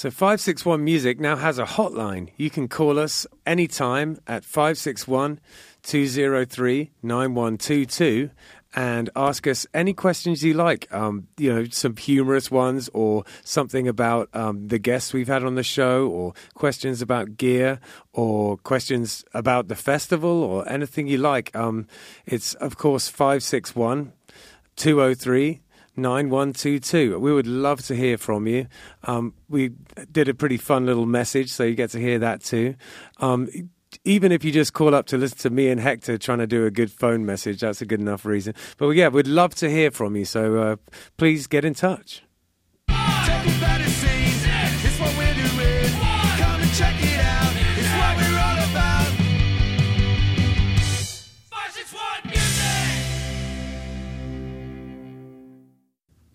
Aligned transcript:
So 0.00 0.10
561 0.10 0.82
Music 0.82 1.20
now 1.20 1.36
has 1.36 1.58
a 1.58 1.66
hotline. 1.66 2.30
You 2.38 2.48
can 2.48 2.68
call 2.68 2.98
us 2.98 3.26
anytime 3.44 4.18
at 4.26 4.46
561 4.46 5.40
203 5.82 6.90
9122 7.02 8.30
and 8.74 9.10
ask 9.14 9.46
us 9.46 9.66
any 9.74 9.92
questions 9.92 10.42
you 10.42 10.54
like. 10.54 10.90
Um, 10.90 11.28
you 11.36 11.52
know, 11.52 11.66
some 11.66 11.96
humorous 11.96 12.50
ones 12.50 12.88
or 12.94 13.24
something 13.44 13.88
about 13.88 14.30
um, 14.32 14.68
the 14.68 14.78
guests 14.78 15.12
we've 15.12 15.28
had 15.28 15.44
on 15.44 15.54
the 15.54 15.62
show 15.62 16.08
or 16.08 16.32
questions 16.54 17.02
about 17.02 17.36
gear 17.36 17.78
or 18.14 18.56
questions 18.56 19.22
about 19.34 19.68
the 19.68 19.76
festival 19.76 20.42
or 20.42 20.66
anything 20.66 21.08
you 21.08 21.18
like. 21.18 21.54
Um, 21.54 21.86
it's, 22.24 22.54
of 22.54 22.78
course, 22.78 23.10
561 23.10 24.14
203 24.76 25.60
9122. 25.96 27.18
We 27.18 27.32
would 27.32 27.46
love 27.46 27.82
to 27.86 27.94
hear 27.94 28.16
from 28.18 28.46
you. 28.46 28.66
Um, 29.04 29.34
we 29.48 29.70
did 30.10 30.28
a 30.28 30.34
pretty 30.34 30.56
fun 30.56 30.86
little 30.86 31.06
message, 31.06 31.50
so 31.50 31.64
you 31.64 31.74
get 31.74 31.90
to 31.90 31.98
hear 31.98 32.18
that 32.18 32.42
too. 32.42 32.74
Um, 33.18 33.48
even 34.04 34.32
if 34.32 34.44
you 34.44 34.52
just 34.52 34.72
call 34.72 34.94
up 34.94 35.06
to 35.06 35.18
listen 35.18 35.38
to 35.38 35.50
me 35.50 35.68
and 35.68 35.80
Hector 35.80 36.16
trying 36.16 36.38
to 36.38 36.46
do 36.46 36.64
a 36.64 36.70
good 36.70 36.92
phone 36.92 37.26
message, 37.26 37.60
that's 37.60 37.82
a 37.82 37.86
good 37.86 38.00
enough 38.00 38.24
reason. 38.24 38.54
But 38.78 38.90
yeah, 38.90 39.08
we'd 39.08 39.26
love 39.26 39.54
to 39.56 39.70
hear 39.70 39.90
from 39.90 40.16
you, 40.16 40.24
so 40.24 40.56
uh, 40.62 40.76
please 41.16 41.46
get 41.46 41.64
in 41.64 41.74
touch. 41.74 42.22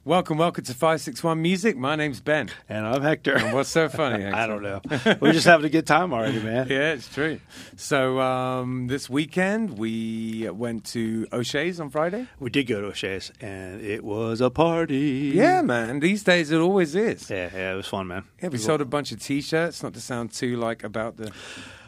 Welcome, 0.07 0.37
welcome 0.37 0.63
to 0.65 0.73
561 0.75 1.41
Music. 1.41 1.75
My 1.75 1.95
name's 1.95 2.19
Ben. 2.19 2.51
And 2.69 2.85
I'm 2.85 3.01
Hector. 3.01 3.37
And 3.37 3.55
what's 3.55 3.69
so 3.69 3.89
funny? 3.89 4.23
I 4.27 4.45
don't 4.45 4.61
know. 4.61 4.79
We're 5.19 5.31
just 5.33 5.47
having 5.47 5.65
a 5.65 5.69
good 5.69 5.87
time 5.87 6.13
already, 6.13 6.39
man. 6.43 6.67
Yeah, 6.75 6.93
it's 6.93 7.11
true. 7.11 7.39
So 7.75 8.19
um, 8.19 8.85
this 8.85 9.09
weekend 9.09 9.79
we 9.79 10.47
went 10.51 10.85
to 10.93 11.25
O'Shea's 11.33 11.79
on 11.79 11.89
Friday. 11.89 12.27
We 12.39 12.51
did 12.51 12.65
go 12.65 12.81
to 12.81 12.87
O'Shea's, 12.89 13.31
and 13.41 13.81
it 13.81 14.03
was 14.03 14.41
a 14.41 14.51
party. 14.51 15.31
Yeah, 15.33 15.63
man. 15.63 16.01
These 16.01 16.23
days 16.23 16.51
it 16.51 16.59
always 16.59 16.93
is. 16.93 17.27
Yeah, 17.27 17.49
yeah, 17.51 17.73
it 17.73 17.75
was 17.75 17.87
fun, 17.87 18.05
man. 18.05 18.25
Yeah, 18.43 18.49
we 18.49 18.59
sold 18.59 18.81
a 18.81 18.85
bunch 18.85 19.11
of 19.11 19.19
T-shirts. 19.19 19.81
Not 19.81 19.95
to 19.95 20.01
sound 20.01 20.33
too 20.33 20.55
like 20.57 20.83
about 20.83 21.17
the 21.17 21.31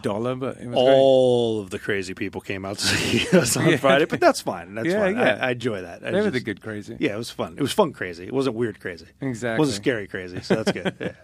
dollar, 0.02 0.36
but 0.36 0.58
it 0.58 0.68
was 0.68 0.76
All 0.78 1.60
of 1.60 1.70
the 1.70 1.80
crazy 1.80 2.14
people 2.14 2.42
came 2.42 2.66
out 2.66 2.78
to 2.80 2.86
see 2.88 3.38
us 3.38 3.56
on 3.58 3.68
Yeah. 3.68 3.78
Friday, 3.78 4.06
but 4.06 4.20
that's 4.20 4.42
fine. 4.42 4.76
That's 4.76 4.88
Yeah, 4.88 5.00
fine. 5.00 5.16
yeah. 5.16 5.38
I, 5.42 5.48
I 5.48 5.52
enjoy 5.52 5.82
that. 5.82 5.98
I 5.98 6.00
great. 6.00 6.12
They 6.14 6.22
were 6.22 6.32
the 6.32 6.40
good 6.40 6.62
crazy. 6.62 6.98
Yeah, 7.00 7.14
it 7.14 7.18
was 7.18 7.30
fun. 7.32 7.56
It 7.58 7.62
was 7.62 7.72
fun 7.74 7.94
crazy. 7.94 8.26
It 8.28 8.34
wasn't 8.34 8.56
weird 8.56 8.80
crazy. 8.80 9.08
Exactly. 9.22 9.56
It 9.56 9.60
wasn't 9.60 9.84
scary 9.84 10.08
crazy, 10.08 10.42
so 10.42 10.56
that's 10.56 10.72
good. 10.72 10.96
Yeah. 11.00 11.12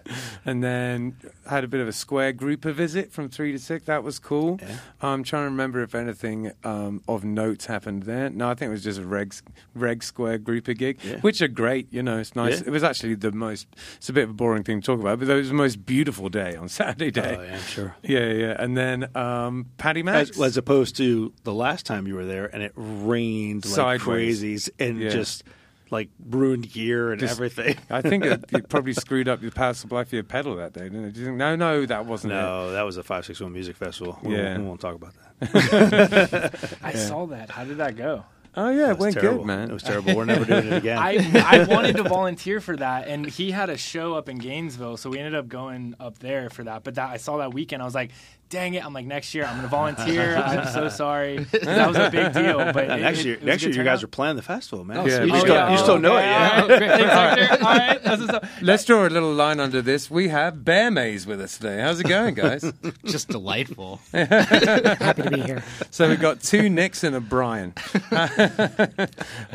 And 0.46 0.62
then 0.62 1.16
had 1.50 1.64
a 1.64 1.68
bit 1.68 1.80
of 1.80 1.88
a 1.88 1.94
square 1.94 2.34
grouper 2.34 2.74
visit 2.74 3.14
from 3.14 3.30
three 3.30 3.54
to 3.54 3.60
six. 3.60 3.86
That 3.86 4.04
was 4.04 4.20
cool. 4.20 4.60
Yeah. 4.62 4.76
I'm 5.02 5.24
trying 5.24 5.44
to 5.44 5.50
remember 5.52 5.82
if 5.82 5.96
anything 5.96 6.52
um, 6.66 7.02
of 7.08 7.24
notes 7.24 7.66
happened 7.66 8.04
there. 8.04 8.30
No, 8.30 8.50
I 8.50 8.54
think 8.56 8.68
it 8.70 8.72
was 8.72 8.84
just 8.84 9.00
a 9.00 9.06
reg 9.06 9.34
reg 9.74 10.04
square 10.04 10.38
grouper 10.38 10.74
gig, 10.74 11.00
which 11.22 11.42
are 11.42 11.48
great. 11.48 11.88
You 11.94 12.04
know, 12.04 12.18
it's 12.18 12.36
nice. 12.36 12.60
It 12.62 12.70
was 12.72 12.84
actually 12.84 13.16
the 13.16 13.32
most. 13.32 13.68
It's 13.98 14.10
a 14.10 14.14
bit 14.14 14.26
of 14.26 14.32
a 14.32 14.34
boring 14.34 14.64
thing 14.64 14.82
to 14.82 14.86
talk 14.86 15.00
about, 15.00 15.20
but 15.20 15.30
it 15.30 15.34
was 15.34 15.48
the 15.48 15.54
most 15.54 15.86
beautiful 15.86 16.28
day 16.30 16.56
on 16.56 16.68
Saturday 16.68 17.12
day. 17.12 17.38
Oh, 17.40 17.44
yeah, 17.44 17.58
sure. 17.60 17.96
Yeah, 18.04 18.26
yeah. 18.34 18.56
And 18.64 18.78
then 18.78 19.16
um, 19.16 19.68
Paddy 19.78 20.04
Mac's. 20.04 20.32
As, 20.32 20.42
as 20.42 20.58
opposed 20.58 20.96
to 20.98 21.34
the 21.44 21.54
last 21.54 21.86
time 21.86 22.08
you 22.08 22.16
were 22.16 22.26
there, 22.26 22.46
and 22.46 22.64
it 22.64 22.72
rained 22.76 23.66
like 23.66 23.76
Sideways. 23.76 24.42
crazies 24.44 24.70
and 24.80 25.00
Yeah. 25.00 25.10
just 25.10 25.44
like 25.92 26.10
ruined 26.28 26.72
gear 26.72 27.12
and 27.12 27.20
Just- 27.20 27.34
everything. 27.34 27.76
I 27.92 28.02
think 28.02 28.26
it, 28.26 28.46
it 28.52 28.70
probably 28.70 28.94
screwed 28.94 29.28
up 29.28 29.42
your 29.44 29.52
power 29.52 29.74
supply 29.74 30.04
for 30.06 30.16
your 30.16 30.24
pedal 30.24 30.56
that 30.56 30.74
day, 30.74 30.84
didn't 30.86 31.06
it? 31.06 31.14
Do 31.14 31.20
you 31.20 31.26
think, 31.28 31.38
no, 31.38 31.56
no, 31.56 31.86
that 31.86 32.06
wasn't 32.06 32.34
it. 32.34 32.38
No, 32.38 32.72
that 32.72 32.82
was 32.84 32.98
a 32.98 33.04
five 33.04 33.26
six 33.26 33.40
one 33.42 33.54
music 33.54 33.76
festival. 33.76 34.18
We, 34.24 34.36
Yeah. 34.36 34.54
won't, 34.54 34.60
we 34.62 34.68
won't 34.70 34.82
talk 34.82 34.96
about 34.96 35.14
that. 35.40 36.78
I 36.84 36.94
saw 36.94 37.26
that. 37.28 37.50
How 37.50 37.64
did 37.64 37.78
that 37.78 37.96
go? 37.96 38.24
Oh 38.56 38.70
yeah, 38.70 38.90
it 38.90 38.92
It 38.92 38.98
went 39.00 39.16
terrible. 39.16 39.40
good, 39.40 39.48
man. 39.48 39.70
It 39.72 39.74
was 39.74 39.82
terrible. 39.82 40.16
We're 40.16 40.26
never 40.26 40.46
doing 40.46 40.68
it 40.68 40.74
again. 40.74 40.98
I 41.00 41.18
I 41.44 41.64
wanted 41.64 41.96
to 41.98 42.04
volunteer 42.04 42.62
for 42.62 42.76
that, 42.78 43.08
and 43.08 43.26
he 43.26 43.50
had 43.50 43.70
a 43.72 43.78
show 43.78 44.14
up 44.14 44.30
in 44.30 44.38
Gainesville, 44.38 44.98
so 44.98 45.10
we 45.10 45.18
ended 45.18 45.34
up 45.34 45.48
going 45.48 45.96
up 46.00 46.20
there 46.20 46.52
for 46.52 46.64
that. 46.66 46.84
But 46.84 46.96
that 46.96 47.10
I 47.10 47.18
saw 47.18 47.38
that 47.38 47.52
weekend, 47.54 47.82
I 47.82 47.86
was 47.86 47.96
like, 47.96 48.12
"Dang 48.54 48.74
it!" 48.76 48.86
I'm 48.86 48.94
like, 48.94 49.06
"Next 49.06 49.34
year, 49.34 49.44
I'm 49.46 49.54
going 49.58 49.64
to 49.64 49.68
volunteer." 49.68 50.36
I'm 50.46 50.68
so 50.72 50.88
sorry. 50.90 51.40
That 51.44 51.88
was 51.88 51.98
a 51.98 52.10
big 52.10 52.32
deal. 52.34 52.58
But 52.72 52.86
it- 52.86 53.02
next 53.02 53.26
year, 53.26 53.34
it 53.36 53.40
was 53.42 53.48
next 53.48 53.64
year, 53.64 53.72
good 53.72 53.78
you 53.80 53.84
guys 53.84 54.00
turnout. 54.00 54.04
are 54.04 54.08
planning 54.08 54.36
the 54.38 54.42
festival, 54.44 54.86
man. 54.86 54.98
Oh, 54.98 55.06
yeah. 55.06 55.24
you 55.24 55.32
just, 55.32 55.44
Oh, 55.46 55.48
don't, 55.48 55.56
yeah. 55.56 55.70
you 55.72 55.76
just 55.76 55.88
don't 55.88 56.02
know 56.02 56.18
it 56.18 56.20
Okay, 56.24 56.30
yet. 56.30 56.62
all 56.62 56.68
right, 56.68 56.78
great. 56.78 56.90
Thanks, 56.92 57.14
Hector. 57.14 57.66
All 57.66 57.78
right, 57.78 58.04
that's 58.04 58.22
what's 58.22 58.34
up. 58.34 58.46
Let's 58.62 58.86
draw 58.86 59.08
a 59.08 59.10
little 59.10 59.34
line 59.34 59.60
under 59.60 59.82
this. 59.82 60.10
We 60.12 60.28
have 60.30 60.64
Bear 60.64 60.92
Maze 60.92 61.26
with 61.26 61.42
us 61.42 61.58
today. 61.58 61.82
How's 61.82 62.00
it 62.00 62.08
going, 62.08 62.36
guys? 62.36 62.72
just 63.06 63.28
delightful. 63.30 64.00
Happy 64.14 65.22
to 65.24 65.30
be 65.32 65.42
here. 65.42 65.64
so 65.92 66.08
we've 66.08 66.22
got 66.22 66.42
two 66.42 66.70
Nicks 66.70 67.04
and 67.04 67.16
a 67.16 67.20
Brian, 67.22 67.74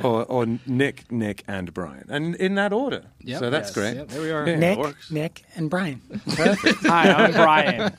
or, 0.02 0.24
or 0.24 0.46
Nick, 0.66 1.10
Nick, 1.12 1.44
and 1.48 1.72
Brian, 1.72 2.06
and 2.08 2.34
in 2.36 2.54
that 2.56 2.72
order. 2.72 3.02
Yep. 3.22 3.38
so 3.40 3.50
that's 3.50 3.68
Yes. 3.68 3.74
great. 3.74 3.96
Yep, 3.96 4.08
there 4.08 4.22
we 4.22 4.30
are. 4.30 4.46
Nick. 4.56 4.78
Nick, 5.10 5.44
and 5.56 5.68
Brian. 5.70 6.00
Hi, 6.28 7.12
I'm 7.12 7.32
Brian. 7.32 7.92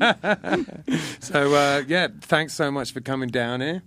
So 1.20 1.54
uh, 1.54 1.82
yeah, 1.86 2.08
thanks 2.22 2.54
so 2.54 2.70
much 2.70 2.92
for 2.92 3.00
coming 3.00 3.28
down 3.28 3.60
here. 3.60 3.82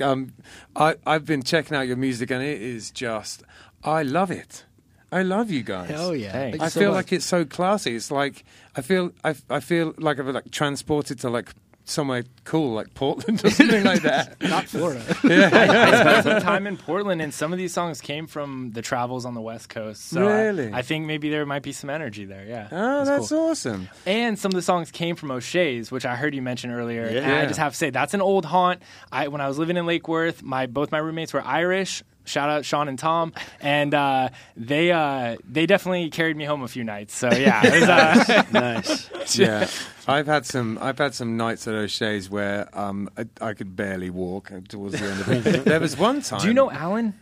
Um, 0.00 0.32
I, 0.74 0.94
I've 1.06 1.24
been 1.26 1.42
checking 1.42 1.76
out 1.76 1.86
your 1.86 1.96
music, 1.96 2.30
and 2.30 2.42
it 2.42 2.62
is 2.62 2.90
just, 2.90 3.42
I 3.84 4.02
love 4.02 4.30
it. 4.30 4.64
I 5.12 5.22
love 5.22 5.50
you 5.50 5.62
guys. 5.62 5.92
Oh 5.94 6.12
yeah. 6.12 6.32
Thanks. 6.32 6.60
I 6.60 6.64
you 6.64 6.70
so 6.70 6.80
feel 6.80 6.90
much. 6.90 6.96
like 6.96 7.12
it's 7.12 7.26
so 7.26 7.44
classy. 7.44 7.94
It's 7.96 8.10
like 8.10 8.44
I 8.74 8.82
feel 8.82 9.12
I, 9.24 9.34
I 9.50 9.60
feel 9.60 9.94
like 9.98 10.18
I've 10.18 10.26
like 10.26 10.50
transported 10.50 11.20
to 11.20 11.30
like 11.30 11.52
somewhere 11.88 12.24
cool, 12.44 12.74
like 12.74 12.92
Portland 12.94 13.44
or 13.44 13.50
something 13.50 13.84
like 13.84 14.02
that. 14.02 14.36
not 14.42 14.64
Florida. 14.66 15.02
yeah. 15.24 15.48
I 15.52 16.00
spent 16.00 16.24
some 16.24 16.42
time 16.42 16.66
in 16.66 16.76
Portland, 16.76 17.22
and 17.22 17.32
some 17.32 17.52
of 17.52 17.58
these 17.58 17.72
songs 17.72 18.00
came 18.00 18.26
from 18.26 18.72
the 18.72 18.82
travels 18.82 19.24
on 19.24 19.34
the 19.34 19.40
West 19.40 19.68
Coast. 19.68 20.04
So 20.06 20.26
I- 20.28 20.42
Really? 20.42 20.72
I, 20.72 20.82
think 20.82 21.06
maybe 21.06 21.30
there 21.30 21.46
might 21.46 21.62
be 21.62 21.72
some 21.72 21.88
energy 21.88 22.24
there. 22.24 22.44
Yeah. 22.44 22.68
Oh, 22.70 23.04
that's 23.04 23.28
cool. 23.30 23.50
awesome. 23.50 23.88
And 24.04 24.38
some 24.38 24.50
of 24.50 24.56
the 24.56 24.62
songs 24.62 24.90
came 24.90 25.16
from 25.16 25.30
O'Shea's, 25.30 25.90
which 25.90 26.04
I 26.04 26.16
heard 26.16 26.34
you 26.34 26.42
mention 26.42 26.70
earlier. 26.70 27.04
And 27.04 27.14
Yeah. 27.14 27.40
I 27.40 27.46
just 27.46 27.58
have 27.58 27.72
to 27.72 27.78
say 27.78 27.90
that's 27.90 28.14
an 28.14 28.20
old 28.20 28.44
haunt. 28.44 28.82
I 29.10 29.28
when 29.28 29.40
I 29.40 29.48
was 29.48 29.58
living 29.58 29.76
in 29.76 29.86
Lake 29.86 30.08
Worth, 30.08 30.42
my 30.42 30.66
both 30.66 30.90
my 30.92 30.98
roommates 30.98 31.32
were 31.32 31.42
Irish. 31.42 32.02
Shout 32.26 32.50
out 32.50 32.64
Sean 32.64 32.88
and 32.88 32.98
Tom, 32.98 33.32
and 33.60 33.94
uh, 33.94 34.28
they 34.56 34.92
uh, 34.92 35.36
they 35.48 35.64
definitely 35.66 36.10
carried 36.10 36.36
me 36.36 36.44
home 36.44 36.62
a 36.62 36.68
few 36.68 36.84
nights. 36.84 37.14
So 37.16 37.30
yeah, 37.32 37.62
it 37.64 37.80
was, 37.80 37.88
uh, 37.88 38.42
nice. 38.52 39.10
Yeah, 39.38 39.68
I've 40.06 40.26
had 40.26 40.44
some. 40.46 40.78
I've 40.80 40.98
had 40.98 41.14
some 41.14 41.36
nights 41.36 41.66
at 41.66 41.74
O'Shea's 41.74 42.28
where 42.30 42.68
um, 42.78 43.08
I, 43.16 43.26
I 43.40 43.54
could 43.54 43.74
barely 43.74 44.10
walk 44.10 44.52
towards 44.68 45.00
the 45.00 45.06
end 45.06 45.20
of 45.20 45.46
it. 45.46 45.64
there 45.64 45.80
was 45.80 45.96
one 45.96 46.20
time. 46.22 46.40
do 46.40 46.48
you 46.48 46.54
know 46.54 46.70
Alan? 46.70 47.14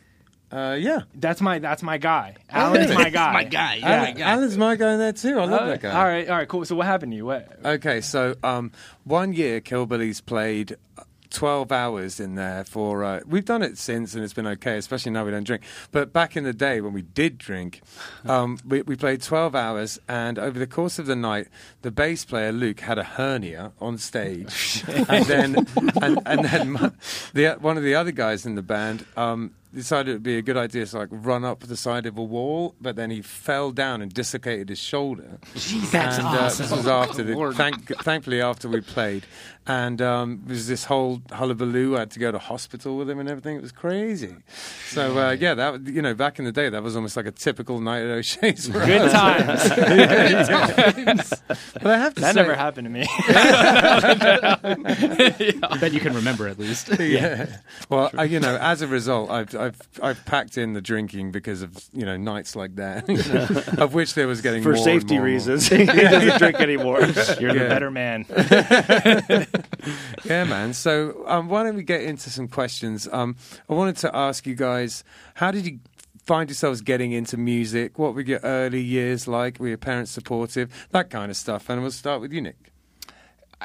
Uh, 0.52 0.76
yeah, 0.78 1.00
That's 1.16 1.40
my 1.40 1.58
that's 1.58 1.82
my 1.82 1.98
guy. 1.98 2.36
Alan's 2.48 2.94
my 2.94 3.10
guy. 3.10 3.32
my 3.32 3.44
guy. 3.44 3.74
Yeah. 3.76 3.90
Alan, 4.04 4.22
Alan's 4.22 4.56
my 4.56 4.76
guy 4.76 4.92
in 4.92 4.98
there 5.00 5.12
too. 5.12 5.38
I 5.40 5.46
love 5.46 5.62
Uh, 5.62 5.66
that 5.66 5.80
guy. 5.82 5.90
All 5.98 6.04
right, 6.04 6.28
all 6.28 6.36
right, 6.36 6.46
cool. 6.46 6.64
So 6.64 6.76
what 6.76 6.86
happened 6.86 7.10
to 7.12 7.16
you? 7.16 7.24
What? 7.26 7.48
Okay, 7.64 8.00
so 8.00 8.36
um, 8.44 8.70
one 9.02 9.32
year 9.32 9.60
Killbillies 9.60 10.24
played 10.24 10.76
12 11.34 11.72
hours 11.72 12.20
in 12.20 12.36
there 12.36 12.64
for. 12.64 13.04
Uh, 13.04 13.20
we've 13.26 13.44
done 13.44 13.62
it 13.62 13.76
since 13.76 14.14
and 14.14 14.24
it's 14.24 14.32
been 14.32 14.46
okay, 14.46 14.78
especially 14.78 15.12
now 15.12 15.24
we 15.24 15.30
don't 15.30 15.44
drink. 15.44 15.62
But 15.92 16.12
back 16.12 16.36
in 16.36 16.44
the 16.44 16.52
day 16.52 16.80
when 16.80 16.92
we 16.92 17.02
did 17.02 17.36
drink, 17.36 17.82
um, 18.24 18.58
we, 18.66 18.82
we 18.82 18.96
played 18.96 19.20
12 19.20 19.54
hours, 19.54 19.98
and 20.08 20.38
over 20.38 20.58
the 20.58 20.66
course 20.66 20.98
of 20.98 21.06
the 21.06 21.16
night, 21.16 21.48
the 21.82 21.90
bass 21.90 22.24
player 22.24 22.52
Luke 22.52 22.80
had 22.80 22.98
a 22.98 23.04
hernia 23.04 23.72
on 23.80 23.98
stage. 23.98 24.84
and 25.08 25.26
then, 25.26 25.66
and, 26.00 26.20
and 26.24 26.44
then 26.44 26.72
the, 27.34 27.56
one 27.60 27.76
of 27.76 27.82
the 27.82 27.94
other 27.94 28.12
guys 28.12 28.46
in 28.46 28.54
the 28.54 28.62
band. 28.62 29.04
Um, 29.16 29.52
Decided 29.74 30.10
it 30.10 30.12
would 30.14 30.22
be 30.22 30.38
a 30.38 30.42
good 30.42 30.56
idea 30.56 30.86
to 30.86 30.98
like 30.98 31.08
run 31.10 31.44
up 31.44 31.60
the 31.60 31.76
side 31.76 32.06
of 32.06 32.16
a 32.16 32.22
wall, 32.22 32.74
but 32.80 32.94
then 32.96 33.10
he 33.10 33.20
fell 33.22 33.72
down 33.72 34.00
and 34.02 34.12
dislocated 34.14 34.68
his 34.68 34.78
shoulder 34.78 35.38
That's 35.90 36.18
and 36.18 36.26
uh, 36.26 36.42
awesome. 36.42 36.62
this 36.66 36.70
was 36.70 36.86
after 36.86 37.22
the 37.24 37.52
thank, 37.56 37.88
thankfully 38.02 38.40
after 38.40 38.68
we 38.68 38.80
played 38.80 39.24
and 39.66 40.00
um, 40.02 40.42
there 40.44 40.54
was 40.54 40.68
this 40.68 40.84
whole 40.84 41.22
hullabaloo 41.32 41.96
I 41.96 42.00
had 42.00 42.10
to 42.12 42.18
go 42.20 42.30
to 42.30 42.38
hospital 42.38 42.96
with 42.98 43.08
him 43.10 43.18
and 43.18 43.28
everything 43.28 43.56
it 43.56 43.62
was 43.62 43.72
crazy 43.72 44.36
so 44.90 45.18
uh, 45.18 45.32
yeah 45.32 45.54
that 45.54 45.86
you 45.88 46.02
know 46.02 46.14
back 46.14 46.38
in 46.38 46.44
the 46.44 46.52
day 46.52 46.68
that 46.68 46.82
was 46.82 46.94
almost 46.96 47.16
like 47.16 47.26
a 47.26 47.30
typical 47.32 47.80
night 47.80 48.02
at 48.02 48.10
O'Shea's 48.10 48.66
for 48.68 48.84
Good 48.84 49.00
us. 49.00 49.12
times. 49.68 51.30
but 51.74 51.86
I 51.86 51.98
have 51.98 52.14
to 52.14 52.20
that 52.20 52.34
say 52.34 52.40
never 52.42 52.54
happened 52.54 52.84
to 52.86 52.90
me. 52.90 53.06
I 55.64 55.78
bet 55.80 55.92
you 55.92 56.00
can 56.00 56.14
remember 56.14 56.46
at 56.48 56.58
least. 56.58 56.88
yeah. 57.00 57.56
Well, 57.88 58.10
I, 58.16 58.24
you 58.24 58.40
know, 58.40 58.56
as 58.60 58.82
a 58.82 58.86
result, 58.86 59.30
I've 59.30 59.54
I've 59.54 59.63
I've 59.64 59.80
I've 60.02 60.24
packed 60.24 60.56
in 60.58 60.72
the 60.74 60.80
drinking 60.80 61.30
because 61.32 61.62
of 61.62 61.72
you 61.92 62.04
know 62.04 62.16
nights 62.16 62.54
like 62.54 62.76
that, 62.76 63.08
you 63.08 63.16
know, 63.32 63.62
of 63.84 63.94
which 63.94 64.14
there 64.14 64.26
was 64.26 64.40
getting 64.40 64.62
For 64.62 64.70
more 64.70 64.76
and 64.76 64.84
safety 64.84 65.18
more 65.18 65.26
and 65.26 65.46
more. 65.46 65.54
reasons, 65.54 65.68
he 65.68 65.84
doesn't 65.86 66.38
drink 66.38 66.60
anymore. 66.60 67.00
You're 67.40 67.54
the 67.54 67.66
better 67.68 67.90
man. 67.90 68.26
Yeah, 70.24 70.44
man. 70.44 70.72
So 70.74 71.24
um, 71.26 71.48
why 71.48 71.62
don't 71.62 71.76
we 71.76 71.82
get 71.82 72.02
into 72.02 72.30
some 72.30 72.48
questions? 72.48 73.08
Um, 73.12 73.36
I 73.68 73.74
wanted 73.74 73.96
to 73.98 74.14
ask 74.16 74.46
you 74.46 74.54
guys, 74.54 75.04
how 75.34 75.50
did 75.50 75.66
you 75.66 75.80
find 76.24 76.48
yourselves 76.48 76.80
getting 76.80 77.12
into 77.12 77.36
music? 77.36 77.98
What 77.98 78.14
were 78.14 78.22
your 78.22 78.40
early 78.42 78.80
years 78.80 79.28
like? 79.28 79.58
Were 79.60 79.68
your 79.68 79.76
parents 79.78 80.10
supportive? 80.10 80.86
That 80.90 81.10
kind 81.10 81.30
of 81.30 81.36
stuff. 81.36 81.68
And 81.68 81.82
we'll 81.82 81.90
start 81.90 82.20
with 82.20 82.32
you, 82.32 82.40
Nick. 82.40 82.72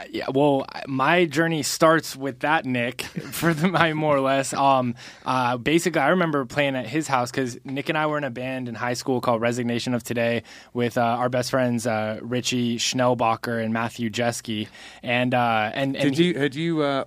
Yeah, 0.10 0.26
well, 0.34 0.66
my 0.88 1.26
journey 1.26 1.64
starts 1.64 2.16
with 2.16 2.40
that 2.40 2.66
Nick 2.66 3.02
for 3.32 3.54
the 3.54 3.68
my 3.68 3.94
more 3.94 4.16
or 4.16 4.22
less. 4.22 4.54
Um, 4.54 4.96
uh, 5.26 5.58
basically, 5.58 6.02
I 6.02 6.10
remember 6.10 6.46
playing 6.46 6.76
at 6.76 6.88
his 6.88 7.08
house 7.08 7.32
because 7.32 7.58
Nick 7.64 7.90
and 7.90 7.98
I 7.98 8.08
were 8.08 8.18
in 8.18 8.24
a 8.24 8.30
band 8.30 8.68
in 8.68 8.76
high 8.76 8.94
school 8.94 9.22
called 9.22 9.42
Resignation 9.42 9.94
of 9.94 10.04
Today 10.04 10.44
with 10.74 10.98
uh, 10.98 11.02
our 11.02 11.30
best 11.30 11.52
friends 11.52 11.88
uh, 11.88 12.20
Richie 12.22 12.78
Schnellbacher 12.78 13.64
and 13.64 13.74
Matthew 13.74 14.10
Jeske, 14.10 14.68
and 15.04 15.34
uh, 15.34 15.72
and, 15.74 15.96
and 15.96 16.16
Did 16.16 16.18
you 16.18 16.40
had 16.40 16.56
you 16.56 16.82
uh, 16.82 17.06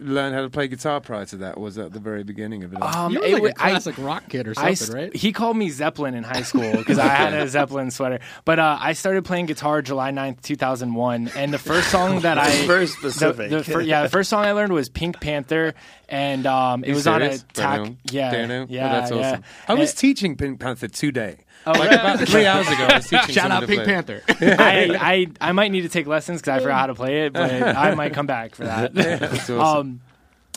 learn 0.00 0.32
how 0.32 0.42
to 0.42 0.48
play 0.50 0.68
guitar 0.68 1.00
prior 1.00 1.24
to 1.26 1.36
that? 1.38 1.56
Or 1.56 1.62
was 1.64 1.74
that 1.74 1.92
the 1.92 1.98
very 1.98 2.22
beginning 2.22 2.62
of 2.64 2.72
it? 2.72 2.80
all? 2.80 3.06
Um, 3.06 3.12
you 3.12 3.20
were 3.20 3.28
like 3.28 3.42
wa- 3.42 3.48
a 3.48 3.52
classic 3.52 3.98
rock 3.98 4.28
kid 4.28 4.46
or 4.48 4.54
something, 4.54 4.72
s- 4.72 4.90
right? 4.90 5.14
He 5.14 5.32
called 5.32 5.56
me 5.56 5.70
Zeppelin 5.70 6.14
in 6.14 6.22
high 6.24 6.42
school 6.42 6.72
because 6.76 6.98
I 6.98 7.08
had 7.08 7.34
a 7.34 7.48
Zeppelin 7.48 7.90
sweater. 7.90 8.20
But 8.44 8.58
uh, 8.58 8.78
I 8.80 8.92
started 8.92 9.24
playing 9.24 9.46
guitar 9.46 9.82
July 9.82 10.10
9th, 10.12 10.40
2001. 10.42 11.30
And 11.34 11.52
the 11.52 11.58
first 11.58 11.90
song 11.90 12.20
that 12.22 12.38
I. 12.38 12.66
Very 12.66 12.86
specific. 12.86 13.50
The, 13.50 13.64
fir- 13.64 13.80
yeah, 13.80 14.02
the 14.04 14.08
first 14.08 14.30
song 14.30 14.44
I 14.44 14.52
learned 14.52 14.72
was 14.72 14.88
Pink 14.88 15.20
Panther. 15.20 15.74
And 16.08 16.46
um, 16.46 16.84
it 16.84 16.88
You 16.90 16.94
was 16.94 17.06
on 17.06 17.20
a 17.20 17.24
serious? 17.26 17.44
tack. 17.52 17.90
Yeah. 18.10 18.64
Yeah. 18.68 18.86
Oh, 18.88 18.92
that's 18.92 19.10
yeah. 19.10 19.16
awesome. 19.30 19.44
I 19.68 19.74
was 19.74 19.90
And- 19.90 19.98
teaching 19.98 20.36
Pink 20.36 20.60
Panther 20.60 20.88
today. 20.88 21.38
Oh, 21.66 21.72
like 21.72 21.90
about 21.90 22.20
three 22.28 22.46
hours 22.46 22.66
ago, 22.68 22.86
I 22.88 22.96
was 22.96 23.08
teaching 23.08 23.34
Shout 23.34 23.50
out 23.50 23.60
to 23.60 23.66
Pink 23.66 23.82
play. 23.82 23.92
Panther. 23.92 24.22
I, 24.40 24.96
I, 25.40 25.48
I 25.48 25.52
might 25.52 25.70
need 25.70 25.82
to 25.82 25.88
take 25.88 26.06
lessons 26.06 26.40
because 26.40 26.60
I 26.60 26.62
forgot 26.62 26.80
how 26.80 26.86
to 26.86 26.94
play 26.94 27.26
it, 27.26 27.32
but 27.34 27.50
I 27.76 27.94
might 27.94 28.14
come 28.14 28.26
back 28.26 28.54
for 28.54 28.64
that. 28.64 28.94
That's 28.94 29.50
awesome. 29.50 29.60
Um, 29.60 30.00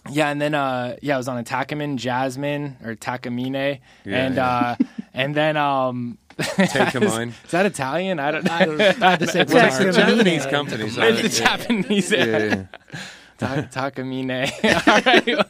yeah, 0.09 0.30
and 0.30 0.42
then 0.42 0.56
uh, 0.56 0.95
yeah, 1.01 1.15
I 1.15 1.18
was 1.18 1.27
on 1.27 1.38
a 1.38 1.44
Takamine 1.44 1.98
Jasmine 1.98 2.77
or 2.83 2.95
Takamine, 2.95 3.80
and 4.06 4.36
yeah. 4.36 4.48
uh, 4.48 4.75
and 5.13 5.36
then 5.36 5.57
um, 5.57 6.18
Take 6.38 6.95
a 6.95 7.00
mine. 7.01 7.33
Is 7.45 7.51
that 7.51 7.65
Italian? 7.65 8.19
I 8.19 8.31
don't 8.31 8.44
know. 8.45 8.53
I, 8.53 8.65
don't, 8.65 8.81
I 8.81 9.12
had 9.12 9.19
to 9.19 9.27
say 9.27 9.45
Well, 9.48 9.65
it's 9.65 9.80
a. 9.80 9.92
Japanese 9.92 10.45
company. 10.45 10.89
So 10.89 11.01
It's 11.03 11.38
the. 11.38 11.44
Japanese. 11.44 12.12
Yeah, 12.12 12.25
yeah. 12.25 12.65
Ta- 13.38 13.92
Takamine. 13.92 14.51
All 14.88 15.03
right. 15.03 15.27
Yeah, 15.27 15.44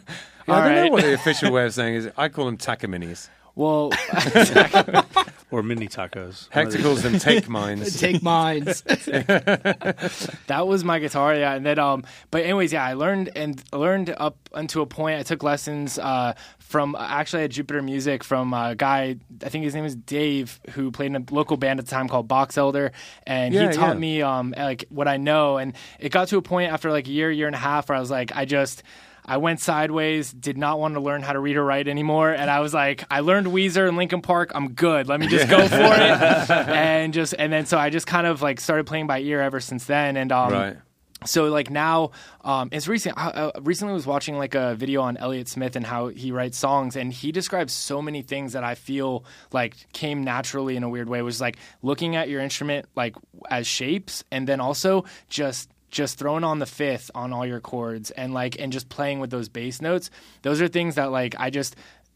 All 0.48 0.56
I 0.56 0.74
don't 0.74 0.86
know 0.86 0.92
what 0.92 1.04
the 1.04 1.14
official 1.14 1.52
way 1.52 1.66
of 1.66 1.74
saying 1.74 1.96
is. 1.96 2.10
I 2.18 2.30
call 2.30 2.46
them 2.46 2.58
takaminis. 2.58 3.30
Well, 3.56 3.92
or 5.52 5.62
mini 5.62 5.88
tacos. 5.88 6.48
Hector 6.50 6.82
calls 6.82 7.04
them 7.04 7.20
take 7.20 7.48
mines. 7.50 8.00
Take 8.00 8.24
mines. 8.24 8.82
that 10.48 10.64
was 10.66 10.84
my 10.84 11.00
guitar, 11.00 11.36
yeah. 11.36 11.54
And 11.54 11.66
then, 11.66 11.78
um, 11.78 12.04
but 12.32 12.44
anyways, 12.44 12.74
yeah, 12.74 12.86
I 12.86 12.94
learned 12.94 13.30
and 13.36 13.62
learned 13.74 14.14
up 14.18 14.38
until 14.54 14.84
a 14.84 14.86
point. 14.86 15.20
I 15.20 15.24
took 15.24 15.44
lessons 15.44 16.00
uh, 16.00 16.34
from 16.60 16.96
actually 16.98 17.44
at 17.44 17.52
Jupiter 17.52 17.82
Music 17.82 18.24
from 18.24 18.54
a 18.54 18.76
guy. 18.76 19.18
I 19.44 19.50
think 19.50 19.66
his 19.66 19.76
name 19.76 19.86
is 19.86 19.96
Dave, 19.96 20.60
who 20.72 20.90
played 20.92 21.08
in 21.08 21.16
a 21.18 21.26
local 21.34 21.58
band 21.58 21.80
at 21.80 21.86
the 21.86 21.92
time 21.92 22.08
called 22.08 22.28
Box 22.28 22.58
Elder, 22.58 22.92
and 23.28 23.54
Yeah, 23.54 23.70
he 23.70 23.76
taught 23.78 23.96
yeah. 23.96 24.00
me 24.00 24.22
um 24.22 24.54
like 24.58 24.86
what 24.90 25.08
I 25.08 25.18
know. 25.18 25.58
And 25.58 25.74
it 26.00 26.10
got 26.10 26.30
to 26.30 26.38
a 26.38 26.42
point 26.42 26.72
after 26.72 26.92
like 26.92 27.08
a 27.08 27.12
year, 27.12 27.30
year 27.30 27.48
and 27.48 27.56
a 27.56 27.60
half, 27.60 27.90
where 27.90 27.98
I 27.98 28.00
was 28.00 28.12
like, 28.12 28.36
I 28.36 28.46
just. 28.46 28.84
I 29.26 29.38
went 29.38 29.60
sideways, 29.60 30.32
did 30.32 30.58
not 30.58 30.80
want 30.80 30.96
to 30.96 31.00
learn 31.00 31.22
how 31.22 31.34
to 31.34 31.40
read 31.40 31.58
or 31.58 31.64
write 31.64 31.88
anymore, 31.88 32.32
and 32.32 32.50
I 32.50 32.60
was 32.60 32.74
like, 32.74 33.04
I 33.12 33.20
learned 33.22 33.48
Weezer 33.48 33.88
and 33.88 33.98
Linkin 33.98 34.22
Park. 34.22 34.52
I'm 34.56 34.74
good. 34.74 35.08
Let 35.08 35.20
me 35.20 35.28
just 35.28 35.50
go 35.50 35.68
for 35.68 35.76
it, 35.76 36.50
and 36.52 37.14
just 37.14 37.34
and 37.38 37.52
then 37.54 37.66
so 37.66 37.78
I 37.78 37.90
just 37.90 38.08
kind 38.08 38.28
of 38.28 38.42
like 38.42 38.60
started 38.60 38.86
playing 38.88 39.08
by 39.08 39.20
ear 39.20 39.42
ever 39.42 39.60
since 39.60 39.86
then, 39.86 40.18
and 40.18 40.32
um, 40.32 40.52
Right. 40.52 40.78
so 41.26 41.46
like 41.50 41.70
now 41.70 42.10
um 42.44 42.70
it's 42.72 42.88
recent 42.88 43.16
I, 43.16 43.52
I 43.56 43.60
recently 43.62 43.94
was 43.94 44.08
watching 44.08 44.38
like 44.40 44.56
a 44.56 44.74
video 44.74 45.04
on 45.04 45.18
Elliott 45.18 45.48
Smith 45.48 45.76
and 45.76 45.86
how 45.86 46.08
he 46.08 46.32
writes 46.32 46.58
songs 46.58 46.96
and 46.96 47.14
he 47.14 47.32
describes 47.32 47.74
so 47.74 48.02
many 48.02 48.24
things 48.24 48.54
that 48.54 48.64
I 48.64 48.74
feel 48.74 49.24
like 49.52 49.76
came 49.94 50.24
naturally 50.24 50.76
in 50.76 50.82
a 50.84 50.90
weird 50.90 51.08
way 51.10 51.20
It 51.20 51.22
was 51.22 51.40
like 51.40 51.58
looking 51.84 52.16
at 52.16 52.28
your 52.28 52.42
instrument 52.42 52.88
like 52.96 53.16
as 53.52 53.68
shapes 53.68 54.24
and 54.32 54.48
then 54.48 54.60
also 54.60 55.06
just 55.30 55.70
just 55.92 56.18
throwing 56.18 56.44
on 56.44 56.60
the 56.60 56.66
fifth 56.66 57.12
on 57.14 57.32
all 57.34 57.46
your 57.46 57.60
chords 57.60 58.12
and 58.12 58.34
like 58.34 58.60
and 58.60 58.72
just 58.74 58.90
playing 58.90 59.20
with 59.20 59.30
those 59.30 59.50
bass 59.50 59.82
notes 59.82 60.10
those 60.42 60.62
are 60.62 60.68
things 60.68 60.96
that 60.96 61.12
like 61.12 61.36
I 61.38 61.50
just 61.50 61.76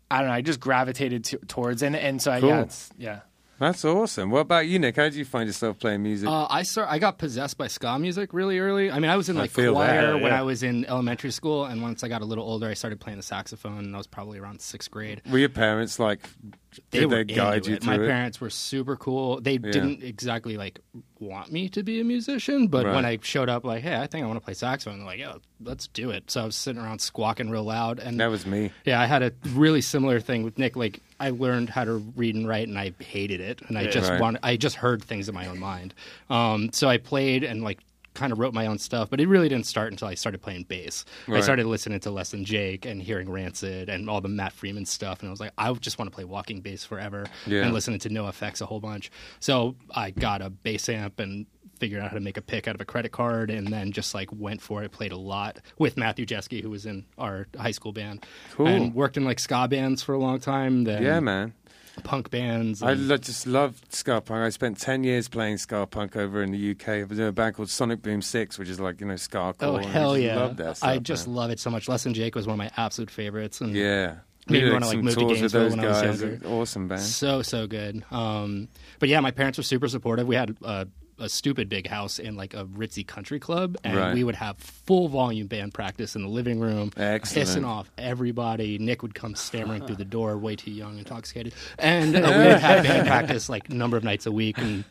I 0.10 0.20
don't 0.20 0.28
know 0.28 0.34
I 0.34 0.42
just 0.42 0.60
gravitated 0.60 1.24
to, 1.26 1.38
towards 1.48 1.84
and 1.84 1.96
and 1.96 2.22
so 2.22 2.32
I, 2.32 2.40
Cool. 2.40 2.50
yeah 2.50 2.62
it's, 2.62 2.90
yeah 2.98 3.20
That's 3.58 3.86
awesome. 3.86 4.32
What 4.32 4.42
about 4.42 4.68
you, 4.68 4.80
Nick? 4.80 4.98
How 4.98 5.04
did 5.04 5.16
you 5.16 5.24
find 5.24 5.48
yourself 5.48 5.80
playing 5.80 6.04
music? 6.04 6.28
Uh, 6.28 6.46
I 6.50 6.64
start. 6.64 6.90
I 6.92 7.00
got 7.00 7.18
possessed 7.18 7.58
by 7.58 7.68
ska 7.68 7.98
music 7.98 8.34
really 8.34 8.60
early. 8.60 8.92
I 8.92 9.00
mean, 9.00 9.10
I 9.10 9.16
was 9.16 9.30
in 9.30 9.38
like 9.38 9.50
feel 9.52 9.74
that, 9.76 9.88
choir 9.88 10.18
yeah, 10.18 10.24
when. 10.24 10.34
I 10.34 10.42
was 10.42 10.62
in 10.62 10.84
elementary 10.86 11.32
school, 11.32 11.64
and 11.64 11.82
once 11.82 12.04
I 12.04 12.10
got 12.10 12.22
a 12.22 12.26
little 12.26 12.44
older, 12.44 12.68
I 12.68 12.74
started 12.74 13.00
playing 13.00 13.16
the 13.16 13.24
saxophone. 13.24 13.86
And 13.86 13.96
I 13.96 13.98
was 13.98 14.08
probably 14.08 14.40
around 14.40 14.60
sixth 14.60 14.92
grade. 14.92 15.22
Were 15.32 15.38
your 15.38 15.48
parents 15.48 16.00
like? 16.00 16.28
They 16.92 17.00
did 17.00 17.06
were 17.10 17.16
they 17.24 17.24
guide 17.24 17.66
you 17.66 17.76
it. 17.76 17.84
My 17.86 17.96
it? 17.96 18.08
parents 18.08 18.40
were 18.42 18.50
super 18.50 18.96
cool. 18.96 19.42
They 19.42 19.58
didn't 19.58 20.04
exactly 20.04 20.58
like 20.58 20.80
want 21.20 21.52
me 21.52 21.70
to 21.70 21.84
be 21.84 22.00
a 22.00 22.04
musician, 22.04 22.68
but 22.68 22.86
when 22.86 23.06
I 23.06 23.18
showed 23.22 23.50
up, 23.50 23.64
like, 23.64 23.84
hey, 23.84 23.96
I 23.96 24.08
think 24.08 24.24
I 24.24 24.28
want 24.28 24.38
to 24.40 24.46
play 24.46 24.54
saxophone, 24.54 25.00
they're 25.00 25.06
like, 25.08 25.20
yeah, 25.20 25.36
let's 25.64 25.88
do 25.88 26.10
it. 26.12 26.30
So 26.30 26.42
I 26.42 26.46
was 26.46 26.56
sitting 26.56 26.82
around 26.82 27.00
squawking 27.00 27.50
real 27.50 27.64
loud, 27.64 28.00
and 28.00 28.20
That 28.20 28.28
was 28.28 28.46
me. 28.46 28.72
Yeah, 28.86 29.00
I 29.02 29.06
had 29.06 29.24
a 29.24 29.32
really 29.54 29.82
similar 29.82 30.20
thing 30.20 30.44
with 30.44 30.58
Nick. 30.58 30.76
Like, 30.76 31.00
I 31.20 31.30
learned 31.32 31.70
how 31.70 31.86
to 31.86 31.94
read 32.16 32.36
and 32.36 32.48
write, 32.48 32.68
and 32.68 32.78
I 32.78 32.94
hated 33.00 33.40
it, 33.40 33.62
and 33.68 33.78
I 33.78 33.88
just 33.88 34.10
Right. 34.12 34.20
wanted. 34.20 34.42
I 34.44 34.58
just 34.58 34.76
heard 34.76 35.04
things 35.04 35.30
in 35.30 35.36
my 35.36 35.48
own 35.48 35.60
mind. 35.60 35.94
Um, 36.30 36.72
so 36.74 36.88
I 36.90 36.98
played 36.98 37.44
and 37.44 37.64
like 37.64 37.80
kind 38.16 38.32
of 38.34 38.40
wrote 38.40 38.54
my 38.54 38.66
own 38.66 38.78
stuff, 38.80 39.10
but 39.10 39.20
it 39.22 39.28
really 39.28 39.50
didn't 39.50 39.66
start 39.68 39.92
until 39.92 40.08
I 40.08 40.16
started 40.16 40.42
playing 40.42 40.64
bass. 40.64 41.06
I 41.28 41.42
started 41.42 41.66
listening 41.68 42.00
to 42.02 42.12
Less 42.12 42.32
Than 42.32 42.46
Jake 42.46 42.86
and 42.86 43.02
hearing 43.02 43.30
Rancid 43.30 43.90
and 43.90 44.10
all 44.10 44.22
the 44.22 44.30
Matt 44.30 44.54
Freeman 44.54 44.86
stuff, 44.86 45.20
and 45.20 45.28
I 45.28 45.32
was 45.32 45.40
like, 45.40 45.52
I 45.58 45.72
just 45.74 46.00
want 46.00 46.10
to 46.10 46.16
play 46.16 46.24
walking 46.24 46.62
bass 46.62 46.84
forever, 46.86 47.26
Yeah. 47.46 47.64
and 47.64 47.74
listening 47.74 48.00
to 48.00 48.10
NOFX 48.10 48.62
a 48.62 48.66
whole 48.66 48.80
bunch. 48.80 49.12
So 49.40 49.76
I 49.94 50.12
got 50.12 50.42
a 50.42 50.50
bass 50.50 50.90
amp 50.90 51.20
and 51.20 51.46
figured 51.80 52.02
out 52.02 52.08
how 52.10 52.16
to 52.16 52.22
make 52.22 52.38
a 52.38 52.42
pick 52.42 52.70
out 52.70 52.76
of 52.76 52.80
a 52.80 52.86
credit 52.86 53.12
card 53.12 53.50
and 53.50 53.68
then 53.68 53.92
just 53.92 54.16
like 54.16 54.30
went 54.32 54.62
for 54.62 54.82
it 54.84 54.94
played 54.94 55.12
a 55.12 55.18
lot 55.18 55.60
with 55.78 55.98
matthew 55.98 56.26
jeske 56.26 56.62
who 56.62 56.70
was 56.70 56.86
in 56.86 57.04
our 57.18 57.48
high 57.60 57.72
school 57.72 57.92
band 57.92 58.26
Cool. 58.54 58.68
and 58.68 58.96
worked 58.96 59.18
in 59.18 59.26
like 59.26 59.40
ska 59.42 59.68
bands 59.68 60.02
for 60.02 60.14
a 60.14 60.18
long 60.18 60.40
time 60.40 60.86
then 60.86 61.04
Yeah, 61.04 61.20
man. 61.20 61.54
Punk 62.04 62.30
bands 62.30 62.82
I 62.84 62.94
lo- 62.94 63.18
just 63.18 63.48
loved 63.48 63.94
ska 63.94 64.22
punk. 64.22 64.44
I 64.46 64.50
spent 64.50 64.80
ten 64.80 65.04
years 65.04 65.28
playing 65.28 65.58
ska 65.58 65.86
punk 65.86 66.16
over 66.16 66.44
in 66.44 66.52
the 66.52 66.72
UK. 66.72 66.90
I 66.90 67.04
was 67.04 67.20
in 67.20 67.26
a 67.26 67.32
band 67.32 67.56
called 67.56 67.70
Sonic 67.70 68.02
Boom 68.02 68.22
Six, 68.22 68.58
which 68.60 68.70
is 68.70 68.80
like 68.80 69.00
you 69.02 69.08
know 69.08 69.16
ska. 69.16 69.54
oh 69.62 69.78
hell 69.78 70.18
yeah 70.18 70.54
stuff, 70.54 70.84
i 70.84 70.98
just 70.98 71.28
man. 71.28 71.36
love 71.36 71.52
it 71.52 71.60
so 71.60 71.70
much 71.70 71.88
less 71.88 72.04
than 72.04 72.14
jake 72.14 72.36
was 72.36 72.46
one 72.48 72.54
of 72.54 72.58
my 72.58 72.72
absolute 72.78 73.10
favorites 73.10 73.62
and 73.62 73.76
yeah. 73.76 74.16
Made 74.48 74.60
me 74.60 74.60
did, 74.66 74.74
wanna, 74.74 74.86
like, 74.86 74.98
move 75.00 75.14
to 75.16 75.26
Gainesville 75.26 75.62
those 75.62 75.76
when 75.76 75.80
I 75.86 75.88
was 76.12 76.22
younger. 76.22 76.48
Awesome 76.48 76.88
band. 76.88 77.02
so 77.02 77.42
so 77.42 77.66
good 77.66 78.04
um 78.12 78.68
but 79.00 79.10
yeah 79.10 79.20
my 79.20 79.32
parents 79.32 79.58
were 79.58 79.64
super 79.64 79.88
supportive 79.88 80.28
we 80.28 80.36
had 80.36 80.56
a, 80.64 80.88
a 81.18 81.30
stupid 81.30 81.70
big 81.70 81.88
house 81.88 82.20
in 82.20 82.36
like 82.36 82.54
a 82.54 82.66
ritzy 82.66 83.06
country 83.06 83.40
club 83.40 83.78
and 83.84 83.96
Right. 83.98 84.14
we 84.14 84.24
would 84.24 84.36
have 84.36 84.58
full 84.58 85.08
volume 85.08 85.48
band 85.48 85.74
practice 85.74 86.16
in 86.16 86.22
the 86.24 86.28
living 86.28 86.60
room 86.60 86.92
Excellent. 86.98 87.48
pissing 87.50 87.66
off 87.66 87.90
everybody 87.98 88.78
nick 88.78 89.02
would 89.02 89.16
come 89.16 89.34
stammering 89.36 89.86
through 89.86 89.96
the 89.96 90.04
door 90.06 90.38
way 90.38 90.56
too 90.56 90.72
young 90.72 90.98
intoxicated 90.98 91.54
and 91.80 92.16
uh, 92.16 92.20
we 92.20 92.46
would 92.48 92.60
have 92.60 92.84
band 92.84 93.08
practice 93.08 93.48
like 93.50 93.70
a 93.70 93.74
number 93.74 93.96
of 93.96 94.04
nights 94.04 94.26
a 94.26 94.32
week 94.32 94.58
and 94.58 94.84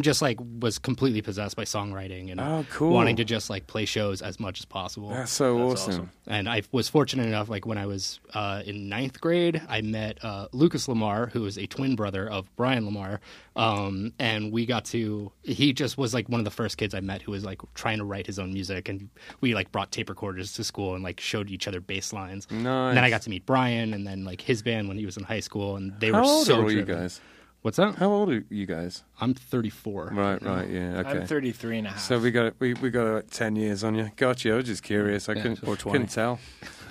just 0.00 0.22
like 0.22 0.38
was 0.60 0.78
completely 0.78 1.20
possessed 1.20 1.54
by 1.54 1.64
songwriting 1.64 2.30
and 2.30 2.40
Oh, 2.40 2.64
cool. 2.70 2.92
wanting 2.92 3.16
to 3.16 3.24
just 3.24 3.50
like 3.50 3.66
play 3.66 3.84
shows 3.84 4.22
as 4.22 4.40
much 4.40 4.58
as 4.58 4.64
possible 4.64 5.10
That's 5.10 5.30
so 5.30 5.68
That's 5.68 5.82
awesome. 5.82 5.92
awesome. 5.92 6.10
and 6.26 6.48
I 6.48 6.62
was 6.72 6.88
fortunate 6.88 7.26
enough, 7.26 7.48
like 7.50 7.66
when 7.66 7.76
I 7.78 7.84
was 7.86 8.18
uh, 8.32 8.62
in 8.64 8.88
ninth 8.88 9.20
grade, 9.20 9.60
I 9.68 9.82
met 9.82 10.18
uh, 10.24 10.48
Lucas 10.52 10.88
Lamar, 10.88 11.26
who 11.26 11.44
is 11.44 11.58
a 11.58 11.66
twin 11.66 11.94
brother 11.94 12.28
of 12.28 12.48
Brian 12.56 12.86
Lamar, 12.86 13.20
um, 13.54 14.12
and 14.18 14.50
we 14.52 14.64
got 14.66 14.86
to. 14.86 15.30
He 15.42 15.72
just 15.74 15.98
was 15.98 16.14
like 16.14 16.28
one 16.28 16.40
of 16.40 16.44
the 16.44 16.50
first 16.50 16.78
kids 16.78 16.94
I 16.94 17.00
met 17.00 17.20
who 17.22 17.32
was 17.32 17.44
like 17.44 17.60
trying 17.74 17.98
to 17.98 18.04
write 18.04 18.26
his 18.26 18.38
own 18.38 18.52
music, 18.52 18.88
and 18.88 19.10
we 19.42 19.54
like 19.54 19.70
brought 19.72 19.92
tape 19.92 20.08
recorders 20.08 20.54
to 20.54 20.64
school 20.64 20.94
and 20.94 21.04
like 21.04 21.20
showed 21.20 21.50
each 21.50 21.68
other 21.68 21.80
bass 21.80 22.12
lines. 22.14 22.50
Nice. 22.50 22.58
And 22.88 22.96
then 22.96 23.04
I 23.04 23.10
got 23.10 23.22
to 23.22 23.30
meet 23.30 23.44
Brian, 23.44 23.92
and 23.92 24.06
then 24.06 24.24
like 24.24 24.40
his 24.40 24.62
band 24.62 24.88
when 24.88 24.96
he 24.98 25.04
was 25.04 25.16
in 25.18 25.24
high 25.24 25.40
school, 25.40 25.76
and 25.76 25.92
they 26.00 26.10
How 26.10 26.18
were 26.20 26.24
old 26.24 26.46
so 26.46 26.62
are 26.62 26.70
you 26.70 26.82
guys? 26.84 27.20
What's 27.62 27.76
that? 27.76 27.94
How 27.94 28.10
old 28.10 28.28
are 28.30 28.44
you 28.50 28.66
guys? 28.66 29.04
I'm 29.20 29.34
34. 29.34 30.10
Right, 30.12 30.42
right, 30.42 30.68
yeah, 30.68 30.98
okay. 30.98 31.20
I'm 31.20 31.26
33 31.26 31.78
and 31.78 31.86
a 31.86 31.90
half 31.90 32.00
So 32.00 32.18
we 32.18 32.32
got 32.32 32.54
we 32.58 32.74
we 32.74 32.90
got 32.90 33.14
like 33.14 33.30
ten 33.30 33.54
years 33.54 33.84
on 33.84 33.94
you. 33.94 34.10
Got 34.16 34.44
you. 34.44 34.54
I 34.54 34.56
was 34.56 34.64
just 34.66 34.82
curious. 34.82 35.28
I 35.28 35.34
couldn't 35.34 35.62
or 35.62 35.76
20. 35.76 35.92
couldn't 35.92 36.10
tell. 36.12 36.40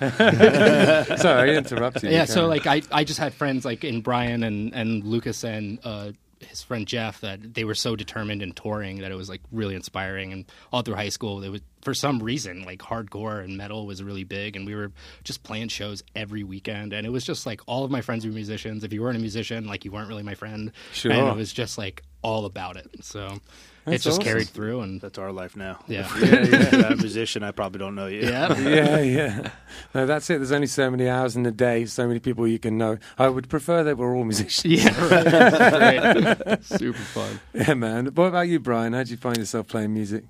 Sorry, 0.00 1.52
I 1.52 1.54
interrupted 1.56 2.04
you. 2.04 2.10
yeah 2.10 2.24
so 2.24 2.46
like 2.46 2.66
I, 2.66 2.82
I 2.90 3.04
just 3.04 3.20
had 3.20 3.34
friends 3.34 3.64
like 3.64 3.84
in 3.84 4.00
brian 4.00 4.42
and, 4.42 4.74
and 4.74 5.04
lucas 5.04 5.44
and 5.44 5.78
uh, 5.84 6.10
his 6.44 6.62
friend 6.62 6.86
jeff 6.86 7.20
that 7.20 7.54
they 7.54 7.64
were 7.64 7.74
so 7.74 7.96
determined 7.96 8.42
in 8.42 8.52
touring 8.52 9.00
that 9.00 9.10
it 9.10 9.16
was 9.16 9.28
like 9.28 9.40
really 9.50 9.74
inspiring 9.74 10.32
and 10.32 10.44
all 10.72 10.82
through 10.82 10.94
high 10.94 11.08
school 11.08 11.40
they 11.40 11.48
was 11.48 11.60
for 11.82 11.94
some 11.94 12.22
reason, 12.22 12.62
like 12.62 12.78
hardcore 12.78 13.42
and 13.42 13.56
metal 13.56 13.86
was 13.86 14.02
really 14.02 14.24
big, 14.24 14.56
and 14.56 14.66
we 14.66 14.74
were 14.74 14.92
just 15.24 15.42
playing 15.42 15.68
shows 15.68 16.02
every 16.14 16.44
weekend. 16.44 16.92
And 16.92 17.06
it 17.06 17.10
was 17.10 17.24
just 17.24 17.44
like 17.44 17.60
all 17.66 17.84
of 17.84 17.90
my 17.90 18.00
friends 18.00 18.24
were 18.24 18.32
musicians. 18.32 18.84
If 18.84 18.92
you 18.92 19.02
weren't 19.02 19.16
a 19.16 19.20
musician, 19.20 19.66
like 19.66 19.84
you 19.84 19.90
weren't 19.90 20.08
really 20.08 20.22
my 20.22 20.34
friend. 20.34 20.72
Sure. 20.92 21.12
And 21.12 21.28
it 21.28 21.36
was 21.36 21.52
just 21.52 21.76
like 21.76 22.02
all 22.22 22.46
about 22.46 22.76
it. 22.76 22.88
So 23.02 23.40
it 23.84 23.90
That's 23.90 24.04
just 24.04 24.20
awesome. 24.20 24.24
carried 24.24 24.48
through, 24.48 24.80
and 24.82 25.00
That's 25.00 25.18
our 25.18 25.32
life 25.32 25.56
now. 25.56 25.78
Yeah. 25.88 26.08
If 26.16 26.72
you're 26.72 26.82
that 26.82 26.98
musician, 26.98 27.42
I 27.42 27.50
probably 27.50 27.78
don't 27.80 27.94
know 27.94 28.06
you. 28.06 28.20
yeah. 28.20 28.58
yeah, 28.60 29.00
yeah. 29.00 29.50
No, 29.94 30.06
that's 30.06 30.28
it. 30.30 30.38
There's 30.38 30.52
only 30.52 30.66
so 30.68 30.90
many 30.90 31.08
hours 31.08 31.34
in 31.36 31.42
the 31.42 31.50
day, 31.50 31.84
so 31.86 32.06
many 32.06 32.20
people 32.20 32.46
you 32.46 32.58
can 32.58 32.78
know. 32.78 32.98
I 33.18 33.28
would 33.28 33.48
prefer 33.48 33.82
they 33.82 33.94
were 33.94 34.14
all 34.14 34.24
musicians. 34.24 34.64
Yeah, 34.84 35.08
right. 35.10 36.46
right. 36.46 36.64
Super 36.64 36.98
fun. 36.98 37.40
Yeah, 37.54 37.74
man. 37.74 38.06
What 38.06 38.26
about 38.26 38.48
you, 38.48 38.60
Brian? 38.60 38.92
How'd 38.92 39.08
you 39.08 39.16
find 39.16 39.36
yourself 39.38 39.66
playing 39.68 39.92
music? 39.92 40.24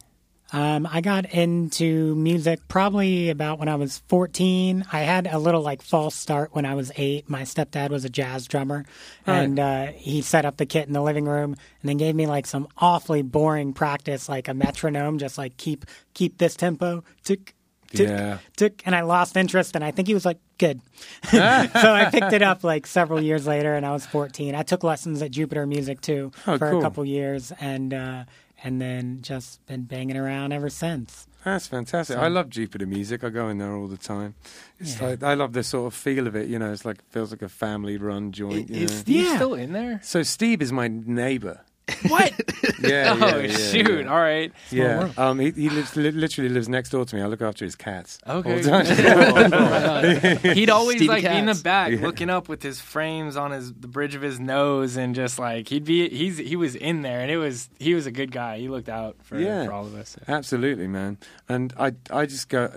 Um, 0.52 0.86
I 0.90 1.00
got 1.00 1.24
into 1.32 2.14
music 2.14 2.60
probably 2.68 3.30
about 3.30 3.58
when 3.58 3.68
I 3.68 3.76
was 3.76 4.02
14. 4.08 4.84
I 4.92 5.00
had 5.00 5.26
a 5.26 5.38
little 5.38 5.62
like 5.62 5.80
false 5.80 6.14
start 6.14 6.50
when 6.54 6.66
I 6.66 6.74
was 6.74 6.92
eight. 6.96 7.28
My 7.30 7.42
stepdad 7.42 7.88
was 7.90 8.04
a 8.04 8.10
jazz 8.10 8.46
drummer, 8.46 8.84
and 9.26 9.58
uh, 9.58 9.86
he 9.86 10.20
set 10.20 10.44
up 10.44 10.58
the 10.58 10.66
kit 10.66 10.86
in 10.86 10.92
the 10.92 11.00
living 11.02 11.24
room 11.24 11.56
and 11.80 11.88
then 11.88 11.96
gave 11.96 12.14
me 12.14 12.26
like 12.26 12.46
some 12.46 12.68
awfully 12.76 13.22
boring 13.22 13.72
practice, 13.72 14.28
like 14.28 14.48
a 14.48 14.54
metronome, 14.54 15.18
just 15.18 15.38
like 15.38 15.56
keep 15.56 15.86
keep 16.12 16.36
this 16.36 16.54
tempo, 16.54 17.02
tick, 17.24 17.54
tick, 17.90 18.08
Yeah. 18.08 18.38
tick, 18.56 18.82
and 18.84 18.94
I 18.94 19.00
lost 19.02 19.38
interest. 19.38 19.74
And 19.74 19.82
I 19.82 19.90
think 19.90 20.06
he 20.06 20.12
was 20.14 20.26
like, 20.26 20.38
"Good." 20.58 20.82
so 21.30 21.38
I 21.40 22.08
picked 22.10 22.34
it 22.34 22.42
up 22.42 22.62
like 22.62 22.86
several 22.86 23.22
years 23.22 23.46
later, 23.46 23.74
and 23.74 23.86
I 23.86 23.92
was 23.92 24.04
14. 24.04 24.54
I 24.54 24.64
took 24.64 24.84
lessons 24.84 25.22
at 25.22 25.30
Jupiter 25.30 25.66
Music 25.66 26.02
too 26.02 26.30
Oh, 26.46 26.58
for 26.58 26.70
cool. 26.72 26.78
a 26.80 26.82
couple 26.82 27.04
years, 27.06 27.52
and 27.58 27.94
uh, 27.94 28.24
and 28.64 28.80
then 28.80 29.20
just 29.22 29.64
been 29.66 29.82
banging 29.82 30.16
around 30.16 30.52
ever 30.52 30.68
since. 30.70 31.26
That's 31.44 31.66
fantastic. 31.66 32.16
I 32.16 32.28
love 32.28 32.48
Jupiter 32.50 32.86
music. 32.86 33.24
I 33.24 33.28
go 33.30 33.48
in 33.48 33.58
there 33.58 33.74
all 33.74 33.88
the 33.88 33.96
time. 33.96 34.34
It's 34.78 35.00
like 35.00 35.22
I 35.22 35.34
love 35.34 35.52
the 35.54 35.64
sort 35.64 35.88
of 35.88 35.94
feel 35.94 36.26
of 36.28 36.36
it. 36.36 36.48
You 36.48 36.58
know, 36.58 36.72
it's 36.72 36.84
like 36.84 36.98
feels 37.10 37.32
like 37.32 37.42
a 37.42 37.48
family-run 37.48 38.30
joint. 38.32 38.70
You 38.70 38.84
Is 38.84 38.90
know? 38.92 38.96
Steve 38.98 39.24
Yeah. 39.26 39.34
still 39.36 39.54
in 39.54 39.72
there? 39.72 40.00
So 40.04 40.22
Steve 40.22 40.62
is 40.62 40.70
my 40.72 40.86
neighbor. 40.88 41.60
What? 42.08 42.32
Yeah. 42.82 43.16
oh 43.20 43.36
yeah, 43.38 43.46
yeah, 43.46 43.56
shoot! 43.56 44.04
yeah. 44.04 44.10
All 44.10 44.18
right. 44.18 44.52
Yeah, 44.72 45.12
um, 45.16 45.38
he, 45.38 45.50
he 45.52 45.70
lives, 45.70 45.94
li- 45.94 46.10
literally 46.10 46.48
lives 46.50 46.68
next 46.68 46.90
door 46.90 47.04
to 47.04 47.14
me. 47.16 47.22
I 47.22 47.26
look 47.26 47.40
after 47.42 47.64
his 47.64 47.76
cats. 47.76 48.18
Okay. 48.26 48.54
all 48.68 48.82
the 48.82 50.38
time. 50.42 50.54
He'd 50.56 50.68
always 50.70 50.96
Stevie 50.96 51.08
like 51.08 51.22
be 51.22 51.28
in 51.28 51.46
the 51.46 51.52
Cats. 51.52 51.62
back, 51.62 51.92
Yeah. 51.92 52.00
looking 52.00 52.28
up 52.28 52.48
with 52.48 52.62
his 52.62 52.80
frames 52.80 53.36
on 53.36 53.52
his 53.52 53.72
the 53.72 53.86
bridge 53.88 54.16
of 54.16 54.22
his 54.22 54.40
nose, 54.40 54.96
and 54.96 55.14
just 55.14 55.38
like 55.38 55.68
he'd 55.68 55.84
be 55.84 56.08
he's 56.08 56.38
he 56.38 56.56
was 56.56 56.74
in 56.74 57.02
there, 57.02 57.20
and 57.20 57.30
it 57.30 57.36
was 57.36 57.70
he 57.78 57.94
was 57.94 58.06
a 58.06 58.10
good 58.12 58.32
guy. 58.32 58.58
He 58.58 58.68
looked 58.68 58.88
out 58.88 59.16
for, 59.22 59.38
Yeah. 59.38 59.64
for 59.66 59.72
all 59.72 59.86
of 59.86 59.94
us. 59.94 60.16
Absolutely, 60.26 60.88
man. 60.88 61.18
And 61.48 61.72
I, 61.78 61.92
I 62.10 62.26
just 62.26 62.48
go. 62.48 62.68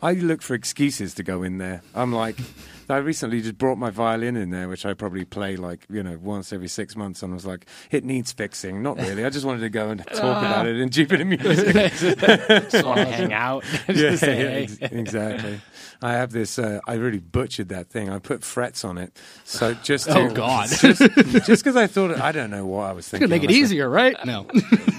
I 0.00 0.12
look 0.12 0.42
for 0.42 0.54
excuses 0.54 1.14
to 1.14 1.22
go 1.22 1.42
in 1.42 1.58
there. 1.58 1.82
I'm 1.94 2.12
like, 2.12 2.36
I 2.90 2.96
recently 2.98 3.40
just 3.40 3.56
brought 3.56 3.78
my 3.78 3.90
violin 3.90 4.36
in 4.36 4.50
there, 4.50 4.68
which 4.68 4.84
I 4.84 4.92
probably 4.92 5.24
play 5.24 5.56
like 5.56 5.86
you 5.88 6.02
know 6.02 6.18
once 6.20 6.52
every 6.52 6.68
six 6.68 6.94
months, 6.96 7.22
and 7.22 7.32
I 7.32 7.34
was 7.34 7.46
like, 7.46 7.66
it 7.90 8.04
needs 8.04 8.32
fixing. 8.32 8.82
Not 8.82 8.96
really. 9.00 9.24
I 9.24 9.30
just 9.30 9.46
wanted 9.46 9.60
to 9.60 9.70
go 9.70 9.90
and 9.90 10.04
talk 10.12 10.42
about 10.44 10.66
it 10.66 10.76
in 10.78 10.90
Jupiter 10.90 11.24
music. 11.24 11.74
Just 11.94 12.84
want 12.86 12.98
to 12.98 13.04
hang 13.06 13.32
out. 13.32 13.64
yeah, 13.88 14.10
yeah, 14.20 14.26
ex- 14.26 14.78
exactly. 14.80 15.60
I 16.02 16.12
have 16.14 16.32
this. 16.32 16.58
Uh, 16.58 16.80
I 16.86 16.94
really 16.94 17.20
butchered 17.20 17.68
that 17.68 17.88
thing. 17.88 18.10
I 18.10 18.18
put 18.18 18.42
frets 18.44 18.84
on 18.84 18.98
it, 18.98 19.16
so 19.44 19.72
just 19.74 20.06
to, 20.06 20.18
Oh, 20.18 20.30
God. 20.30 20.68
just 20.68 20.98
because 21.62 21.76
I 21.76 21.86
thought 21.86 22.20
I 22.20 22.32
don't 22.32 22.50
know 22.50 22.66
what 22.66 22.82
I 22.90 22.92
was 22.92 23.08
thinking. 23.08 23.30
Make 23.30 23.42
it 23.44 23.46
honestly. 23.46 23.62
easier, 23.62 23.88
right? 23.88 24.16
No. 24.26 24.46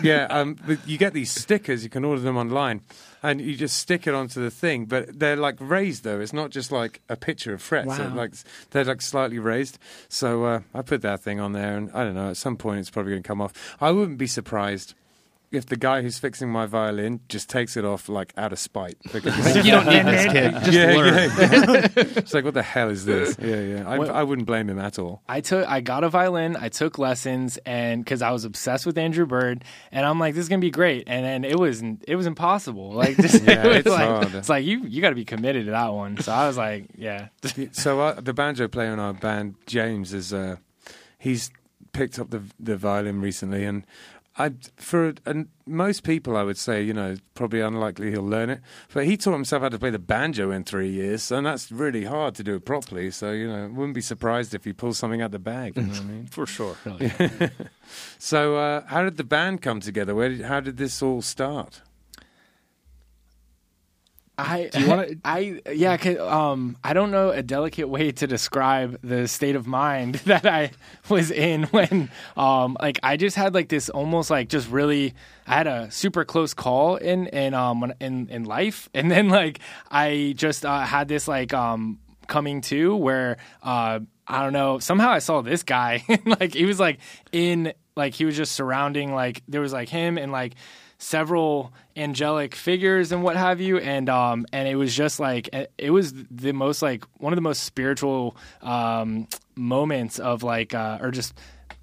Yeah, 0.01 0.27
um, 0.30 0.58
but 0.65 0.86
you 0.88 0.98
get 0.98 1.13
these 1.13 1.30
stickers. 1.32 1.84
You 1.84 1.89
can 1.89 2.06
order 2.06 2.22
them 2.22 2.38
online, 2.38 2.82
and 3.24 3.42
you 3.42 3.56
just 3.56 3.77
stick 3.77 4.06
it 4.06 4.13
onto 4.13 4.42
the 4.42 4.51
thing. 4.51 4.86
But 4.86 5.18
they're 5.20 5.36
like 5.38 5.56
raised, 5.60 6.03
though. 6.03 6.20
It's 6.20 6.34
not 6.34 6.51
just 6.51 6.72
like 6.72 7.01
a 7.10 7.15
picture 7.15 7.53
of 7.53 7.62
frets. 7.62 7.98
They're 7.98 8.10
Wow. 8.10 8.15
like 8.15 8.34
they're 8.72 8.84
like 8.84 9.01
slightly 9.01 9.39
raised. 9.39 9.80
So 10.10 10.44
uh, 10.44 10.60
I 10.74 10.82
put 10.82 11.01
that 11.01 11.22
thing 11.22 11.39
on 11.39 11.53
there, 11.53 11.77
and 11.77 11.89
I 11.94 12.03
don't 12.03 12.15
know. 12.15 12.30
At 12.30 12.38
some 12.38 12.58
point, 12.58 12.80
it's 12.82 12.89
probably 12.92 13.13
going 13.13 13.24
to 13.24 13.27
come 13.27 13.42
off. 13.42 13.53
I 13.82 13.92
wouldn't 13.92 14.18
be 14.18 14.27
surprised. 14.27 14.94
If 15.54 15.68
the 15.68 15.76
guy 15.76 16.02
who's 16.02 16.18
fixing 16.18 16.50
my 16.50 16.66
violin 16.66 17.20
just 17.30 17.50
takes 17.50 17.78
it 17.78 17.86
off 17.86 18.10
like 18.10 18.34
out 18.38 18.52
of 18.52 18.60
spite, 18.60 18.98
because 19.12 19.56
you 19.66 19.72
don't 19.72 19.86
need 19.86 20.06
this 20.06 20.26
kid. 20.32 20.52
Just 20.52 20.72
yeah, 20.72 20.86
learn. 20.96 21.14
yeah, 21.16 21.30
yeah. 21.38 21.90
it's 22.18 22.34
like 22.34 22.44
what 22.44 22.54
the 22.56 22.64
hell 22.64 22.90
is 22.90 23.06
this? 23.06 23.38
Yeah, 23.44 23.60
yeah. 23.62 23.88
I, 23.90 23.98
What- 24.00 24.10
I 24.10 24.24
wouldn't 24.24 24.48
blame 24.48 24.70
him 24.70 24.80
at 24.80 24.98
all. 25.00 25.22
I 25.28 25.42
took 25.42 25.68
I 25.68 25.82
got 25.82 26.04
a 26.04 26.10
violin. 26.10 26.56
I 26.60 26.70
took 26.70 26.98
lessons, 26.98 27.58
and 27.66 28.04
because 28.04 28.22
I 28.22 28.32
was 28.32 28.46
obsessed 28.46 28.86
with 28.86 28.98
Andrew 28.98 29.26
Bird, 29.26 29.64
and 29.92 30.06
I'm 30.06 30.20
like, 30.20 30.34
this 30.36 30.42
is 30.44 30.50
gonna 30.50 30.60
be 30.60 30.72
great. 30.72 31.04
And 31.08 31.26
then 31.26 31.44
it 31.46 31.60
was 31.60 31.84
it 32.08 32.16
was 32.16 32.26
impossible. 32.26 32.92
Like, 32.92 33.18
just, 33.18 33.44
Yeah, 33.44 33.64
it 33.64 33.68
was 33.68 33.78
it's 33.78 33.88
like 33.90 34.08
hard. 34.08 34.36
it's 34.36 34.50
like 34.50 34.66
you 34.66 34.80
you 34.86 35.02
got 35.02 35.10
to 35.10 35.16
be 35.16 35.26
committed 35.26 35.66
to 35.66 35.72
that 35.72 35.94
one. 35.94 36.18
So 36.18 36.32
I 36.32 36.48
was 36.48 36.58
like, 36.58 36.86
yeah, 36.98 37.28
So 37.74 38.00
uh, 38.02 38.20
the 38.22 38.34
banjo 38.34 38.68
player 38.68 38.92
in 38.94 39.00
our 39.00 39.14
band, 39.14 39.56
James, 39.68 40.14
is 40.14 40.34
uh, 40.34 40.56
he's 41.20 41.52
picked 41.92 42.18
up 42.18 42.30
the 42.32 42.42
the 42.60 42.76
violin 42.78 43.22
recently, 43.22 43.66
and 43.66 43.86
I 44.38 44.54
for 44.78 45.13
and 45.25 45.50
most 45.66 46.04
people 46.04 46.36
I 46.36 46.44
would 46.44 46.58
say 46.58 46.82
you 46.82 46.94
know 46.94 47.16
probably 47.36 47.62
unlikely 47.62 48.12
he'll 48.12 48.28
learn 48.28 48.50
it, 48.50 48.62
but 48.94 49.06
he 49.06 49.16
taught 49.16 49.34
himself 49.34 49.62
how 49.62 49.70
to 49.70 49.78
play 49.78 49.92
the 49.92 50.00
banjo 50.00 50.50
in 50.50 50.63
three 50.63 50.90
years, 50.90 51.32
and 51.32 51.46
that's 51.46 51.72
really 51.72 52.06
hard 52.06 52.34
to 52.36 52.44
do 52.44 52.56
it 52.56 52.66
properly. 52.66 53.12
So 53.12 53.32
you 53.32 53.48
know, 53.48 53.68
wouldn't 53.68 53.94
be 53.94 54.02
surprised 54.02 54.56
if 54.56 54.66
he 54.66 54.74
pulls 54.74 54.98
something 54.98 55.22
out 55.22 55.32
the 55.32 55.40
bag. 55.40 55.75
You 55.75 55.84
know 55.84 55.90
what 55.90 56.02
I 56.02 56.04
mean? 56.04 56.25
For 56.32 56.46
sure. 56.46 56.75
So 58.18 58.56
uh, 58.58 58.86
how 58.88 59.04
did 59.04 59.18
the 59.18 59.24
band 59.24 59.62
come 59.62 59.80
together? 59.80 60.16
Where 60.16 60.30
did, 60.30 60.42
how 60.42 60.62
did 60.62 60.78
this 60.78 61.02
all 61.04 61.22
start? 61.22 61.82
I 64.38 64.70
you 64.75 64.88
wanna- 64.88 65.08
I 65.25 65.62
yeah, 65.72 65.94
um, 66.20 66.75
I 66.84 66.94
don't 66.94 67.12
know 67.12 67.30
a 67.30 67.44
delicate 67.44 67.88
way 67.88 68.12
to 68.12 68.25
describe 68.28 69.00
the 69.04 69.28
state 69.28 69.56
of 69.56 69.68
mind 69.68 70.16
that 70.25 70.46
I 70.46 70.72
was 71.10 71.30
in 71.30 71.63
when, 71.66 72.10
um, 72.36 72.75
like 72.82 73.00
I 73.04 73.18
just 73.18 73.36
had 73.36 73.54
like 73.54 73.70
this 73.70 73.90
almost 73.90 74.30
like 74.32 74.50
just 74.50 74.70
really, 74.70 75.13
I 75.46 75.56
had 75.56 75.68
a 75.68 75.92
super 75.92 76.25
close 76.25 76.54
call 76.54 76.96
in 76.96 77.28
in 77.28 77.54
um 77.54 77.94
in 78.00 78.28
in 78.30 78.46
life, 78.46 78.90
and 78.96 79.12
then 79.12 79.30
like 79.30 79.60
I 79.92 80.34
just 80.36 80.66
uh, 80.66 80.82
had 80.82 81.08
this 81.08 81.28
like 81.28 81.54
um 81.54 82.00
coming 82.28 82.62
to 82.62 82.96
where 82.96 83.38
uh 83.62 84.00
I 84.25 84.42
don't 84.44 84.54
know 84.54 84.80
somehow 84.80 85.10
I 85.12 85.20
saw 85.20 85.42
this 85.42 85.62
guy. 85.63 86.04
Like 86.25 86.54
he 86.56 86.66
was 86.66 86.80
like 86.80 87.00
in 87.32 87.74
like 87.96 88.13
he 88.16 88.25
was 88.25 88.36
just 88.36 88.54
surrounding 88.54 89.13
like 89.13 89.44
there 89.48 89.62
was 89.62 89.74
like 89.74 89.90
him 89.90 90.18
and 90.18 90.32
like 90.32 90.56
several 90.98 91.74
angelic 91.96 92.56
figures 92.56 93.12
and 93.12 93.24
what 93.24 93.36
have 93.36 93.62
you. 93.62 93.78
And 93.78 94.10
um 94.10 94.46
and 94.52 94.68
it 94.68 94.76
was 94.76 94.96
just 94.96 95.20
like 95.20 95.50
it 95.78 95.92
was 95.92 96.14
the 96.32 96.52
most 96.54 96.82
like 96.82 97.06
one 97.18 97.34
of 97.34 97.38
the 97.38 97.42
most 97.42 97.64
spiritual 97.64 98.36
um 98.62 99.28
moments 99.56 100.20
of 100.20 100.44
like 100.44 100.74
uh 100.74 100.98
or 101.02 101.12
just 101.12 101.34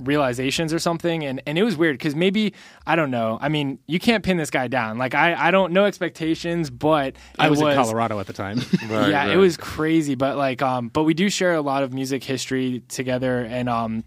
realizations 0.01 0.73
or 0.73 0.79
something. 0.79 1.25
And 1.25 1.43
and 1.47 1.59
it 1.59 1.63
was 1.63 1.77
weird 1.77 1.99
because 1.99 2.15
maybe 2.15 2.55
i 2.87 2.97
don't 2.97 3.11
know. 3.11 3.39
I 3.41 3.49
mean 3.49 3.79
you 3.87 3.99
can't 3.99 4.25
pin 4.25 4.37
this 4.37 4.51
guy 4.51 4.69
down. 4.69 4.99
Like 4.99 5.15
i 5.15 5.35
i 5.49 5.51
don't 5.51 5.73
know 5.73 5.85
expectations 5.85 6.71
but 6.71 7.17
I 7.39 7.47
it 7.47 7.51
was, 7.51 7.61
in 7.61 7.75
Colorado 7.75 8.19
at 8.19 8.27
the 8.27 8.33
time. 8.33 8.61
Right, 8.91 9.11
yeah, 9.11 9.27
right. 9.27 9.31
it 9.31 9.37
was 9.37 9.57
crazy, 9.57 10.15
but 10.17 10.37
like, 10.37 10.63
um, 10.63 10.89
but 10.89 11.05
we 11.05 11.15
do 11.15 11.31
share 11.31 11.55
a 11.55 11.61
lot 11.61 11.85
of 11.85 11.93
music 11.93 12.25
history 12.25 12.83
together, 12.89 13.41
and 13.41 13.69
um, 13.69 14.05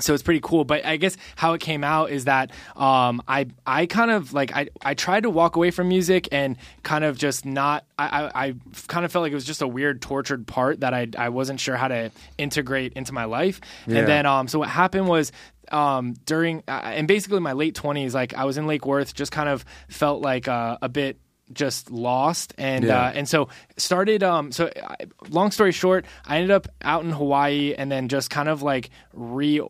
so 0.00 0.14
it's 0.14 0.22
pretty 0.22 0.40
cool. 0.42 0.64
But 0.64 0.84
I 0.84 0.96
guess 0.96 1.16
how 1.36 1.52
it 1.54 1.60
came 1.60 1.84
out 1.84 2.10
is 2.10 2.24
that 2.26 2.50
um, 2.76 3.22
I 3.28 3.46
I 3.66 3.86
kind 3.86 4.10
of 4.10 4.32
like 4.32 4.54
I 4.54 4.68
I 4.82 4.94
tried 4.94 5.24
to 5.24 5.30
walk 5.30 5.56
away 5.56 5.70
from 5.70 5.88
music 5.88 6.28
and 6.32 6.56
kind 6.82 7.04
of 7.04 7.18
just 7.18 7.44
not. 7.44 7.84
I 7.98 8.06
I, 8.34 8.46
I 8.48 8.54
kind 8.86 9.04
of 9.04 9.12
felt 9.12 9.22
like 9.22 9.32
it 9.32 9.34
was 9.36 9.44
just 9.44 9.62
a 9.62 9.68
weird 9.68 10.00
tortured 10.02 10.46
part 10.46 10.80
that 10.80 10.94
I 10.94 11.08
I 11.18 11.28
wasn't 11.30 11.60
sure 11.60 11.76
how 11.76 11.88
to 11.88 12.10
integrate 12.38 12.92
into 12.94 13.12
my 13.12 13.24
life, 13.24 13.60
Yeah. 13.86 13.98
and 14.00 14.08
then 14.08 14.26
um, 14.26 14.48
so 14.48 14.58
what 14.58 14.68
happened 14.68 15.08
was 15.08 15.32
um 15.70 16.14
during 16.24 16.62
uh, 16.66 16.80
and 16.82 17.06
basically 17.06 17.40
my 17.40 17.52
late 17.52 17.74
20s 17.74 18.14
like 18.14 18.32
i 18.32 18.46
was 18.46 18.56
in 18.56 18.66
lake 18.66 18.86
worth 18.86 19.12
just 19.12 19.30
kind 19.30 19.50
of 19.50 19.66
felt 19.90 20.22
like 20.22 20.48
uh, 20.48 20.78
a 20.80 20.88
bit 20.88 21.18
just 21.52 21.90
lost 21.90 22.54
and 22.58 22.84
Yeah. 22.84 23.06
uh, 23.06 23.12
and 23.14 23.28
so 23.28 23.48
started 23.76 24.22
um 24.22 24.52
so 24.52 24.70
I, 24.82 24.96
long 25.30 25.50
story 25.50 25.72
short 25.72 26.04
i 26.26 26.36
ended 26.36 26.50
up 26.50 26.68
out 26.82 27.04
in 27.04 27.10
hawaii 27.10 27.74
and 27.76 27.90
then 27.90 28.08
just 28.08 28.28
kind 28.30 28.48
of 28.48 28.62
like 28.62 28.90
re 29.14 29.60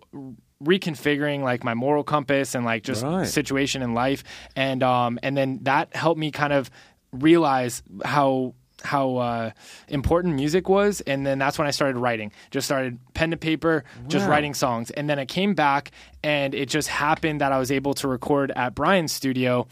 reconfiguring 0.63 1.43
like 1.43 1.63
my 1.63 1.75
moral 1.75 2.03
compass 2.03 2.55
and 2.55 2.65
like 2.65 2.83
just 2.83 3.05
Right. 3.05 3.27
situation 3.27 3.83
in 3.83 3.95
life 3.95 4.25
and 4.57 4.83
um 4.83 5.19
and 5.23 5.37
then 5.37 5.61
that 5.63 5.95
helped 5.95 6.19
me 6.19 6.31
kind 6.31 6.53
of 6.53 6.71
realize 7.13 7.83
how 8.05 8.55
how 8.85 9.17
uh, 9.17 9.51
important 9.89 10.37
music 10.37 10.69
was 10.69 11.01
and 11.01 11.27
then 11.27 11.39
that's 11.39 11.59
when 11.59 11.67
i 11.67 11.71
started 11.71 11.99
writing 11.99 12.31
just 12.53 12.65
started 12.67 12.99
pen 13.15 13.31
to 13.33 13.37
paper 13.37 13.83
just 14.07 14.25
Wow. 14.27 14.31
writing 14.33 14.55
songs 14.55 14.91
and 14.93 15.09
then 15.11 15.19
i 15.19 15.25
came 15.25 15.55
back 15.55 15.91
and 16.23 16.55
it 16.55 16.69
just 16.69 16.89
happened 16.89 17.41
that 17.41 17.51
i 17.53 17.59
was 17.59 17.73
able 17.73 17.95
to 17.95 18.07
record 18.09 18.53
at 18.55 18.75
brian's 18.77 19.13
studio 19.13 19.67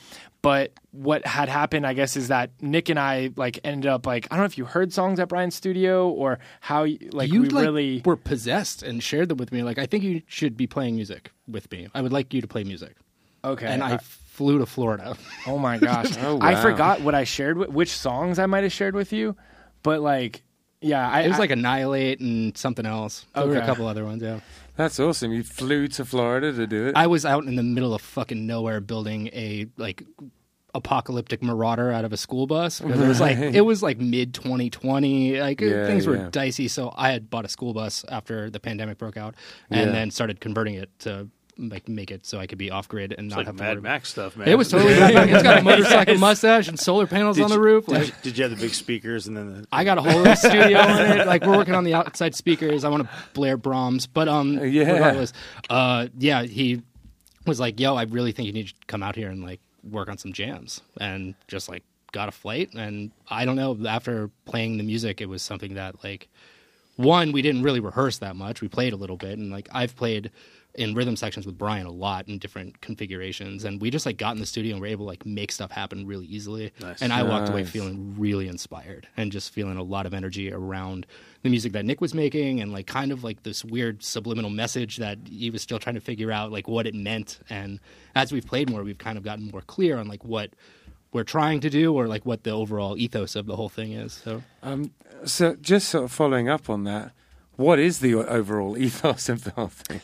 but 0.47 0.73
what 0.93 1.27
had 1.27 1.49
happened 1.49 1.85
i 1.87 1.93
guess 1.93 2.17
is 2.17 2.29
that 2.29 2.51
nick 2.61 2.89
and 2.89 2.99
i 3.01 3.31
like 3.37 3.59
ended 3.65 3.91
up 3.91 4.07
like 4.07 4.29
i 4.31 4.37
don't 4.37 4.43
know 4.45 4.47
if 4.47 4.57
you 4.57 4.65
heard 4.65 4.93
songs 4.93 5.19
at 5.19 5.29
brian's 5.29 5.55
studio 5.57 6.09
or 6.09 6.39
how 6.61 6.83
y- 6.85 6.99
like 7.11 7.33
you 7.33 7.43
we 7.43 7.49
like, 7.49 7.65
really 7.65 8.03
were 8.05 8.17
possessed 8.17 8.83
and 8.83 9.03
shared 9.03 9.29
them 9.29 9.39
with 9.39 9.51
me. 9.51 9.63
Like 9.65 9.79
I 9.79 9.87
think 9.87 10.05
you 10.05 10.23
should 10.27 10.57
be 10.57 10.67
playing 10.69 10.95
music 10.95 11.33
with 11.49 11.71
me. 11.73 11.89
I 11.95 12.01
would 12.03 12.13
like 12.13 12.33
you 12.35 12.41
to 12.41 12.47
play 12.55 12.63
music. 12.65 12.95
Okay. 13.45 13.67
and 13.67 13.83
I 13.83 13.95
I- 13.95 13.99
flew 13.99 14.59
to 14.59 14.67
Florida. 14.67 15.17
Oh 15.47 15.59
my 15.59 15.79
gosh. 15.89 16.13
Oh, 16.19 16.39
I 16.41 16.55
forgot 16.63 17.01
what 17.01 17.15
I 17.15 17.25
shared 17.25 17.57
with 17.59 17.71
which 17.71 17.91
songs 17.91 18.39
I 18.39 18.47
might 18.47 18.63
have 18.65 18.73
shared 18.81 18.95
with 18.95 19.13
you, 19.13 19.35
but 19.83 20.01
like 20.01 20.43
yeah, 20.81 21.09
I 21.09 21.23
It 21.23 21.29
was 21.29 21.37
I- 21.37 21.41
like 21.45 21.51
Annihilate 21.51 22.21
and 22.21 22.57
something 22.57 22.87
else. 22.87 23.27
There 23.35 23.47
were 23.47 23.57
a 23.57 23.67
couple 23.67 23.87
other 23.89 24.05
ones. 24.05 24.23
Yeah. 24.23 24.41
That's 24.77 25.01
awesome. 25.01 25.33
You 25.33 25.43
flew 25.43 25.89
to 25.97 26.05
Florida 26.05 26.53
to 26.53 26.67
do 26.67 26.87
it. 26.89 26.97
I 26.97 27.07
was 27.07 27.25
out 27.25 27.45
in 27.45 27.57
the 27.57 27.63
middle 27.63 27.95
of 27.95 28.03
fucking 28.03 28.47
nowhere 28.47 28.81
building 28.83 29.29
a 29.33 29.67
like 29.79 30.03
apocalyptic 30.77 31.43
marauder 31.43 31.91
out 31.91 32.05
of 32.05 32.13
a 32.13 32.17
school 32.17 32.47
bus 32.47 32.81
because 32.81 33.01
it 33.05 33.09
was 33.09 33.21
like 33.21 33.39
it 33.39 33.63
was 33.63 33.83
like 33.83 33.99
mid 33.99 34.35
2020 34.35 35.41
like 35.41 35.61
Yeah, 35.61 35.87
things 35.87 36.07
were 36.07 36.17
yeah. 36.17 36.29
dicey 36.31 36.69
so 36.69 36.93
i 36.97 37.11
had 37.11 37.31
bought 37.31 37.45
a 37.45 37.49
school 37.49 37.73
bus 37.73 38.05
after 38.09 38.51
the 38.51 38.61
pandemic 38.61 38.99
broke 38.99 39.17
out 39.17 39.35
and 39.71 39.87
Yeah. 39.89 39.93
then 39.93 40.11
started 40.11 40.41
converting 40.41 40.75
it 40.75 40.91
to 41.01 41.29
like 41.59 41.89
make 41.89 42.11
it 42.11 42.27
so 42.27 42.39
i 42.39 42.47
could 42.47 42.59
be 42.59 42.71
off 42.71 42.87
grid 42.87 43.15
and 43.17 43.29
It's 43.29 43.31
not 43.31 43.39
like 43.39 43.47
have 43.47 43.57
to 43.57 43.63
Mad 43.63 43.83
Max 43.83 44.11
stuff, 44.11 44.37
man. 44.37 44.47
it 44.49 44.59
was 44.59 44.69
totally 44.69 44.93
it's 44.95 45.43
got 45.43 45.59
a 45.59 45.63
motorcycle 45.71 46.19
mustache 46.19 46.69
and 46.69 46.79
solar 46.79 47.07
panels 47.07 47.37
Did 47.37 47.45
on 47.45 47.49
the 47.51 47.57
you- 47.57 47.63
roof 47.63 47.87
Did, 47.87 47.95
like 47.95 48.07
you, 48.09 48.13
did 48.23 48.37
you 48.39 48.45
have 48.45 48.51
the 48.55 48.61
big 48.63 48.75
speakers 48.75 49.27
and 49.27 49.35
then 49.37 49.53
the, 49.63 49.67
I 49.73 49.83
got 49.85 49.97
a 49.97 50.03
whole 50.03 50.37
studio 50.37 50.81
in 50.81 51.21
it. 51.21 51.27
Like 51.27 51.47
we're 51.47 51.57
working 51.57 51.75
on 51.75 51.85
the 51.85 51.95
outside 51.95 52.35
speakers. 52.35 52.85
I 52.85 52.91
want 52.91 53.05
to 53.05 53.09
blare 53.33 53.57
Brahms, 53.57 54.07
but 54.07 54.29
um, 54.29 54.59
Yeah. 54.63 54.93
regardless, 54.93 55.33
uh, 55.71 56.09
yeah, 56.19 56.43
he 56.43 56.83
was 57.47 57.59
like, 57.59 57.81
"Yo, 57.81 57.95
I 57.95 58.03
really 58.03 58.33
think 58.33 58.47
you 58.49 58.53
need 58.53 58.69
to 58.69 58.75
come 58.87 59.03
out 59.03 59.17
here 59.17 59.31
and 59.31 59.43
like 59.43 59.61
work 59.91 60.09
on 60.09 60.19
some 60.19 60.33
jams," 60.33 60.83
and 61.01 61.35
just 61.49 61.69
like 61.69 61.83
got 62.13 62.29
a 62.29 62.33
flight. 62.33 62.71
And 62.75 63.11
I 63.29 63.45
don't 63.45 63.57
know. 63.57 63.77
After 63.87 64.31
playing 64.45 64.79
the 64.79 64.85
music, 64.85 65.21
it 65.21 65.29
was 65.29 65.43
something 65.43 65.75
that 65.75 66.03
like 66.05 66.29
one 66.97 67.33
we 67.33 67.43
didn't 67.43 67.63
really 67.63 67.81
rehearse 67.81 68.19
that 68.19 68.37
much. 68.37 68.61
We 68.61 68.69
played 68.69 68.93
a 68.93 68.97
little 68.97 69.17
bit, 69.17 69.39
and 69.39 69.51
like 69.51 69.69
I've 69.73 69.97
played 69.97 70.31
in 70.75 70.95
rhythm 70.95 71.17
sections 71.17 71.47
with 71.47 71.57
Brian 71.57 71.87
a 71.87 71.91
lot 71.91 72.29
in 72.29 72.39
different 72.39 72.81
configurations, 72.81 73.65
and 73.65 73.81
we 73.81 73.91
just 73.91 74.07
like 74.07 74.19
got 74.19 74.35
in 74.35 74.41
the 74.41 74.47
studio 74.47 74.73
and 74.73 74.81
were 74.81 74.87
able 74.87 75.07
to 75.07 75.09
like 75.09 75.25
make 75.25 75.51
stuff 75.51 75.71
happen 75.71 76.07
really 76.07 76.27
easily. 76.27 76.73
Nice. 76.81 77.01
And 77.03 77.13
I 77.13 77.23
walked 77.23 77.49
away 77.49 77.65
feeling 77.65 78.15
really 78.19 78.49
inspired 78.49 79.09
and 79.17 79.33
just 79.33 79.53
feeling 79.53 79.79
a 79.79 79.83
lot 79.83 80.07
of 80.07 80.15
energy 80.15 80.53
around 80.53 81.07
the 81.47 81.51
music 81.51 81.73
that 81.73 81.85
Nick 81.85 82.01
was 82.01 82.13
making 82.13 82.61
and 82.61 82.73
like 82.73 82.87
kind 82.87 83.13
of 83.13 83.25
like 83.25 83.43
this 83.43 83.65
weird 83.65 84.03
subliminal 84.03 84.51
message 84.51 84.99
that 84.99 85.19
he 85.29 85.49
was 85.51 85.63
still 85.63 85.79
trying 85.79 85.95
to 85.95 86.01
figure 86.01 86.31
out 86.31 86.53
like 86.53 86.69
what 86.69 86.87
it 86.87 86.95
meant. 86.95 87.39
And 87.49 87.81
as 88.15 88.33
we've 88.33 88.47
played 88.47 88.69
more, 88.69 88.83
we've 88.83 88.99
kind 88.99 89.17
of 89.17 89.25
gotten 89.25 89.51
more 89.51 89.63
clear 89.63 89.97
on 89.99 90.09
like 90.09 90.25
what 90.25 90.51
we're 91.13 91.25
trying 91.25 91.61
to 91.61 91.71
do 91.71 91.95
or 91.95 92.07
like 92.09 92.27
what 92.27 92.43
the 92.43 92.51
overall 92.51 92.99
ethos 92.99 93.37
of 93.37 93.47
the 93.47 93.57
whole 93.57 93.69
thing 93.69 93.93
is. 93.93 94.13
So 94.13 94.43
um, 94.63 94.93
so, 95.25 95.57
just 95.57 95.89
sort 95.89 96.05
of 96.05 96.13
following 96.13 96.49
up 96.49 96.69
on 96.69 96.85
that, 96.85 97.13
what 97.57 97.79
is 97.79 98.01
the 98.01 98.15
overall 98.15 98.77
ethos 98.87 99.29
of 99.29 99.45
the 99.45 99.51
whole 99.53 99.69
thing? 99.69 100.01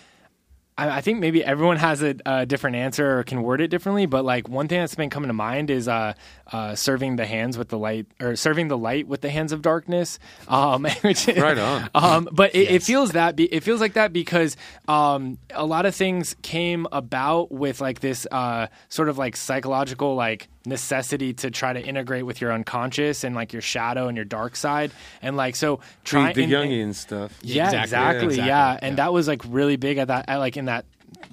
I, 0.76 0.98
I 0.98 1.00
think 1.00 1.20
maybe 1.20 1.44
everyone 1.44 1.76
has 1.76 2.02
a, 2.02 2.16
a 2.24 2.46
different 2.46 2.76
answer 2.76 3.18
or 3.18 3.22
can 3.24 3.42
word 3.42 3.60
it 3.60 3.68
differently. 3.68 4.06
But 4.06 4.24
like 4.24 4.48
one 4.48 4.68
thing 4.68 4.80
that's 4.80 4.94
been 4.94 5.10
coming 5.10 5.28
to 5.28 5.34
mind 5.34 5.70
is 5.70 5.88
uh, 5.88 6.14
uh, 6.50 6.74
serving 6.74 7.16
the 7.16 7.26
hands 7.26 7.58
with 7.58 7.68
the 7.68 7.78
light, 7.78 8.06
or 8.20 8.36
serving 8.36 8.68
the 8.68 8.78
light 8.78 9.06
with 9.06 9.20
the 9.20 9.30
hands 9.30 9.52
of 9.52 9.62
darkness. 9.62 10.18
Um, 10.48 10.84
which, 11.02 11.26
Right 11.28 11.58
on. 11.58 11.90
Um, 11.94 12.28
but 12.32 12.54
it, 12.54 12.70
it 12.70 12.82
feels 12.82 13.12
that 13.12 13.36
be, 13.36 13.44
it 13.44 13.62
feels 13.62 13.80
like 13.80 13.94
that 13.94 14.12
because 14.12 14.56
um, 14.88 15.38
a 15.50 15.64
lot 15.64 15.86
of 15.86 15.94
things 15.94 16.36
came 16.42 16.86
about 16.92 17.52
with 17.52 17.80
like 17.80 18.00
this 18.00 18.26
uh, 18.30 18.68
sort 18.88 19.08
of 19.08 19.18
like 19.18 19.36
psychological 19.36 20.14
like 20.14 20.48
necessity 20.66 21.32
to 21.34 21.50
try 21.50 21.72
to 21.72 21.80
integrate 21.80 22.24
with 22.26 22.40
your 22.40 22.52
unconscious 22.52 23.24
and 23.24 23.34
like 23.34 23.52
your 23.52 23.62
shadow 23.62 24.08
and 24.08 24.16
your 24.16 24.24
dark 24.24 24.56
side 24.56 24.92
and 25.20 25.36
like 25.36 25.56
so 25.56 25.76
The, 25.76 25.82
trying 26.04 26.34
the 26.34 26.46
Jungian 26.46 26.94
stuff. 26.94 27.36
yeah, 27.42 27.66
Exactly. 27.82 27.82
exactly. 28.28 28.36
Yeah, 28.36 28.46
Yeah, 28.46 28.78
and 28.82 28.92
Yeah. 28.92 29.04
that 29.04 29.12
was 29.12 29.28
like 29.28 29.42
really 29.48 29.76
big 29.76 29.98
at 29.98 30.08
that, 30.08 30.26
at, 30.28 30.36
like 30.38 30.56
in 30.56 30.66
that 30.66 30.84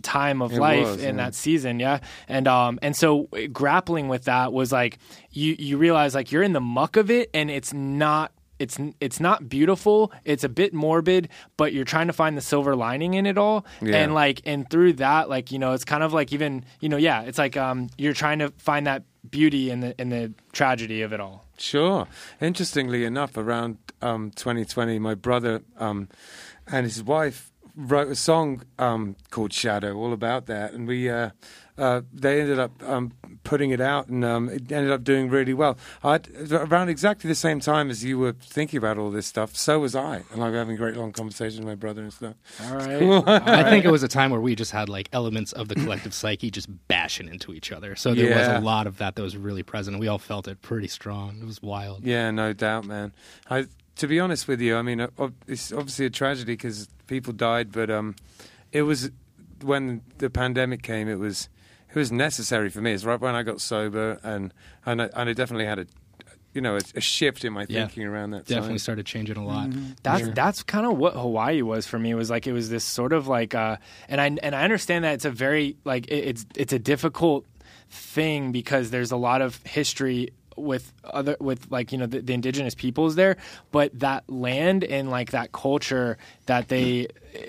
time 0.02 0.42
of 0.42 0.52
It 0.54 0.60
life 0.60 0.86
was, 0.86 1.04
in 1.04 1.18
yeah. 1.18 1.26
that 1.26 1.36
season. 1.36 1.80
Yeah, 1.80 2.00
and 2.28 2.48
um, 2.48 2.80
and 2.82 2.96
so 2.96 3.28
uh, 3.34 3.48
grappling 3.52 4.08
with 4.08 4.26
that 4.26 4.52
was 4.54 4.72
like 4.72 4.98
you 5.32 5.56
you 5.58 5.78
realize 5.78 6.14
like 6.16 6.32
you're 6.32 6.44
in 6.44 6.54
the 6.54 6.62
muck 6.62 6.98
of 6.98 7.10
it, 7.12 7.30
and 7.34 7.50
it's 7.50 7.74
not. 7.74 8.32
It's 8.60 8.78
it's 9.00 9.22
not 9.22 9.48
beautiful. 9.48 10.12
It's 10.26 10.44
a 10.44 10.50
bit 10.50 10.74
morbid, 10.74 11.30
but 11.56 11.72
you're 11.72 11.86
trying 11.86 12.08
to 12.08 12.14
find 12.14 12.36
the 12.36 12.42
silver 12.42 12.76
lining 12.76 13.14
in 13.14 13.26
it 13.26 13.38
all. 13.38 13.66
Yeah. 13.82 13.96
And 13.96 14.14
like 14.14 14.42
and 14.46 14.70
through 14.70 14.94
that, 14.94 15.30
like 15.30 15.50
you 15.54 15.60
know, 15.60 15.72
it's 15.72 15.86
kind 15.86 16.04
of 16.04 16.12
like 16.12 16.34
even 16.34 16.66
you 16.82 16.90
know, 16.90 16.98
yeah, 16.98 17.22
it's 17.22 17.38
like 17.38 17.56
um, 17.56 17.88
you're 17.98 18.12
trying 18.14 18.40
to 18.40 18.50
find 18.58 18.86
that 18.86 19.04
beauty 19.30 19.70
in 19.70 19.80
the 19.82 20.00
in 20.00 20.10
the 20.10 20.34
tragedy 20.52 21.02
of 21.02 21.14
it 21.14 21.20
all. 21.20 21.46
Sure. 21.58 22.08
Interestingly 22.40 23.04
enough, 23.04 23.36
around 23.36 23.78
um, 24.02 24.32
2020, 24.32 24.98
my 25.00 25.14
brother 25.14 25.62
um, 25.78 26.08
and 26.68 26.86
his 26.86 27.04
wife 27.04 27.52
wrote 27.76 28.10
a 28.10 28.16
song 28.16 28.64
um, 28.78 29.16
called 29.30 29.54
"Shadow," 29.54 29.96
all 29.96 30.14
about 30.14 30.46
that, 30.48 30.74
and 30.74 30.88
we 30.88 31.10
uh, 31.10 31.32
uh, 31.80 32.02
they 32.14 32.42
ended 32.42 32.60
up 32.60 32.72
um, 32.84 33.14
putting 33.44 33.72
it 33.72 33.80
out, 33.82 34.08
and 34.08 34.24
um, 34.26 34.50
it 34.50 34.72
ended 34.72 34.92
up 34.92 35.04
doing 35.04 35.30
really 35.30 35.54
well. 35.54 35.78
i 36.04 36.20
around 36.52 36.90
exactly 36.90 37.28
the 37.28 37.36
same 37.36 37.60
time 37.60 37.90
as 37.90 38.04
you 38.04 38.20
were 38.20 38.34
thinking 38.34 38.78
about 38.78 38.98
all 38.98 39.10
this 39.12 39.26
stuff, 39.26 39.56
so 39.56 39.80
was 39.80 39.96
I, 39.96 40.24
and 40.34 40.44
I 40.44 40.48
was 40.50 40.56
having 40.56 40.76
a 40.76 40.78
great 40.78 40.96
long 40.98 41.12
conversation 41.12 41.60
with 41.60 41.68
my 41.68 41.76
brother 41.76 42.02
and 42.02 42.12
stuff. 42.14 42.36
All 42.64 42.76
right. 42.76 43.48
I 43.48 43.70
think 43.70 43.86
it 43.86 43.92
was 43.92 44.04
a 44.04 44.08
time 44.08 44.32
where 44.32 44.42
we 44.42 44.56
just 44.56 44.72
had 44.72 44.90
like 44.90 45.10
elements 45.14 45.52
of 45.54 45.68
the 45.70 45.76
collective 45.76 46.14
psyche 46.22 46.52
just 46.52 46.68
bashing 46.88 47.28
into 47.30 47.54
each 47.54 47.72
other. 47.72 47.96
So 47.96 48.14
there 48.14 48.30
Yeah. 48.30 48.38
was 48.38 48.62
a 48.62 48.66
lot 48.66 48.86
of 48.88 48.98
that 48.98 49.16
that 49.16 49.22
was 49.22 49.38
really 49.38 49.64
present. 49.64 49.98
We 50.00 50.08
all 50.08 50.20
felt 50.20 50.48
it 50.48 50.62
pretty 50.62 50.88
strong. 50.90 51.40
It 51.42 51.46
was 51.46 51.62
wild. 51.62 52.06
Yeah, 52.06 52.30
no 52.32 52.54
doubt, 52.54 52.86
man. 52.86 53.14
I, 53.50 53.68
to 53.96 54.08
be 54.08 54.20
honest 54.20 54.48
with 54.48 54.60
you, 54.62 54.76
I 54.76 54.82
mean, 54.82 55.00
uh, 55.02 55.08
it's 55.48 55.72
obviously 55.72 56.06
a 56.06 56.10
tragedy 56.10 56.54
because 56.54 56.88
people 57.08 57.34
died, 57.34 57.72
but 57.72 57.90
um, 57.90 58.16
it 58.72 58.84
was 58.84 59.12
when 59.62 60.02
the 60.20 60.30
pandemic 60.30 60.84
came. 60.84 61.10
It 61.10 61.20
was 61.20 61.50
it 61.90 61.96
was 61.96 62.12
necessary 62.12 62.70
for 62.70 62.82
me. 62.82 62.92
It's 62.94 63.04
right 63.04 63.20
when 63.20 63.36
I 63.36 63.44
got 63.44 63.62
sober, 63.62 64.20
and 64.24 64.54
and 64.86 65.02
I, 65.02 65.10
and 65.16 65.30
I 65.30 65.34
definitely 65.34 65.66
had 65.66 65.80
a 65.80 65.86
you 66.54 66.62
know 66.62 66.76
a, 66.76 66.82
a 66.96 67.02
shift 67.02 67.46
in 67.46 67.54
my 67.54 67.66
Yeah. 67.70 67.86
thinking 67.86 68.04
around 68.06 68.32
that. 68.32 68.46
Definitely 68.46 68.70
time. 68.74 68.78
started 68.80 69.06
changing 69.06 69.38
a 69.38 69.46
lot. 69.46 69.70
That's 70.04 70.22
Sure. 70.24 70.34
that's 70.34 70.64
kind 70.64 70.86
of 70.86 70.98
what 70.98 71.14
Hawaii 71.14 71.62
was 71.62 71.86
for 71.88 72.00
me. 72.00 72.14
Was 72.16 72.30
like 72.30 72.48
it 72.48 72.54
was 72.54 72.70
this 72.70 72.84
sort 72.84 73.14
of 73.14 73.28
like, 73.28 73.54
uh, 73.56 73.78
and 74.08 74.20
I 74.20 74.26
and 74.44 74.56
I 74.56 74.64
understand 74.64 75.04
that 75.06 75.14
it's 75.14 75.26
a 75.26 75.32
very 75.32 75.78
like 75.86 76.08
it, 76.08 76.24
it's 76.28 76.46
it's 76.56 76.74
a 76.74 76.80
difficult 76.80 77.46
thing 77.90 78.52
because 78.52 78.92
there's 78.92 79.12
a 79.12 79.18
lot 79.18 79.42
of 79.42 79.58
history 79.66 80.30
with 80.56 80.92
other 81.06 81.38
with 81.40 81.72
like 81.72 81.92
you 81.92 81.98
know 81.98 82.06
the, 82.06 82.20
the 82.22 82.34
indigenous 82.34 82.76
peoples 82.76 83.16
there 83.16 83.38
but 83.72 83.98
that 83.98 84.30
land 84.30 84.84
and 84.84 85.10
like 85.10 85.32
that 85.32 85.54
culture 85.54 86.18
that 86.48 86.68
they 86.68 87.08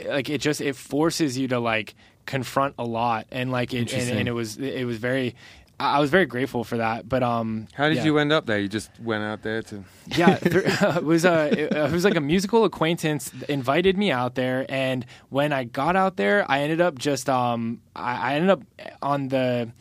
like 0.08 0.30
it 0.30 0.40
just 0.40 0.60
it 0.60 0.76
forces 0.76 1.36
you 1.36 1.48
to 1.48 1.58
like 1.58 1.94
confront 2.30 2.74
a 2.78 2.84
lot 2.84 3.26
and 3.32 3.50
like 3.50 3.74
it 3.74 3.92
and, 3.92 4.18
and 4.18 4.28
it 4.28 4.32
was 4.32 4.56
it 4.56 4.84
was 4.86 4.98
very 4.98 5.34
I 5.80 5.96
I 5.96 5.98
was 5.98 6.10
very 6.10 6.26
grateful 6.26 6.62
for 6.62 6.76
that 6.76 7.08
but 7.08 7.22
um 7.24 7.66
How 7.74 7.88
did 7.88 7.96
yeah. 7.98 8.04
you 8.04 8.18
end 8.18 8.30
up 8.32 8.46
there? 8.46 8.60
You 8.60 8.68
just 8.68 8.88
went 9.02 9.24
out 9.24 9.42
there 9.42 9.62
to. 9.62 9.82
yeah, 10.06 10.36
there, 10.36 10.62
it 10.98 11.04
was 11.04 11.24
a 11.24 11.48
it, 11.50 11.72
it 11.72 11.90
was 11.90 12.04
like 12.04 12.14
a 12.16 12.20
musical 12.20 12.64
acquaintance 12.64 13.32
invited 13.48 13.98
me 13.98 14.12
out 14.12 14.36
there, 14.36 14.64
and 14.68 15.04
when 15.30 15.52
I 15.52 15.64
got 15.64 15.96
out 15.96 16.14
there, 16.16 16.38
I 16.48 16.60
ended 16.60 16.80
up 16.80 16.98
just 16.98 17.28
um 17.28 17.80
I, 17.96 18.12
I 18.32 18.34
ended 18.36 18.50
up 18.50 18.62
on 19.02 19.28
the 19.28 19.72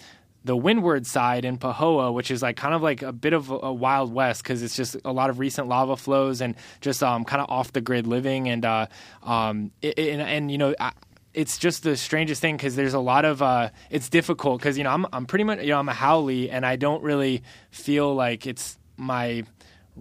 the 0.46 0.56
windward 0.56 1.06
side 1.06 1.44
in 1.46 1.58
Pahoa, 1.60 2.12
which 2.14 2.32
is 2.32 2.42
like 2.42 2.56
kind 2.56 2.74
of 2.74 2.82
like 2.82 3.04
a 3.04 3.12
bit 3.12 3.34
of 3.34 3.52
a, 3.52 3.60
a 3.64 3.74
wild 3.74 4.12
west 4.12 4.42
because 4.42 4.64
it's 4.64 4.76
just 4.76 4.96
a 5.06 5.12
lot 5.12 5.30
of 5.30 5.38
recent 5.38 5.68
lava 5.68 5.96
flows 5.98 6.42
and 6.42 6.56
just 6.82 7.04
um 7.04 7.26
kind 7.26 7.42
of 7.44 7.50
off 7.52 7.74
the 7.74 7.82
grid 7.82 8.08
living 8.08 8.50
and 8.50 8.64
uh 8.66 8.88
um 9.22 9.70
it, 9.84 9.94
it- 10.00 10.10
and, 10.14 10.22
and 10.22 10.50
you 10.52 10.58
know. 10.58 10.74
I, 10.80 10.92
it's 11.34 11.58
just 11.58 11.84
the 11.84 11.96
strangest 11.96 12.42
thing 12.42 12.58
because 12.58 12.76
there's 12.76 12.94
a 12.94 13.00
lot 13.00 13.26
of 13.26 13.42
uh, 13.42 13.70
it's 13.90 14.10
difficult 14.10 14.60
because 14.60 14.78
you 14.78 14.84
know 14.84 14.92
I'm 14.92 15.06
I'm 15.14 15.26
pretty 15.26 15.44
much 15.44 15.60
you 15.60 15.70
know 15.70 15.80
I'm 15.80 15.90
a 15.90 15.94
haole 15.94 16.30
and 16.30 16.66
I 16.66 16.76
don't 16.76 17.04
really 17.04 17.44
feel 17.72 18.14
like 18.14 18.48
it's 18.48 18.78
my 18.98 19.44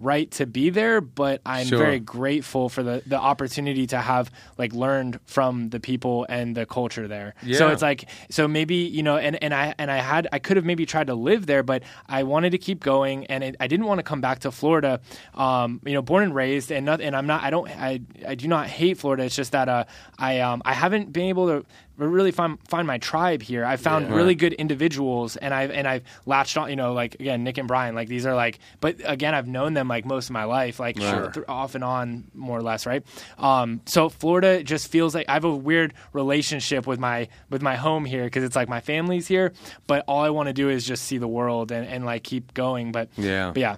right 0.01 0.29
to 0.31 0.45
be 0.45 0.69
there, 0.69 1.01
but 1.01 1.41
I'm 1.45 1.67
Sure. 1.67 1.79
very 1.79 1.99
grateful 1.99 2.69
for 2.69 2.83
the, 2.83 3.01
the 3.05 3.19
opportunity 3.19 3.85
to 3.87 3.97
have 3.99 4.31
like 4.57 4.73
learned 4.73 5.19
from 5.25 5.69
the 5.69 5.79
people 5.79 6.25
and 6.29 6.55
the 6.55 6.65
culture 6.65 7.07
there. 7.07 7.35
So 7.57 7.69
it's 7.69 7.81
like 7.81 8.09
so 8.29 8.47
maybe 8.47 8.75
you 8.75 9.03
know 9.03 9.17
and, 9.17 9.41
and 9.43 9.53
I 9.53 9.75
and 9.77 9.91
I 9.91 9.97
had 9.97 10.27
I 10.31 10.39
could 10.39 10.57
have 10.57 10.65
maybe 10.65 10.85
tried 10.85 11.07
to 11.07 11.15
live 11.15 11.45
there, 11.45 11.63
but 11.63 11.83
I 12.07 12.23
wanted 12.23 12.51
to 12.51 12.57
keep 12.57 12.79
going 12.79 13.25
and 13.27 13.43
it, 13.43 13.55
I 13.59 13.67
didn't 13.67 13.85
want 13.85 13.99
to 13.99 14.03
come 14.03 14.21
back 14.21 14.39
to 14.39 14.51
Florida. 14.51 15.01
Um, 15.35 15.81
you 15.85 15.93
know, 15.93 16.01
born 16.01 16.23
and 16.23 16.33
raised 16.35 16.71
and 16.71 16.85
not, 16.85 17.01
and 17.01 17.15
I'm 17.15 17.27
not 17.27 17.43
I 17.43 17.49
don't 17.49 17.69
I 17.69 18.01
I 18.27 18.35
do 18.35 18.47
not 18.47 18.67
hate 18.67 18.97
Florida. 18.97 19.23
It's 19.23 19.35
just 19.35 19.51
that 19.51 19.67
uh 19.69 19.83
I 20.17 20.39
um 20.39 20.61
I 20.65 20.73
haven't 20.73 21.11
been 21.13 21.25
able 21.25 21.47
to 21.47 21.65
really 22.07 22.31
find 22.31 22.57
find 22.67 22.87
my 22.87 22.97
tribe 22.97 23.41
here. 23.41 23.65
I 23.65 23.75
found 23.77 24.07
Yeah. 24.07 24.15
really 24.15 24.35
good 24.35 24.53
individuals 24.53 25.35
and 25.37 25.53
I've 25.53 25.71
and 25.71 25.87
I've 25.87 26.03
latched 26.25 26.57
on 26.57 26.69
you 26.69 26.75
know 26.75 26.93
like 26.93 27.15
again 27.15 27.43
Nick 27.43 27.57
and 27.57 27.67
Brian 27.67 27.95
like 27.95 28.07
these 28.07 28.25
are 28.25 28.35
like 28.35 28.59
but 28.79 28.95
again 29.03 29.33
I've 29.35 29.47
known 29.47 29.73
them 29.73 29.87
like 29.87 30.05
most 30.05 30.29
of 30.29 30.33
my 30.33 30.45
life 30.45 30.79
like 30.79 30.99
Sure. 30.99 31.31
th- 31.31 31.45
off 31.49 31.75
and 31.75 31.83
on 31.83 32.25
more 32.33 32.57
or 32.57 32.61
less 32.61 32.85
right 32.85 33.03
um 33.37 33.81
so 33.85 34.09
Florida 34.09 34.63
just 34.63 34.87
feels 34.89 35.13
like 35.13 35.27
I 35.29 35.33
have 35.33 35.43
a 35.45 35.55
weird 35.55 35.93
relationship 36.13 36.87
with 36.87 36.99
my 36.99 37.27
with 37.49 37.61
my 37.61 37.75
home 37.75 38.05
here 38.05 38.23
because 38.23 38.43
it's 38.43 38.55
like 38.55 38.69
my 38.69 38.79
family's 38.79 39.27
here 39.27 39.53
but 39.87 40.03
all 40.07 40.21
I 40.21 40.29
want 40.29 40.47
to 40.47 40.53
do 40.53 40.69
is 40.69 40.85
just 40.85 41.03
see 41.05 41.17
the 41.17 41.27
world 41.27 41.71
and, 41.71 41.87
and 41.87 42.05
like 42.05 42.23
keep 42.23 42.53
going 42.53 42.91
but 42.91 43.09
Yeah. 43.17 43.51
but 43.53 43.59
yeah 43.59 43.75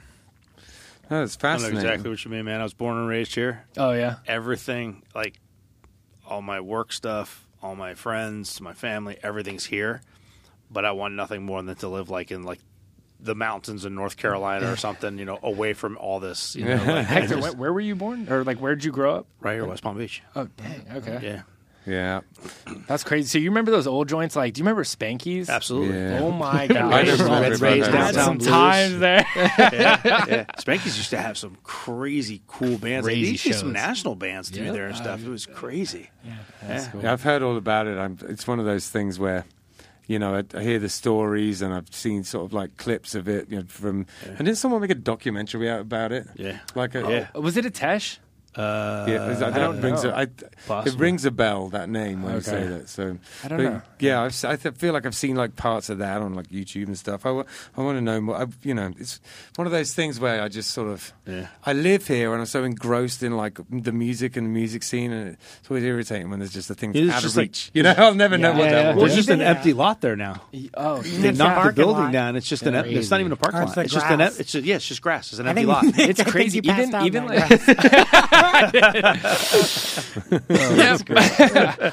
it's 1.03 1.11
I 1.11 1.15
know 1.17 1.27
fascinating. 1.27 1.77
exactly 1.79 2.09
what 2.09 2.23
you 2.23 2.31
mean, 2.31 2.45
man. 2.45 2.61
I 2.61 2.63
was 2.63 2.73
born 2.73 2.97
and 2.97 3.05
raised 3.07 3.35
here. 3.35 3.65
oh 3.77 3.91
yeah 3.91 4.15
Everything, 4.27 5.03
like 5.13 5.39
all 6.25 6.41
my 6.41 6.61
work 6.61 6.93
stuff, 6.93 7.45
all 7.61 7.75
my 7.75 7.93
friends, 7.93 8.59
my 8.61 8.73
family, 8.73 9.17
everything's 9.23 9.65
here. 9.65 10.01
but 10.71 10.85
I 10.85 10.91
want 10.91 11.13
nothing 11.15 11.43
more 11.43 11.61
than 11.61 11.75
to 11.75 11.87
live 11.89 12.09
like 12.09 12.31
in 12.31 12.43
like 12.43 12.59
the 13.19 13.35
mountains 13.35 13.85
in 13.85 13.93
North 13.93 14.17
Carolina 14.17 14.71
or 14.71 14.75
something, 14.75 15.19
you 15.19 15.25
know, 15.25 15.37
away 15.43 15.73
from 15.73 15.95
all 15.97 16.19
this. 16.19 16.55
You 16.55 16.65
know, 16.65 16.75
like, 16.75 17.05
Hector, 17.05 17.39
where, 17.39 17.51
where 17.53 17.73
were 17.73 17.79
you 17.79 17.95
born, 17.95 18.27
or 18.31 18.43
like 18.43 18.57
where 18.59 18.73
did 18.73 18.83
you 18.83 18.91
grow 18.91 19.15
up? 19.17 19.27
right 19.41 19.53
here, 19.53 19.65
West 19.65 19.83
Palm 19.83 19.97
Beach. 19.97 20.23
Oh, 20.35 20.47
dang. 20.57 20.85
Okay, 20.95 21.19
Yeah, 21.21 21.41
Yeah. 21.85 22.21
that's 22.87 23.03
crazy. 23.03 23.27
So 23.27 23.37
you 23.39 23.49
remember 23.49 23.71
those 23.71 23.87
old 23.87 24.07
joints? 24.07 24.35
Like, 24.35 24.53
do 24.53 24.59
you 24.59 24.63
remember 24.65 24.83
Spankies? 24.83 25.49
absolutely. 25.49 25.97
Yeah. 25.97 26.19
Oh 26.21 26.31
my 26.31 26.63
I 26.63 26.67
god! 26.67 27.05
just 27.05 27.23
remember 27.23 27.49
Red 27.49 27.59
Rays 27.59 27.87
that. 27.89 28.13
Some 28.13 28.37
times 28.37 28.99
there. 28.99 29.25
yeah, 29.35 30.01
yeah. 30.05 30.45
Spanky's 30.59 30.97
used 30.97 31.09
to 31.09 31.17
have 31.17 31.37
some 31.37 31.57
crazy 31.63 32.41
cool 32.47 32.77
bands. 32.77 33.05
Like, 33.07 33.13
Crazy 33.15 33.21
they 33.23 33.31
used 33.31 33.43
to 33.43 33.49
get 33.49 33.57
some 33.59 33.73
national 33.73 34.15
bands 34.15 34.49
through 34.49 34.65
Yeah. 34.65 34.71
there 34.73 34.87
and 34.87 34.95
stuff. 34.95 35.23
It 35.25 35.29
was 35.29 35.45
crazy. 35.45 36.09
Yeah. 36.23 36.87
Yeah, 37.01 37.11
I've 37.13 37.23
heard 37.23 37.41
all 37.41 37.57
about 37.57 37.87
it. 37.87 37.97
I'm, 37.97 38.17
it's 38.29 38.45
one 38.47 38.59
of 38.59 38.65
those 38.65 38.87
things 38.89 39.17
where, 39.17 39.45
you 40.05 40.19
know, 40.19 40.35
I, 40.35 40.43
I 40.57 40.61
hear 40.61 40.77
the 40.77 40.89
stories 40.89 41.61
and 41.63 41.73
I've 41.73 41.93
seen 41.93 42.23
sort 42.23 42.45
of 42.45 42.53
like 42.53 42.77
clips 42.77 43.15
of 43.15 43.27
it 43.27 43.49
you 43.49 43.57
know, 43.57 43.63
from. 43.67 44.05
And 44.27 44.37
didn't 44.39 44.57
someone 44.57 44.81
make 44.81 44.91
a 44.91 44.95
documentary 44.95 45.69
out 45.69 45.81
about 45.81 46.11
it? 46.11 46.27
Yeah. 46.35 46.59
Like 46.75 46.93
a, 46.95 47.27
Yeah. 47.33 47.39
Was 47.39 47.57
it 47.57 47.65
a 47.65 47.71
Tesh? 47.71 48.19
Uh, 48.55 49.05
Yeah, 49.07 49.25
I 49.25 49.49
don't, 49.51 49.81
don't 49.81 50.03
know. 50.03 50.09
A, 50.09 50.13
I, 50.13 50.21
it 50.23 50.53
Possibly. 50.67 50.99
rings 50.99 51.23
a 51.25 51.31
bell 51.31 51.69
that 51.69 51.87
name 51.89 52.21
when 52.23 52.35
you 52.35 52.41
say 52.41 52.67
that. 52.67 52.89
So 52.89 53.17
I 53.43 53.47
don't 53.47 53.57
but, 53.57 53.63
know. 53.63 53.81
Yeah, 53.99 54.21
I've, 54.23 54.35
si 54.35 54.47
th- 54.57 54.75
feel 54.75 54.91
like 54.93 55.05
I've 55.05 55.15
seen 55.15 55.35
like 55.37 55.55
parts 55.55 55.89
of 55.89 55.99
that 55.99 56.21
on 56.21 56.33
like 56.33 56.49
YouTube 56.49 56.87
and 56.87 56.97
stuff. 56.97 57.25
I, 57.25 57.29
w- 57.29 57.45
I 57.77 57.81
want 57.81 57.97
to 57.97 58.01
know 58.01 58.19
more. 58.19 58.35
I, 58.35 58.47
you 58.63 58.73
know, 58.73 58.91
it's 58.99 59.21
one 59.55 59.67
of 59.67 59.71
those 59.71 59.93
things 59.93 60.19
where 60.19 60.41
I 60.41 60.49
just 60.49 60.71
sort 60.71 60.89
of 60.89 61.13
Yeah. 61.25 61.47
I 61.65 61.71
live 61.73 62.07
here 62.07 62.31
and 62.33 62.41
I'm 62.41 62.45
so 62.45 62.63
engrossed 62.65 63.23
in 63.23 63.37
like 63.37 63.57
the 63.69 63.91
music 63.93 64.35
and 64.35 64.47
the 64.47 64.51
music 64.51 64.83
scene, 64.83 65.11
and 65.13 65.37
it's 65.59 65.69
always 65.71 65.83
irritating 65.85 66.29
when 66.29 66.39
there's 66.39 66.51
just 66.53 66.69
a 66.69 66.75
thing 66.75 66.93
Yeah, 66.93 67.13
out 67.15 67.21
just 67.21 67.33
of 67.35 67.37
like- 67.37 67.43
reach. 67.49 67.71
you 67.73 67.83
know, 67.83 67.93
I'll 67.97 68.15
never 68.15 68.37
know 68.37 68.51
what 68.51 68.65
yeah, 68.65 68.71
that 68.71 68.81
yeah. 68.81 68.87
was. 68.89 68.97
Well, 68.97 69.05
it's 69.05 69.15
just 69.15 69.29
an 69.29 69.39
Yeah. 69.39 69.49
empty 69.51 69.71
lot 69.73 70.01
there 70.01 70.15
now. 70.17 70.41
Oh, 70.73 71.01
They 71.01 71.29
It's 71.29 71.37
knocked 71.37 71.67
the 71.67 71.73
building 71.73 72.03
lot. 72.03 72.11
down. 72.11 72.35
It's 72.35 72.47
just 72.49 72.63
an. 72.63 72.75
It's 72.75 73.09
not 73.09 73.19
even 73.21 73.31
a 73.31 73.35
parking 73.37 73.61
Or 73.61 73.63
it's 73.63 73.77
lot. 73.77 73.85
It's 73.85 73.93
just 73.93 74.05
an. 74.07 74.17
grass. 74.17 74.39
It's 74.39 74.55
yeah, 74.55 74.75
it's 74.75 74.87
just 74.87 75.01
grass. 75.01 75.29
It's 75.31 75.39
an 75.39 75.47
empty 75.47 75.65
lot. 75.65 75.85
It's 75.97 76.21
crazy. 76.23 76.59
Even 76.59 76.93
even 77.05 77.27
like, 77.27 77.47
grass. 77.47 77.67
Yeah. 77.67 78.37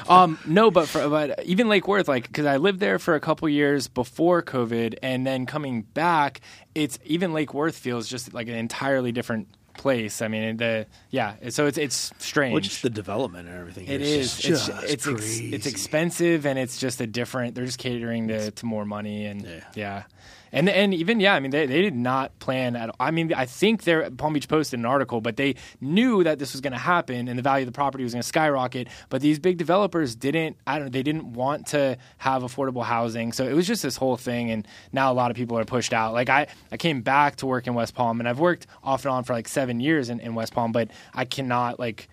um, 0.09 0.39
no, 0.45 0.71
but 0.71 0.87
for, 0.87 1.07
but 1.09 1.43
even 1.45 1.69
Lake 1.69 1.87
Worth, 1.87 2.07
like, 2.07 2.27
because 2.27 2.45
I 2.45 2.57
lived 2.57 2.79
there 2.79 2.99
for 2.99 3.15
a 3.15 3.19
couple 3.19 3.47
years 3.49 3.87
before 3.87 4.41
COVID, 4.41 4.95
and 5.01 5.25
then 5.25 5.45
coming 5.45 5.83
back, 5.83 6.41
it's 6.75 6.99
even 7.05 7.33
Lake 7.33 7.53
Worth 7.53 7.75
feels 7.77 8.07
just 8.07 8.33
like 8.33 8.47
an 8.47 8.55
entirely 8.55 9.11
different 9.11 9.47
place. 9.79 10.21
I 10.21 10.27
mean, 10.27 10.57
the 10.57 10.85
yeah, 11.09 11.35
so 11.49 11.65
it's 11.65 11.77
it's 11.77 12.11
strange. 12.19 12.53
Well, 12.53 12.61
just 12.61 12.81
the 12.81 12.89
development 12.89 13.47
and 13.47 13.57
everything. 13.57 13.87
It 13.87 14.01
is 14.01 14.09
is. 14.09 14.39
It's 14.39 14.41
just 14.41 14.69
it's 14.83 15.07
ex, 15.07 15.39
it's 15.39 15.65
expensive 15.65 16.45
and 16.45 16.59
it's 16.59 16.79
just 16.79 17.01
a 17.01 17.07
different. 17.07 17.55
They're 17.55 17.65
just 17.65 17.79
catering 17.79 18.27
to, 18.27 18.51
to 18.51 18.65
more 18.65 18.85
money 18.85 19.25
and 19.25 19.41
Yeah. 19.41 19.63
yeah. 19.75 20.03
And 20.51 20.67
and 20.69 20.93
even 20.93 21.19
yeah, 21.19 21.33
I 21.35 21.39
mean 21.39 21.51
they, 21.51 21.65
they 21.65 21.81
did 21.81 21.95
not 21.95 22.37
plan 22.39 22.75
at. 22.75 22.89
all. 22.89 22.95
I 22.99 23.11
mean 23.11 23.33
I 23.33 23.45
think 23.45 23.83
their 23.83 24.09
Palm 24.11 24.33
Beach 24.33 24.47
posted 24.47 24.79
an 24.79 24.85
article, 24.85 25.21
but 25.21 25.37
they 25.37 25.55
knew 25.79 26.23
that 26.23 26.39
this 26.39 26.53
was 26.53 26.61
going 26.61 26.73
to 26.73 26.79
happen 26.79 27.27
and 27.27 27.37
the 27.37 27.43
value 27.43 27.63
of 27.63 27.67
the 27.71 27.75
property 27.75 28.03
was 28.03 28.13
going 28.13 28.21
to 28.23 28.27
skyrocket. 28.27 28.87
But 29.09 29.21
these 29.21 29.37
big 29.39 29.57
developers 29.57 30.15
didn't. 30.15 30.57
I 30.65 30.75
don't. 30.79 30.85
know, 30.85 30.89
They 30.91 31.03
didn't 31.03 31.33
want 31.33 31.67
to 31.67 31.97
have 32.17 32.41
affordable 32.43 32.83
housing, 32.83 33.31
so 33.31 33.45
it 33.45 33.53
was 33.53 33.67
just 33.67 33.83
this 33.83 33.95
whole 33.97 34.17
thing. 34.17 34.49
And 34.51 34.67
now 34.91 35.11
a 35.11 35.13
lot 35.15 35.29
of 35.31 35.37
people 35.37 35.57
are 35.57 35.65
pushed 35.65 35.93
out. 35.93 36.13
Like 36.13 36.29
I 36.29 36.47
I 36.71 36.77
came 36.77 37.01
back 37.01 37.35
to 37.37 37.45
work 37.45 37.67
in 37.67 37.73
West 37.75 37.93
Palm, 37.93 38.19
and 38.19 38.27
I've 38.27 38.39
worked 38.39 38.65
off 38.83 39.05
and 39.05 39.11
on 39.13 39.23
for 39.23 39.33
like 39.33 39.47
seven 39.47 39.79
years 39.79 40.09
in, 40.09 40.19
in 40.19 40.33
West 40.35 40.53
Palm, 40.53 40.71
but 40.71 40.89
I 41.13 41.25
cannot 41.25 41.79
like. 41.79 42.09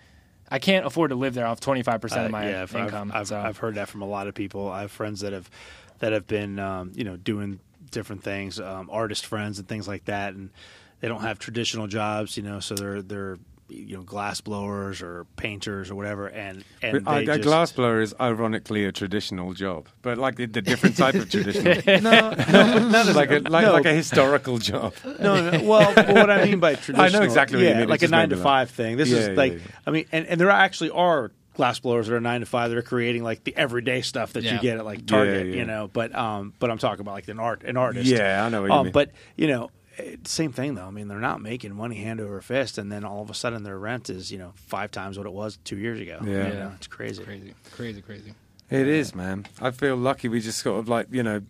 I 0.49 0.59
can't 0.59 0.85
afford 0.85 1.09
to 1.09 1.15
live 1.17 1.33
there 1.33 1.45
off 1.45 1.59
twenty 1.59 1.83
five 1.83 1.99
percent 1.99 2.21
of 2.21 2.27
Uh, 2.27 2.31
my 2.31 2.49
yeah, 2.49 2.61
I've, 2.61 2.73
I've- 2.75 2.85
income. 2.85 3.11
I've, 3.13 3.27
so. 3.27 3.37
I've 3.37 3.57
heard 3.57 3.75
that 3.75 3.89
from 3.89 4.01
a 4.01 4.07
lot 4.07 4.27
of 4.27 4.33
people. 4.35 4.71
I 4.71 4.81
have 4.81 4.91
friends 4.91 5.19
that 5.21 5.33
have 5.33 5.49
that 5.99 6.13
have 6.13 6.25
been 6.27 6.57
um, 6.59 6.91
you 6.95 7.03
know 7.03 7.17
doing 7.17 7.59
different 7.91 8.23
things, 8.23 8.59
um, 8.59 8.89
artist 8.91 9.25
friends 9.25 9.59
and 9.59 9.67
things 9.67 9.87
like 9.87 10.05
that, 10.05 10.33
and 10.33 10.49
they 10.99 11.07
don't 11.07 11.21
have 11.21 11.39
traditional 11.39 11.87
jobs, 11.87 12.37
you 12.37 12.43
know, 12.43 12.59
so 12.59 12.75
they're 12.75 13.01
they're 13.01 13.37
you 13.69 13.97
know 13.97 14.03
glass 14.03 14.39
blowers 14.39 15.01
or 15.01 15.25
painters 15.35 15.91
or 15.91 15.95
whatever, 15.95 16.27
and 16.27 16.63
and 16.81 17.03
But, 17.03 17.11
uh, 17.11 17.15
they 17.17 17.23
a 17.23 17.25
just, 17.35 17.41
glass 17.41 17.71
blower 17.73 17.99
is 17.99 18.15
ironically 18.19 18.85
a 18.85 18.93
traditional 18.93 19.53
job, 19.53 19.87
but 20.01 20.17
like 20.17 20.37
the, 20.37 20.45
the 20.45 20.61
different 20.61 20.95
type 20.95 21.15
of 21.15 21.29
traditional. 21.29 21.75
no, 22.01 22.31
no, 22.31 22.87
not 22.89 23.07
like 23.13 23.29
a 23.31 23.39
like, 23.39 23.65
no. 23.65 23.73
like 23.73 23.85
a 23.85 23.93
historical 23.93 24.57
job. 24.57 24.93
No, 25.19 25.49
no. 25.51 25.63
Well, 25.63 25.93
what 26.13 26.29
I 26.29 26.45
mean 26.45 26.59
by 26.61 26.75
traditional. 26.75 27.01
I 27.05 27.09
know 27.09 27.23
exactly 27.23 27.57
what 27.57 27.67
you 27.67 27.75
mean. 27.75 27.89
like 27.89 28.01
It's 28.01 28.09
a 28.09 28.15
nine 28.15 28.29
to 28.29 28.35
maybe 28.37 28.43
five 28.43 28.69
thing. 28.71 28.95
This 28.95 29.09
Yeah, 29.09 29.17
is 29.17 29.27
yeah, 29.29 29.33
like, 29.33 29.53
yeah. 29.53 29.59
I 29.85 29.91
mean, 29.91 30.05
and, 30.13 30.25
and 30.27 30.39
there 30.39 30.49
actually 30.49 30.91
are 30.91 31.31
glass 31.57 31.79
blowers 31.79 32.07
that 32.07 32.15
are 32.15 32.21
nine 32.21 32.39
to 32.39 32.45
five 32.45 32.69
that 32.69 32.77
are 32.77 32.83
creating 32.83 33.23
like 33.23 33.43
the 33.43 33.55
everyday 33.57 34.01
stuff 34.01 34.33
that 34.33 34.43
you 34.43 34.57
get 34.59 34.77
at 34.77 34.85
like 34.85 35.05
Target, 35.05 35.47
yeah. 35.47 35.55
you 35.55 35.65
know. 35.65 35.89
But 35.91 36.15
um, 36.15 36.53
but 36.59 36.71
I'm 36.71 36.77
talking 36.77 37.01
about 37.01 37.13
like 37.13 37.27
an 37.27 37.39
art, 37.39 37.63
an 37.63 37.75
artist. 37.75 38.05
Yeah, 38.05 38.45
I 38.45 38.49
know 38.49 38.61
what 38.61 38.67
you 38.67 38.73
um, 38.73 38.83
mean. 38.85 38.93
But 38.93 39.11
you 39.35 39.47
know. 39.47 39.69
Same 40.25 40.51
thing 40.51 40.75
though. 40.75 40.85
I 40.85 40.91
mean, 40.91 41.07
they're 41.07 41.17
not 41.17 41.41
making 41.41 41.73
money 41.73 41.95
hand 41.95 42.21
over 42.21 42.39
fist, 42.39 42.77
and 42.77 42.91
then 42.91 43.03
all 43.03 43.23
of 43.23 43.31
a 43.31 43.33
sudden 43.33 43.63
their 43.63 43.79
rent 43.79 44.11
is 44.11 44.31
you 44.31 44.37
know 44.37 44.53
five 44.53 44.91
times 44.91 45.17
what 45.17 45.25
it 45.25 45.33
was 45.33 45.57
two 45.63 45.75
years 45.75 45.99
ago. 45.99 46.19
Yeah. 46.23 46.47
You 46.49 46.53
know, 46.53 46.71
it's 46.75 46.85
crazy. 46.85 47.23
Crazy, 47.23 47.55
crazy, 47.71 48.01
crazy. 48.03 48.33
It 48.69 48.87
is, 48.87 49.15
man. 49.15 49.47
I 49.59 49.71
feel 49.71 49.95
lucky. 49.95 50.27
We 50.27 50.39
just 50.39 50.59
sort 50.59 50.77
of 50.77 50.87
like 50.87 51.07
you 51.09 51.23
know, 51.23 51.41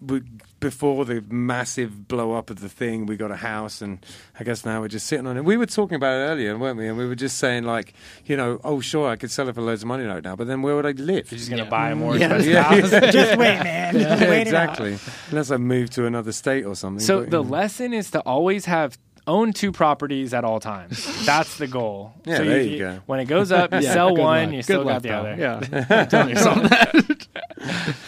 we, 0.00 0.22
before 0.60 1.04
the 1.04 1.22
massive 1.28 2.08
blow 2.08 2.32
up 2.34 2.50
of 2.50 2.60
the 2.60 2.68
thing, 2.68 3.06
we 3.06 3.16
got 3.16 3.30
a 3.30 3.36
house, 3.36 3.80
and 3.82 4.04
I 4.38 4.44
guess 4.44 4.64
now 4.64 4.80
we're 4.80 4.88
just 4.88 5.06
sitting 5.06 5.26
on 5.26 5.36
it. 5.36 5.44
We 5.44 5.56
were 5.56 5.66
talking 5.66 5.96
about 5.96 6.14
it 6.14 6.24
earlier, 6.30 6.56
weren't 6.58 6.78
we? 6.78 6.86
And 6.88 6.96
we 6.98 7.06
were 7.06 7.14
just 7.14 7.38
saying 7.38 7.64
like, 7.64 7.94
you 8.24 8.36
know, 8.36 8.60
oh 8.64 8.80
sure, 8.80 9.08
I 9.08 9.16
could 9.16 9.30
sell 9.30 9.48
it 9.48 9.54
for 9.54 9.62
loads 9.62 9.82
of 9.82 9.88
money 9.88 10.04
right 10.04 10.22
now, 10.22 10.36
but 10.36 10.46
then 10.46 10.62
where 10.62 10.74
would 10.76 10.86
I 10.86 10.92
live? 10.92 11.30
You're 11.30 11.38
just 11.38 11.50
gonna 11.50 11.64
Yeah. 11.64 11.68
buy 11.68 11.90
a 11.90 11.94
more 11.96 12.16
Yeah, 12.16 12.34
expensive 12.34 12.52
yeah, 12.52 12.62
house. 12.62 12.90
Just 13.12 13.38
wait, 13.38 13.62
man. 13.62 13.96
Yeah, 13.98 14.28
Wait 14.28 14.40
exactly. 14.42 14.98
Unless 15.30 15.50
I 15.50 15.56
move 15.56 15.90
to 15.90 16.06
another 16.06 16.32
state 16.32 16.64
or 16.64 16.74
something. 16.74 17.00
So 17.04 17.20
but, 17.20 17.30
the 17.30 17.42
know. 17.42 17.48
lesson 17.48 17.92
is 17.94 18.10
to 18.12 18.20
always 18.20 18.64
have 18.66 18.98
own 19.26 19.52
two 19.52 19.72
properties 19.72 20.32
at 20.34 20.44
all 20.44 20.60
times. 20.60 21.24
That's 21.26 21.58
the 21.58 21.66
goal. 21.66 22.12
Yeah, 22.26 22.38
so 22.38 22.44
there 22.44 22.60
you 22.62 22.78
go. 22.78 23.00
When 23.06 23.20
it 23.20 23.26
goes 23.26 23.52
up, 23.52 23.72
you 23.72 23.78
Yeah, 23.82 23.92
sell 23.92 24.14
one, 24.16 24.46
luck. 24.46 24.50
you 24.52 24.56
Good 24.58 24.62
still 24.64 24.82
luck, 24.84 25.02
got 25.02 25.02
the 25.02 25.08
pal. 25.08 25.20
other. 25.26 25.36
Yeah, 25.36 25.86
I'm 26.00 26.08
telling 26.08 26.28
you 26.30 26.36
something. 26.36 27.18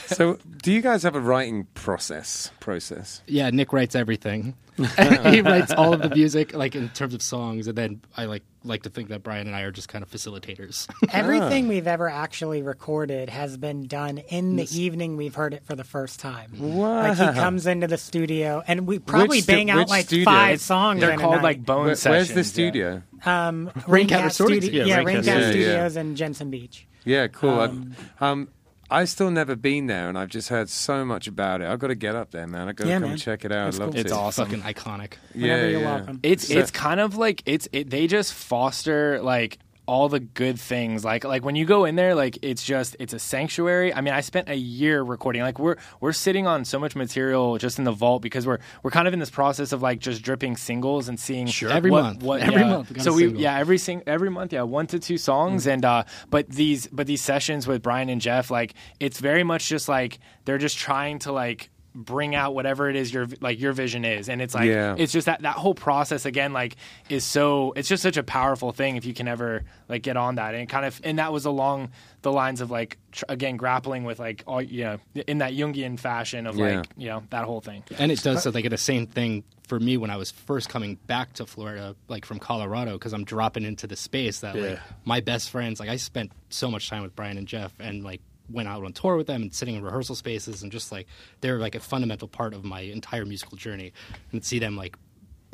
So, 0.07 0.39
do 0.63 0.73
you 0.73 0.81
guys 0.83 1.03
have 1.05 1.15
a 1.15 1.21
writing 1.21 1.67
process? 1.75 2.51
Process? 2.61 3.23
Yeah, 3.27 3.51
Nick 3.51 3.73
writes 3.73 3.95
everything. 3.95 4.55
he 5.33 5.41
writes 5.41 5.73
all 5.73 5.93
of 5.93 6.03
the 6.03 6.11
music, 6.15 6.55
like 6.55 6.75
in 6.77 6.89
terms 6.91 7.13
of 7.15 7.21
songs, 7.23 7.67
and 7.67 7.77
then 7.77 8.01
I 8.17 8.27
like 8.27 8.43
like 8.65 8.83
to 8.83 8.91
think 8.91 9.09
that 9.09 9.23
Brian 9.23 9.47
and 9.47 9.57
I 9.57 9.63
are 9.63 9.71
just 9.71 9.89
kind 9.89 10.03
of 10.03 10.11
facilitators. 10.11 10.89
Everything 11.13 11.69
we've 11.69 11.87
ever 11.87 12.09
actually 12.09 12.63
recorded 12.63 13.29
has 13.31 13.57
been 13.57 13.87
done 13.87 14.19
in 14.19 14.57
the 14.57 14.67
evening 14.79 15.17
we've 15.17 15.35
heard 15.35 15.55
it 15.55 15.65
for 15.65 15.75
the 15.75 15.85
first 15.85 16.21
time. 16.21 16.53
Wow. 16.59 17.03
Like 17.03 17.17
he 17.19 17.25
comes 17.41 17.67
into 17.67 17.87
the 17.87 17.99
studio 17.99 18.63
and 18.67 18.87
we 18.87 18.99
probably 18.99 19.29
Which 19.39 19.45
stu- 19.45 19.53
bang 19.53 19.71
out 19.71 19.79
which 19.79 19.89
like 19.89 20.07
studio? 20.07 20.25
five 20.25 20.61
songs. 20.61 21.01
They're 21.01 21.11
in 21.13 21.19
a 21.19 21.23
called 21.23 21.37
night. 21.37 21.43
like 21.45 21.65
bone 21.65 21.87
Where- 21.87 21.95
sessions. 21.95 22.35
where's 22.35 22.53
the 22.53 22.61
yeah. 22.61 22.65
studio? 22.65 23.03
um, 23.25 23.71
Raincat 23.75 23.83
Raincat 23.85 24.39
Recordings? 24.39 24.65
Studio. 24.65 24.85
Yeah, 24.85 24.99
Yeah, 24.99 25.05
Raincat 25.05 25.05
Raincat 25.05 25.23
Studios. 25.23 25.45
Yeah, 25.45 25.51
Studios 25.51 25.97
in 25.97 26.17
Jensen 26.17 26.51
Beach. 26.51 26.87
Yeah, 27.05 27.27
cool. 27.29 27.61
Um, 27.61 27.95
um, 28.21 28.49
I've 28.91 29.09
still 29.09 29.31
never 29.31 29.55
been 29.55 29.87
there, 29.87 30.09
and 30.09 30.19
I've 30.19 30.29
just 30.31 30.49
heard 30.49 30.69
so 30.71 31.05
much 31.05 31.27
about 31.27 31.61
it. 31.61 31.69
I've 31.69 31.79
got 31.79 31.89
to 31.89 31.95
get 31.95 32.15
up 32.15 32.31
there, 32.31 32.47
man. 32.47 32.69
I've 32.69 32.77
got 32.77 32.85
to 32.85 32.91
come 32.91 33.03
man. 33.03 33.17
check 33.19 33.45
it 33.45 33.53
out. 33.53 33.69
It's 33.69 33.77
I'd 33.77 33.81
love 33.81 33.89
cool. 33.91 33.95
to. 33.95 34.01
It's 34.01 34.13
awesome. 34.13 34.47
Fucking 34.49 34.63
iconic. 34.63 35.13
Yeah, 35.35 35.43
Whenever 35.55 35.71
you're 35.71 35.81
yeah. 35.81 35.95
welcome. 35.97 36.21
It's 36.23 36.49
So- 36.49 36.59
it's 36.59 36.71
kind 36.71 36.99
of 37.01 37.17
like 37.17 37.43
it's 37.45 37.69
it, 37.73 37.91
they 37.91 38.07
just 38.07 38.33
foster 38.35 39.21
like 39.23 39.59
all 39.89 40.09
the 40.11 40.21
good 40.21 40.61
things 40.61 41.03
like 41.03 41.25
like 41.25 41.43
when 41.45 41.57
you 41.57 41.65
go 41.65 41.87
in 41.87 41.97
there 41.97 42.15
like 42.15 42.39
it's 42.43 42.63
just 42.63 42.95
it's 43.01 43.15
a 43.15 43.19
sanctuary 43.19 43.93
i 43.95 44.03
mean 44.03 44.13
i 44.13 44.21
spent 44.21 44.47
a 44.51 44.55
year 44.55 45.03
recording 45.03 45.41
like 45.41 45.59
we're 45.59 45.77
we're 46.01 46.13
sitting 46.13 46.47
on 46.47 46.63
so 46.63 46.79
much 46.79 46.95
material 46.95 47.57
just 47.57 47.79
in 47.79 47.85
the 47.85 47.91
vault 47.91 48.21
because 48.21 48.47
we're 48.47 48.59
we're 48.83 48.91
kind 48.91 49.09
of 49.09 49.15
in 49.15 49.19
this 49.19 49.31
process 49.31 49.73
of 49.73 49.81
like 49.81 49.99
just 49.99 50.21
dripping 50.23 50.57
singles 50.59 51.09
and 51.09 51.19
seeing 51.19 51.47
Sure. 51.47 51.71
Every 51.71 51.91
what, 51.91 52.03
month. 52.03 52.23
what 52.23 52.41
Every 52.43 52.61
yeah. 52.61 52.69
month 52.69 53.01
so 53.01 53.15
we 53.15 53.23
single. 53.23 53.41
yeah 53.41 53.59
every 53.59 53.79
sing 53.79 54.03
every 54.07 54.29
month 54.31 54.53
yeah 54.53 54.61
one 54.63 54.87
to 54.89 54.99
two 54.99 55.17
songs 55.17 55.67
and 55.67 55.83
uh 55.87 56.05
but 56.29 56.51
these 56.51 56.87
but 56.89 57.07
these 57.07 57.23
sessions 57.23 57.67
with 57.67 57.81
brian 57.83 58.11
and 58.11 58.21
jeff 58.21 58.51
like 58.51 58.75
it's 59.01 59.19
very 59.21 59.43
much 59.43 59.69
just 59.71 59.89
like 59.89 60.19
they're 60.45 60.59
just 60.59 60.77
trying 60.77 61.19
to 61.21 61.33
like 61.33 61.71
bring 62.05 62.35
out 62.37 62.55
whatever 62.55 62.89
it 62.89 62.95
is 62.95 63.13
your 63.13 63.27
like 63.41 63.59
your 63.59 63.73
vision 63.73 64.05
is 64.05 64.29
and 64.29 64.41
it's 64.41 64.55
like 64.55 64.67
Yeah. 64.69 64.95
it's 64.97 65.13
just 65.13 65.27
that 65.27 65.43
that 65.43 65.57
whole 65.57 65.75
process 65.75 66.27
again 66.27 66.53
like 66.53 66.77
is 67.09 67.25
so 67.25 67.73
it's 67.75 67.89
just 67.89 68.05
such 68.05 68.17
a 68.17 68.23
powerful 68.23 68.71
thing 68.71 68.97
if 68.97 69.05
you 69.05 69.13
can 69.13 69.27
ever 69.27 69.65
like 69.89 70.03
get 70.03 70.17
on 70.17 70.37
that 70.37 70.55
and 70.55 70.69
kind 70.69 70.87
of 70.87 71.01
and 71.03 71.19
that 71.19 71.33
was 71.33 71.45
along 71.45 71.91
the 72.23 72.31
lines 72.31 72.61
of 72.61 72.71
like 72.71 72.99
tr- 73.11 73.25
again 73.29 73.57
grappling 73.57 74.05
with 74.05 74.21
like 74.21 74.45
all 74.47 74.63
you 74.63 74.85
know 74.85 74.99
in 75.27 75.39
that 75.39 75.55
jungian 75.55 75.99
fashion 75.99 76.47
of 76.47 76.57
Yeah. 76.57 76.79
like 76.79 76.87
you 76.97 77.09
know 77.09 77.25
that 77.31 77.45
whole 77.47 77.61
thing 77.61 77.83
And 77.99 78.13
it 78.13 78.23
does 78.23 78.45
so 78.45 78.51
like 78.51 78.71
the 78.71 78.79
same 78.79 79.09
thing 79.09 79.43
for 79.67 79.81
me 79.81 79.97
when 79.97 80.09
I 80.11 80.17
was 80.17 80.31
first 80.31 80.71
coming 80.71 80.95
back 81.09 81.35
to 81.35 81.45
Florida, 81.45 81.95
like 82.09 82.25
from 82.25 82.39
Colorado, 82.39 82.93
because 82.93 83.13
I'm 83.13 83.25
dropping 83.25 83.65
into 83.65 83.87
the 83.87 83.97
space 83.97 84.41
that 84.41 84.55
Yeah. 84.55 84.63
like 84.63 84.79
my 85.05 85.21
best 85.21 85.51
friends, 85.51 85.79
like 85.79 85.91
I 85.91 85.97
spent 85.97 86.33
so 86.49 86.71
much 86.71 86.89
time 86.89 87.03
with 87.03 87.15
Brian 87.15 87.37
and 87.37 87.47
Jeff, 87.47 87.75
and 87.79 88.03
like 88.03 88.23
went 88.51 88.69
out 88.69 88.85
on 88.85 88.93
tour 88.93 89.17
with 89.17 89.27
them 89.27 89.43
and 89.43 89.55
sitting 89.55 89.75
in 89.75 89.83
rehearsal 89.83 90.15
spaces, 90.15 90.63
and 90.63 90.73
just 90.73 90.91
like 90.93 91.07
they're 91.41 91.59
like 91.59 91.75
a 91.75 91.81
fundamental 91.81 92.29
part 92.29 92.55
of 92.55 92.65
my 92.65 92.81
entire 92.81 93.25
musical 93.25 93.57
journey, 93.57 93.93
and 94.33 94.45
see 94.45 94.59
them 94.59 94.77
like 94.77 94.97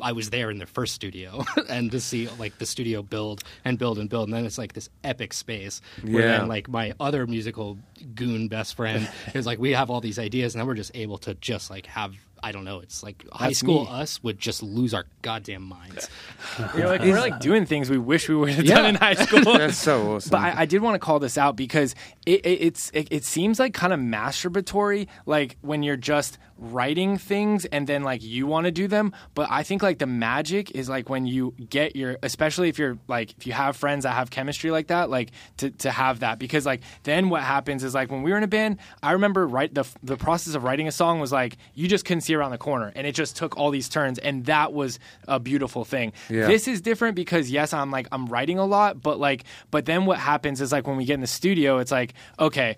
I 0.01 0.11
was 0.11 0.29
there 0.29 0.51
in 0.51 0.57
their 0.57 0.67
first 0.67 0.93
studio, 0.93 1.45
and 1.69 1.89
to 1.91 2.01
see 2.01 2.27
like 2.37 2.57
the 2.57 2.65
studio 2.65 3.01
build 3.01 3.43
and 3.63 3.77
build 3.79 3.97
and 3.97 4.09
build, 4.09 4.27
and 4.27 4.33
then 4.33 4.45
it's 4.45 4.57
like 4.57 4.73
this 4.73 4.89
epic 5.03 5.31
space. 5.33 5.81
Where 6.03 6.23
Yeah. 6.27 6.39
then 6.39 6.47
like 6.49 6.67
my 6.67 6.93
other 6.99 7.25
musical 7.27 7.77
goon 8.13 8.47
best 8.49 8.75
friend 8.75 9.07
is 9.33 9.45
like 9.45 9.57
we 9.59 9.71
have 9.71 9.89
all 9.89 10.01
these 10.01 10.19
ideas, 10.19 10.53
and 10.53 10.59
then 10.59 10.67
we're 10.67 10.73
just 10.75 10.91
able 10.95 11.17
to 11.19 11.33
just 11.35 11.69
like 11.69 11.85
have. 11.87 12.13
I 12.45 12.51
don't 12.51 12.63
know. 12.63 12.79
It's 12.79 13.01
like 13.01 13.25
high 13.31 13.47
That's 13.47 13.57
school 13.59 13.85
me. 13.85 13.89
us 13.89 14.21
would 14.23 14.37
just 14.37 14.61
lose 14.61 14.93
our 14.93 15.05
goddamn 15.23 15.63
minds. 15.63 16.07
We're 16.75 16.87
like, 16.87 17.01
we're 17.01 17.19
like 17.19 17.39
doing 17.39 17.65
things 17.65 17.89
we 17.89 17.97
wish 17.97 18.29
we 18.29 18.35
would 18.35 18.49
have 18.49 18.63
Yeah. 18.65 18.75
done 18.75 18.85
in 18.85 18.95
high 18.95 19.15
school. 19.15 19.41
That's 19.57 19.77
so 19.77 20.13
awesome. 20.13 20.29
But 20.29 20.41
I, 20.41 20.61
I 20.61 20.65
did 20.67 20.83
want 20.83 20.93
to 20.93 20.99
call 20.99 21.17
this 21.17 21.39
out 21.39 21.55
because 21.55 21.95
it, 22.27 22.45
it, 22.45 22.61
it's 22.61 22.91
it, 22.93 23.07
it 23.09 23.25
seems 23.25 23.59
like 23.59 23.73
kind 23.73 23.91
of 23.93 23.99
masturbatory, 23.99 25.07
like 25.25 25.57
when 25.61 25.81
you're 25.81 25.97
just 25.97 26.37
writing 26.57 27.17
things 27.17 27.65
and 27.65 27.87
then 27.87 28.03
like 28.03 28.23
you 28.23 28.47
want 28.47 28.65
to 28.65 28.71
do 28.71 28.87
them. 28.87 29.13
But 29.33 29.49
I 29.51 29.63
think 29.63 29.83
like 29.83 29.99
the 29.99 30.05
magic 30.05 30.71
is 30.71 30.87
like 30.89 31.09
when 31.09 31.25
you 31.25 31.53
get 31.69 31.95
your, 31.95 32.17
especially 32.23 32.69
if 32.69 32.79
you're 32.79 32.97
like 33.07 33.35
if 33.37 33.45
you 33.45 33.53
have 33.53 33.75
friends 33.75 34.03
that 34.03 34.11
have 34.11 34.29
chemistry 34.29 34.71
like 34.71 34.87
that, 34.87 35.09
like 35.09 35.31
to 35.57 35.71
to 35.71 35.91
have 35.91 36.19
that 36.19 36.39
because 36.39 36.65
like 36.65 36.81
then 37.03 37.29
what 37.29 37.43
happens 37.43 37.83
is 37.83 37.93
like 37.93 38.11
when 38.11 38.23
we 38.23 38.31
were 38.31 38.37
in 38.37 38.43
a 38.43 38.47
band, 38.47 38.77
I 39.03 39.11
remember 39.11 39.47
right 39.47 39.73
the 39.73 39.85
the 40.03 40.17
process 40.17 40.55
of 40.55 40.63
writing 40.63 40.87
a 40.87 40.91
song 40.91 41.19
was 41.19 41.31
like 41.31 41.57
you 41.73 41.87
just 41.87 42.05
couldn't 42.05 42.21
see 42.21 42.35
around 42.35 42.51
the 42.51 42.57
corner 42.57 42.91
and 42.95 43.05
it 43.05 43.13
just 43.15 43.35
took 43.35 43.57
all 43.57 43.71
these 43.71 43.89
turns 43.89 44.19
and 44.19 44.45
that 44.45 44.73
was 44.73 44.99
a 45.27 45.39
beautiful 45.39 45.85
thing. 45.85 46.13
Yeah. 46.29 46.47
This 46.47 46.67
is 46.67 46.81
different 46.81 47.15
because 47.15 47.51
yes, 47.51 47.73
I'm 47.73 47.91
like 47.91 48.07
I'm 48.11 48.27
writing 48.27 48.59
a 48.59 48.65
lot, 48.65 49.01
but 49.01 49.19
like 49.19 49.43
but 49.71 49.85
then 49.85 50.05
what 50.05 50.19
happens 50.19 50.61
is 50.61 50.71
like 50.71 50.87
when 50.87 50.97
we 50.97 51.05
get 51.05 51.15
in 51.15 51.21
the 51.21 51.27
studio, 51.27 51.79
it's 51.79 51.91
like 51.91 52.13
okay. 52.39 52.77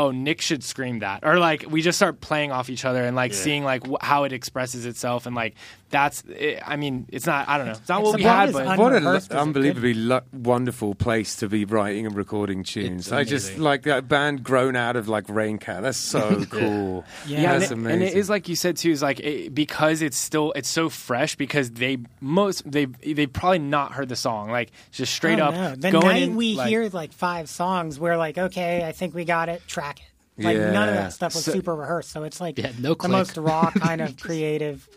Oh, 0.00 0.10
Nick 0.10 0.40
should 0.40 0.62
scream 0.64 1.00
that, 1.00 1.20
or 1.24 1.38
like 1.38 1.64
we 1.68 1.82
just 1.82 1.98
start 1.98 2.20
playing 2.20 2.52
off 2.52 2.70
each 2.70 2.84
other 2.84 3.04
and 3.04 3.14
like 3.16 3.34
seeing 3.34 3.64
like 3.64 3.86
wh- 3.86 4.00
how 4.00 4.24
it 4.24 4.32
expresses 4.32 4.86
itself, 4.86 5.26
and 5.26 5.34
like 5.36 5.54
that's. 5.90 6.22
It, 6.28 6.62
I 6.64 6.76
mean, 6.76 7.06
it's 7.10 7.26
not. 7.26 7.48
I 7.48 7.58
don't 7.58 7.66
know. 7.66 7.72
It's 7.72 7.88
not 7.88 8.02
what 8.02 8.16
we 8.16 8.22
had, 8.22 8.52
but 8.52 8.78
what 8.78 8.92
an 8.92 8.98
Unrehearsed 9.06 9.32
unbelievably 9.32 9.94
lu- 9.94 10.20
wonderful 10.32 10.94
place 10.94 11.36
to 11.36 11.48
be 11.48 11.64
writing 11.64 12.06
and 12.06 12.14
recording 12.14 12.62
tunes. 12.62 13.06
It's 13.08 13.12
I 13.12 13.24
just 13.24 13.58
like 13.58 13.82
that 13.82 14.08
band 14.08 14.42
grown 14.44 14.76
out 14.76 14.96
of 14.96 15.08
like 15.08 15.26
Raincat. 15.26 15.82
That's 15.82 15.98
so 15.98 16.44
cool. 16.50 17.04
Yeah. 17.26 17.40
yeah, 17.40 17.52
and 17.52 17.62
that's 17.62 17.70
it, 17.72 17.74
amazing. 17.74 17.92
and 17.92 18.02
it 18.02 18.14
is 18.16 18.30
like 18.30 18.48
you 18.48 18.56
said 18.56 18.76
too, 18.76 18.90
is 18.90 19.02
like 19.02 19.20
it, 19.20 19.54
because 19.54 20.00
it's 20.02 20.16
still 20.16 20.52
it's 20.54 20.68
so 20.68 20.88
fresh 20.88 21.34
because 21.36 21.70
they 21.72 21.98
most 22.20 22.70
they 22.70 22.84
they 22.86 23.26
probably 23.26 23.58
not 23.58 23.92
heard 23.92 24.08
the 24.08 24.16
song 24.16 24.50
like 24.50 24.70
just 24.92 25.12
straight 25.12 25.40
Oh, 25.40 25.46
up 25.46 25.54
no. 25.54 25.74
The 25.74 25.90
going 25.90 26.06
night 26.06 26.22
in, 26.22 26.36
we 26.36 26.54
like- 26.54 26.68
hear 26.68 26.88
like 26.90 27.12
five 27.12 27.48
songs, 27.48 27.98
we're 27.98 28.16
like, 28.16 28.38
okay, 28.38 28.86
I 28.86 28.92
think 28.92 29.14
we 29.14 29.24
got 29.24 29.48
it. 29.48 29.60
Track 29.66 29.89
it. 30.40 30.44
Like 30.44 30.56
none 30.72 30.88
of 30.88 30.94
that 30.94 31.12
stuff 31.12 31.34
was 31.34 31.44
So- 31.44 31.52
super 31.52 31.74
rehearsed, 31.74 32.10
so 32.10 32.24
it's 32.24 32.40
like 32.40 32.58
Yeah, 32.58 32.72
no 32.78 32.90
the 32.90 32.94
click. 32.96 33.12
most 33.12 33.36
raw 33.36 33.70
kind 33.70 34.00
of 34.00 34.16
creative 34.20 34.88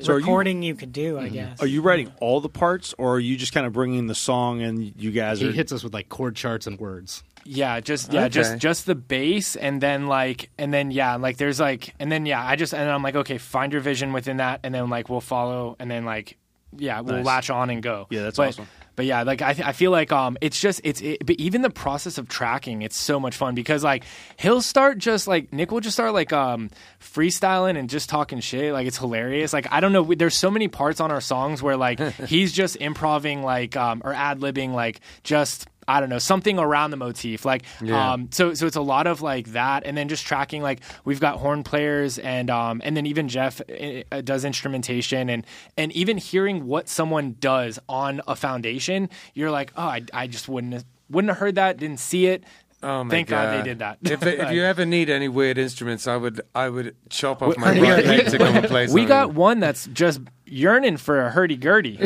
So 0.00 0.12
are 0.12 0.18
you- 0.18 0.24
recording 0.24 0.62
you, 0.62 0.74
could 0.74 0.92
do, 0.92 1.18
I 1.18 1.24
mm-hmm. 1.24 1.34
guess. 1.34 1.62
Are 1.62 1.66
you 1.66 1.80
writing 1.82 2.12
all 2.20 2.40
the 2.40 2.48
parts, 2.48 2.94
or 2.98 3.14
are 3.16 3.20
you 3.20 3.36
just 3.36 3.52
kind 3.54 3.66
of 3.66 3.72
bringing 3.72 4.06
the 4.06 4.14
song 4.14 4.60
and 4.62 4.92
you 5.00 5.10
guys 5.10 5.40
He 5.40 5.48
are? 5.48 5.52
hits 5.52 5.72
us 5.72 5.82
with 5.82 5.94
like 5.94 6.08
chord 6.08 6.36
charts 6.36 6.66
and 6.66 6.78
words. 6.78 7.22
Yeah, 7.48 7.78
just 7.80 8.12
yeah, 8.12 8.22
Okay. 8.22 8.30
just 8.30 8.58
just 8.58 8.86
the 8.86 8.96
bass, 8.96 9.54
and 9.54 9.80
then 9.80 10.08
like, 10.08 10.50
and 10.58 10.74
then 10.74 10.90
yeah, 10.90 11.14
like 11.14 11.36
there's 11.36 11.60
like, 11.60 11.94
and 12.00 12.10
then 12.10 12.26
yeah, 12.26 12.44
I 12.44 12.56
just 12.56 12.74
and 12.74 12.82
then 12.82 12.90
I'm 12.92 13.04
like, 13.04 13.14
okay, 13.14 13.38
find 13.38 13.72
your 13.72 13.80
vision 13.80 14.12
within 14.12 14.38
that, 14.38 14.60
and 14.64 14.74
then 14.74 14.90
like 14.90 15.08
we'll 15.08 15.20
follow, 15.20 15.76
and 15.78 15.88
then 15.88 16.04
like, 16.04 16.38
yeah, 16.76 17.00
we'll 17.02 17.18
Nice. 17.18 17.24
latch 17.24 17.50
on 17.50 17.70
and 17.70 17.80
go. 17.82 18.08
Yeah, 18.10 18.22
that's 18.24 18.36
but, 18.36 18.48
awesome. 18.48 18.66
But 18.96 19.04
yeah, 19.04 19.22
like 19.22 19.42
I, 19.42 19.52
th- 19.52 19.66
I 19.66 19.72
feel 19.72 19.90
like 19.90 20.10
um, 20.10 20.38
it's 20.40 20.58
just 20.58 20.80
it's 20.82 21.00
it, 21.02 21.24
but 21.24 21.36
even 21.36 21.62
the 21.62 21.70
process 21.70 22.16
of 22.18 22.28
tracking, 22.28 22.82
it's 22.82 22.96
so 22.96 23.20
much 23.20 23.36
fun 23.36 23.54
because 23.54 23.84
like 23.84 24.04
he'll 24.38 24.62
start 24.62 24.98
just 24.98 25.28
like 25.28 25.52
Nick 25.52 25.70
will 25.70 25.80
just 25.80 25.94
start 25.94 26.14
like 26.14 26.32
um 26.32 26.70
freestyling 26.98 27.78
and 27.78 27.90
just 27.90 28.08
talking 28.08 28.40
shit, 28.40 28.72
like 28.72 28.86
it's 28.86 28.98
hilarious. 28.98 29.52
Like 29.52 29.70
I 29.70 29.80
don't 29.80 29.92
know, 29.92 30.02
we, 30.02 30.16
there's 30.16 30.34
so 30.34 30.50
many 30.50 30.68
parts 30.68 31.00
on 31.00 31.10
our 31.10 31.20
songs 31.20 31.62
where 31.62 31.76
like 31.76 32.00
he's 32.26 32.52
just 32.52 32.76
improving 32.76 33.42
like 33.42 33.76
um 33.76 34.02
or 34.04 34.12
ad 34.12 34.40
libbing 34.40 34.72
like 34.72 35.00
just. 35.22 35.68
I 35.88 36.00
don't 36.00 36.08
know 36.08 36.18
something 36.18 36.58
around 36.58 36.90
the 36.90 36.96
motif, 36.96 37.44
like 37.44 37.62
Yeah. 37.80 38.12
um, 38.14 38.28
so 38.32 38.54
so 38.54 38.66
it's 38.66 38.76
a 38.76 38.80
lot 38.80 39.06
of 39.06 39.22
like 39.22 39.48
that, 39.52 39.84
and 39.86 39.96
then 39.96 40.08
just 40.08 40.26
tracking 40.26 40.62
like 40.62 40.80
we've 41.04 41.20
got 41.20 41.38
horn 41.38 41.62
players, 41.62 42.18
and 42.18 42.50
um, 42.50 42.80
and 42.84 42.96
then 42.96 43.06
even 43.06 43.28
Jeff 43.28 43.60
uh, 43.60 44.20
does 44.22 44.44
instrumentation, 44.44 45.28
and 45.30 45.46
and 45.76 45.92
even 45.92 46.18
hearing 46.18 46.66
what 46.66 46.88
someone 46.88 47.36
does 47.40 47.78
on 47.88 48.20
a 48.26 48.34
foundation, 48.36 49.08
you're 49.34 49.50
like, 49.50 49.72
oh, 49.76 49.82
I, 49.82 50.02
I 50.12 50.26
just 50.26 50.48
wouldn't 50.48 50.72
have, 50.72 50.84
wouldn't 51.08 51.30
have 51.30 51.38
heard 51.38 51.54
that, 51.54 51.76
didn't 51.76 52.00
see 52.00 52.26
it. 52.26 52.44
Oh 52.82 53.04
my 53.04 53.10
Thank 53.10 53.28
God 53.28 53.58
they 53.58 53.62
did 53.68 53.78
that. 53.78 53.98
If, 54.02 54.22
if 54.26 54.52
you 54.52 54.62
ever 54.62 54.84
need 54.84 55.08
any 55.08 55.28
weird 55.28 55.56
instruments, 55.56 56.06
I 56.06 56.16
would 56.16 56.40
I 56.54 56.68
would 56.68 56.94
chop 57.08 57.42
off 57.42 57.56
my 57.56 57.72
We- 57.72 57.80
right 57.90 58.04
leg 58.04 58.26
to 58.30 58.38
come 58.38 58.56
and 58.56 58.66
play. 58.68 58.82
we 58.82 58.88
something. 58.88 59.08
got 59.08 59.34
one 59.34 59.60
that's 59.60 59.86
just 59.86 60.20
yearning 60.46 60.96
for 60.96 61.20
a 61.20 61.30
hurdy 61.36 61.56
gurdy. 61.56 61.96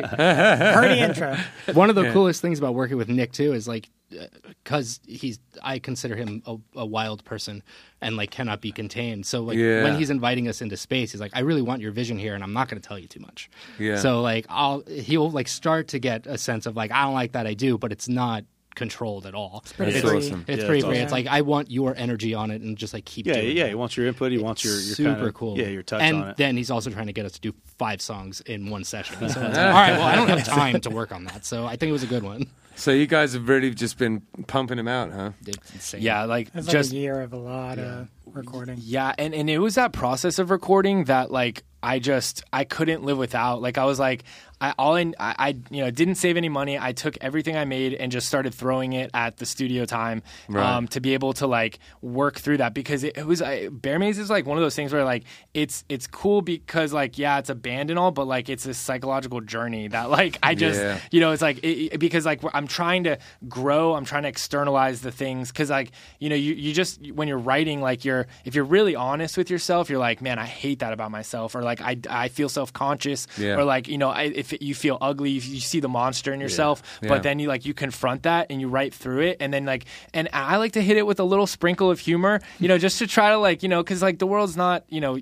Party 0.00 0.98
intro. 1.00 1.36
One 1.72 1.90
of 1.90 1.96
the 1.96 2.10
coolest 2.12 2.40
things 2.42 2.58
about 2.58 2.74
working 2.74 2.96
with 2.96 3.08
Nick 3.08 3.32
too 3.32 3.52
is 3.52 3.68
like 3.68 3.88
uh, 4.18 4.24
because 4.64 5.00
he's 5.06 5.38
I 5.62 5.78
consider 5.78 6.16
him 6.16 6.42
a, 6.46 6.56
a 6.76 6.86
wild 6.86 7.24
person 7.24 7.62
and 8.00 8.16
like 8.16 8.30
cannot 8.30 8.60
be 8.60 8.72
contained. 8.72 9.26
So 9.26 9.42
like 9.42 9.56
Yeah. 9.56 9.84
when 9.84 9.96
he's 9.96 10.10
inviting 10.10 10.48
us 10.48 10.60
into 10.62 10.76
space, 10.76 11.12
he's 11.12 11.20
like, 11.20 11.32
I 11.34 11.40
really 11.40 11.62
want 11.62 11.80
your 11.82 11.92
vision 11.92 12.18
here, 12.18 12.34
and 12.34 12.42
I'm 12.42 12.52
not 12.52 12.68
going 12.68 12.80
to 12.80 12.86
tell 12.86 12.98
you 12.98 13.06
too 13.08 13.20
much. 13.20 13.50
Yeah. 13.78 13.96
So 13.96 14.20
like 14.20 14.46
I'll 14.48 14.80
he'll 14.88 15.30
like 15.30 15.48
start 15.48 15.88
to 15.88 15.98
get 15.98 16.26
a 16.26 16.38
sense 16.38 16.66
of 16.66 16.76
like 16.76 16.90
I 16.90 17.02
don't 17.04 17.14
like 17.14 17.32
that 17.32 17.46
I 17.46 17.54
do, 17.54 17.78
but 17.78 17.92
it's 17.92 18.08
not 18.08 18.44
controlled 18.74 19.26
at 19.26 19.34
all. 19.34 19.60
It's 19.64 19.72
pretty 19.72 19.92
That's 19.92 20.04
free. 20.08 20.18
awesome. 20.18 20.44
It's 20.48 20.62
Yeah, 20.62 20.66
pretty 20.68 20.80
free. 20.82 20.90
awesome. 20.90 21.02
It's 21.02 21.12
like 21.12 21.26
I 21.26 21.42
want 21.42 21.70
your 21.70 21.94
energy 21.96 22.34
on 22.34 22.50
it, 22.50 22.62
and 22.62 22.76
just 22.76 22.94
like 22.94 23.04
keep 23.04 23.26
yeah, 23.26 23.34
doing 23.34 23.56
yeah. 23.56 23.64
it. 23.64 23.68
He 23.70 23.74
wants 23.74 23.96
your 23.96 24.06
input. 24.06 24.32
He 24.32 24.38
wants 24.38 24.64
your, 24.64 24.74
your 24.74 24.80
super 24.94 25.14
kind 25.14 25.26
of, 25.26 25.34
cool. 25.34 25.58
Yeah, 25.58 25.66
your 25.66 25.82
touch 25.82 26.02
and 26.02 26.16
on 26.16 26.28
it. 26.30 26.36
then 26.36 26.56
he's 26.56 26.70
also 26.70 26.90
trying 26.90 27.06
to 27.06 27.12
get 27.12 27.26
us 27.26 27.32
to 27.32 27.40
do 27.40 27.52
five 27.78 28.00
songs 28.00 28.40
in 28.42 28.70
one 28.70 28.84
session. 28.84 29.16
So 29.30 29.40
like, 29.40 29.56
all 29.56 29.64
right, 29.72 29.92
well, 29.92 30.02
I 30.02 30.14
don't 30.16 30.28
have 30.28 30.44
time 30.44 30.80
to 30.80 30.90
work 30.90 31.12
on 31.12 31.24
that. 31.24 31.44
So 31.44 31.66
I 31.66 31.76
think 31.76 31.90
it 31.90 31.92
was 31.92 32.02
a 32.02 32.06
good 32.08 32.22
one. 32.22 32.46
So 32.76 32.92
you 32.92 33.06
guys 33.06 33.34
have 33.34 33.46
really 33.48 33.70
just 33.74 33.98
been 33.98 34.22
pumping 34.46 34.78
him 34.78 34.88
out, 34.88 35.12
huh? 35.12 35.32
It's 35.46 35.92
yeah, 35.94 36.24
like 36.24 36.48
It's 36.54 36.66
like 36.66 36.72
just 36.72 36.92
a 36.92 36.96
year 36.96 37.20
of 37.20 37.32
a 37.34 37.36
lot 37.36 37.78
of 37.78 38.08
recording. 38.26 38.78
Yeah, 38.80 39.14
and, 39.18 39.34
and 39.34 39.50
it 39.50 39.58
was 39.58 39.74
that 39.74 39.92
process 39.92 40.38
of 40.38 40.50
recording 40.50 41.04
that 41.04 41.30
like 41.30 41.62
I 41.82 41.98
just 41.98 42.42
I 42.52 42.64
couldn't 42.64 43.02
live 43.04 43.18
without. 43.18 43.60
Like 43.60 43.76
I 43.76 43.84
was 43.84 43.98
like 43.98 44.24
I 44.60 44.74
all 44.78 44.96
in 44.96 45.14
I, 45.18 45.34
I 45.38 45.48
you 45.70 45.82
know 45.84 45.90
didn't 45.90 46.16
save 46.16 46.36
any 46.36 46.48
money. 46.48 46.78
I 46.78 46.92
took 46.92 47.16
everything 47.20 47.56
I 47.56 47.64
made 47.64 47.94
and 47.94 48.12
just 48.12 48.26
started 48.26 48.54
throwing 48.54 48.92
it 48.92 49.10
at 49.14 49.38
the 49.38 49.46
studio 49.46 49.84
time 49.84 50.22
Right. 50.48 50.64
um, 50.76 50.86
to 50.88 51.00
be 51.00 51.14
able 51.14 51.32
to 51.34 51.46
like 51.46 51.78
work 52.02 52.38
through 52.38 52.58
that 52.58 52.74
because 52.74 53.04
it, 53.04 53.16
it 53.16 53.26
was 53.26 53.40
I, 53.40 53.68
Bear 53.68 53.98
Maze 53.98 54.18
is 54.18 54.28
like 54.30 54.46
one 54.46 54.58
of 54.58 54.62
those 54.62 54.74
things 54.74 54.92
where 54.92 55.04
like 55.04 55.24
it's 55.54 55.84
it's 55.88 56.06
cool 56.06 56.42
because 56.42 56.92
like 56.92 57.16
yeah 57.18 57.38
it's 57.38 57.50
a 57.50 57.54
band 57.54 57.90
and 57.90 57.98
all, 57.98 58.10
but 58.10 58.26
like 58.26 58.48
it's 58.48 58.66
a 58.66 58.74
psychological 58.74 59.40
journey 59.40 59.88
that 59.88 60.10
like 60.10 60.38
I 60.42 60.54
just 60.54 60.78
Yeah. 60.80 60.98
you 61.10 61.20
know 61.20 61.32
it's 61.32 61.42
like 61.42 61.58
it, 61.58 61.94
it- 61.94 61.98
because 61.98 62.26
like 62.26 62.40
I'm 62.52 62.66
trying 62.66 63.04
to 63.04 63.18
grow 63.48 63.94
I'm 63.94 64.04
trying 64.04 64.24
to 64.24 64.28
externalize 64.28 65.00
the 65.00 65.10
things 65.12 65.50
because 65.50 65.70
like 65.70 65.92
you 66.18 66.28
know 66.28 66.36
you, 66.36 66.54
you 66.54 66.72
just 66.74 67.00
when 67.12 67.28
you're 67.28 67.38
writing 67.38 67.80
like 67.80 68.04
you're 68.04 68.26
if 68.44 68.54
you're 68.54 68.64
really 68.64 68.94
honest 68.94 69.36
with 69.38 69.48
yourself 69.50 69.88
you're 69.88 69.98
like 69.98 70.20
man 70.20 70.38
I 70.38 70.44
hate 70.46 70.80
that 70.80 70.92
about 70.92 71.10
myself 71.10 71.54
or 71.54 71.62
like 71.62 71.80
I, 71.80 71.96
I 72.10 72.28
feel 72.28 72.48
self-conscious 72.48 73.26
Yeah. 73.38 73.56
or 73.56 73.64
like 73.64 73.88
you 73.88 73.96
know 73.98 74.10
I, 74.10 74.24
if 74.24 74.49
you 74.60 74.74
feel 74.74 74.98
ugly 75.00 75.30
you 75.30 75.60
see 75.60 75.80
the 75.80 75.88
monster 75.88 76.32
in 76.32 76.40
yourself 76.40 76.82
Yeah. 77.02 77.08
but 77.10 77.22
then 77.22 77.38
you 77.38 77.48
like 77.48 77.64
you 77.64 77.74
confront 77.74 78.22
that 78.24 78.46
and 78.50 78.60
you 78.60 78.68
write 78.68 78.92
through 78.94 79.20
it 79.20 79.36
and 79.40 79.52
then 79.52 79.64
like 79.64 79.84
and 80.12 80.28
I 80.32 80.56
like 80.56 80.72
to 80.72 80.82
hit 80.82 80.96
it 80.96 81.06
with 81.06 81.20
a 81.20 81.24
little 81.24 81.46
sprinkle 81.46 81.90
of 81.90 81.98
humor 82.00 82.40
you 82.58 82.68
know 82.68 82.78
just 82.78 82.98
to 82.98 83.06
try 83.06 83.30
to 83.30 83.38
like 83.38 83.62
you 83.62 83.68
know 83.68 83.82
because 83.82 84.02
like 84.02 84.18
the 84.18 84.26
world's 84.26 84.56
not 84.56 84.84
you 84.88 85.00
know 85.00 85.18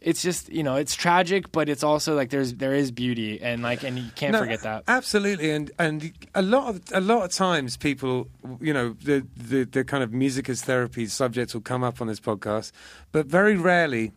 it's 0.00 0.22
just 0.22 0.48
you 0.48 0.62
know 0.62 0.76
it's 0.76 0.94
tragic 0.94 1.52
but 1.52 1.68
it's 1.68 1.84
also 1.84 2.14
like 2.16 2.30
there's 2.30 2.54
there 2.54 2.74
is 2.74 2.90
beauty 2.90 3.38
and 3.42 3.62
like 3.62 3.82
and 3.84 3.98
you 3.98 4.10
can't 4.14 4.32
No, 4.32 4.38
forget 4.40 4.62
that 4.62 4.84
Absolutely, 4.88 5.50
and 5.50 5.70
and 5.78 6.12
a 6.34 6.40
lot 6.40 6.68
of 6.70 6.80
a 6.94 7.00
lot 7.02 7.22
of 7.24 7.30
times 7.32 7.76
people, 7.76 8.28
you 8.62 8.72
know, 8.72 8.96
the 9.04 9.26
the, 9.36 9.64
the 9.64 9.84
kind 9.84 10.02
of 10.02 10.10
music 10.10 10.48
as 10.48 10.62
therapy 10.62 11.04
subjects 11.04 11.52
will 11.52 11.60
come 11.60 11.84
up 11.84 12.00
on 12.00 12.06
this 12.06 12.18
podcast, 12.18 12.72
but 13.12 13.26
very 13.26 13.56
rarely 13.56 14.12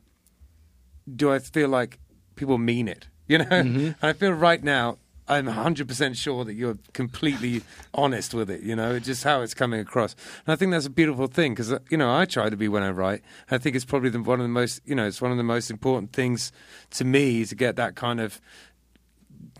do 1.13 1.33
I 1.33 1.39
feel 1.39 1.67
like 1.67 1.99
people 2.35 2.57
mean 2.57 2.87
it. 2.87 3.07
You 3.27 3.37
know, 3.37 3.45
mm-hmm. 3.45 3.85
and 3.85 3.95
I 4.01 4.13
feel 4.13 4.31
right 4.31 4.63
now. 4.63 4.97
I'm 5.25 5.45
100% 5.45 6.17
sure 6.17 6.43
that 6.43 6.53
you're 6.53 6.77
completely 6.91 7.61
honest 7.93 8.33
with 8.33 8.49
it, 8.49 8.61
you 8.61 8.75
know, 8.75 8.93
it's 8.93 9.05
just 9.05 9.23
how 9.23 9.41
it's 9.41 9.53
coming 9.53 9.79
across. 9.79 10.17
And 10.45 10.51
I 10.51 10.57
think 10.57 10.71
that's 10.71 10.85
a 10.85 10.89
beautiful 10.89 11.27
thing 11.27 11.53
because, 11.53 11.71
uh, 11.71 11.79
you 11.89 11.95
know, 11.95 12.13
I 12.13 12.25
try 12.25 12.49
to 12.49 12.57
be 12.57 12.67
when 12.67 12.83
I 12.83 12.89
write. 12.89 13.21
I 13.49 13.57
think 13.57 13.77
it's 13.77 13.85
probably 13.85 14.09
the, 14.09 14.21
one 14.21 14.41
of 14.41 14.43
the 14.43 14.49
most, 14.49 14.81
you 14.85 14.95
know, 14.95 15.07
it's 15.07 15.21
one 15.21 15.31
of 15.31 15.37
the 15.37 15.43
most 15.43 15.71
important 15.71 16.11
things 16.11 16.51
to 16.91 17.05
me 17.05 17.45
to 17.45 17.55
get 17.55 17.77
that 17.77 17.95
kind 17.95 18.19
of 18.19 18.41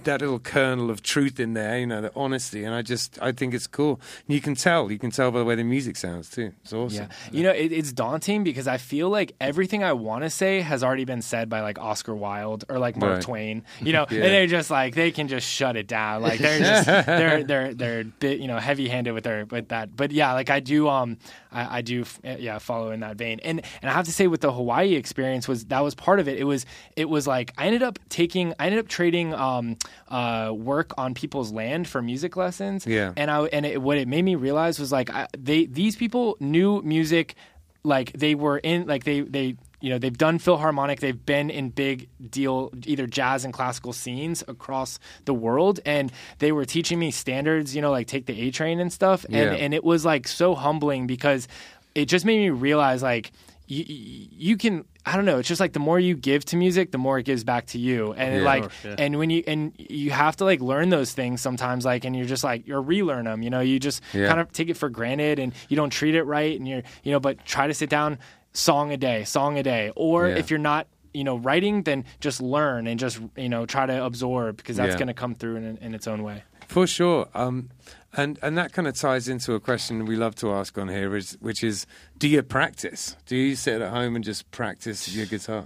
that 0.06 0.22
little 0.22 0.39
kernel 0.39 0.89
of 0.89 1.02
truth 1.02 1.39
in 1.39 1.54
there, 1.54 1.80
you 1.80 1.86
know, 1.88 2.02
the 2.02 2.12
honesty, 2.16 2.63
and 2.63 2.74
I 2.74 2.82
just 2.82 3.18
I 3.22 3.32
think 3.32 3.54
it's 3.54 3.68
cool. 3.68 4.00
And 4.28 4.36
you 4.36 4.42
can 4.42 4.56
tell, 4.56 4.92
you 4.92 5.00
can 5.00 5.12
tell 5.12 5.32
by 5.32 5.39
the 5.39 5.46
way 5.46 5.56
the 5.56 5.63
music 5.63 5.96
sounds 5.98 6.30
too. 6.30 6.54
It's 6.63 6.74
awesome. 6.74 7.08
Yeah, 7.10 7.38
you 7.38 7.44
know, 7.44 7.52
it, 7.52 7.72
it's 7.72 7.92
daunting 7.92 8.44
because 8.44 8.68
I 8.68 8.78
feel 8.78 9.10
like 9.10 9.34
everything 9.42 9.84
I 9.84 9.94
want 9.94 10.24
to 10.24 10.30
say 10.30 10.62
has 10.62 10.84
already 10.84 11.06
been 11.06 11.22
said 11.22 11.50
by 11.50 11.62
like 11.62 11.80
Oscar 11.80 12.16
Wilde 12.16 12.66
or 12.70 12.80
like 12.80 12.98
Mark 12.98 13.13
Right. 13.13 13.22
Twain. 13.22 13.63
You 13.82 13.94
know, 13.94 14.06
Yeah. 14.12 14.24
and 14.24 14.34
they're 14.34 14.48
just 14.48 14.70
like 14.72 14.96
they 14.96 15.12
can 15.12 15.28
just 15.28 15.48
shut 15.48 15.76
it 15.76 15.88
down. 15.88 16.22
Like 16.22 16.39
they're 16.39 16.60
just 16.60 16.86
they're 17.06 17.44
they're 17.44 17.74
they're 17.74 18.04
bit, 18.04 18.39
you 18.39 18.48
know 18.48 18.58
heavy 18.58 18.88
handed 18.88 19.13
with 19.13 19.24
their 19.24 19.46
with 19.46 19.70
that. 19.70 19.96
But 19.96 20.12
yeah, 20.12 20.34
like 20.34 20.50
I 20.50 20.60
do 20.60 20.88
um 20.88 21.18
I, 21.52 21.78
I 21.78 21.82
do 21.82 22.06
yeah 22.24 22.60
follow 22.60 22.92
in 22.92 23.02
that 23.02 23.16
vein. 23.18 23.39
And 23.44 23.62
and 23.82 23.89
I 23.89 23.94
have 23.94 24.06
to 24.06 24.12
say 24.12 24.28
with 24.28 24.42
the 24.42 24.52
Hawaii 24.52 24.96
experience 24.96 25.48
was 25.48 25.66
that 25.66 25.82
was 25.82 25.96
part 25.96 26.20
of 26.20 26.28
it. 26.28 26.38
It 26.39 26.44
was 26.46 26.66
it 26.96 27.10
was 27.10 27.28
like 27.28 27.54
I 27.58 27.68
ended 27.68 27.84
up 27.84 28.00
taking 28.10 28.54
I 28.60 28.66
ended 28.66 28.80
up 28.80 28.88
trading 28.88 29.34
um 29.34 29.78
uh 30.10 30.51
work 30.56 30.93
on 30.97 31.13
people's 31.13 31.51
land 31.51 31.88
for 31.88 32.01
music 32.01 32.36
lessons. 32.38 32.86
Yeah. 32.86 33.13
And 33.17 33.29
I 33.32 33.43
and 33.45 33.65
it, 33.65 33.82
what 33.82 33.97
it 33.97 34.08
made 34.08 34.23
me 34.23 34.36
realize 34.36 34.79
was 34.79 34.91
like 34.91 35.10
I, 35.10 35.27
they 35.38 35.65
these 35.65 35.95
people 35.95 36.38
knew 36.39 36.82
music 36.82 37.36
like 37.84 38.13
they 38.13 38.36
were 38.36 38.58
in 38.60 38.88
like 38.88 39.03
they 39.03 39.21
they 39.21 39.58
you 39.82 39.89
know 39.89 39.97
they've 39.97 40.17
done 40.17 40.39
philharmonic 40.39 41.01
they've 41.01 41.25
been 41.25 41.49
in 41.49 41.69
big 41.69 42.08
deal 42.29 42.71
either 42.86 43.06
jazz 43.06 43.43
and 43.43 43.53
classical 43.53 43.91
scenes 43.91 44.41
across 44.47 44.97
the 45.25 45.34
world 45.34 45.82
and 45.86 46.10
they 46.39 46.53
were 46.53 46.63
teaching 46.63 46.97
me 46.97 47.12
standards 47.12 47.75
you 47.75 47.82
know 47.82 47.91
like 47.91 48.08
take 48.08 48.25
the 48.25 48.39
a 48.43 48.51
train 48.51 48.79
and 48.79 48.93
stuff 48.93 49.25
and 49.25 49.34
Yeah. 49.36 49.51
and 49.51 49.73
it 49.73 49.84
was 49.84 50.06
like 50.06 50.29
so 50.29 50.56
humbling 50.56 51.06
because 51.08 51.49
it 51.93 52.06
just 52.06 52.23
made 52.25 52.39
me 52.39 52.49
realize 52.51 53.03
like 53.03 53.34
you, 53.67 53.84
you 53.88 54.58
can 54.58 54.86
I 55.06 55.15
don't 55.17 55.26
know. 55.26 55.39
It's 55.39 55.47
just 55.49 55.60
like 55.60 55.73
the 55.73 55.80
more 55.80 55.99
you 55.99 56.15
give 56.15 56.45
to 56.45 56.56
music, 56.56 56.91
the 56.91 56.97
more 56.97 57.19
it 57.19 57.23
gives 57.23 57.43
back 57.43 57.65
to 57.67 57.78
you. 57.78 58.13
And 58.13 58.38
Yeah. 58.38 58.41
like, 58.43 58.62
course, 58.63 58.73
yeah. 58.86 58.95
and 58.97 59.17
when 59.17 59.30
you 59.30 59.43
and 59.45 59.73
you 59.78 60.12
have 60.12 60.38
to 60.38 60.45
like 60.45 60.62
learn 60.62 60.89
those 60.89 61.12
things 61.13 61.41
sometimes, 61.41 61.84
like, 61.86 62.06
and 62.06 62.15
you're 62.15 62.26
just 62.26 62.43
like 62.43 62.67
you're 62.67 62.82
relearn 62.82 63.26
them. 63.26 63.41
You 63.41 63.49
know, 63.49 63.60
you 63.60 63.80
just 63.80 64.02
Yeah. 64.13 64.28
kind 64.28 64.39
of 64.39 64.52
take 64.54 64.69
it 64.69 64.78
for 64.78 64.89
granted, 64.89 65.39
and 65.39 65.54
you 65.67 65.76
don't 65.76 65.89
treat 65.89 66.15
it 66.15 66.23
right, 66.23 66.58
and 66.58 66.67
you're 66.67 66.84
you 67.04 67.12
know, 67.12 67.19
but 67.19 67.43
try 67.45 67.67
to 67.67 67.73
sit 67.73 67.89
down, 67.89 68.17
song 68.54 68.91
a 68.93 68.97
day, 68.97 69.23
song 69.26 69.58
a 69.58 69.63
day, 69.63 69.91
or 69.95 70.28
Yeah. 70.30 70.36
if 70.36 70.49
you're 70.49 70.60
not 70.60 70.88
you 71.13 71.23
know 71.23 71.36
writing, 71.38 71.84
then 71.84 72.06
just 72.21 72.41
learn 72.41 72.88
and 72.88 72.99
just 72.99 73.19
you 73.36 73.49
know 73.49 73.65
try 73.65 73.86
to 73.86 74.06
absorb 74.06 74.58
because 74.58 74.78
that's 74.78 74.93
Yeah. 74.93 74.99
going 74.99 75.08
to 75.10 75.13
come 75.13 75.36
through 75.36 75.58
in, 75.58 75.78
in 75.78 75.93
its 75.93 76.08
own 76.08 76.23
way. 76.23 76.43
For 76.69 76.88
sure. 76.88 77.28
Um, 77.36 77.69
and, 78.15 78.39
and 78.41 78.58
that 78.58 78.73
kind 78.73 78.88
of 78.88 78.95
ties 78.95 79.28
into 79.28 79.54
a 79.54 79.60
question 79.60 80.06
we 80.06 80.15
love 80.15 80.36
to 80.36 80.52
ask 80.54 80.78
on 80.78 80.88
here, 80.89 81.15
is, 81.15 81.38
which 81.41 81.63
is 81.63 81.86
do 82.17 82.28
you 82.28 82.43
practice? 82.43 83.15
Do 83.26 83.36
you 83.36 83.56
sit 83.56 83.82
at 83.82 83.91
home 83.91 84.15
and 84.15 84.23
just 84.23 84.49
practice 84.52 85.13
your 85.13 85.26
guitar? 85.26 85.65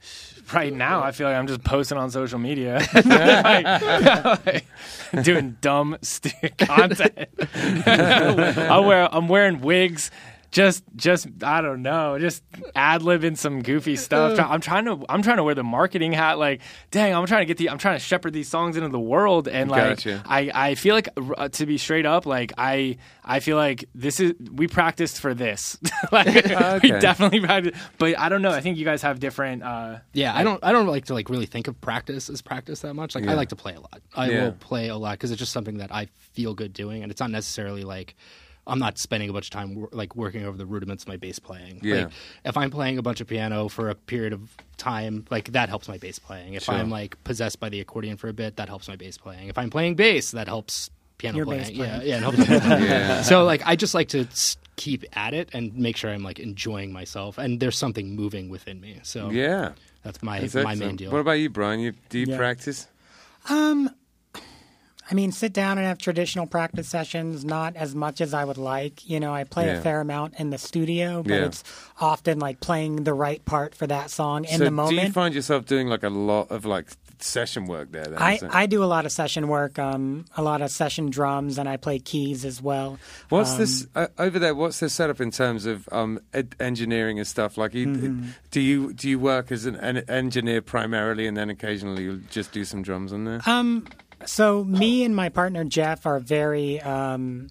Right 0.54 0.72
now, 0.72 1.02
I 1.02 1.12
feel 1.12 1.26
like 1.28 1.36
I'm 1.36 1.46
just 1.46 1.62
posting 1.62 1.98
on 1.98 2.10
social 2.10 2.38
media, 2.38 2.80
Like, 2.94 4.46
like, 4.46 4.64
doing 5.22 5.58
dumb 5.60 5.98
st- 6.00 6.56
content. 6.56 7.28
I 7.54 8.80
wear, 8.82 9.14
I'm 9.14 9.28
wearing 9.28 9.60
wigs. 9.60 10.10
Just, 10.50 10.82
just, 10.96 11.26
I 11.42 11.60
don't 11.60 11.82
know. 11.82 12.18
Just 12.18 12.42
ad 12.74 13.02
libbing 13.02 13.36
some 13.36 13.62
goofy 13.62 13.96
stuff. 13.96 14.38
I'm 14.40 14.60
trying 14.60 14.86
to, 14.86 15.04
I'm 15.08 15.20
trying 15.22 15.36
to 15.36 15.44
wear 15.44 15.54
the 15.54 15.62
marketing 15.62 16.12
hat. 16.12 16.38
Like, 16.38 16.62
dang, 16.90 17.14
I'm 17.14 17.26
trying 17.26 17.42
to 17.42 17.46
get 17.46 17.58
the, 17.58 17.68
I'm 17.68 17.76
trying 17.78 17.96
to 17.98 18.04
shepherd 18.04 18.32
these 18.32 18.48
songs 18.48 18.76
into 18.76 18.88
the 18.88 18.98
world. 18.98 19.46
And 19.46 19.70
like, 19.70 19.96
Gotcha. 20.04 20.22
I, 20.26 20.50
I 20.54 20.74
feel 20.74 20.94
like, 20.94 21.08
uh, 21.36 21.48
to 21.50 21.66
be 21.66 21.76
straight 21.76 22.06
up, 22.06 22.24
like, 22.24 22.52
I, 22.56 22.96
I 23.22 23.40
feel 23.40 23.56
like 23.58 23.84
this 23.94 24.20
is, 24.20 24.32
we 24.52 24.68
practiced 24.68 25.20
for 25.20 25.34
this. 25.34 25.76
like, 26.12 26.26
we 26.82 26.90
definitely 26.92 27.40
practiced. 27.40 27.76
But 27.98 28.18
I 28.18 28.28
don't 28.30 28.40
know. 28.40 28.50
I 28.50 28.60
think 28.62 28.78
you 28.78 28.86
guys 28.86 29.02
have 29.02 29.20
different. 29.20 29.62
Uh, 29.62 29.98
Yeah, 30.14 30.34
I 30.34 30.44
don't. 30.44 30.64
I 30.64 30.72
don't 30.72 30.86
like 30.86 31.04
to 31.06 31.14
like 31.14 31.28
really 31.28 31.46
think 31.46 31.68
of 31.68 31.78
practice 31.80 32.30
as 32.30 32.40
practice 32.40 32.80
that 32.80 32.94
much. 32.94 33.14
Like 33.14 33.24
Yeah. 33.24 33.32
I 33.32 33.34
like 33.34 33.50
to 33.50 33.56
play 33.56 33.74
a 33.74 33.80
lot. 33.80 34.00
I 34.14 34.30
Yeah. 34.30 34.44
will 34.44 34.52
play 34.52 34.88
a 34.88 34.96
lot 34.96 35.12
because 35.12 35.30
it's 35.30 35.38
just 35.38 35.52
something 35.52 35.76
that 35.78 35.92
I 35.94 36.06
feel 36.32 36.54
good 36.54 36.72
doing, 36.72 37.02
and 37.02 37.12
it's 37.12 37.20
not 37.20 37.30
necessarily 37.30 37.82
like 37.82 38.14
I'm 38.68 38.78
not 38.78 38.98
spending 38.98 39.30
a 39.30 39.32
bunch 39.32 39.46
of 39.46 39.50
time 39.50 39.86
like 39.92 40.14
working 40.14 40.44
over 40.44 40.56
the 40.56 40.66
rudiments 40.66 41.04
of 41.04 41.08
my 41.08 41.16
bass 41.16 41.38
playing. 41.38 41.80
Yeah. 41.82 41.94
Like, 42.04 42.08
if 42.44 42.56
I'm 42.56 42.70
playing 42.70 42.98
a 42.98 43.02
bunch 43.02 43.20
of 43.20 43.26
piano 43.26 43.68
for 43.68 43.88
a 43.90 43.94
period 43.94 44.32
of 44.32 44.54
time, 44.76 45.24
like 45.30 45.52
that 45.52 45.68
helps 45.68 45.88
my 45.88 45.98
bass 45.98 46.18
playing. 46.18 46.54
If 46.54 46.64
Sure. 46.64 46.74
I'm 46.74 46.90
like 46.90 47.22
possessed 47.24 47.58
by 47.60 47.68
the 47.70 47.80
accordion 47.80 48.16
for 48.18 48.28
a 48.28 48.32
bit, 48.32 48.56
that 48.56 48.68
helps 48.68 48.86
my 48.88 48.96
bass 48.96 49.16
playing. 49.18 49.48
If 49.48 49.58
I'm 49.58 49.70
playing 49.70 49.94
bass, 49.96 50.30
that 50.32 50.46
helps 50.46 50.90
piano 51.16 51.38
Your 51.38 51.46
playing. 51.46 51.62
bass 51.62 51.70
Yeah, 51.70 51.96
playing. 51.96 52.08
yeah, 52.08 52.16
it 52.16 52.22
helps. 52.22 52.38
my 52.38 52.44
bass 52.46 52.60
playing. 52.66 52.82
Yeah. 52.84 53.22
So 53.22 53.44
like 53.44 53.62
I 53.64 53.74
just 53.74 53.94
like 53.94 54.08
to 54.10 54.28
keep 54.76 55.04
at 55.14 55.34
it 55.34 55.48
and 55.52 55.74
make 55.76 55.96
sure 55.96 56.10
I'm 56.10 56.22
like 56.22 56.38
enjoying 56.38 56.92
myself 56.92 57.38
and 57.38 57.58
there's 57.58 57.76
something 57.76 58.14
moving 58.14 58.48
within 58.48 58.80
me. 58.80 59.00
So 59.02 59.30
Yeah. 59.30 59.72
that's 60.04 60.22
my 60.22 60.40
That's 60.40 60.54
my 60.54 60.60
excellent. 60.60 60.78
main 60.80 60.96
deal. 60.96 61.10
What 61.10 61.18
about 61.20 61.32
you, 61.32 61.50
Brian? 61.50 61.80
You, 61.80 61.94
do 62.10 62.18
you 62.20 62.26
Yeah. 62.28 62.36
practice? 62.36 62.86
Um, 63.48 63.90
I 65.10 65.14
mean, 65.14 65.32
sit 65.32 65.52
down 65.54 65.78
and 65.78 65.86
have 65.86 65.96
traditional 65.98 66.46
practice 66.46 66.86
sessions, 66.88 67.44
not 67.44 67.76
as 67.76 67.94
much 67.94 68.20
as 68.20 68.34
I 68.34 68.44
would 68.44 68.58
like. 68.58 69.08
You 69.08 69.20
know, 69.20 69.32
I 69.34 69.44
play 69.44 69.66
Yeah. 69.66 69.78
a 69.78 69.80
fair 69.80 70.00
amount 70.02 70.34
in 70.38 70.50
the 70.50 70.58
studio, 70.58 71.22
but 71.22 71.32
Yeah. 71.32 71.46
it's 71.46 71.64
often 72.00 72.38
like 72.38 72.60
playing 72.60 73.04
the 73.04 73.14
right 73.14 73.42
part 73.44 73.74
for 73.74 73.86
that 73.86 74.10
song 74.10 74.44
in 74.44 74.58
so 74.58 74.64
the 74.64 74.70
moment. 74.70 74.98
do 75.00 75.06
you 75.06 75.12
find 75.12 75.34
yourself 75.34 75.64
doing 75.64 75.88
like 75.88 76.02
a 76.02 76.10
lot 76.10 76.50
of 76.50 76.64
like 76.66 76.88
session 77.20 77.64
work 77.66 77.90
there? 77.90 78.04
Then, 78.04 78.18
I. 78.20 78.38
I 78.50 78.66
do 78.66 78.84
a 78.84 78.86
lot 78.86 79.06
of 79.06 79.12
session 79.12 79.48
work, 79.48 79.78
um, 79.78 80.26
a 80.36 80.42
lot 80.42 80.60
of 80.62 80.70
session 80.70 81.08
drums, 81.10 81.56
and 81.58 81.68
I 81.68 81.76
play 81.78 81.98
keys 81.98 82.44
as 82.44 82.60
well. 82.62 82.98
What's 83.30 83.52
Um, 83.52 83.58
this 83.58 83.86
uh, 83.96 84.06
over 84.18 84.38
there? 84.38 84.54
What's 84.54 84.78
the 84.80 84.90
setup 84.90 85.20
in 85.22 85.30
terms 85.30 85.64
of 85.64 85.88
um, 85.90 86.20
ed- 86.34 86.54
engineering 86.60 87.18
and 87.18 87.26
stuff? 87.26 87.56
Like, 87.56 87.72
you, 87.74 87.86
Mm-hmm. 87.88 88.28
do 88.50 88.60
you 88.60 88.92
do 88.92 89.08
you 89.08 89.18
work 89.18 89.50
as 89.50 89.64
an, 89.64 89.74
an 89.76 89.98
engineer 90.08 90.60
primarily, 90.60 91.26
and 91.26 91.34
then 91.36 91.48
occasionally 91.50 92.04
you'll 92.04 92.20
just 92.30 92.52
do 92.52 92.64
some 92.64 92.82
drums 92.82 93.12
on 93.12 93.24
there? 93.24 93.40
Um, 93.46 93.86
so 94.26 94.64
me 94.64 95.04
and 95.04 95.14
my 95.14 95.28
partner 95.28 95.64
Jeff 95.64 96.06
are 96.06 96.18
very 96.18 96.80
um, 96.80 97.48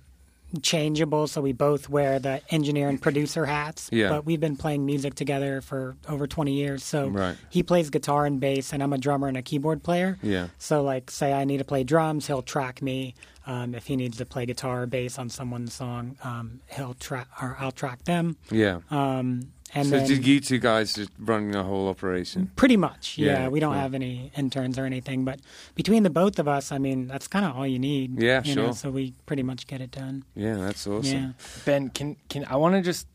changeable. 0.62 1.28
So 1.28 1.42
we 1.42 1.52
both 1.54 1.90
wear 1.90 2.20
the 2.20 2.42
engineer 2.50 2.90
and 2.90 3.02
producer 3.02 3.46
hats. 3.46 3.90
Yeah. 3.92 4.10
But 4.10 4.26
we've 4.26 4.40
been 4.40 4.56
playing 4.56 4.86
music 4.86 5.16
together 5.16 5.62
for 5.62 5.96
over 6.08 6.26
20 6.28 6.54
years. 6.54 6.84
So 6.84 7.08
Right. 7.10 7.36
he 7.50 7.64
plays 7.64 7.90
guitar 7.90 8.26
and 8.26 8.40
bass, 8.40 8.72
and 8.74 8.82
I'm 8.82 8.94
a 8.94 8.98
drummer 8.98 9.28
and 9.28 9.38
a 9.38 9.42
keyboard 9.42 9.84
player. 9.84 10.18
Yeah. 10.22 10.48
So 10.58 10.84
like, 10.84 11.12
say 11.12 11.34
I 11.34 11.44
need 11.44 11.58
to 11.58 11.66
play 11.66 11.84
drums, 11.84 12.28
he'll 12.28 12.42
track 12.42 12.82
me. 12.82 13.16
Um, 13.46 13.74
if 13.76 13.88
he 13.88 13.96
needs 13.96 14.18
to 14.18 14.26
play 14.26 14.46
guitar 14.46 14.84
or 14.84 14.86
bass 14.88 15.18
on 15.18 15.30
someone's 15.30 15.74
song, 15.74 16.18
um, 16.22 16.60
he'll 16.68 16.96
track 16.96 17.28
or 17.42 17.56
I'll 17.60 17.72
track 17.72 18.04
them. 18.04 18.36
yeah. 18.52 18.80
Um, 18.92 19.52
and 19.74 19.88
so 19.88 19.98
then 19.98 20.08
do 20.08 20.16
you 20.16 20.40
two 20.40 20.60
guys 20.60 20.94
just 20.94 21.12
running 21.20 21.52
the 21.52 21.64
whole 21.64 21.88
operation? 21.88 22.52
Pretty 22.56 22.78
much, 22.78 23.18
yeah. 23.18 23.44
Yeah, 23.44 23.48
we 23.50 23.60
don't 23.60 23.74
cool. 23.74 23.82
have 23.82 23.94
any 23.94 24.32
interns 24.36 24.80
or 24.80 24.86
anything, 24.86 25.26
but 25.26 25.40
between 25.76 26.04
the 26.04 26.10
both 26.10 26.40
of 26.40 26.48
us, 26.48 26.72
I 26.72 26.78
mean, 26.78 27.08
that's 27.08 27.28
kind 27.28 27.46
of 27.46 27.56
all 27.56 27.68
you 27.68 27.80
need. 27.80 28.22
Yeah, 28.22 28.42
you 28.44 28.56
know, 28.56 28.68
sure. 28.68 28.74
so 28.74 28.92
we 28.92 29.14
pretty 29.26 29.44
much 29.44 29.68
get 29.68 29.82
it 29.82 29.92
done. 29.92 30.24
Yeah, 30.36 30.56
that's 30.56 30.88
awesome. 30.88 31.18
Yeah. 31.18 31.32
Ben, 31.66 31.90
can 31.90 32.16
can 32.30 32.46
I 32.46 32.56
want 32.56 32.76
to 32.76 32.82
just 32.82 33.08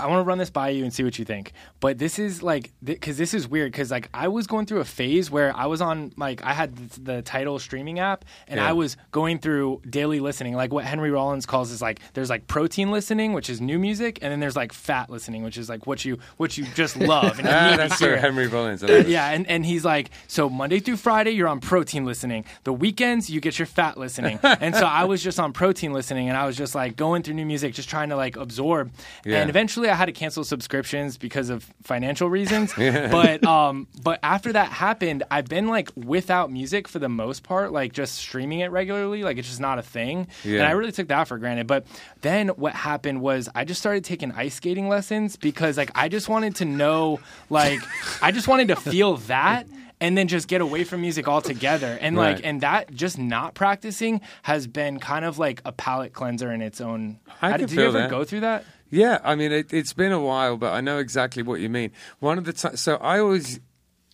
I- 0.00 0.06
want 0.06 0.20
to 0.20 0.24
run 0.24 0.38
this 0.38 0.50
by 0.50 0.70
you 0.70 0.82
and 0.84 0.92
see 0.92 1.04
what 1.04 1.18
you 1.18 1.24
think. 1.24 1.52
But 1.80 1.98
this 1.98 2.18
is 2.18 2.42
like 2.42 2.72
because 2.82 3.16
this 3.18 3.34
is 3.34 3.46
weird 3.46 3.70
because 3.72 3.90
like 3.90 4.08
I 4.12 4.28
was 4.28 4.46
going 4.46 4.66
through 4.66 4.80
a 4.80 4.84
phase 4.84 5.30
where 5.30 5.54
I 5.56 5.66
was 5.66 5.80
on 5.80 6.12
like 6.16 6.42
I 6.44 6.52
had 6.52 6.76
the, 6.76 7.00
the 7.00 7.22
Tidal 7.22 7.58
streaming 7.58 7.98
app 7.98 8.24
and 8.48 8.58
Yeah. 8.58 8.68
I 8.68 8.72
was 8.72 8.96
going 9.12 9.38
through 9.38 9.82
daily 9.88 10.20
listening, 10.20 10.54
like 10.54 10.72
what 10.72 10.84
Henry 10.84 11.10
Rollins 11.10 11.46
calls 11.46 11.70
is 11.70 11.80
like 11.82 12.00
there's 12.14 12.30
like 12.30 12.46
protein 12.46 12.90
listening, 12.90 13.32
which 13.32 13.48
is 13.50 13.60
new 13.60 13.78
music, 13.78 14.18
and 14.22 14.32
then 14.32 14.40
there's 14.40 14.56
like 14.56 14.72
fat 14.72 15.10
listening, 15.10 15.42
which 15.44 15.56
is 15.58 15.68
like 15.68 15.86
what 15.86 16.04
you 16.04 16.18
what 16.38 16.58
you 16.58 16.64
just 16.74 16.96
love 17.14 17.38
and 17.38 17.46
Ah, 17.48 17.74
that's 17.76 17.98
hear. 18.00 18.16
Henry 18.16 18.46
Rollins. 18.48 18.82
I 18.82 18.86
love 18.88 18.96
it. 19.00 19.08
Yeah, 19.08 19.30
and, 19.30 19.46
and 19.48 19.64
he's 19.64 19.84
like, 19.84 20.10
so 20.26 20.48
Monday 20.50 20.80
through 20.80 20.96
Friday, 20.96 21.30
you're 21.32 21.48
on 21.48 21.60
protein 21.60 22.04
listening. 22.04 22.44
The 22.64 22.72
weekends, 22.72 23.30
you 23.30 23.40
get 23.40 23.58
your 23.58 23.66
fat 23.66 23.96
listening. 23.96 24.38
and 24.42 24.74
so 24.74 24.86
I 24.86 25.04
was 25.04 25.22
just 25.22 25.38
on 25.38 25.52
protein 25.52 25.92
listening, 25.92 26.28
and 26.28 26.36
I 26.36 26.46
was 26.46 26.56
just 26.56 26.74
like 26.74 26.96
going 26.96 27.22
through 27.22 27.34
new 27.34 27.46
music, 27.46 27.74
just 27.74 27.88
trying 27.88 28.08
to 28.08 28.16
like 28.16 28.36
absorb. 28.36 28.90
Yeah. 29.24 29.40
And 29.40 29.50
eventually, 29.50 29.67
I 29.76 29.94
had 29.94 30.06
to 30.06 30.12
cancel 30.12 30.44
subscriptions 30.44 31.18
because 31.18 31.50
of 31.50 31.64
financial 31.82 32.28
reasons. 32.30 32.74
But 33.08 33.44
um, 33.44 33.86
but 34.02 34.18
after 34.22 34.52
that 34.52 34.68
happened, 34.68 35.22
I've 35.30 35.46
been 35.46 35.68
like 35.68 35.90
without 35.94 36.50
music 36.50 36.88
for 36.88 36.98
the 36.98 37.08
most 37.08 37.42
part, 37.42 37.72
like 37.72 37.92
just 37.92 38.16
streaming 38.16 38.60
it 38.60 38.70
regularly. 38.70 39.22
Like 39.22 39.38
it's 39.38 39.48
just 39.48 39.60
not 39.60 39.78
a 39.78 39.82
thing. 39.82 40.28
Yeah. 40.44 40.58
And 40.58 40.66
I 40.66 40.72
really 40.72 40.92
took 40.92 41.08
that 41.08 41.28
for 41.28 41.38
granted. 41.38 41.66
But 41.66 41.86
then 42.22 42.48
what 42.48 42.74
happened 42.74 43.20
was 43.20 43.48
I 43.54 43.64
just 43.64 43.80
started 43.80 44.04
taking 44.04 44.32
ice 44.32 44.54
skating 44.54 44.88
lessons 44.88 45.36
because 45.36 45.76
like 45.76 45.90
I 45.94 46.08
just 46.08 46.28
wanted 46.28 46.56
to 46.56 46.64
know 46.64 47.20
like 47.50 47.80
I 48.22 48.30
just 48.32 48.48
wanted 48.48 48.68
to 48.68 48.76
feel 48.76 49.16
that 49.28 49.66
and 50.00 50.16
then 50.16 50.28
just 50.28 50.48
get 50.48 50.60
away 50.60 50.84
from 50.84 51.00
music 51.00 51.28
altogether. 51.28 51.98
And 52.00 52.16
like 52.16 52.40
and 52.44 52.60
that 52.60 52.94
just 52.94 53.18
not 53.18 53.54
practicing 53.54 54.20
has 54.42 54.66
been 54.66 54.98
kind 55.00 55.24
of 55.24 55.38
like 55.38 55.62
a 55.64 55.72
palate 55.72 56.12
cleanser 56.12 56.52
in 56.52 56.62
its 56.62 56.80
own. 56.80 57.18
I 57.40 57.56
did 57.56 57.70
you 57.72 57.82
ever 57.82 57.98
that. 57.98 58.10
go 58.10 58.24
through 58.24 58.40
that? 58.40 58.64
Yeah, 58.90 59.20
I 59.24 59.34
mean 59.34 59.52
it, 59.52 59.72
it's 59.72 59.92
been 59.92 60.12
a 60.12 60.20
while, 60.20 60.56
but 60.56 60.72
I 60.72 60.80
know 60.80 60.98
exactly 60.98 61.42
what 61.42 61.60
you 61.60 61.68
mean. 61.68 61.92
One 62.20 62.38
of 62.38 62.44
the 62.44 62.52
times, 62.52 62.80
so 62.80 62.96
I 62.96 63.18
always, 63.20 63.60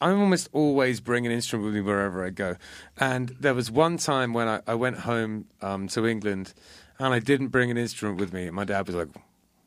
I'm 0.01 0.21
almost 0.21 0.49
always 0.53 1.01
bring 1.01 1.27
an 1.27 1.33
instrument 1.33 1.67
with 1.67 1.75
me 1.75 1.81
wherever 1.81 2.25
I 2.25 2.31
go. 2.31 2.57
And 2.99 3.29
there 3.41 3.55
was 3.55 3.71
one 3.71 3.97
time 3.99 4.33
when 4.33 4.49
I, 4.49 4.61
I 4.67 4.75
went 4.75 4.99
home 5.01 5.47
um, 5.63 5.89
to 5.89 6.07
England, 6.07 6.55
and 6.99 7.15
I 7.15 7.19
didn't 7.21 7.49
bring 7.49 7.71
an 7.71 7.77
instrument 7.77 8.19
with 8.19 8.33
me. 8.33 8.47
And 8.47 8.55
my 8.57 8.65
dad 8.65 8.87
was 8.87 8.97
like, 8.97 9.09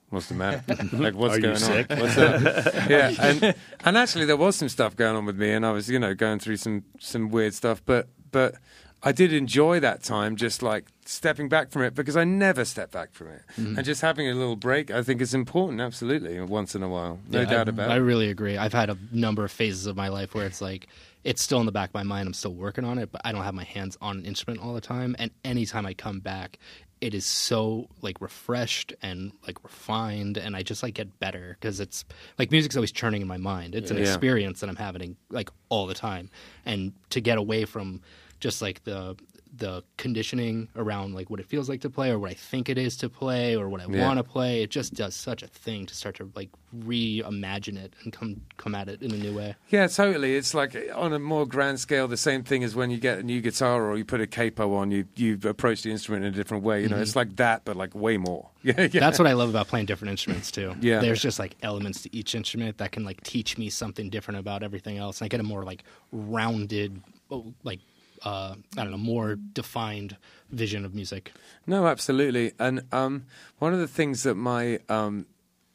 "What's 0.10 0.28
the 0.28 0.36
matter? 0.36 0.64
like, 0.94 1.16
what's 1.16 1.38
Are 1.38 1.42
going 1.42 1.56
sick? 1.58 1.92
on? 1.92 2.00
What's 2.00 2.18
up?" 2.18 2.42
yeah, 2.90 3.14
and 3.20 3.56
and 3.86 3.98
actually 3.98 4.26
there 4.26 4.38
was 4.38 4.56
some 4.56 4.70
stuff 4.70 4.96
going 4.96 5.16
on 5.16 5.26
with 5.26 5.38
me, 5.38 5.52
and 5.52 5.66
I 5.66 5.72
was 5.72 5.90
you 5.90 6.00
know 6.00 6.14
going 6.14 6.40
through 6.40 6.58
some 6.58 6.84
some 7.00 7.30
weird 7.30 7.54
stuff, 7.54 7.82
but 7.86 8.10
but 8.32 8.56
I 9.04 9.12
did 9.12 9.32
enjoy 9.32 9.80
that 9.82 10.02
time, 10.04 10.36
just 10.36 10.64
like 10.64 10.86
stepping 11.06 11.50
back 11.50 11.70
from 11.72 11.84
it 11.84 11.94
because 11.94 12.18
I 12.18 12.24
never 12.24 12.66
step 12.66 12.92
back 12.92 13.14
from 13.14 13.28
it, 13.30 13.42
Mm-hmm. 13.58 13.76
and 13.78 13.86
just 13.86 14.02
having 14.02 14.28
a 14.28 14.34
little 14.34 14.56
break. 14.56 14.90
I 14.92 15.04
think 15.04 15.22
is 15.22 15.34
important, 15.34 15.82
absolutely, 15.82 16.40
once 16.42 16.74
in 16.76 16.82
a 16.84 16.90
while, 16.90 17.20
no 17.30 17.42
Yeah, 17.42 17.46
doubt 17.46 17.68
I, 17.68 17.70
about 17.70 17.92
I 17.92 17.96
really 17.98 18.30
agree. 18.30 18.58
I've 18.58 18.74
had 18.74 18.90
a 18.90 18.98
number 19.12 19.44
of 19.46 19.52
phases 19.52 19.86
of 19.86 19.96
my 19.96 20.08
life 20.08 20.34
where 20.34 20.46
it's 20.48 20.62
like 20.62 20.88
it's 21.24 21.44
still 21.44 21.60
in 21.60 21.66
the 21.66 21.72
back 21.72 21.90
of 21.90 21.94
my 21.94 22.04
mind. 22.04 22.28
I'm 22.28 22.34
still 22.34 22.54
working 22.54 22.86
on 22.86 22.98
it, 22.98 23.12
but 23.12 23.22
I 23.24 23.32
don't 23.32 23.44
have 23.44 23.54
my 23.54 23.64
hands 23.66 23.98
on 24.02 24.18
an 24.20 24.26
instrument 24.26 24.62
all 24.62 24.74
the 24.74 24.82
time. 24.82 25.16
And 25.20 25.30
anytime 25.46 25.86
I 25.86 25.94
come 25.94 26.20
back, 26.20 26.58
it 27.00 27.14
is 27.14 27.26
so 27.26 27.88
like 28.02 28.20
refreshed 28.20 28.94
and 29.04 29.32
like 29.46 29.64
refined, 29.64 30.38
and 30.38 30.56
I 30.56 30.64
just 30.64 30.82
like 30.82 30.96
get 30.96 31.20
better 31.20 31.56
because 31.60 31.80
it's 31.80 32.04
like 32.40 32.50
music's 32.50 32.76
always 32.76 32.92
churning 32.92 33.22
in 33.22 33.28
my 33.28 33.38
mind. 33.38 33.76
It's 33.76 33.92
an 33.92 33.98
Yeah. 33.98 34.04
experience 34.04 34.62
that 34.62 34.70
I'm 34.70 34.76
having 34.78 35.18
like 35.30 35.52
all 35.70 35.86
the 35.86 35.94
time, 35.94 36.32
and 36.66 36.94
to 37.12 37.22
get 37.22 37.38
away 37.38 37.66
from 37.66 38.02
just 38.40 38.62
like 38.62 38.84
the 38.84 39.16
the 39.56 39.84
conditioning 39.98 40.68
around 40.76 41.16
like 41.16 41.32
what 41.32 41.40
it 41.40 41.46
feels 41.48 41.68
like 41.68 41.82
to 41.82 41.90
play 41.90 42.12
or 42.12 42.20
what 42.20 42.30
I 42.30 42.36
think 42.36 42.70
it 42.70 42.78
is 42.78 42.96
to 42.98 43.10
play 43.10 43.56
or 43.56 43.70
what 43.70 43.82
I 43.82 43.86
Yeah. 43.90 44.06
want 44.06 44.18
to 44.20 44.24
play. 44.24 44.62
It 44.62 44.70
just 44.70 44.94
does 44.94 45.16
such 45.16 45.42
a 45.42 45.48
thing 45.48 45.88
to 45.88 45.96
start 45.96 46.18
to 46.18 46.30
like 46.36 46.50
reimagine 46.76 47.78
it 47.78 47.94
and 48.04 48.14
come 48.14 48.42
come 48.58 48.76
at 48.76 48.88
it 48.90 49.02
in 49.02 49.12
a 49.12 49.18
new 49.18 49.36
way. 49.36 49.56
Yeah, 49.70 49.88
totally. 49.88 50.36
It's 50.36 50.54
like 50.54 50.76
on 50.94 51.12
a 51.14 51.18
more 51.18 51.48
grand 51.48 51.80
scale, 51.80 52.08
the 52.08 52.18
same 52.18 52.44
thing 52.44 52.64
as 52.64 52.76
when 52.76 52.92
you 52.92 52.98
get 52.98 53.20
a 53.20 53.24
new 53.24 53.42
guitar 53.42 53.90
or 53.90 53.98
you 53.98 54.06
put 54.06 54.22
a 54.22 54.28
capo 54.28 54.76
on, 54.76 54.92
you 54.92 55.06
you 55.16 55.40
approach 55.46 55.82
the 55.82 55.92
instrument 55.92 56.26
in 56.26 56.34
a 56.34 56.36
different 56.36 56.64
way. 56.64 56.84
You 56.84 56.90
know, 56.90 56.98
it's 56.98 57.16
like 57.16 57.36
that, 57.38 57.66
but 57.66 57.76
like 57.76 57.96
way 57.96 58.18
more. 58.18 58.50
Yeah. 58.64 58.74
Mm-hmm. 58.74 59.00
That's 59.00 59.18
what 59.18 59.28
I 59.30 59.34
love 59.34 59.50
about 59.50 59.70
playing 59.70 59.86
different 59.86 60.12
instruments 60.12 60.52
too. 60.52 60.76
Yeah. 60.82 61.00
There's 61.00 61.22
just 61.22 61.40
like 61.40 61.56
elements 61.64 62.02
to 62.04 62.16
each 62.16 62.36
instrument 62.36 62.78
that 62.80 62.92
can 62.92 63.06
like 63.06 63.24
teach 63.24 63.58
me 63.58 63.70
something 63.70 64.10
different 64.10 64.40
about 64.42 64.62
everything 64.62 64.98
else. 64.98 65.22
And 65.22 65.26
I 65.26 65.30
get 65.30 65.40
a 65.40 65.44
more 65.44 65.64
like 65.64 65.84
rounded 66.12 67.02
oh, 67.32 67.54
like 67.64 67.80
uh 68.24 68.56
I 68.78 68.84
don't 68.84 68.92
know, 68.92 68.98
more 68.98 69.36
defined 69.36 70.18
vision 70.50 70.86
of 70.86 70.94
music. 70.94 71.32
No, 71.66 71.88
absolutely. 71.88 72.54
And 72.60 72.84
um, 72.92 73.26
one 73.60 73.74
of 73.74 73.80
the 73.80 73.88
things 73.88 74.24
that 74.24 74.36
my 74.36 74.80
um, 74.90 75.26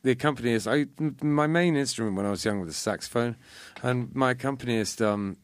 the 0.02 0.10
accompanist, 0.12 0.66
I 0.66 0.86
my 1.20 1.46
main 1.46 1.76
instrument 1.76 2.16
when 2.16 2.26
I 2.26 2.30
was 2.30 2.44
young 2.44 2.60
was 2.60 2.68
the 2.68 2.74
saxophone, 2.74 3.36
and 3.82 4.14
my 4.14 4.32
accompanist 4.32 5.00
um, 5.00 5.36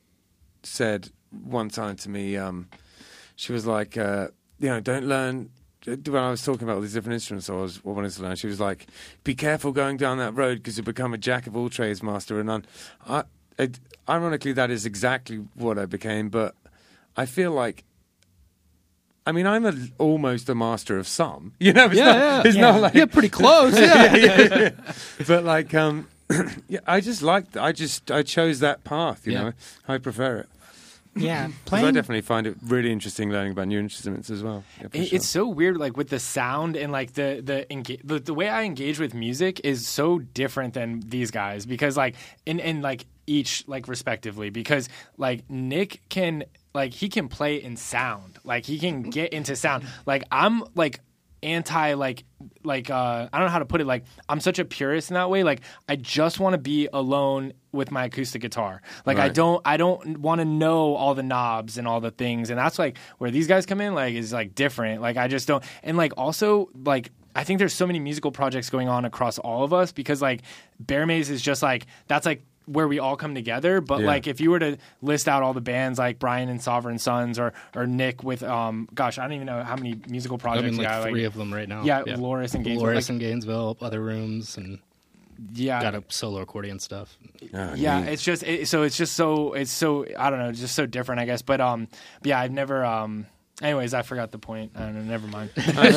said 0.62 1.10
one 1.30 1.68
time 1.68 1.96
to 1.96 2.10
me, 2.10 2.36
um, 2.36 2.68
she 3.36 3.52
was 3.52 3.66
like, 3.66 3.96
uh, 3.96 4.28
you 4.58 4.68
know, 4.68 4.80
don't 4.80 5.06
learn. 5.06 5.50
When 5.84 6.16
I 6.16 6.30
was 6.30 6.44
talking 6.44 6.64
about 6.64 6.74
all 6.74 6.80
these 6.82 6.92
different 6.92 7.14
instruments 7.14 7.48
I 7.48 7.54
was 7.54 7.82
wanted 7.82 8.10
to 8.10 8.22
learn, 8.22 8.36
she 8.36 8.48
was 8.48 8.60
like, 8.60 8.88
"Be 9.24 9.34
careful 9.34 9.72
going 9.72 9.96
down 9.96 10.18
that 10.18 10.34
road 10.34 10.58
because 10.58 10.76
you 10.76 10.82
become 10.82 11.14
a 11.14 11.18
jack 11.18 11.46
of 11.46 11.56
all 11.56 11.70
trades, 11.70 12.02
master 12.02 12.38
of 12.38 12.46
none." 12.46 12.66
I, 13.06 13.24
it, 13.58 13.78
ironically, 14.08 14.52
that 14.52 14.70
is 14.70 14.84
exactly 14.84 15.36
what 15.54 15.78
I 15.78 15.86
became, 15.86 16.28
but 16.28 16.54
I 17.18 17.26
feel 17.26 17.52
like 17.52 17.84
I 19.26 19.32
mean, 19.32 19.46
I'm 19.46 19.66
a, 19.66 19.74
almost 19.98 20.48
a 20.48 20.54
master 20.54 20.96
of 20.98 21.06
some. 21.06 21.52
You 21.60 21.74
know, 21.74 21.84
it's 21.86 21.94
Yeah, 21.96 22.04
not, 22.06 22.16
yeah. 22.16 22.42
it's 22.46 22.56
Yeah. 22.56 22.62
not 22.62 22.80
like 22.80 22.94
Yeah, 22.94 23.04
pretty 23.06 23.28
close. 23.40 23.78
Yeah. 23.78 24.70
but 25.26 25.44
like, 25.44 25.74
um, 25.74 26.08
yeah, 26.68 26.80
I 26.86 27.00
just 27.02 27.20
like, 27.22 27.54
I 27.56 27.72
just, 27.72 28.10
I 28.10 28.22
chose 28.22 28.60
that 28.60 28.84
path. 28.84 29.26
You 29.26 29.32
Yeah. 29.34 29.42
know, 29.42 29.52
I 29.86 29.98
prefer 29.98 30.38
it. 30.38 30.48
Yeah, 31.16 31.48
'Cause 31.66 31.82
I 31.82 31.90
definitely 31.90 32.20
find 32.22 32.46
it 32.46 32.56
really 32.62 32.90
interesting 32.92 33.30
learning 33.30 33.52
about 33.52 33.66
new 33.68 33.80
instruments 33.80 34.30
as 34.30 34.42
well. 34.42 34.62
Yeah, 34.80 34.88
for 34.88 34.96
It- 34.96 35.08
sure. 35.08 35.16
It's 35.16 35.28
so 35.28 35.46
weird, 35.48 35.76
like 35.76 35.96
with 35.96 36.08
the 36.10 36.20
sound 36.20 36.76
and 36.76 36.90
like 36.92 37.12
the 37.14 37.42
the, 37.44 37.66
enga- 37.70 38.00
the 38.04 38.20
the 38.20 38.32
way 38.34 38.48
I 38.48 38.62
engage 38.62 38.98
with 39.00 39.12
music 39.14 39.60
is 39.64 39.86
so 39.88 40.20
different 40.20 40.72
than 40.74 41.00
these 41.06 41.30
guys 41.30 41.66
because 41.66 41.96
like 41.98 42.14
in 42.46 42.60
in 42.60 42.80
like 42.82 43.04
each 43.26 43.64
like 43.66 43.88
respectively 43.88 44.48
because 44.50 44.88
like 45.18 45.50
Nick 45.50 46.00
can 46.08 46.44
like 46.74 46.92
he 46.92 47.08
can 47.08 47.28
play 47.28 47.62
in 47.62 47.76
sound. 47.76 48.38
Like 48.44 48.64
he 48.64 48.78
can 48.78 49.02
get 49.02 49.32
into 49.32 49.56
sound. 49.56 49.84
Like 50.06 50.24
I'm 50.30 50.64
like 50.74 51.00
anti 51.42 51.94
like 51.94 52.24
like 52.64 52.90
uh 52.90 53.28
I 53.32 53.38
don't 53.38 53.46
know 53.46 53.52
how 53.52 53.58
to 53.60 53.66
put 53.66 53.80
it. 53.80 53.86
Like 53.86 54.04
I'm 54.28 54.40
such 54.40 54.58
a 54.58 54.64
purist 54.64 55.10
in 55.10 55.14
that 55.14 55.30
way. 55.30 55.42
Like 55.42 55.60
I 55.88 55.96
just 55.96 56.40
want 56.40 56.54
to 56.54 56.58
be 56.58 56.88
alone 56.92 57.52
with 57.72 57.90
my 57.90 58.04
acoustic 58.04 58.42
guitar. 58.42 58.82
Like 59.06 59.18
I 59.18 59.28
don't 59.28 59.62
I 59.64 59.76
don't 59.76 60.18
want 60.18 60.40
to 60.40 60.44
know 60.44 60.94
all 60.94 61.14
the 61.14 61.22
knobs 61.22 61.78
and 61.78 61.86
all 61.86 62.00
the 62.00 62.10
things. 62.10 62.50
And 62.50 62.58
that's 62.58 62.78
like 62.78 62.98
where 63.18 63.30
these 63.30 63.46
guys 63.46 63.66
come 63.66 63.80
in 63.80 63.94
like 63.94 64.14
is 64.14 64.32
like 64.32 64.54
different. 64.54 65.00
Like 65.00 65.16
I 65.16 65.28
just 65.28 65.46
don't 65.48 65.62
and 65.82 65.96
like 65.96 66.12
also 66.16 66.70
like 66.84 67.10
I 67.34 67.44
think 67.44 67.58
there's 67.58 67.74
so 67.74 67.86
many 67.86 68.00
musical 68.00 68.32
projects 68.32 68.68
going 68.68 68.88
on 68.88 69.04
across 69.04 69.38
all 69.38 69.62
of 69.62 69.72
us 69.72 69.92
because 69.92 70.20
like 70.20 70.42
Bear 70.80 71.06
Maze 71.06 71.30
is 71.30 71.40
just 71.40 71.62
like 71.62 71.86
that's 72.08 72.26
like 72.26 72.42
where 72.68 72.86
we 72.86 72.98
all 72.98 73.16
come 73.16 73.34
together 73.34 73.80
but 73.80 74.00
Yeah. 74.00 74.06
like 74.06 74.26
if 74.26 74.40
you 74.40 74.50
were 74.50 74.58
to 74.58 74.76
list 75.02 75.26
out 75.28 75.42
all 75.42 75.54
the 75.54 75.60
bands 75.60 75.98
like 75.98 76.18
Brian 76.18 76.48
and 76.48 76.62
Sovereign 76.62 76.98
Sons 76.98 77.38
or 77.38 77.52
or 77.74 77.86
Nick 77.86 78.22
with 78.22 78.42
um 78.42 78.88
gosh 78.94 79.18
I 79.18 79.22
don't 79.22 79.32
even 79.32 79.46
know 79.46 79.62
how 79.62 79.76
many 79.76 80.00
musical 80.08 80.36
I 80.36 80.40
projects 80.40 80.64
mean, 80.72 80.76
like 80.78 80.86
yeah, 80.88 81.02
three 81.02 81.24
of 81.24 81.34
them 81.34 81.52
right 81.52 81.68
now. 81.68 81.82
yeah, 81.84 82.02
Loris 82.16 82.54
and 82.54 82.64
Gainesville 82.64 82.86
Loris 82.86 83.08
like, 83.08 83.14
in 83.14 83.18
Gainesville, 83.18 83.76
other 83.80 84.00
rooms, 84.00 84.56
and 84.56 84.78
yeah 85.54 85.80
got 85.80 85.94
a 85.94 86.02
solo 86.08 86.40
accordion 86.40 86.78
stuff. 86.80 87.16
Ah, 87.54 87.72
yeah 87.74 88.00
neat. 88.00 88.12
it's 88.12 88.22
just 88.24 88.42
it, 88.42 88.66
so 88.66 88.82
it's 88.82 88.96
just 88.96 89.14
so 89.14 89.52
it's 89.52 89.70
so 89.70 90.04
i 90.18 90.30
don't 90.30 90.40
know 90.40 90.50
just 90.50 90.74
so 90.74 90.84
different 90.84 91.20
i 91.20 91.24
guess 91.26 91.42
but 91.42 91.60
um 91.60 91.86
yeah 92.24 92.40
i've 92.40 92.50
never 92.50 92.84
um 92.84 93.24
anyways 93.62 93.94
i 93.94 94.02
forgot 94.02 94.32
the 94.32 94.38
point 94.38 94.72
i 94.74 94.80
don't 94.80 94.94
know 94.96 95.02
never 95.02 95.28
mind 95.28 95.50
I'm 95.56 95.92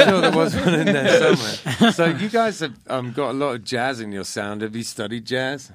sure 0.00 0.20
there 0.22 0.32
was 0.32 0.56
one 0.56 0.74
in 0.74 0.86
there 0.86 1.34
somewhere. 1.34 1.92
So 1.92 2.06
you 2.06 2.30
guys 2.30 2.60
have 2.60 2.74
um, 2.88 3.12
got 3.12 3.30
a 3.30 3.32
lot 3.32 3.54
of 3.56 3.64
jazz 3.64 4.00
in 4.00 4.12
your 4.12 4.24
sound. 4.24 4.62
Have 4.62 4.74
you 4.74 4.82
studied 4.82 5.26
jazz? 5.26 5.72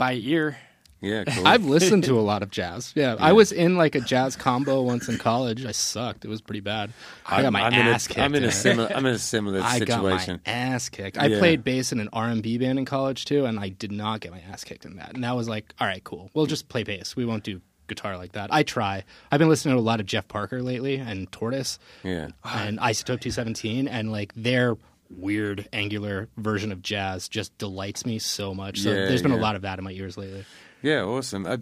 By 0.00 0.14
ear 0.14 0.56
Yeah, 1.02 1.24
cool. 1.28 1.46
I've 1.46 1.64
listened 1.64 2.04
to 2.04 2.18
a 2.18 2.24
lot 2.32 2.42
of 2.42 2.50
jazz. 2.50 2.92
Yeah, 2.96 3.16
I 3.18 3.32
was 3.32 3.52
in 3.52 3.76
like 3.76 3.94
a 3.94 4.00
jazz 4.00 4.34
combo 4.36 4.82
once 4.82 5.08
in 5.08 5.16
college. 5.18 5.64
I 5.64 5.72
sucked. 5.72 6.24
It 6.24 6.28
was 6.28 6.40
pretty 6.40 6.60
bad. 6.60 6.92
I 7.26 7.40
got 7.42 7.52
my 7.52 7.62
I'm 7.62 7.72
ass 7.72 8.06
in 8.06 8.14
kicked. 8.14 8.20
I'm 8.24 8.34
in 8.34 8.44
a 8.44 8.50
similar. 8.52 8.90
I'm 8.94 9.06
in 9.06 9.14
a 9.14 9.18
similar 9.18 9.60
I 9.64 9.78
got 9.80 10.02
my 10.02 10.38
ass 10.46 10.88
kicked. 10.88 11.16
I 11.16 11.26
Yeah. 11.26 11.38
played 11.38 11.62
bass 11.64 11.92
in 11.92 12.00
an 12.00 12.08
R 12.12 12.26
and 12.28 12.42
B 12.42 12.58
band 12.58 12.78
in 12.78 12.84
college 12.84 13.24
too, 13.24 13.44
and 13.46 13.58
I 13.60 13.68
did 13.70 13.92
not 13.92 14.20
get 14.20 14.32
my 14.32 14.40
ass 14.50 14.64
kicked 14.64 14.84
in 14.84 14.96
that. 14.96 15.14
And 15.14 15.22
that 15.24 15.36
was 15.36 15.48
like, 15.48 15.72
all 15.80 15.86
right, 15.86 16.02
cool. 16.04 16.30
We'll 16.34 16.46
just 16.46 16.68
play 16.68 16.82
bass. 16.82 17.14
We 17.16 17.24
won't 17.24 17.44
do 17.44 17.60
guitar 17.88 18.16
like 18.16 18.32
that. 18.32 18.52
I 18.52 18.62
try. 18.62 19.02
I've 19.32 19.38
been 19.40 19.48
listening 19.48 19.74
to 19.74 19.80
a 19.80 19.82
lot 19.82 19.98
of 20.00 20.06
Jeff 20.06 20.28
Parker 20.28 20.62
lately 20.62 20.96
and 20.96 21.30
Tortoise 21.32 21.78
Yeah. 22.04 22.28
and 22.44 22.78
Isotope 22.78 23.20
217, 23.20 23.88
and 23.88 24.12
like 24.12 24.32
their 24.36 24.76
weird 25.10 25.68
angular 25.72 26.28
version 26.36 26.72
of 26.72 26.82
jazz 26.82 27.28
just 27.28 27.56
delights 27.58 28.06
me 28.06 28.18
so 28.18 28.54
much. 28.54 28.80
So 28.80 28.90
Yeah, 28.90 29.06
there's 29.06 29.22
been 29.22 29.32
a 29.32 29.36
lot 29.36 29.56
of 29.56 29.62
that 29.62 29.78
in 29.78 29.84
my 29.84 29.92
ears 29.92 30.16
lately. 30.16 30.44
Yeah, 30.82 31.02
awesome. 31.02 31.46
I, 31.46 31.58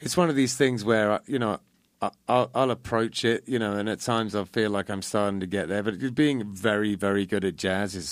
it's 0.00 0.16
one 0.16 0.28
of 0.28 0.36
these 0.36 0.56
things 0.56 0.84
where 0.84 1.12
uh, 1.12 1.18
you 1.26 1.38
know 1.38 1.60
I, 2.02 2.10
I'll, 2.28 2.50
I'll 2.54 2.70
approach 2.70 3.24
it, 3.24 3.44
you 3.46 3.58
know, 3.58 3.72
and 3.72 3.88
at 3.88 4.00
times 4.00 4.34
I 4.34 4.44
feel 4.44 4.70
like 4.70 4.90
I'm 4.90 5.02
starting 5.02 5.40
to 5.40 5.46
get 5.46 5.68
there. 5.68 5.82
But 5.82 6.14
being 6.14 6.52
very, 6.52 6.94
very 6.94 7.26
good 7.26 7.44
at 7.44 7.56
jazz 7.56 7.94
is 7.94 8.08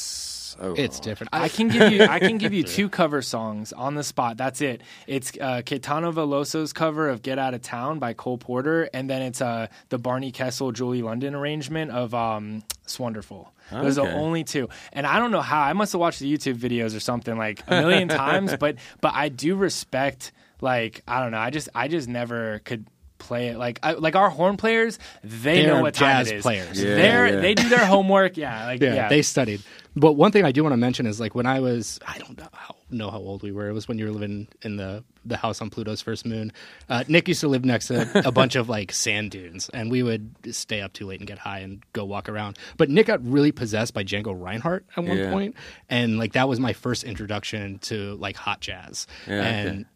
so. 0.59 0.75
It's 0.77 1.01
different. 1.01 1.31
I 1.33 1.49
can 1.49 1.69
give 1.69 1.93
you 1.93 2.05
I 2.05 2.19
can 2.19 2.39
give 2.39 2.53
you 2.53 2.63
two 2.65 2.89
cover 2.89 3.23
songs 3.23 3.73
on 3.73 3.95
the 3.95 4.03
spot. 4.05 4.37
That's 4.37 4.61
it. 4.61 4.83
It's 5.07 5.33
uh, 5.41 5.63
Caetano 5.65 6.13
Veloso's 6.13 6.73
cover 6.73 7.09
of 7.09 7.23
"Get 7.23 7.39
Out 7.39 7.55
of 7.55 7.63
Town" 7.63 7.99
by 7.99 8.13
Cole 8.13 8.39
Porter, 8.39 8.89
and 8.93 9.09
then 9.09 9.23
it's 9.23 9.41
uh, 9.41 9.69
the 9.89 9.99
Barney 9.99 10.33
Kessel 10.33 10.73
Julie 10.73 11.03
London 11.03 11.35
arrangement 11.35 11.91
of 11.91 12.15
um, 12.15 12.63
"Swonderful." 12.87 13.53
Those 13.71 13.99
are 13.99 14.07
the 14.07 14.15
only 14.15 14.45
two, 14.45 14.71
and 14.95 15.07
I 15.07 15.19
don't 15.19 15.31
know 15.31 15.43
how. 15.43 15.61
I 15.61 15.75
must 15.75 15.93
have 15.93 16.01
watched 16.01 16.21
the 16.21 16.33
YouTube 16.33 16.57
videos 16.57 16.97
or 16.97 17.01
something 17.01 17.37
like 17.37 17.63
a 17.67 17.83
million 17.83 18.09
times, 18.09 18.57
but 18.59 18.77
but 19.01 19.13
I 19.15 19.29
do 19.29 19.57
respect 19.57 20.33
like 20.61 21.03
I 21.07 21.21
don't 21.21 21.33
know. 21.33 21.39
I 21.39 21.51
just 21.51 21.69
I 21.75 21.89
just 21.89 22.09
never 22.09 22.61
could 22.61 22.87
play 23.19 23.49
it 23.49 23.59
like 23.59 23.81
I, 23.83 23.93
like 23.93 24.17
our 24.17 24.31
horn 24.31 24.57
players. 24.57 24.99
They 25.23 25.63
They're 25.63 25.75
know 25.75 25.83
what 25.83 25.95
time 25.95 26.19
jazz 26.25 26.31
it 26.31 26.37
is. 26.37 26.43
players. 26.43 26.83
Yeah, 26.83 26.95
They're 26.95 27.27
yeah. 27.29 27.41
they 27.41 27.55
do 27.55 27.69
their 27.69 27.85
homework. 27.85 28.37
Yeah, 28.37 28.65
like 28.67 28.81
yeah, 28.81 28.95
yeah. 28.95 29.09
they 29.09 29.23
studied. 29.23 29.63
But 29.99 30.13
one 30.15 30.33
thing 30.33 30.45
I 30.45 30.53
do 30.53 30.63
want 30.63 30.73
to 30.73 30.77
mention 30.79 31.07
is 31.07 31.19
like 31.21 31.35
when 31.35 31.47
I 31.47 31.61
was 31.61 31.99
I 32.07 32.19
don't 32.19 32.39
know 32.39 32.49
how, 32.53 32.77
know 32.91 33.11
how 33.11 33.19
old 33.19 33.43
we 33.43 33.53
were. 33.53 33.69
It 33.69 33.73
was 33.73 33.89
when 33.89 33.99
you 33.99 34.05
were 34.07 34.13
living 34.13 34.49
in 34.63 34.77
the 34.77 35.03
the 35.25 35.37
house 35.37 35.61
on 35.61 35.69
Pluto's 35.71 36.01
first 36.01 36.25
moon. 36.25 36.53
Uh, 36.89 37.05
Nick 37.09 37.29
used 37.29 37.41
to 37.41 37.49
live 37.49 37.65
next 37.65 37.89
to 37.89 38.09
a 38.27 38.33
bunch 38.33 38.55
of 38.57 38.69
like 38.69 38.93
sand 38.93 39.31
dunes, 39.31 39.69
and 39.75 39.91
we 39.91 40.03
would 40.03 40.35
stay 40.55 40.81
up 40.81 40.93
too 40.93 41.07
late 41.07 41.21
and 41.21 41.27
get 41.27 41.39
high 41.39 41.59
and 41.59 41.83
go 41.93 42.05
walk 42.05 42.29
around. 42.29 42.59
But 42.77 42.91
Nick 42.91 43.07
got 43.07 43.23
really 43.25 43.53
possessed 43.53 43.93
by 43.95 44.05
Django 44.05 44.39
Reinhardt 44.39 44.87
at 44.97 45.05
one 45.05 45.19
Yeah. 45.19 45.31
point, 45.31 45.55
and 45.91 46.19
like 46.19 46.33
that 46.33 46.49
was 46.49 46.61
my 46.61 46.73
first 46.73 47.05
introduction 47.05 47.79
to 47.81 48.15
like 48.17 48.37
hot 48.37 48.61
jazz. 48.61 49.07
Yeah, 49.27 49.43
and 49.43 49.69
okay. 49.81 49.89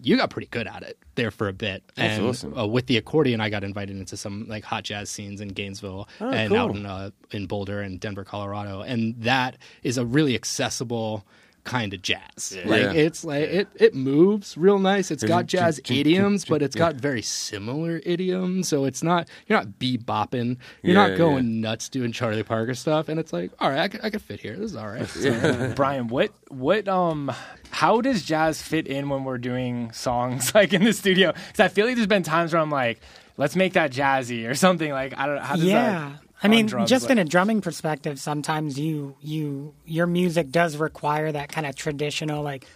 You 0.00 0.16
got 0.16 0.30
pretty 0.30 0.48
good 0.48 0.66
at 0.66 0.82
it 0.82 0.96
there 1.16 1.30
for 1.30 1.48
a 1.48 1.52
bit. 1.52 1.82
That's 1.96 2.18
and 2.18 2.26
awesome. 2.28 2.56
uh, 2.56 2.66
with 2.66 2.86
the 2.86 2.96
accordion, 2.96 3.40
I 3.40 3.50
got 3.50 3.64
invited 3.64 3.96
into 3.96 4.16
some 4.16 4.46
like 4.48 4.64
hot 4.64 4.84
jazz 4.84 5.10
scenes 5.10 5.40
in 5.40 5.48
Gainesville 5.48 6.08
Oh, 6.20 6.28
and 6.30 6.50
cool. 6.50 6.58
out 6.58 6.76
in 6.76 6.86
uh, 6.86 7.10
in 7.32 7.46
Boulder 7.46 7.80
and 7.80 7.98
Denver, 7.98 8.24
Colorado, 8.24 8.82
and 8.82 9.14
that 9.22 9.56
is 9.82 9.98
a 9.98 10.04
really 10.06 10.34
accessible 10.34 11.26
kind 11.68 11.94
of 11.94 12.02
jazz. 12.02 12.56
Like 12.64 12.82
Yeah. 12.82 12.92
it's 12.92 13.24
like 13.24 13.42
it 13.44 13.68
it 13.74 13.94
moves 13.94 14.56
real 14.56 14.78
nice. 14.78 15.10
It's 15.10 15.22
got 15.24 15.46
jazz 15.46 15.76
j- 15.76 15.94
j- 15.94 16.00
idioms, 16.00 16.44
j- 16.44 16.50
but 16.50 16.62
it's 16.62 16.74
yeah. 16.76 16.80
got 16.80 16.94
very 16.96 17.22
similar 17.22 18.00
idioms. 18.04 18.68
So 18.68 18.84
it's 18.84 19.02
not 19.02 19.28
you're 19.46 19.58
not 19.58 19.78
bebopping. 19.78 20.56
You're 20.82 20.94
Yeah, 20.96 21.08
not 21.08 21.18
going 21.18 21.60
nuts 21.60 21.88
doing 21.88 22.12
Charlie 22.12 22.42
Parker 22.42 22.74
stuff. 22.74 23.08
And 23.08 23.18
it's 23.20 23.32
like, 23.32 23.50
all 23.60 23.68
right, 23.70 23.80
I 23.80 23.88
could, 23.88 24.00
I 24.04 24.10
could 24.10 24.22
fit 24.22 24.40
here. 24.40 24.56
This 24.56 24.70
is 24.72 24.76
all 24.76 24.88
right. 24.88 25.02
It's. 25.16 25.74
Brian, 25.76 26.08
what 26.08 26.32
what 26.48 26.88
um 26.88 27.30
how 27.70 28.00
does 28.00 28.22
jazz 28.24 28.62
fit 28.62 28.86
in 28.86 29.08
when 29.08 29.24
we're 29.24 29.38
doing 29.38 29.92
songs 29.92 30.54
like 30.54 30.72
in 30.72 30.84
the 30.84 30.92
studio? 30.92 31.32
Because 31.32 31.60
I 31.60 31.68
feel 31.68 31.86
like 31.86 31.94
there's 31.96 32.06
been 32.06 32.22
times 32.22 32.52
where 32.52 32.62
I'm 32.62 32.70
like, 32.70 33.00
let's 33.36 33.54
make 33.56 33.74
that 33.74 33.92
jazzy 33.92 34.48
or 34.48 34.54
something. 34.54 34.90
Like 34.90 35.16
I 35.18 35.26
don't 35.26 35.36
know 35.36 35.42
how 35.42 35.56
does 35.56 35.64
yeah. 35.64 35.82
that. 36.10 36.22
I 36.42 36.48
mean, 36.48 36.66
drums, 36.66 36.88
just 36.90 37.04
like- 37.04 37.12
in 37.12 37.18
a 37.18 37.24
drumming 37.24 37.60
perspective, 37.60 38.20
sometimes 38.20 38.78
you 38.78 39.16
you 39.20 39.74
your 39.84 40.06
music 40.06 40.50
does 40.50 40.76
require 40.76 41.32
that 41.32 41.48
kind 41.50 41.66
of 41.66 41.74
traditional 41.74 42.42
like. 42.42 42.66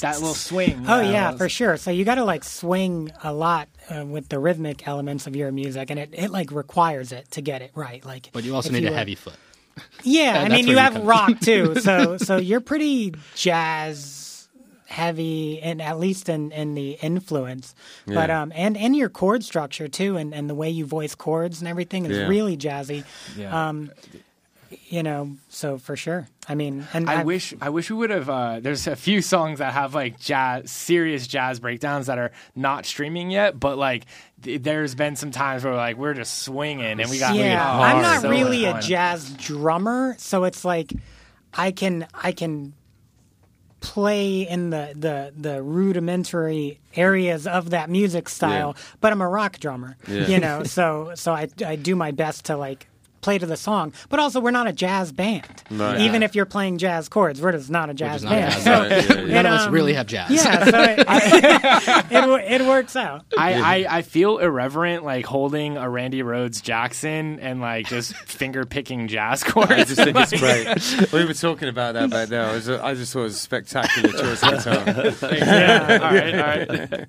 that 0.00 0.16
little 0.20 0.34
swing. 0.34 0.84
Oh 0.88 1.00
yeah, 1.00 1.10
that's- 1.32 1.38
for 1.38 1.48
sure. 1.48 1.76
So 1.76 1.90
you 1.90 2.04
got 2.04 2.16
to 2.16 2.24
like 2.24 2.44
swing 2.44 3.10
a 3.22 3.32
lot 3.32 3.68
uh, 3.90 4.04
with 4.04 4.28
the 4.28 4.38
rhythmic 4.38 4.86
elements 4.86 5.26
of 5.26 5.36
your 5.36 5.50
music, 5.52 5.90
and 5.90 5.98
it, 5.98 6.10
it 6.12 6.30
like 6.30 6.50
requires 6.50 7.12
it 7.12 7.30
to 7.32 7.40
get 7.40 7.62
it 7.62 7.70
right. 7.74 8.04
Like, 8.04 8.30
But 8.32 8.44
you 8.44 8.54
also 8.54 8.68
if 8.70 8.74
need 8.74 8.86
a 8.86 8.90
were- 8.90 8.96
heavy 8.96 9.14
foot. 9.14 9.34
Yeah, 10.02 10.42
I 10.44 10.48
mean, 10.48 10.66
you 10.66 10.72
you 10.72 10.78
have 10.78 11.04
rock 11.04 11.38
too, 11.40 11.76
so 11.80 12.16
so 12.18 12.36
you're 12.38 12.60
pretty 12.60 13.14
jazz 13.34 14.25
heavy, 14.86 15.60
and 15.62 15.82
at 15.82 15.98
least 15.98 16.28
in, 16.28 16.52
in 16.52 16.74
the 16.74 16.92
influence, 17.02 17.74
but 18.06 18.30
um, 18.30 18.52
and 18.54 18.76
and 18.76 18.94
your 18.96 19.08
chord 19.08 19.44
structure 19.44 19.88
too, 19.88 20.16
and, 20.16 20.32
and 20.34 20.48
the 20.48 20.54
way 20.54 20.70
you 20.70 20.86
voice 20.86 21.14
chords 21.14 21.60
and 21.60 21.68
everything 21.68 22.06
is 22.06 22.16
Yeah. 22.16 22.26
really 22.28 22.56
jazzy. 22.56 23.04
Yeah. 23.36 23.68
Um, 23.68 23.90
you 24.88 25.02
know, 25.04 25.36
so 25.48 25.78
for 25.78 25.94
sure. 25.96 26.28
I 26.48 26.54
mean, 26.56 26.86
and 26.92 27.08
I 27.08 27.16
I've- 27.18 27.24
wish 27.24 27.54
I 27.60 27.68
wish 27.70 27.88
we 27.90 27.96
would 27.96 28.10
have. 28.10 28.28
Uh, 28.28 28.58
there's 28.60 28.86
a 28.86 28.96
few 28.96 29.22
songs 29.22 29.58
that 29.60 29.72
have 29.72 29.94
like 29.94 30.18
jazz, 30.18 30.70
serious 30.70 31.26
jazz 31.26 31.60
breakdowns 31.60 32.06
that 32.06 32.18
are 32.18 32.32
not 32.56 32.84
streaming 32.86 33.30
yet, 33.30 33.58
but 33.58 33.78
like 33.78 34.06
there's 34.38 34.94
been 34.94 35.16
some 35.16 35.30
times 35.30 35.64
where 35.64 35.74
like 35.74 35.96
we're 35.96 36.14
just 36.14 36.42
swinging 36.42 37.00
and 37.00 37.10
we 37.10 37.18
got 37.18 37.34
yeah, 37.36 37.78
I'm 37.80 38.02
not 38.02 38.22
so 38.22 38.30
really 38.30 38.64
a 38.64 38.80
jazz 38.80 39.30
drummer, 39.30 40.14
so 40.18 40.44
it's 40.44 40.64
like 40.64 40.92
I 41.54 41.70
can 41.70 42.06
I 42.14 42.32
can 42.32 42.74
play 43.92 44.42
in 44.42 44.70
the 44.70 44.92
the 44.94 45.32
the 45.36 45.62
rudimentary 45.62 46.78
areas 46.94 47.46
of 47.46 47.70
that 47.70 47.88
music 47.90 48.28
style, 48.28 48.74
but 49.00 49.12
I'm 49.12 49.20
a 49.20 49.28
rock 49.28 49.58
drummer, 49.60 49.96
Yeah. 50.08 50.26
you 50.26 50.38
know. 50.40 50.62
So 50.76 51.12
so 51.14 51.32
I 51.32 51.48
I 51.64 51.76
do 51.76 51.94
my 51.96 52.10
best 52.10 52.46
to 52.46 52.56
like 52.56 52.88
play 53.26 53.38
to 53.38 53.44
the 53.46 53.56
song, 53.56 53.92
but 54.08 54.20
also 54.20 54.40
we're 54.40 54.52
not 54.52 54.68
a 54.68 54.72
jazz 54.72 55.10
band. 55.10 55.44
Right. 55.68 55.98
Even 56.02 56.22
if 56.22 56.36
you're 56.36 56.46
playing 56.46 56.78
jazz 56.78 57.08
chords, 57.08 57.42
we're 57.42 57.50
just 57.50 57.68
not 57.70 57.90
a 57.90 57.94
jazz 57.94 58.22
just 58.22 58.24
not 58.24 58.32
a 58.32 58.36
band. 58.36 58.52
jazz 58.54 58.64
So 58.64 58.70
Right, 58.70 58.90
yeah, 59.18 59.26
yeah. 59.26 59.34
None 59.34 59.46
of 59.46 59.52
us 59.52 59.66
um, 59.66 59.72
really 59.72 59.94
have 59.94 60.06
jazz. 60.06 60.30
yeah, 60.30 60.64
so 60.64 60.80
it, 60.96 62.10
it, 62.12 62.60
it 62.62 62.66
works 62.68 62.94
out. 62.94 63.24
I, 63.36 63.54
I, 63.84 63.96
I 63.98 64.02
feel 64.02 64.38
irreverent 64.38 65.02
like 65.04 65.26
holding 65.26 65.76
a 65.76 65.90
Randy 65.90 66.22
Rhoads 66.22 66.62
Jackson 66.62 67.40
and 67.40 67.60
like 67.60 67.88
just 67.88 68.14
finger 68.28 68.64
picking 68.64 69.08
jazz 69.08 69.42
chords. 69.42 69.72
I 69.72 69.82
just 69.82 69.96
think 69.96 70.16
it's 70.16 70.38
great. 70.38 71.12
we 71.12 71.24
were 71.24 71.34
talking 71.34 71.68
about 71.68 71.94
that 71.94 72.10
back 72.10 72.28
there. 72.28 72.44
I, 72.46 72.52
was, 72.54 72.68
I 72.68 72.94
just 72.94 73.12
thought 73.12 73.20
it 73.20 73.24
was 73.24 73.34
a 73.34 73.38
spectacular 73.40 74.10
choice 74.12 74.42
of 74.44 74.50
guitar. 75.20 75.34
yeah, 75.34 75.98
all 76.00 76.14
right, 76.14 76.34
all 76.38 76.98
right. 77.00 77.06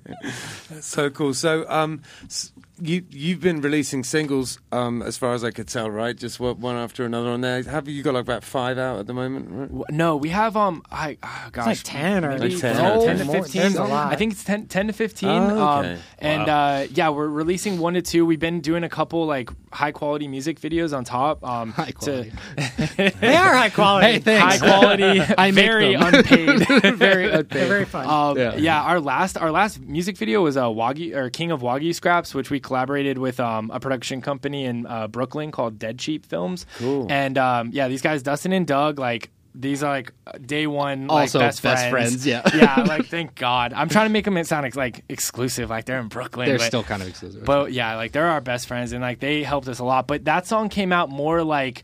so 0.82 1.10
cool. 1.10 1.32
So, 1.32 1.64
um, 1.68 2.02
s- 2.24 2.50
you 2.80 3.04
you've 3.10 3.40
been 3.40 3.60
releasing 3.60 4.04
singles, 4.04 4.58
um, 4.72 5.02
as 5.02 5.16
far 5.16 5.34
as 5.34 5.44
I 5.44 5.50
could 5.50 5.68
tell, 5.68 5.90
right? 5.90 6.16
Just 6.16 6.38
one 6.40 6.60
one 6.60 6.76
after 6.76 7.04
another 7.04 7.28
on 7.30 7.40
there. 7.40 7.62
Have 7.62 7.88
you 7.88 8.02
got 8.02 8.14
like 8.14 8.22
about 8.22 8.44
five 8.44 8.78
out 8.78 8.98
at 8.98 9.06
the 9.06 9.14
moment? 9.14 9.48
Right? 9.72 9.90
No, 9.90 10.16
we 10.16 10.28
have 10.30 10.56
um 10.56 10.82
I 10.90 11.18
oh, 11.22 11.48
gosh 11.52 11.66
like 11.66 11.78
10 11.82 12.24
or 12.24 12.38
Like 12.38 12.56
10 12.58 12.76
no, 12.76 13.00
or 13.00 13.06
10 13.06 13.18
to 13.18 13.24
15 13.24 13.62
There's 13.62 13.74
a 13.76 13.84
lot. 13.84 14.12
I 14.12 14.16
think 14.16 14.32
it's 14.32 14.44
10, 14.44 14.66
10 14.66 14.86
to 14.88 14.92
15 14.92 15.28
Oh, 15.28 15.58
um 15.62 15.84
okay. 15.86 15.98
and 16.18 16.48
uh 16.48 16.86
yeah 16.92 17.08
we're 17.10 17.28
releasing 17.28 17.78
one 17.78 17.94
to 17.94 18.02
two 18.02 18.24
we've 18.26 18.38
been 18.40 18.60
doing 18.60 18.84
a 18.84 18.88
couple 18.88 19.26
like 19.26 19.50
high 19.72 19.92
quality 19.92 20.28
music 20.28 20.60
videos 20.60 20.96
on 20.96 21.04
top 21.04 21.44
um 21.44 21.72
High 21.72 21.86
to- 21.86 21.92
quality. 21.92 22.32
They 23.20 23.36
are 23.36 23.54
high 23.54 23.70
quality. 23.70 24.06
Hey, 24.12 24.18
thanks. 24.18 24.58
high 24.58 24.66
quality 24.80 25.20
I 25.38 25.50
make 25.50 25.64
very 25.66 25.94
them. 25.96 26.14
unpaid 26.14 26.68
very 26.96 27.30
unpaid 27.30 27.48
They're 27.50 27.66
very 27.68 27.84
fun. 27.84 28.06
um, 28.08 28.38
Yeah. 28.38 28.56
yeah. 28.56 28.82
our 28.82 29.00
last 29.00 29.36
our 29.36 29.50
last 29.50 29.80
music 29.80 30.16
video 30.16 30.42
was 30.42 30.56
uh, 30.56 30.64
Wagyu 30.66 31.14
or 31.14 31.30
King 31.30 31.50
of 31.50 31.60
Wagyu 31.60 31.94
Scraps, 31.94 32.34
which 32.34 32.50
we 32.50 32.60
collaborated 32.68 33.18
with 33.18 33.40
um, 33.40 33.70
a 33.74 33.80
production 33.80 34.20
company 34.20 34.64
in 34.66 34.86
uh, 34.86 35.08
Brooklyn 35.08 35.50
called 35.50 35.78
Dead 35.80 35.98
Cheap 35.98 36.24
Films. 36.24 36.64
Cool. 36.78 37.08
And 37.10 37.36
um, 37.36 37.70
yeah, 37.72 37.88
these 37.88 38.02
guys, 38.02 38.22
Dustin 38.22 38.52
and 38.52 38.64
Doug, 38.66 39.00
like 39.00 39.30
these 39.54 39.82
are 39.82 39.90
like 39.90 40.12
day 40.46 40.68
one, 40.68 41.08
like, 41.08 41.22
Also 41.22 41.40
best, 41.40 41.62
best 41.64 41.88
friends. 41.90 42.22
friends, 42.22 42.26
yeah. 42.26 42.42
yeah. 42.54 42.84
Like 42.86 43.06
thank 43.06 43.34
God. 43.34 43.72
I'm 43.72 43.88
trying 43.88 44.06
to 44.06 44.12
make 44.12 44.24
them 44.26 44.44
sound 44.44 44.66
ex- 44.66 44.76
like 44.76 45.02
exclusive, 45.08 45.68
like 45.70 45.84
they're 45.86 45.98
in 45.98 46.06
Brooklyn. 46.06 46.46
They're 46.48 46.58
but- 46.58 46.66
still 46.66 46.84
kind 46.84 47.02
of 47.02 47.08
exclusive. 47.08 47.44
but 47.44 47.72
yeah, 47.72 47.96
like 47.96 48.12
they're 48.12 48.26
our 48.28 48.40
best 48.40 48.68
friends 48.68 48.92
and 48.92 49.02
like 49.02 49.18
they 49.18 49.42
helped 49.42 49.66
us 49.66 49.80
a 49.80 49.84
lot. 49.84 50.06
But 50.06 50.26
that 50.26 50.46
song 50.46 50.68
came 50.68 50.92
out 50.92 51.08
more 51.10 51.42
like 51.42 51.82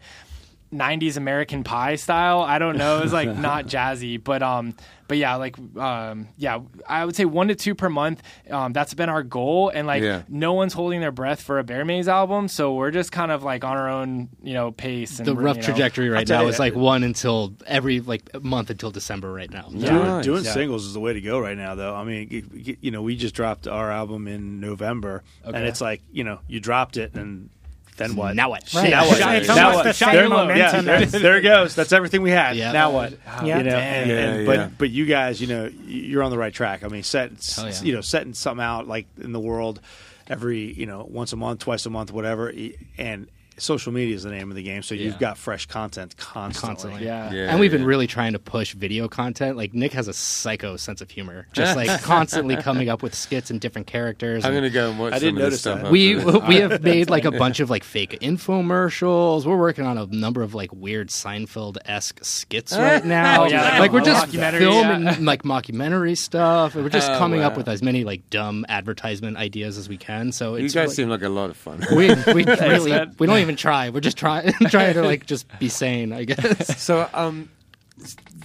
90s 0.73 1.17
American 1.17 1.65
Pie 1.65 1.97
style. 1.97 2.41
I 2.41 2.59
don't 2.59 2.77
know. 2.77 2.99
It 2.99 3.03
was 3.05 3.13
like 3.13 3.35
not 3.37 3.67
jazzy, 3.75 4.23
but 4.23 4.43
um 4.43 4.75
but 5.09 5.17
yeah, 5.19 5.37
like 5.37 5.57
um 5.77 6.29
yeah, 6.37 6.61
I 6.89 7.05
would 7.05 7.15
say 7.17 7.25
1 7.25 7.49
to 7.49 7.55
2 7.55 7.75
per 7.75 7.89
month. 7.89 8.23
Um 8.51 8.73
that's 8.73 8.95
been 8.95 9.09
our 9.09 9.23
goal 9.23 9.69
and 9.69 9.87
like 9.87 10.03
Yeah. 10.03 10.23
no 10.29 10.53
one's 10.55 10.73
holding 10.73 11.01
their 11.01 11.13
breath 11.13 11.41
for 11.43 11.59
a 11.59 11.65
Bear 11.65 11.85
Maze 11.85 12.09
album, 12.09 12.49
so 12.49 12.75
we're 12.75 12.91
just 12.91 13.13
kind 13.13 13.31
of 13.31 13.43
like 13.43 13.65
on 13.65 13.77
our 13.77 13.89
own, 13.89 14.29
you 14.43 14.55
know, 14.55 14.73
pace 14.73 15.19
and 15.19 15.27
the 15.27 15.35
rough 15.35 15.57
you 15.57 15.63
know- 15.63 15.67
trajectory 15.69 16.09
right 16.09 16.29
now 16.29 16.47
is 16.47 16.59
like 16.59 16.75
one 16.75 17.03
until 17.05 17.53
every 17.67 18.01
like 18.01 18.23
month 18.43 18.71
until 18.71 18.91
December 18.91 19.33
right 19.33 19.51
now. 19.51 19.67
Yeah. 19.71 19.91
Doing, 19.91 20.05
Nice. 20.07 20.25
doing 20.25 20.45
Yeah. 20.45 20.53
singles 20.53 20.87
is 20.87 20.95
the 20.95 21.01
way 21.01 21.13
to 21.13 21.21
go 21.21 21.39
right 21.39 21.57
now, 21.57 21.75
though. 21.75 21.95
I 21.95 22.05
mean, 22.05 22.29
you- 22.31 22.51
you, 22.55 22.77
you 22.81 22.91
know, 22.91 23.03
we 23.03 23.17
just 23.17 23.35
dropped 23.35 23.67
our 23.69 23.91
album 23.91 24.27
in 24.27 24.61
November, 24.61 25.23
and 25.45 25.57
it's 25.57 25.81
like, 25.81 26.03
you 26.13 26.25
know, 26.25 26.39
you 26.49 26.61
dropped 26.61 26.97
it, 26.97 27.15
and 27.15 27.51
then 27.97 28.13
mm. 28.13 28.17
what? 28.17 28.35
Now 28.35 28.51
what? 28.51 28.73
Right. 28.75 28.91
Now 28.91 29.07
what? 29.07 29.19
Shot- 29.19 29.35
it's 29.37 29.49
now 29.49 29.75
what? 29.75 29.85
the 29.85 29.93
shot 29.93 30.13
There- 30.13 30.29
momentum. 30.29 30.87
Yeah, 30.87 31.05
there, 31.05 31.07
there 31.07 31.37
it 31.39 31.43
goes. 31.43 31.75
That's 31.75 31.93
everything 31.93 32.23
we 32.23 32.31
had. 32.31 32.57
Yeah. 32.57 32.73
Now 32.73 32.91
what? 32.91 33.13
Yeah. 33.45 33.59
You 33.59 33.65
know, 33.65 33.77
and, 33.77 34.11
Yeah, 34.11 34.17
and- 34.17 34.41
yeah. 34.41 34.47
but 34.47 34.79
but 34.79 34.91
you 34.91 35.07
guys, 35.07 35.41
you 35.41 35.47
know, 35.47 35.71
you're 35.87 36.23
on 36.23 36.31
the 36.31 36.39
right 36.39 36.53
track. 36.53 36.85
I 36.85 36.89
mean, 36.89 37.03
set, 37.03 37.33
oh, 37.59 37.67
yeah. 37.67 37.83
you 37.83 37.95
know, 37.95 38.01
setting 38.01 38.35
something 38.35 38.65
out 38.65 38.89
like 38.89 39.07
in 39.21 39.33
the 39.33 39.41
world 39.41 39.81
every, 40.27 40.73
you 40.73 40.87
know, 40.87 41.07
once 41.09 41.33
a 41.33 41.37
month, 41.37 41.61
twice 41.61 41.87
a 41.87 41.91
month, 41.91 42.13
whatever, 42.13 42.53
and 42.99 43.29
social 43.57 43.93
media 43.93 44.15
is 44.15 44.23
the 44.25 44.31
name 44.31 44.51
of 44.51 44.57
the 44.57 44.63
game. 44.63 44.83
So 44.83 44.95
you've 44.95 45.19
got 45.19 45.39
fresh 45.39 45.67
content 45.67 46.17
constantly. 46.17 46.69
Constantly. 46.69 47.05
Yeah. 47.07 47.33
Yeah, 47.33 47.51
and 47.51 47.61
we've 47.61 47.71
been 47.71 47.85
really 47.85 48.07
trying 48.07 48.33
to 48.33 48.39
push 48.39 48.75
video 48.75 49.09
content. 49.09 49.57
Like 49.57 49.75
Nick 49.75 49.93
has 49.93 50.09
a 50.09 50.13
psycho 50.13 50.77
sense 50.77 51.01
of 51.01 51.11
humor, 51.11 51.47
just 51.53 51.77
like 51.77 52.03
constantly 52.03 52.57
coming 52.57 52.89
up 52.89 53.03
with 53.03 53.15
skits 53.15 53.51
and 53.51 53.61
different 53.61 53.87
characters. 53.87 54.45
I'm 54.45 54.53
and 54.53 54.59
gonna 54.59 54.71
go 54.71 54.91
and 54.91 54.99
watch. 54.99 55.13
I 55.13 55.19
didn't 55.19 55.37
notice 55.37 55.55
this 55.55 55.61
stuff 55.61 55.83
that. 55.83 55.91
we 55.93 56.17
we 56.49 56.57
have 56.57 56.83
made 56.83 57.11
like 57.11 57.25
a 57.25 57.31
bunch 57.33 57.61
of 57.61 57.71
like 57.71 57.85
fake 57.85 58.19
infomercials. 58.21 59.45
We're 59.45 59.57
working 59.57 59.87
on 59.87 59.99
a 59.99 60.07
number 60.07 60.43
of 60.43 60.55
like 60.55 60.73
weird 60.73 61.09
Seinfeld 61.09 61.77
esque 61.85 62.25
skits 62.25 62.77
right 62.77 63.05
now. 63.05 63.45
Oh, 63.45 63.47
yeah, 63.47 63.79
like 63.79 63.93
we're 63.93 64.01
just 64.01 64.29
filming 64.29 65.03
yeah. 65.05 65.17
like 65.21 65.43
mockumentary 65.43 66.17
stuff. 66.17 66.75
We're 66.75 66.89
just 66.89 67.05
Oh, 67.11 67.19
coming 67.19 67.43
up 67.43 67.57
with 67.57 67.69
as 67.69 67.83
many 67.83 68.03
like 68.05 68.31
dumb 68.31 68.65
advertisement 68.69 69.37
ideas 69.37 69.77
as 69.77 69.89
we 69.89 69.97
can. 69.99 70.33
So 70.33 70.57
You 70.57 70.65
it's 70.65 70.75
guys 70.75 70.85
really- 70.85 70.95
seem 70.95 71.09
like 71.11 71.23
a 71.23 71.29
lot 71.29 71.51
of 71.51 71.57
fun. 71.57 71.85
we 71.95 72.09
we 72.33 72.45
really 72.45 73.07
we 73.19 73.27
don't 73.27 73.39
even 73.45 73.57
try. 73.57 73.91
We're 73.91 74.01
just 74.01 74.17
trying 74.17 74.53
trying 74.69 74.95
to 74.95 75.03
like 75.03 75.27
just 75.27 75.47
be 75.59 75.69
sane. 75.69 76.13
I 76.13 76.25
guess. 76.25 76.77
So, 76.85 77.09
um, 77.15 77.49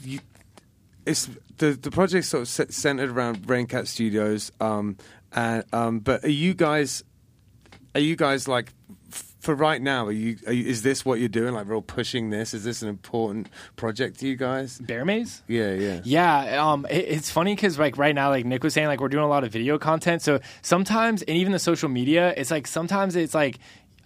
you, 0.03 0.19
it's 1.05 1.29
the 1.57 1.71
the 1.71 1.91
project 1.91 2.25
sort 2.25 2.41
of 2.41 2.73
centered 2.73 3.09
around 3.09 3.47
Raincat 3.47 3.87
Studios. 3.87 4.51
Um, 4.59 4.97
and 5.31 5.63
um, 5.73 5.99
but 5.99 6.23
are 6.23 6.29
you 6.29 6.53
guys, 6.53 7.03
are 7.93 8.01
you 8.01 8.15
guys 8.15 8.47
like, 8.47 8.73
for 9.39 9.55
right 9.55 9.81
now? 9.81 10.07
Are 10.07 10.11
you, 10.11 10.37
are 10.47 10.53
you? 10.53 10.65
Is 10.65 10.81
this 10.81 11.05
what 11.05 11.19
you're 11.19 11.29
doing? 11.29 11.53
Like, 11.53 11.67
real 11.67 11.81
pushing 11.81 12.29
this? 12.29 12.53
Is 12.53 12.63
this 12.63 12.81
an 12.81 12.89
important 12.89 13.49
project 13.75 14.19
to 14.19 14.27
you 14.27 14.35
guys? 14.35 14.79
Bear 14.79 15.05
Maze? 15.05 15.43
Yeah, 15.47 15.73
yeah. 15.73 16.01
Yeah, 16.03 16.71
um, 16.71 16.85
it, 16.89 17.05
it's 17.07 17.29
funny 17.29 17.55
because 17.55 17.77
like 17.77 17.97
right 17.97 18.15
now, 18.15 18.29
like 18.29 18.45
Nick 18.45 18.63
was 18.63 18.73
saying, 18.73 18.87
like 18.87 18.99
we're 18.99 19.09
doing 19.09 19.23
a 19.23 19.29
lot 19.29 19.43
of 19.43 19.51
video 19.51 19.77
content. 19.77 20.21
So 20.21 20.39
sometimes, 20.61 21.21
and 21.23 21.37
even 21.37 21.51
the 21.51 21.59
social 21.59 21.89
media, 21.89 22.33
it's 22.37 22.51
like 22.51 22.67
sometimes 22.67 23.15
it's 23.15 23.33
like. 23.33 23.59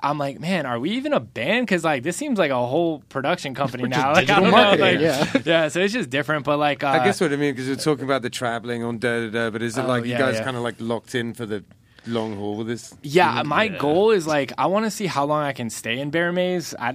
I'm 0.03 0.17
like, 0.17 0.39
man, 0.39 0.65
are 0.65 0.77
we 0.79 0.91
even 0.91 1.13
a 1.13 1.19
band? 1.19 1.65
Because 1.65 1.83
like 1.83 2.03
this 2.03 2.17
seems 2.17 2.37
like 2.37 2.51
a 2.51 2.65
whole 2.65 2.99
production 3.09 3.55
company 3.61 3.87
now. 3.87 4.13
Like, 4.13 4.29
I 4.29 4.39
don't 4.39 4.51
know, 4.51 4.75
like, 4.85 4.99
yeah. 5.45 5.69
So 5.69 5.79
it's 5.79 5.93
just 5.93 6.09
different. 6.09 6.45
But 6.45 6.57
like, 6.57 6.83
uh, 6.83 6.87
I 6.89 7.03
guess 7.05 7.19
what 7.21 7.31
I 7.33 7.37
mean 7.37 7.53
because 7.53 7.67
we're 7.69 7.75
talking 7.75 8.05
about 8.05 8.21
the 8.21 8.29
traveling 8.29 8.83
on 8.83 8.99
da 8.99 9.21
da 9.21 9.29
da. 9.29 9.49
But 9.49 9.61
is 9.63 9.77
it 9.77 9.83
Oh, 9.85 9.87
like 9.87 10.05
you 10.05 10.17
guys 10.17 10.35
yeah. 10.35 10.43
kind 10.43 10.57
of 10.57 10.63
like 10.63 10.75
locked 10.79 11.15
in 11.15 11.33
for 11.33 11.45
the 11.45 11.63
long 12.05 12.35
haul 12.35 12.57
with 12.57 12.67
this? 12.67 12.93
yeah, 13.01 13.43
my 13.43 13.69
goal 13.69 14.11
is 14.11 14.27
like 14.27 14.51
I 14.57 14.65
want 14.65 14.83
to 14.85 14.91
see 14.91 15.05
how 15.05 15.23
long 15.25 15.41
I 15.41 15.53
can 15.53 15.69
stay 15.69 15.99
in 15.99 16.09
Bear 16.09 16.31
Maze. 16.33 16.75
I, 16.77 16.91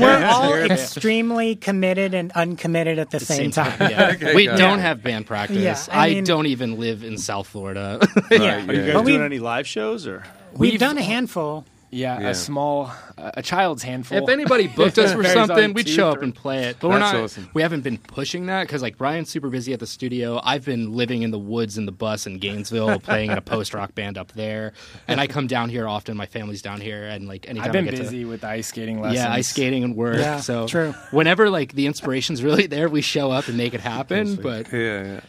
We're 0.00 0.24
all 0.24 0.54
extremely 0.54 1.54
committed 1.56 2.14
and 2.14 2.32
uncommitted 2.32 2.98
at 2.98 3.10
the 3.10 3.20
same, 3.20 3.50
time. 3.50 3.76
Yeah. 3.90 4.12
Okay, 4.14 4.34
we 4.34 4.46
don't 4.46 4.78
have 4.78 5.02
band 5.02 5.26
practice. 5.26 5.58
Yeah, 5.58 5.78
I, 5.90 6.06
I 6.08 6.20
don't 6.20 6.46
even 6.46 6.78
live 6.78 7.04
in 7.04 7.18
South 7.18 7.46
Florida. 7.46 8.00
Yeah. 8.30 8.56
Right, 8.56 8.68
Are 8.68 8.72
you 8.72 8.82
guys 8.86 8.92
But 8.94 9.04
doing 9.04 9.18
we- 9.20 9.24
any 9.26 9.38
live 9.38 9.66
shows 9.66 10.06
or? 10.06 10.24
We've, 10.52 10.60
We've- 10.72 10.78
done 10.78 10.96
a 10.96 11.02
handful. 11.02 11.64
Yeah, 11.90 12.20
Yeah. 12.20 12.28
a 12.30 12.34
small, 12.34 12.90
a 13.16 13.42
child's 13.42 13.82
handful. 13.82 14.18
If 14.18 14.28
anybody 14.28 14.66
booked 14.76 14.98
us 14.98 15.12
for 15.12 15.22
something, 15.24 15.72
we'd 15.72 15.86
two, 15.86 15.92
show 15.92 16.08
up 16.10 16.16
three. 16.18 16.24
and 16.24 16.34
play 16.34 16.64
it. 16.64 16.76
But 16.80 16.88
we're 16.88 16.98
not. 16.98 17.14
awesome. 17.14 17.48
We 17.54 17.62
haven't 17.62 17.82
been 17.82 17.96
pushing 17.98 18.46
that 18.46 18.62
because 18.66 18.82
like 18.82 18.98
Brian's 18.98 19.30
super 19.30 19.48
busy 19.48 19.72
at 19.72 19.80
the 19.80 19.86
studio. 19.86 20.40
I've 20.42 20.64
been 20.64 20.92
living 20.92 21.22
in 21.22 21.30
the 21.30 21.38
woods 21.38 21.78
in 21.78 21.86
the 21.86 21.92
bus 21.92 22.26
in 22.26 22.38
Gainesville, 22.38 22.98
playing 23.00 23.30
in 23.30 23.38
a 23.38 23.42
post 23.42 23.72
rock 23.72 23.94
band 23.94 24.18
up 24.18 24.32
there, 24.32 24.72
and 25.06 25.20
I 25.20 25.26
come 25.28 25.46
down 25.46 25.68
here 25.68 25.86
often. 25.88 26.16
My 26.16 26.26
family's 26.26 26.60
down 26.62 26.80
here, 26.80 27.04
and 27.04 27.28
like 27.28 27.48
anytime 27.48 27.66
I've 27.68 27.72
been 27.72 27.88
I 27.88 27.90
get 27.92 28.00
busy 28.00 28.22
To, 28.22 28.28
with 28.30 28.44
ice 28.44 28.66
skating 28.66 29.00
lessons. 29.00 29.20
yeah, 29.20 29.32
ice 29.32 29.48
skating 29.48 29.84
and 29.84 29.94
work. 29.96 30.16
Yeah, 30.18 30.40
so 30.40 30.66
true. 30.66 30.92
Whenever 31.12 31.50
like 31.50 31.72
the 31.72 31.86
inspiration's 31.86 32.42
really 32.42 32.66
there, 32.66 32.88
we 32.88 33.00
show 33.00 33.30
up 33.30 33.48
and 33.48 33.56
make 33.56 33.74
it 33.74 33.80
happen. 33.80 34.36
But 34.36 34.72
Yeah, 34.72 34.78
yeah. 35.04 35.20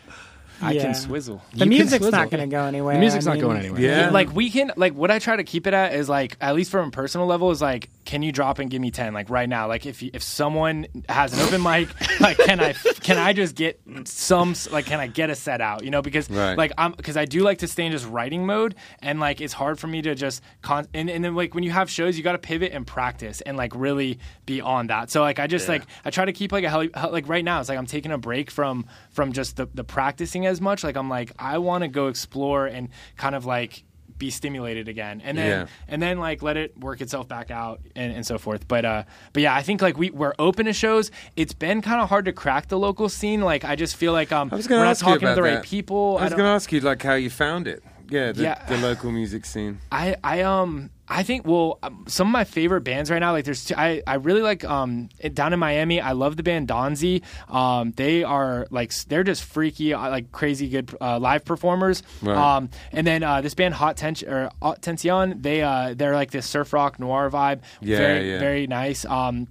I 0.61 0.71
Yeah. 0.73 0.81
can 0.83 0.95
swizzle. 0.95 1.41
The 1.53 1.65
You 1.65 1.69
music's 1.69 2.03
swizzle. 2.03 2.11
not 2.11 2.29
going 2.31 2.41
to 2.49 2.51
go 2.53 2.63
anywhere. 2.65 2.93
the 2.95 2.99
music's 2.99 3.27
I 3.27 3.31
not 3.31 3.33
mean, 3.35 3.41
going 3.43 3.57
anywhere. 3.57 3.81
Yeah. 3.81 4.09
like 4.09 4.33
we 4.35 4.49
can 4.49 4.71
like 4.75 4.93
what 4.93 5.11
I 5.11 5.19
try 5.19 5.35
to 5.35 5.43
keep 5.43 5.67
it 5.67 5.73
at 5.73 5.93
is 5.93 6.09
like 6.09 6.35
at 6.41 6.55
least 6.55 6.71
from 6.71 6.87
a 6.87 6.91
personal 6.91 7.27
level 7.27 7.51
is 7.51 7.61
like 7.61 7.89
can 8.05 8.23
you 8.23 8.31
drop 8.31 8.59
and 8.59 8.69
give 8.69 8.81
me 8.81 8.89
10 8.89 9.13
like 9.13 9.29
right 9.29 9.49
now 9.49 9.67
like 9.67 9.85
if 9.85 10.01
you- 10.01 10.11
if 10.13 10.23
someone 10.23 10.87
has 11.09 11.33
an 11.33 11.41
open 11.41 11.61
mic 11.61 11.89
like 12.21 12.37
can 12.37 12.59
I 12.59 12.73
can 13.01 13.17
I 13.17 13.33
just 13.33 13.55
get 13.55 13.79
some 14.05 14.55
like 14.71 14.85
can 14.85 14.99
I 14.99 15.07
get 15.07 15.29
a 15.29 15.35
set 15.35 15.61
out 15.61 15.83
you 15.83 15.91
know 15.91 16.01
because 16.01 16.29
Right. 16.29 16.57
like 16.57 16.71
I'm 16.77 16.93
because 16.93 17.17
I 17.17 17.25
do 17.25 17.41
like 17.41 17.59
to 17.59 17.67
stay 17.67 17.85
in 17.85 17.91
just 17.91 18.07
writing 18.07 18.45
mode 18.45 18.75
and 19.01 19.19
like 19.19 19.41
it's 19.41 19.53
hard 19.53 19.77
for 19.79 19.87
me 19.87 20.01
to 20.03 20.15
just 20.15 20.41
con 20.61 20.87
and, 20.93 21.09
and 21.09 21.23
then 21.23 21.35
like 21.35 21.53
when 21.53 21.63
you 21.63 21.71
have 21.71 21.89
shows 21.89 22.17
you 22.17 22.23
got 22.23 22.31
to 22.33 22.37
pivot 22.37 22.71
and 22.71 22.87
practice 22.87 23.41
and 23.41 23.57
like 23.57 23.73
really 23.75 24.19
be 24.45 24.61
on 24.61 24.87
that 24.87 25.11
so 25.11 25.21
like 25.21 25.39
I 25.39 25.47
just 25.47 25.67
like 25.67 25.83
I 26.05 26.09
try 26.09 26.25
to 26.25 26.33
keep 26.33 26.51
like 26.51 26.63
a 26.63 26.69
heli- 26.69 26.89
hel- 26.93 27.11
like 27.11 27.27
right 27.27 27.43
now 27.43 27.59
it's 27.59 27.69
like 27.69 27.77
I'm 27.77 27.85
taking 27.85 28.11
a 28.11 28.17
break 28.17 28.49
from 28.49 28.85
from 29.17 29.33
just 29.33 29.55
the 29.55 29.65
the 29.73 29.83
practicing 29.83 30.45
as 30.45 30.61
much 30.61 30.83
like 30.83 30.95
I'm 30.95 31.09
like 31.09 31.31
I 31.39 31.57
want 31.57 31.81
to 31.81 31.87
go 31.87 32.07
explore 32.07 32.67
and 32.67 32.89
kind 33.17 33.33
of 33.33 33.45
like 33.47 33.83
be 34.19 34.29
stimulated 34.29 34.87
again 34.87 35.21
and 35.25 35.35
then 35.35 35.49
Yeah. 35.61 35.67
and 35.87 35.99
then 35.99 36.19
like 36.19 36.43
let 36.43 36.55
it 36.55 36.77
work 36.77 37.01
itself 37.01 37.27
back 37.27 37.49
out 37.49 37.81
and, 37.95 38.13
and 38.13 38.23
so 38.25 38.37
forth 38.37 38.67
but 38.67 38.85
uh 38.85 39.03
but 39.33 39.41
yeah 39.41 39.55
i 39.55 39.63
think 39.63 39.81
like 39.81 39.97
we, 39.97 40.11
we're 40.11 40.33
open 40.37 40.65
to 40.67 40.73
shows 40.73 41.09
it's 41.35 41.53
been 41.53 41.81
kind 41.81 41.99
of 41.99 42.09
hard 42.09 42.25
to 42.25 42.31
crack 42.33 42.67
the 42.67 42.77
local 42.79 43.09
scene 43.09 43.41
like 43.41 43.63
i 43.65 43.75
just 43.75 43.95
feel 43.95 44.13
like 44.13 44.31
um 44.31 44.49
I 44.51 44.55
was 44.55 44.65
we're 44.65 44.75
going 44.77 44.81
to 44.81 44.85
not 44.87 44.97
talking 44.97 45.27
to 45.29 45.35
the 45.35 45.41
that. 45.41 45.55
right 45.55 45.63
people 45.63 46.17
I 46.19 46.25
was 46.25 46.33
to 46.33 46.41
ask 46.43 46.71
you 46.71 46.79
like 46.81 47.01
how 47.01 47.13
you 47.15 47.29
found 47.31 47.67
it. 47.67 47.83
Yeah, 48.09 48.31
the, 48.31 48.43
Yeah. 48.43 48.65
the 48.69 48.77
local 48.77 49.11
music 49.11 49.45
scene. 49.45 49.79
I 49.91 50.15
I 50.23 50.41
um 50.41 50.89
I 51.09 51.23
think 51.23 51.47
well 51.47 51.79
um, 51.83 52.03
some 52.07 52.27
of 52.27 52.31
my 52.31 52.43
favorite 52.43 52.81
bands 52.81 53.09
right 53.09 53.19
now 53.19 53.31
like 53.31 53.45
there's 53.45 53.65
two, 53.65 53.75
I 53.77 54.01
I 54.05 54.15
really 54.15 54.41
like 54.41 54.65
um 54.65 55.09
it- 55.19 55.33
down 55.35 55.53
in 55.53 55.59
Miami 55.59 56.01
I 56.01 56.11
love 56.11 56.35
the 56.35 56.43
band 56.43 56.67
Donzi 56.67 57.21
um 57.49 57.91
they 57.95 58.23
are 58.23 58.67
like 58.71 58.93
they're 59.05 59.23
just 59.23 59.43
freaky 59.43 59.93
uh, 59.93 60.09
like 60.09 60.31
crazy 60.31 60.67
good 60.69 60.93
uh, 60.99 61.17
live 61.19 61.45
performers 61.45 62.03
Right. 62.21 62.35
um 62.37 62.69
and 62.91 63.07
then 63.07 63.23
uh, 63.23 63.41
this 63.41 63.53
band 63.53 63.73
Hot 63.75 63.95
Tension 63.97 64.27
or 64.29 64.49
Hot 64.61 64.81
Tension 64.81 65.41
they 65.41 65.61
uh 65.61 65.93
they're 65.95 66.13
like 66.15 66.31
this 66.31 66.45
surf 66.45 66.73
rock 66.73 66.99
noir 66.99 67.29
vibe 67.29 67.61
Yeah, 67.81 67.97
very 67.97 68.31
yeah. 68.31 68.39
very 68.39 68.67
nice 68.67 69.05
um 69.05 69.47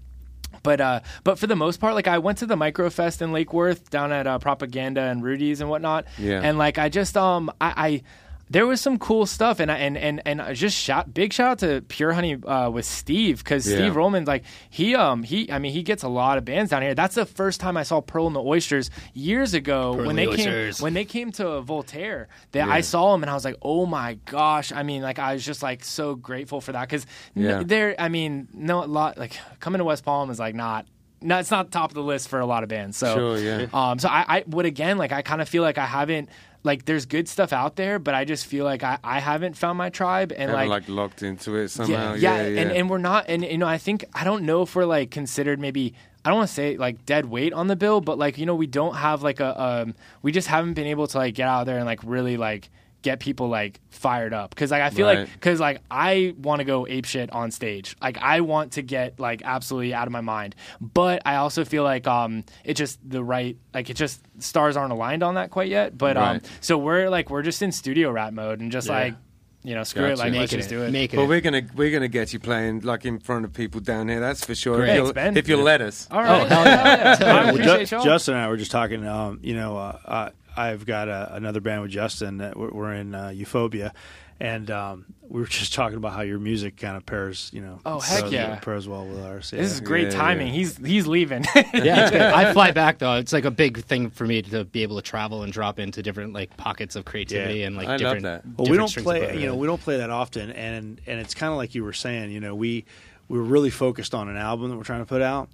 but 0.63 0.81
uh, 0.81 1.01
but 1.23 1.39
for 1.39 1.47
the 1.47 1.55
most 1.55 1.79
part, 1.79 1.95
like 1.95 2.09
I 2.09 2.19
went 2.19 2.39
to 2.39 2.47
the 2.47 2.57
Microfest 2.57 3.23
in 3.23 3.31
Lake 3.33 3.53
Worth 3.53 3.89
down 3.89 4.11
at 4.11 4.27
uh, 4.27 4.41
Propaganda 4.41 5.01
and 5.01 5.23
Rudy's 5.23 5.61
and 5.61 5.71
whatnot. 5.71 6.07
Yeah. 6.19 6.41
And 6.43 6.59
like 6.59 6.77
I 6.79 6.89
just 6.89 7.17
um 7.17 7.53
I. 7.61 7.73
I 7.77 8.03
there 8.49 8.65
was 8.67 8.81
some 8.81 8.99
cool 8.99 9.27
stuff, 9.27 9.59
and 9.59 9.73
I, 9.73 9.77
and 9.79 9.97
and 9.99 10.23
and 10.25 10.55
just 10.57 10.77
shout 10.77 11.13
big 11.13 11.33
shout 11.33 11.51
out 11.51 11.59
to 11.61 11.81
Pure 11.89 12.13
Honey 12.13 12.35
uh, 12.45 12.71
with 12.71 12.85
Steve 12.85 13.43
because 13.43 13.69
Yeah. 13.69 13.77
Steve 13.79 13.95
Rollman's 13.97 14.29
like 14.29 14.45
he 14.71 14.95
um 14.95 15.23
he 15.25 15.51
I 15.51 15.59
mean 15.59 15.73
he 15.73 15.83
gets 15.83 16.03
a 16.05 16.09
lot 16.09 16.39
of 16.39 16.45
bands 16.45 16.71
down 16.71 16.83
here. 16.83 16.95
That's 16.95 17.17
the 17.17 17.27
first 17.27 17.61
time 17.61 17.77
I 17.77 17.83
saw 17.83 18.01
Pearl 18.01 18.27
and 18.29 18.37
the 18.37 18.43
Oysters 18.43 18.91
years 19.15 19.53
ago 19.55 19.95
Pearl 19.97 20.07
when 20.07 20.17
they 20.17 20.27
the 20.27 20.37
came 20.37 20.73
when 20.79 20.95
they 20.95 21.05
came 21.05 21.33
to 21.33 21.61
Voltaire. 21.63 22.29
That 22.53 22.69
Yeah. 22.69 22.73
I 22.73 22.83
saw 22.83 23.13
them 23.13 23.23
and 23.25 23.31
I 23.31 23.35
was 23.35 23.45
like, 23.45 23.57
oh 23.63 23.85
my 23.87 24.15
gosh! 24.27 24.71
I 24.71 24.83
mean, 24.85 25.03
like 25.03 25.19
I 25.19 25.33
was 25.35 25.45
just 25.45 25.63
like 25.63 25.85
so 25.85 26.15
grateful 26.15 26.61
for 26.61 26.73
that 26.73 26.83
because 26.89 27.05
Yeah. 27.35 27.63
there 27.65 27.97
I 27.99 28.09
mean 28.09 28.49
no 28.55 28.85
a 28.85 28.87
lot 28.87 29.19
like 29.19 29.37
coming 29.59 29.79
to 29.79 29.85
West 29.85 30.05
Palm 30.05 30.31
is 30.31 30.39
like 30.39 30.55
not. 30.55 30.87
No, 31.23 31.39
it's 31.39 31.51
not 31.51 31.73
top 31.73 31.91
of 31.91 31.95
the 31.95 32.03
list 32.03 32.29
for 32.29 32.39
a 32.41 32.47
lot 32.47 32.63
of 32.63 32.69
bands. 32.69 32.99
So, 32.99 33.15
Sure, 33.15 33.39
yeah. 33.39 33.67
um, 33.73 33.99
so 33.99 34.07
I, 34.07 34.25
I 34.29 34.45
would 34.49 34.67
again 34.67 34.99
like 34.99 35.13
I 35.13 35.23
kind 35.23 35.41
of 35.41 35.49
feel 35.49 35.63
like 35.63 35.79
I 35.79 35.87
haven't 35.87 36.29
like 36.67 36.85
there's 36.85 37.07
good 37.07 37.29
stuff 37.29 37.53
out 37.53 37.77
there, 37.77 37.99
but 37.99 38.15
I 38.15 38.25
just 38.25 38.45
feel 38.45 38.65
like 38.65 38.83
I, 38.83 38.99
I 39.03 39.21
haven't 39.21 39.57
found 39.57 39.79
my 39.79 39.89
tribe 39.89 40.33
and 40.37 40.53
like, 40.53 40.69
like, 40.69 40.89
locked 40.89 41.23
into 41.23 41.55
it 41.57 41.69
somehow. 41.69 42.15
yeah, 42.15 42.43
Yeah, 42.43 42.47
yeah. 42.49 42.61
And, 42.61 42.73
and 42.73 42.91
we're 42.91 42.99
not 42.99 43.27
and 43.29 43.43
you 43.43 43.57
know 43.57 43.69
I 43.69 43.79
think 43.79 44.05
I 44.13 44.25
don't 44.25 44.45
know 44.45 44.63
if 44.63 44.75
we're 44.77 44.85
like 44.85 45.11
considered 45.11 45.59
maybe 45.61 45.95
I 46.25 46.29
don't 46.29 46.39
want 46.39 46.49
to 46.49 46.55
say 46.55 46.77
like 46.77 47.07
dead 47.07 47.27
weight 47.27 47.53
on 47.53 47.69
the 47.69 47.77
bill, 47.77 48.01
but 48.01 48.19
like 48.19 48.37
you 48.37 48.45
know 48.45 48.57
we 48.57 48.67
don't 48.67 48.97
have 48.97 49.23
like 49.23 49.41
a 49.41 49.63
um 49.63 49.95
we 50.23 50.33
just 50.33 50.49
haven't 50.49 50.75
been 50.75 50.89
able 50.89 51.07
to 51.07 51.19
like 51.19 51.35
get 51.35 51.49
out 51.49 51.65
there 51.65 51.77
and 51.79 51.87
like 51.87 52.01
really 52.05 52.37
like 52.37 52.69
get 53.07 53.21
people 53.21 53.49
like 53.49 53.81
fired 53.91 54.35
up 54.35 54.51
because 54.51 54.71
like 54.73 54.83
I 54.83 54.91
feel 54.91 55.07
like 55.07 55.33
because 55.33 55.61
like 55.61 55.81
I 55.91 56.35
want 56.39 56.59
to 56.59 56.65
go 56.65 56.87
ape 56.89 57.05
shit 57.05 57.33
on 57.33 57.51
stage. 57.53 57.97
Like 58.03 58.19
I 58.19 58.41
want 58.41 58.73
to 58.73 58.83
get 58.83 59.21
like 59.21 59.43
absolutely 59.45 59.95
out 59.95 60.07
of 60.09 60.13
my 60.13 60.21
mind, 60.23 60.55
but 60.81 61.23
I 61.25 61.37
also 61.37 61.65
feel 61.65 61.85
like 61.85 62.07
um 62.09 62.43
it 62.65 62.75
just 62.75 62.99
the 63.09 63.23
right 63.23 63.57
like 63.73 63.89
it 63.91 63.95
just 63.95 64.21
stars 64.41 64.77
aren't 64.77 64.93
aligned 64.93 65.23
on 65.23 65.37
that 65.37 65.51
quite 65.51 65.69
yet. 65.69 65.97
But 65.97 66.17
um 66.17 66.41
so 66.61 66.77
we're 66.77 67.09
like 67.09 67.31
we're 67.31 67.43
just 67.43 67.63
in 67.63 67.71
studio 67.73 68.11
rat 68.11 68.35
mode 68.35 68.61
and 68.61 68.73
just 68.73 68.89
Yeah. 68.89 68.99
like 68.99 69.15
you 69.63 69.75
know 69.75 69.83
screw 69.85 70.05
it 70.05 70.09
Gotcha. 70.11 70.23
like 70.23 70.33
let's 70.33 70.41
making 70.53 70.59
just 70.59 70.71
it, 70.73 70.75
do 70.77 70.83
it. 70.83 70.91
making 70.93 71.17
well, 71.19 71.27
it. 71.27 71.29
we're 71.29 71.41
gonna 71.41 71.63
we're 71.77 71.91
gonna 71.93 72.09
get 72.09 72.33
you 72.33 72.39
playing 72.41 72.81
like 72.81 73.05
in 73.05 73.19
front 73.21 73.45
of 73.45 73.53
people 73.53 73.81
down 73.81 74.09
here. 74.09 74.21
That's 74.21 74.45
for 74.45 74.55
sure. 74.55 74.79
Great. 74.79 74.91
If 74.91 74.97
you'll, 74.97 75.13
Thanks, 75.13 75.39
if 75.39 75.49
you'll 75.49 75.63
let 75.63 75.81
us. 75.81 76.07
All 76.11 76.23
right, 76.23 76.43
Oh, 76.43 76.45
hell 76.45 76.65
yeah. 76.65 77.17
Hell 77.17 77.19
yeah. 77.21 77.35
I 77.37 77.45
Well, 77.45 77.55
appreciate 77.55 77.89
Ju- 77.89 77.97
y'all. 77.97 78.05
Justin 78.05 78.35
and 78.35 78.43
I 78.45 78.49
were 78.49 78.57
just 78.57 78.71
talking. 78.73 79.07
Um, 79.07 79.39
you 79.43 79.55
know, 79.55 79.77
uh, 79.77 79.99
uh, 80.05 80.31
I've 80.57 80.87
got 80.87 81.09
uh, 81.09 81.29
another 81.33 81.61
band 81.61 81.83
with 81.83 81.91
Justin. 81.91 82.39
That 82.39 82.57
we're, 82.57 82.71
we're 82.71 82.93
in 82.95 83.15
uh, 83.15 83.29
Euphoria, 83.29 83.93
and 84.41 84.71
um, 84.71 85.05
we 85.29 85.41
were 85.41 85.47
just 85.47 85.75
talking 85.75 85.97
about 85.97 86.13
how 86.13 86.23
your 86.23 86.39
music 86.39 86.77
kind 86.77 86.97
of 86.97 87.05
pairs. 87.07 87.51
You 87.53 87.61
know, 87.63 87.81
Oh, 87.85 88.01
heck 88.01 88.21
pairs- 88.23 88.33
yeah. 88.33 88.57
pairs 88.57 88.89
well 88.89 89.07
with 89.07 89.23
ours. 89.25 89.51
Yeah. 89.53 89.61
This 89.63 89.73
is 89.73 89.81
great 89.81 90.05
Yeah, 90.13 90.19
timing. 90.19 90.47
yeah. 90.49 90.53
He's 90.55 90.77
he's 90.79 91.07
leaving. 91.07 91.45
yeah. 91.75 92.33
I 92.35 92.53
fly 92.53 92.71
back 92.71 92.99
though. 92.99 93.15
It's 93.17 93.33
like 93.33 93.45
a 93.45 93.51
big 93.51 93.83
thing 93.85 94.11
for 94.11 94.27
me 94.27 94.43
to 94.43 94.65
be 94.65 94.83
able 94.83 94.97
to 94.97 95.03
travel 95.03 95.43
and 95.43 95.53
drop 95.53 95.79
into 95.79 96.03
different 96.03 96.33
like 96.33 96.57
pockets 96.57 96.97
of 96.97 97.05
creativity 97.05 97.61
Yeah. 97.61 97.67
and 97.67 97.77
like 97.77 97.87
I 97.89 97.91
love 97.93 97.99
different. 97.99 98.23
that. 98.25 98.43
Well, 98.57 98.71
we 98.71 98.77
don't 98.77 98.95
play. 98.95 99.27
bow. 99.27 99.33
You 99.39 99.47
know, 99.47 99.57
we 99.57 99.67
don't 99.67 99.81
play 99.81 99.99
that 99.99 100.11
often, 100.11 100.51
and 100.53 101.01
and 101.07 101.21
it's 101.21 101.35
kind 101.35 101.51
of 101.53 101.57
like 101.59 101.75
you 101.75 101.85
were 101.85 101.93
saying. 101.93 102.31
You 102.31 102.41
know, 102.41 102.55
we 102.55 102.85
we're 103.29 103.41
really 103.41 103.71
focused 103.71 104.15
on 104.15 104.29
an 104.29 104.37
album 104.37 104.71
that 104.71 104.77
we're 104.77 104.85
trying 104.85 105.01
to 105.01 105.07
put 105.07 105.21
out, 105.23 105.49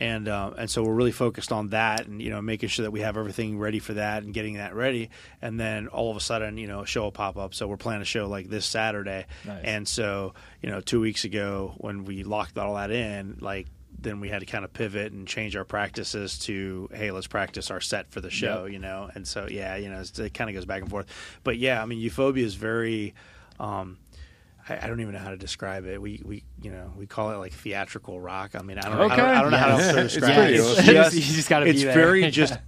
and 0.00 0.28
uh, 0.28 0.52
and 0.56 0.70
so 0.70 0.82
we're 0.84 0.94
really 0.94 1.12
focused 1.12 1.50
on 1.52 1.68
that, 1.68 2.06
and 2.06 2.20
you 2.22 2.30
know, 2.30 2.40
making 2.40 2.68
sure 2.68 2.84
that 2.84 2.90
we 2.90 3.00
have 3.00 3.16
everything 3.16 3.58
ready 3.58 3.78
for 3.78 3.94
that, 3.94 4.22
and 4.22 4.32
getting 4.32 4.54
that 4.54 4.74
ready, 4.74 5.10
and 5.42 5.58
then 5.58 5.88
all 5.88 6.10
of 6.10 6.16
a 6.16 6.20
sudden, 6.20 6.56
you 6.58 6.66
know, 6.66 6.80
a 6.80 6.86
show 6.86 7.02
will 7.02 7.12
pop 7.12 7.36
up. 7.36 7.54
So 7.54 7.66
we're 7.66 7.76
planning 7.76 8.02
a 8.02 8.06
show 8.06 8.28
like 8.28 8.48
this 8.48 8.64
Saturday, 8.66 9.26
Nice. 9.44 9.60
and 9.64 9.88
so 9.88 10.34
you 10.62 10.70
know, 10.70 10.80
two 10.80 11.00
weeks 11.00 11.24
ago 11.24 11.74
when 11.78 12.04
we 12.04 12.22
locked 12.24 12.58
all 12.58 12.74
that 12.74 12.90
in, 12.90 13.38
like. 13.40 13.66
Then 14.00 14.20
we 14.20 14.28
had 14.28 14.40
to 14.40 14.46
kind 14.46 14.64
of 14.64 14.72
pivot 14.72 15.12
and 15.12 15.26
change 15.26 15.56
our 15.56 15.64
practices 15.64 16.38
to, 16.40 16.88
hey, 16.92 17.10
let's 17.10 17.26
practice 17.26 17.68
our 17.68 17.80
set 17.80 18.12
for 18.12 18.20
the 18.20 18.30
show, 18.30 18.66
Yep. 18.66 18.72
you 18.72 18.78
know. 18.78 19.10
And 19.12 19.26
so, 19.26 19.48
yeah, 19.50 19.74
you 19.74 19.88
know, 19.90 19.98
it's, 19.98 20.16
it 20.20 20.32
kind 20.34 20.48
of 20.48 20.54
goes 20.54 20.66
back 20.66 20.82
and 20.82 20.90
forth. 20.90 21.06
But 21.42 21.56
yeah, 21.58 21.82
I 21.82 21.86
mean, 21.86 21.98
Euphoria 21.98 22.44
is 22.46 22.54
very. 22.54 23.14
Um, 23.58 23.98
I, 24.68 24.78
I 24.82 24.86
don't 24.86 25.00
even 25.00 25.12
know 25.14 25.20
how 25.20 25.30
to 25.30 25.36
describe 25.36 25.86
it. 25.86 26.00
We, 26.00 26.22
we, 26.24 26.44
you 26.62 26.70
know, 26.70 26.92
we 26.96 27.06
call 27.06 27.30
it 27.32 27.36
like 27.36 27.52
theatrical 27.52 28.20
rock. 28.20 28.52
I 28.54 28.62
mean, 28.62 28.78
I 28.78 28.82
don't, 28.82 29.10
I 29.10 29.16
don't, 29.16 29.26
I 29.26 29.42
don't 29.42 29.50
know 29.50 29.56
how 29.56 29.68
else 29.70 29.88
to 29.88 29.94
Yeah. 29.94 30.00
It's 30.04 30.14
describe 30.14 30.34
pretty 30.36 30.54
it. 30.54 30.60
It's 30.60 30.82
just, 30.86 31.14
You 31.14 31.20
just 31.36 31.48
gotta 31.48 31.64
be 31.66 31.70
it's 31.72 31.82
there. 31.82 31.94
very 31.94 32.30
just 32.30 32.58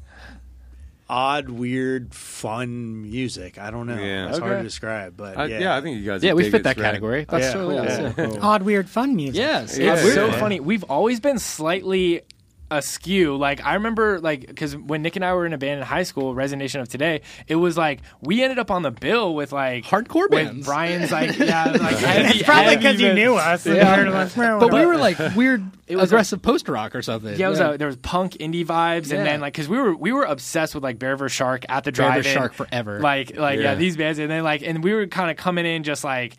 odd, 1.08 1.48
weird, 1.50 2.14
fun 2.14 3.02
music. 3.02 3.58
I 3.58 3.70
don't 3.70 3.86
know. 3.86 3.96
Yeah. 4.00 4.28
It's 4.28 4.38
hard 4.38 4.58
to 4.58 4.62
describe, 4.62 5.16
but 5.16 5.36
I, 5.36 5.46
yeah. 5.46 5.58
yeah. 5.60 5.76
I 5.76 5.80
think 5.80 5.98
you 5.98 6.06
guys. 6.06 6.22
yeah, 6.22 6.34
we 6.34 6.44
fit 6.44 6.54
it. 6.60 6.62
that 6.64 6.70
It's 6.72 6.80
rad. 6.80 6.86
category. 6.92 7.26
That's 7.28 7.44
Yeah. 7.46 7.52
totally 7.52 7.74
Yeah. 7.76 8.00
yeah. 8.00 8.12
Cool. 8.26 8.38
Odd, 8.44 8.62
weird, 8.62 8.88
fun 8.88 9.16
music. 9.16 9.36
Yes, 9.36 9.76
Yeah. 9.78 9.94
It's 9.94 10.04
Weird, 10.04 10.14
so 10.14 10.28
man. 10.30 10.38
funny. 10.40 10.60
We've 10.60 10.84
always 10.84 11.18
been 11.20 11.38
slightly 11.38 12.22
askew. 12.70 13.36
Like 13.36 13.64
I 13.64 13.74
remember, 13.74 14.20
like 14.20 14.46
because 14.46 14.76
when 14.76 15.02
Nick 15.02 15.16
and 15.16 15.24
I 15.24 15.32
were 15.34 15.46
in 15.46 15.52
a 15.52 15.58
band 15.58 15.80
in 15.80 15.86
high 15.86 16.04
school, 16.04 16.34
Resignation 16.34 16.80
of 16.80 16.88
Today, 16.88 17.22
it 17.48 17.56
was 17.56 17.76
like 17.76 18.00
we 18.20 18.42
ended 18.42 18.58
up 18.58 18.70
on 18.70 18.82
the 18.82 18.90
bill 18.90 19.34
with 19.34 19.52
like 19.52 19.84
Hardcore 19.84 20.30
with 20.30 20.30
bands. 20.30 20.66
Brian's 20.66 21.10
like 21.12 21.38
yeah, 21.38 21.64
like 21.80 21.96
heavy, 21.96 22.38
It's 22.38 22.42
probably 22.42 22.76
because 22.76 23.00
you 23.00 23.12
knew 23.14 23.34
us. 23.36 23.66
and 23.66 23.76
Yeah. 23.76 23.98
you 23.98 24.04
were 24.06 24.10
like, 24.10 24.36
well, 24.36 24.60
But 24.60 24.68
we 24.68 24.72
whatever. 24.72 24.88
were 24.92 24.96
like 24.98 25.18
weird, 25.36 25.64
was 25.88 26.10
aggressive 26.10 26.40
post 26.42 26.68
rock 26.68 26.94
or 26.94 27.02
something. 27.02 27.36
Yeah, 27.38 27.46
it 27.48 27.50
was 27.50 27.60
a, 27.60 27.70
uh, 27.70 27.76
there 27.76 27.86
was 27.88 27.96
punk 27.96 28.34
indie 28.34 28.64
vibes, 28.64 29.10
Yeah. 29.10 29.18
and 29.18 29.26
then 29.26 29.40
like 29.40 29.52
because 29.54 29.68
we 29.68 29.78
were 29.78 29.94
we 29.94 30.12
were 30.12 30.24
obsessed 30.24 30.74
with 30.74 30.84
like 30.84 30.98
Bear 30.98 31.16
vs 31.16 31.32
Shark 31.34 31.64
at 31.68 31.84
the 31.84 31.92
drive. 31.92 32.14
Bear 32.14 32.22
drive 32.22 32.24
vs. 32.24 32.32
Shark 32.32 32.54
forever. 32.54 33.00
Like 33.00 33.36
like 33.36 33.58
yeah. 33.58 33.64
Yeah. 33.70 33.74
these 33.74 33.96
bands, 33.96 34.18
and 34.18 34.30
then 34.30 34.44
like 34.44 34.62
and 34.62 34.84
we 34.84 34.94
were 34.94 35.06
kind 35.06 35.30
of 35.30 35.36
coming 35.36 35.66
in 35.66 35.82
just 35.82 36.04
like 36.04 36.36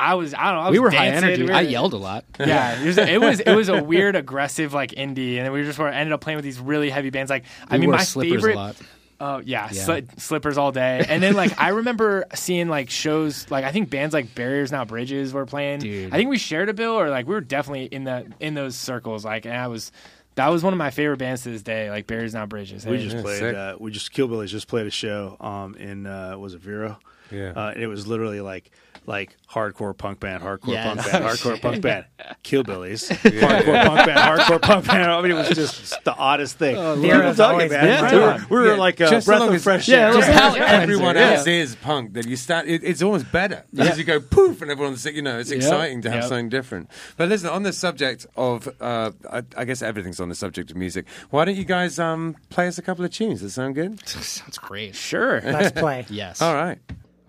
I 0.00 0.14
was 0.14 0.34
I 0.34 0.44
don't 0.46 0.54
know 0.54 0.60
I 0.60 0.68
was 0.70 0.72
we 0.72 0.78
were 0.78 0.90
high 0.90 1.08
energy. 1.08 1.42
we 1.42 1.48
were- 1.48 1.54
I 1.54 1.60
yelled 1.62 1.92
a 1.92 1.98
lot. 1.98 2.24
Yeah, 2.40 2.80
it 2.80 2.86
was, 2.86 2.98
it 2.98 3.20
was 3.20 3.40
it 3.40 3.54
was 3.54 3.68
a 3.68 3.82
weird 3.92 4.16
aggressive 4.16 4.72
like 4.72 4.92
indie, 4.92 5.36
and 5.36 5.46
then 5.46 5.52
we 5.52 5.62
just 5.64 5.78
were 5.78 5.88
ended 5.88 6.12
up 6.12 6.20
playing 6.20 6.36
with 6.36 6.44
these 6.44 6.58
really 6.58 6.90
heavy 6.90 7.10
bands. 7.10 7.30
Like 7.30 7.44
I 7.68 7.78
mean, 7.78 7.88
wore 7.90 7.98
my 7.98 8.04
slippers 8.04 8.32
favorite. 8.42 8.54
a 8.54 8.56
lot. 8.56 8.76
Oh 9.20 9.38
yeah, 9.44 9.68
Yeah. 9.72 9.82
sli- 9.86 10.20
slippers 10.20 10.58
all 10.58 10.72
day. 10.72 11.04
And 11.08 11.22
then 11.22 11.34
like 11.34 11.58
I 11.60 11.68
remember 11.68 12.24
seeing 12.34 12.68
like 12.68 12.90
shows 12.90 13.48
like 13.50 13.64
I 13.64 13.70
think 13.72 13.88
bands 13.90 14.12
like 14.12 14.34
Barriers 14.34 14.72
Now 14.72 14.84
Bridges 14.84 15.32
were 15.32 15.46
playing. 15.46 15.80
Dude. 15.80 16.12
I 16.12 16.16
think 16.16 16.30
we 16.30 16.38
shared 16.38 16.68
a 16.68 16.74
bill 16.74 16.92
or 16.98 17.10
like 17.10 17.26
we 17.26 17.34
were 17.34 17.40
definitely 17.40 17.84
in 17.86 18.04
the 18.04 18.26
in 18.40 18.54
those 18.54 18.74
circles. 18.76 19.24
Like 19.24 19.44
and 19.46 19.54
I 19.54 19.68
was 19.68 19.92
that 20.34 20.48
was 20.48 20.64
one 20.64 20.72
of 20.72 20.78
my 20.78 20.90
favorite 20.90 21.18
bands 21.18 21.44
to 21.44 21.50
this 21.50 21.62
day. 21.62 21.90
Like 21.90 22.08
Barriers 22.08 22.34
Now 22.34 22.44
Bridges. 22.46 22.84
We 22.84 22.96
Hey. 22.96 23.04
just 23.04 23.16
Yeah, 23.16 23.22
played. 23.22 23.38
sick. 23.38 23.54
Uh, 23.56 23.76
we 23.78 23.92
just 23.92 24.12
Killbillies 24.12 24.48
just 24.48 24.66
played 24.66 24.86
a 24.86 24.90
show 24.90 25.36
um, 25.40 25.76
in 25.76 26.06
uh, 26.06 26.36
was 26.36 26.54
it 26.54 26.60
Vero? 26.60 26.98
Yeah. 27.30 27.52
Uh, 27.54 27.70
and 27.70 27.82
it 27.82 27.86
was 27.86 28.06
literally 28.08 28.40
like 28.40 28.72
like 29.06 29.36
hardcore 29.50 29.96
punk 29.96 30.20
band, 30.20 30.42
hardcore 30.42 30.72
Yeah, 30.74 30.94
punk 30.94 31.10
band, 31.12 31.24
hardcore 31.24 31.60
punk 31.60 31.82
band, 31.82 32.06
Killbillies, 32.42 33.10
hardcore 33.40 33.86
punk 33.86 34.06
band, 34.06 34.18
hardcore 34.40 34.62
punk 34.62 34.86
band. 34.86 35.10
I 35.10 35.20
mean, 35.20 35.32
it 35.32 35.34
was 35.34 35.48
just 35.50 36.02
the 36.04 36.14
oddest 36.14 36.58
thing. 36.58 36.74
The 36.76 36.94
we 37.00 37.08
were 37.08 37.14
era's 37.22 37.36
talking, 37.36 37.52
always 37.52 37.70
man. 37.70 38.04
been 38.10 38.14
we 38.14 38.24
were, 38.26 38.38
we 38.50 38.56
were 38.68 38.72
Yeah, 38.74 38.80
like 38.80 39.00
a 39.00 39.10
just 39.10 39.26
breath 39.26 39.42
of 39.42 39.62
fresh 39.62 39.88
air. 39.88 40.10
it 40.10 40.16
was 40.16 40.26
Just 40.26 40.38
how 40.38 40.50
how 40.50 40.64
everyone 40.64 41.16
happens, 41.16 41.38
else 41.40 41.46
is 41.46 41.74
punk 41.76 42.14
that 42.14 42.26
you 42.26 42.36
start. 42.36 42.66
It, 42.66 42.82
it's 42.84 43.02
almost 43.02 43.30
better 43.30 43.64
because 43.72 43.98
you 43.98 44.04
go 44.04 44.20
poof 44.20 44.62
and 44.62 44.70
everyone's 44.70 45.04
you 45.04 45.22
know 45.22 45.38
it's 45.38 45.50
exciting 45.50 46.02
to 46.02 46.10
have 46.10 46.20
Yep. 46.22 46.28
something 46.28 46.48
different. 46.48 46.90
But 47.16 47.28
listen, 47.28 47.50
on 47.50 47.62
the 47.62 47.72
subject 47.72 48.26
of, 48.36 48.68
uh, 48.80 49.10
I, 49.30 49.42
I 49.56 49.64
guess 49.64 49.82
everything's 49.82 50.20
on 50.20 50.28
the 50.28 50.34
subject 50.34 50.70
of 50.70 50.76
music. 50.76 51.06
Why 51.30 51.44
don't 51.44 51.56
you 51.56 51.64
guys 51.64 51.98
um, 51.98 52.36
play 52.50 52.66
us 52.68 52.78
a 52.78 52.82
couple 52.82 53.04
of 53.04 53.10
tunes? 53.10 53.40
Does 53.40 53.54
that 53.54 53.60
sound 53.60 53.74
good? 53.74 54.06
Sounds 54.08 54.58
great. 54.58 54.94
Sure. 54.94 55.40
Let's 55.42 55.78
play. 55.80 56.06
Yes. 56.08 56.40
All 56.40 56.54
right. 56.54 56.78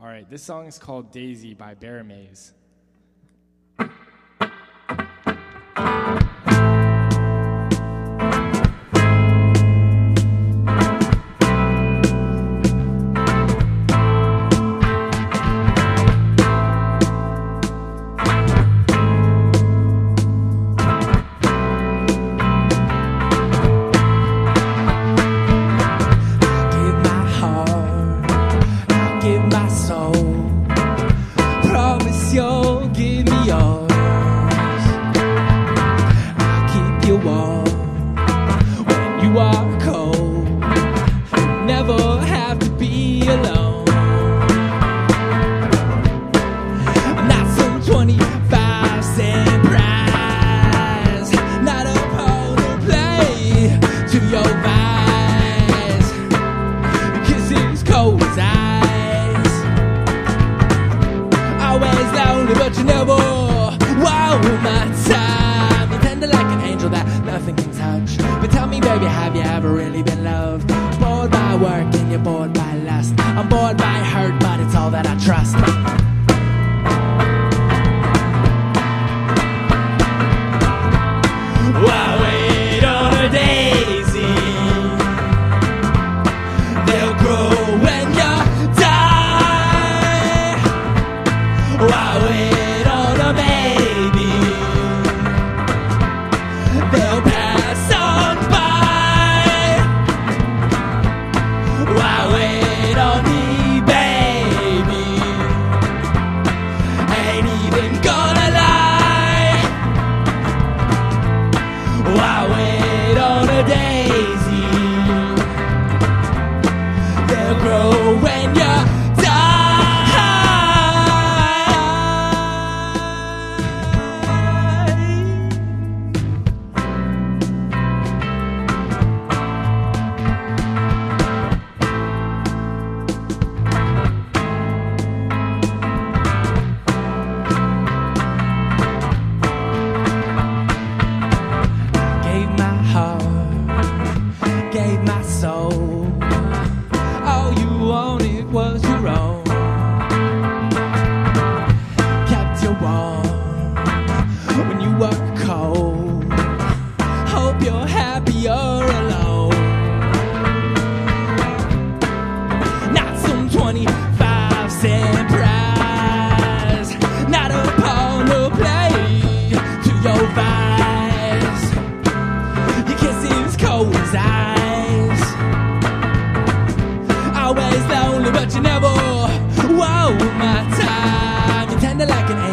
All 0.06 0.12
right, 0.12 0.30
this 0.30 0.43
song 0.43 0.68
is 0.68 0.78
called 0.78 1.12
Daisy 1.12 1.56
by 1.56 1.74
Bear 1.74 2.03
Maze. 2.03 2.53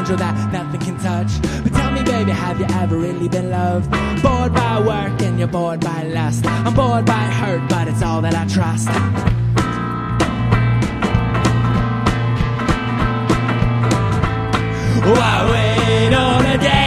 Angel 0.03 0.17
that 0.17 0.53
nothing 0.53 0.81
can 0.81 0.99
touch. 0.99 1.31
But 1.63 1.73
tell 1.75 1.93
me, 1.93 2.03
baby, 2.03 2.33
have 2.33 2.59
you 2.59 2.67
ever 2.71 2.97
really 2.97 3.29
been 3.29 3.51
loved? 3.51 3.89
Bored 4.21 4.53
by 4.53 4.81
work 4.81 5.23
and 5.23 5.39
you're 5.39 5.47
bored 5.47 5.81
by 5.81 6.03
lust. 6.03 6.45
I'm 6.45 6.75
bored 6.75 7.05
by 7.05 7.25
hurt, 7.41 7.69
but 7.69 7.87
it's 7.87 8.03
all 8.03 8.21
that 8.23 8.35
I 8.35 8.45
trust. 8.49 8.89
Why 15.19 15.35
wait 15.53 16.15
on 16.15 16.47
a 16.47 16.82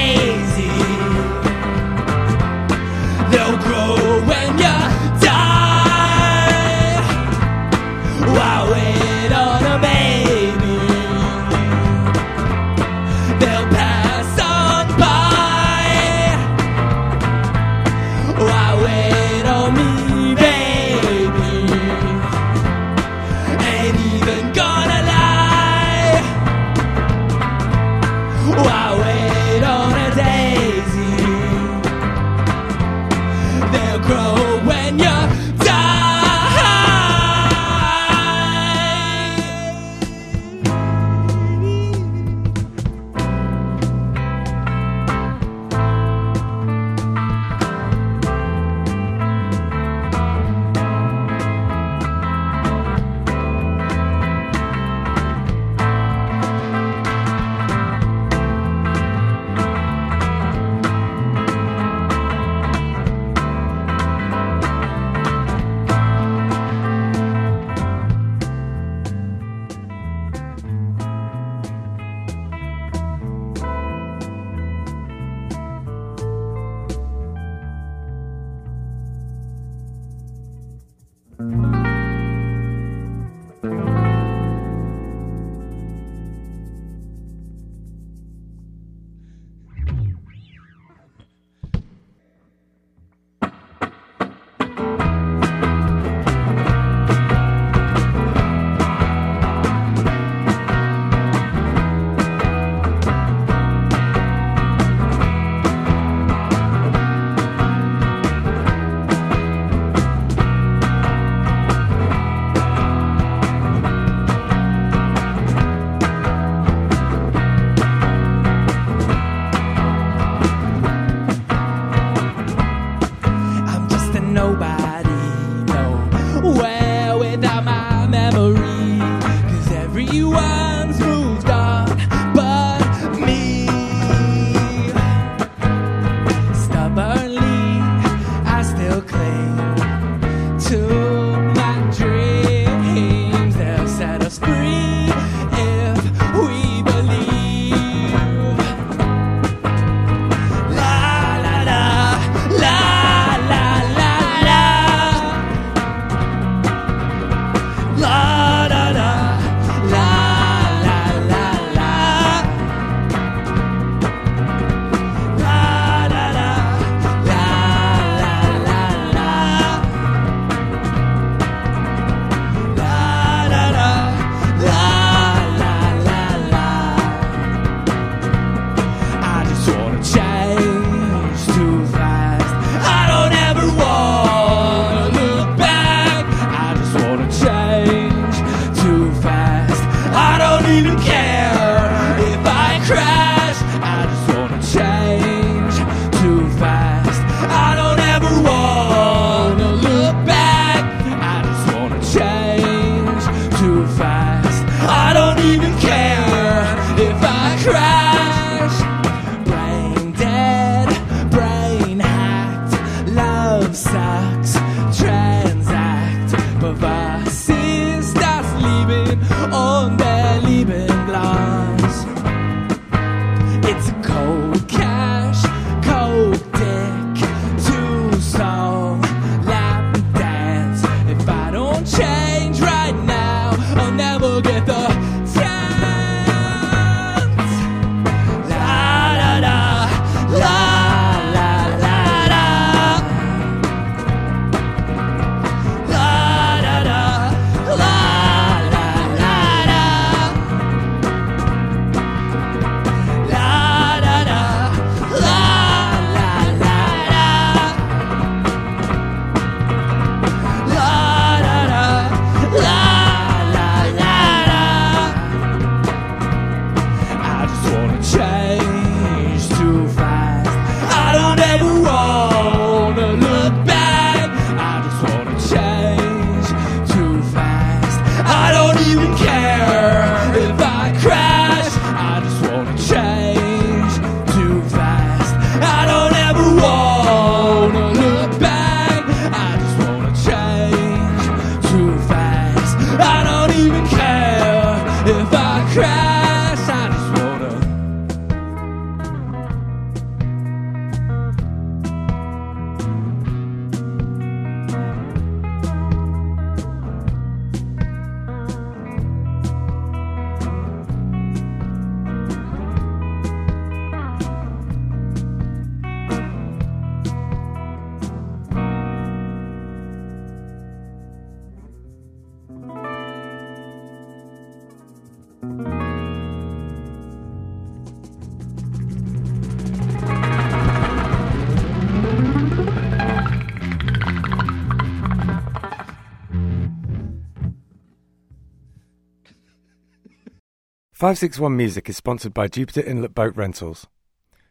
561 341.06 341.56
Music 341.56 341.88
is 341.88 341.98
sponsored 341.98 342.34
by 342.34 342.48
Jupiter 342.48 342.82
Inlet 342.82 343.14
Boat 343.14 343.36
Rentals. 343.36 343.86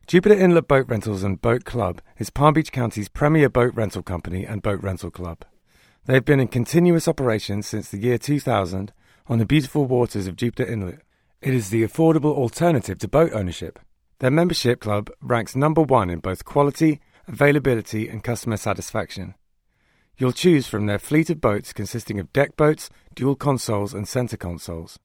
Jupiter 0.06 0.36
Inlet 0.36 0.68
Boat 0.68 0.86
Rentals 0.86 1.24
and 1.24 1.42
Boat 1.42 1.64
Club 1.64 2.00
is 2.16 2.30
Palm 2.30 2.54
Beach 2.54 2.70
County's 2.70 3.08
premier 3.08 3.48
boat 3.48 3.74
rental 3.74 4.04
company 4.04 4.44
and 4.46 4.62
boat 4.62 4.80
rental 4.80 5.10
club. 5.10 5.44
They 6.04 6.14
have 6.14 6.24
been 6.24 6.38
in 6.38 6.46
continuous 6.46 7.08
operation 7.08 7.62
since 7.62 7.90
the 7.90 7.98
year 7.98 8.18
2000 8.18 8.92
on 9.26 9.38
the 9.40 9.44
beautiful 9.44 9.86
waters 9.86 10.28
of 10.28 10.36
Jupiter 10.36 10.64
Inlet. 10.64 11.00
It 11.42 11.54
is 11.54 11.70
the 11.70 11.82
affordable 11.82 12.36
alternative 12.36 12.98
to 12.98 13.08
boat 13.08 13.32
ownership. 13.32 13.80
Their 14.20 14.30
membership 14.30 14.78
club 14.78 15.10
ranks 15.20 15.56
number 15.56 15.82
one 15.82 16.08
in 16.08 16.20
both 16.20 16.44
quality, 16.44 17.00
availability, 17.26 18.08
and 18.08 18.22
customer 18.22 18.58
satisfaction. 18.58 19.34
You'll 20.16 20.30
choose 20.30 20.68
from 20.68 20.86
their 20.86 21.00
fleet 21.00 21.30
of 21.30 21.40
boats 21.40 21.72
consisting 21.72 22.20
of 22.20 22.32
deck 22.32 22.56
boats, 22.56 22.90
dual 23.16 23.34
consoles, 23.34 23.92
and 23.92 24.06
center 24.06 24.36
consoles. 24.36 25.00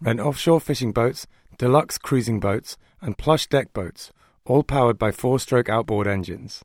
Rent 0.00 0.20
offshore 0.20 0.60
fishing 0.60 0.92
boats, 0.92 1.26
deluxe 1.58 1.98
cruising 1.98 2.40
boats, 2.40 2.76
and 3.00 3.16
plush 3.18 3.46
deck 3.46 3.72
boats, 3.72 4.12
all 4.44 4.62
powered 4.62 4.98
by 4.98 5.12
four 5.12 5.38
stroke 5.38 5.68
outboard 5.68 6.06
engines. 6.06 6.62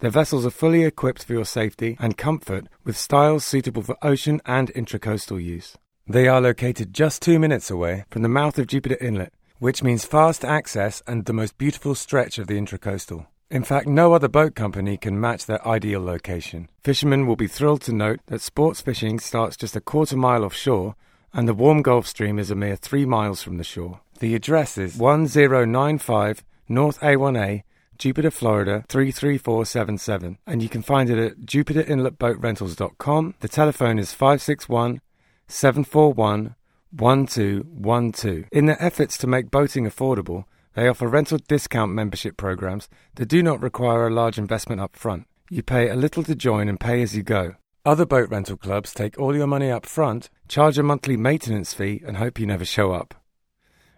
Their 0.00 0.10
vessels 0.10 0.46
are 0.46 0.50
fully 0.50 0.84
equipped 0.84 1.24
for 1.24 1.32
your 1.34 1.44
safety 1.44 1.96
and 2.00 2.16
comfort 2.16 2.66
with 2.84 2.96
styles 2.96 3.44
suitable 3.44 3.82
for 3.82 3.96
ocean 4.02 4.40
and 4.46 4.72
intracoastal 4.72 5.42
use. 5.42 5.76
They 6.06 6.26
are 6.26 6.40
located 6.40 6.94
just 6.94 7.22
two 7.22 7.38
minutes 7.38 7.70
away 7.70 8.04
from 8.10 8.22
the 8.22 8.28
mouth 8.28 8.58
of 8.58 8.66
Jupiter 8.66 8.96
Inlet, 9.00 9.32
which 9.58 9.82
means 9.82 10.06
fast 10.06 10.44
access 10.44 11.02
and 11.06 11.24
the 11.24 11.34
most 11.34 11.58
beautiful 11.58 11.94
stretch 11.94 12.38
of 12.38 12.46
the 12.46 12.54
intracoastal. 12.54 13.26
In 13.50 13.62
fact, 13.62 13.86
no 13.86 14.12
other 14.12 14.28
boat 14.28 14.54
company 14.54 14.96
can 14.96 15.20
match 15.20 15.44
their 15.44 15.66
ideal 15.66 16.00
location. 16.00 16.68
Fishermen 16.82 17.26
will 17.26 17.36
be 17.36 17.48
thrilled 17.48 17.82
to 17.82 17.92
note 17.92 18.20
that 18.26 18.40
sports 18.40 18.80
fishing 18.80 19.18
starts 19.18 19.56
just 19.56 19.76
a 19.76 19.80
quarter 19.80 20.16
mile 20.16 20.44
offshore 20.44 20.94
and 21.32 21.48
the 21.48 21.54
warm 21.54 21.82
Gulf 21.82 22.06
Stream 22.06 22.38
is 22.38 22.50
a 22.50 22.54
mere 22.54 22.76
three 22.76 23.04
miles 23.04 23.42
from 23.42 23.56
the 23.56 23.64
shore. 23.64 24.00
The 24.18 24.34
address 24.34 24.76
is 24.76 24.96
1095 24.96 26.44
North 26.68 27.00
A1A, 27.00 27.62
Jupiter, 27.98 28.30
Florida 28.30 28.84
33477, 28.88 30.38
and 30.46 30.62
you 30.62 30.68
can 30.68 30.82
find 30.82 31.10
it 31.10 31.18
at 31.18 31.40
jupiterinletboatrentals.com. 31.40 33.34
The 33.40 33.48
telephone 33.48 33.98
is 33.98 34.12
561 34.12 35.00
741 35.48 36.54
1212. 36.92 38.44
In 38.52 38.66
their 38.66 38.82
efforts 38.82 39.18
to 39.18 39.26
make 39.26 39.50
boating 39.50 39.84
affordable, 39.84 40.44
they 40.74 40.88
offer 40.88 41.08
rental 41.08 41.38
discount 41.46 41.92
membership 41.92 42.36
programs 42.36 42.88
that 43.16 43.26
do 43.26 43.42
not 43.42 43.60
require 43.60 44.06
a 44.06 44.14
large 44.14 44.38
investment 44.38 44.80
up 44.80 44.96
front. 44.96 45.26
You 45.50 45.62
pay 45.62 45.88
a 45.88 45.96
little 45.96 46.22
to 46.24 46.34
join 46.34 46.68
and 46.68 46.78
pay 46.78 47.02
as 47.02 47.16
you 47.16 47.22
go. 47.22 47.56
Other 47.82 48.04
boat 48.04 48.28
rental 48.28 48.58
clubs 48.58 48.92
take 48.92 49.18
all 49.18 49.34
your 49.34 49.46
money 49.46 49.70
up 49.70 49.86
front, 49.86 50.28
charge 50.48 50.76
a 50.76 50.82
monthly 50.82 51.16
maintenance 51.16 51.72
fee, 51.72 52.02
and 52.06 52.18
hope 52.18 52.38
you 52.38 52.46
never 52.46 52.66
show 52.66 52.92
up. 52.92 53.14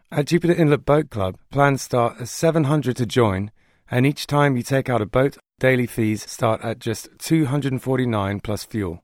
At 0.08 0.26
Jupiter 0.26 0.54
Inlet 0.54 0.84
Boat 0.84 1.10
Club, 1.10 1.36
plans 1.50 1.82
start 1.82 2.20
at 2.20 2.28
700 2.28 2.96
to 2.98 3.06
join, 3.06 3.50
and 3.90 4.06
each 4.06 4.28
time 4.28 4.56
you 4.56 4.62
take 4.62 4.88
out 4.88 5.02
a 5.02 5.06
boat, 5.06 5.36
daily 5.58 5.88
fees 5.88 6.30
start 6.30 6.60
at 6.62 6.78
just 6.78 7.08
249 7.18 8.38
plus 8.38 8.64
fuel. 8.64 9.02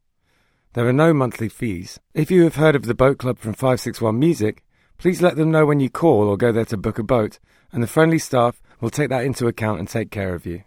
There 0.75 0.87
are 0.87 0.93
no 0.93 1.13
monthly 1.13 1.49
fees. 1.49 1.99
If 2.15 2.31
you 2.31 2.45
have 2.45 2.55
heard 2.55 2.77
of 2.77 2.85
the 2.85 2.95
boat 2.95 3.19
club 3.19 3.41
from 3.41 3.55
561 3.55 4.17
Music, 4.17 4.63
please 4.97 5.21
let 5.21 5.35
them 5.35 5.51
know 5.51 5.67
when 5.67 5.81
you 5.81 5.91
call 5.91 6.29
or 6.29 6.37
go 6.37 6.53
there 6.53 6.65
to 6.67 6.77
book 6.77 7.01
a 7.01 7.03
boat, 7.03 7.41
and 7.73 7.83
the 7.83 7.89
friendly 7.89 8.21
staff 8.21 8.63
will 8.81 8.91
take 8.91 9.09
that 9.09 9.25
into 9.25 9.49
account 9.49 9.81
and 9.81 9.89
take 9.89 10.13
care 10.13 10.37
of 10.37 10.47
you. 10.47 10.63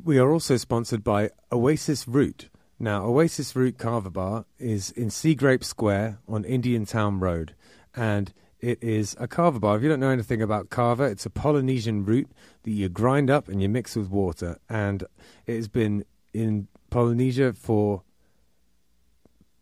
We 0.00 0.18
are 0.18 0.30
also 0.30 0.56
sponsored 0.56 1.02
by 1.02 1.30
Oasis 1.50 2.06
Root. 2.06 2.48
Now, 2.82 3.04
Oasis 3.04 3.54
Root 3.54 3.78
Kava 3.78 4.10
Bar 4.10 4.44
is 4.58 4.90
in 4.90 5.06
Seagrape 5.06 5.62
Square 5.62 6.18
on 6.26 6.44
Indiantown 6.44 7.20
Road, 7.20 7.54
and 7.94 8.32
it 8.58 8.82
is 8.82 9.14
a 9.20 9.28
kava 9.28 9.60
bar. 9.60 9.76
If 9.76 9.84
you 9.84 9.88
don't 9.88 10.00
know 10.00 10.10
anything 10.10 10.42
about 10.42 10.68
kava, 10.68 11.04
it's 11.04 11.24
a 11.24 11.30
Polynesian 11.30 12.04
root 12.04 12.28
that 12.64 12.72
you 12.72 12.88
grind 12.88 13.30
up 13.30 13.48
and 13.48 13.62
you 13.62 13.68
mix 13.68 13.94
with 13.94 14.08
water, 14.10 14.58
and 14.68 15.04
it 15.46 15.54
has 15.54 15.68
been 15.68 16.04
in 16.34 16.66
Polynesia 16.90 17.52
for 17.52 18.02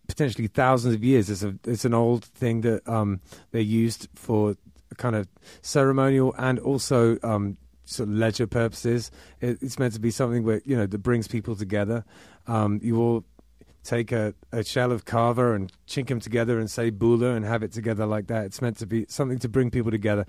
potentially 0.09 0.47
thousands 0.47 0.95
of 0.95 1.05
years. 1.05 1.29
It's 1.29 1.43
a 1.43 1.55
it's 1.67 1.85
an 1.85 1.93
old 1.93 2.25
thing 2.25 2.63
that 2.63 2.89
um, 2.89 3.21
they 3.51 3.61
used 3.61 4.09
for 4.15 4.57
kind 4.97 5.15
of 5.15 5.29
ceremonial 5.61 6.35
and 6.39 6.59
also 6.59 7.19
um, 7.23 7.59
sort 7.85 8.09
of 8.09 8.15
leisure 8.15 8.47
purposes. 8.47 9.11
It, 9.41 9.59
it's 9.61 9.79
meant 9.79 9.95
to 9.95 10.01
be 10.01 10.11
something 10.11 10.45
where 10.45 10.63
you 10.65 10.77
know 10.77 10.87
that 10.87 10.99
brings 10.99 11.29
people 11.29 11.57
together. 11.57 12.05
Um, 12.47 12.81
you 12.83 12.95
will 12.95 13.25
take 13.83 14.13
a, 14.13 14.35
a 14.53 14.63
shell 14.63 14.93
of 14.93 15.05
kava 15.05 15.53
and 15.55 15.73
chink 15.87 16.09
them 16.09 16.21
together 16.21 16.59
and 16.59 16.71
say 16.71 16.91
bula 16.91 17.31
and 17.31 17.45
have 17.45 17.63
it 17.63 17.73
together 17.73 18.07
like 18.07 18.27
that. 18.27 18.45
It's 18.45 18.61
meant 18.61 18.77
to 18.79 18.87
be 18.87 19.07
something 19.09 19.39
to 19.39 19.49
bring 19.49 19.71
people 19.71 19.91
together. 19.91 20.27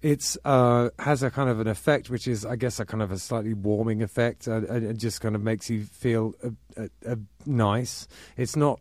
It's 0.00 0.38
uh, 0.44 0.90
has 0.98 1.22
a 1.22 1.30
kind 1.30 1.50
of 1.50 1.60
an 1.60 1.68
effect, 1.68 2.08
which 2.10 2.26
is, 2.26 2.46
I 2.46 2.56
guess, 2.56 2.80
a 2.80 2.84
kind 2.84 3.02
of 3.02 3.12
a 3.12 3.18
slightly 3.18 3.54
warming 3.54 4.02
effect. 4.02 4.48
Uh, 4.48 4.62
it 4.62 4.96
just 4.96 5.20
kind 5.20 5.34
of 5.34 5.42
makes 5.42 5.68
you 5.68 5.84
feel 5.84 6.34
uh, 6.76 7.16
nice. 7.46 8.08
It's 8.36 8.56
not 8.56 8.80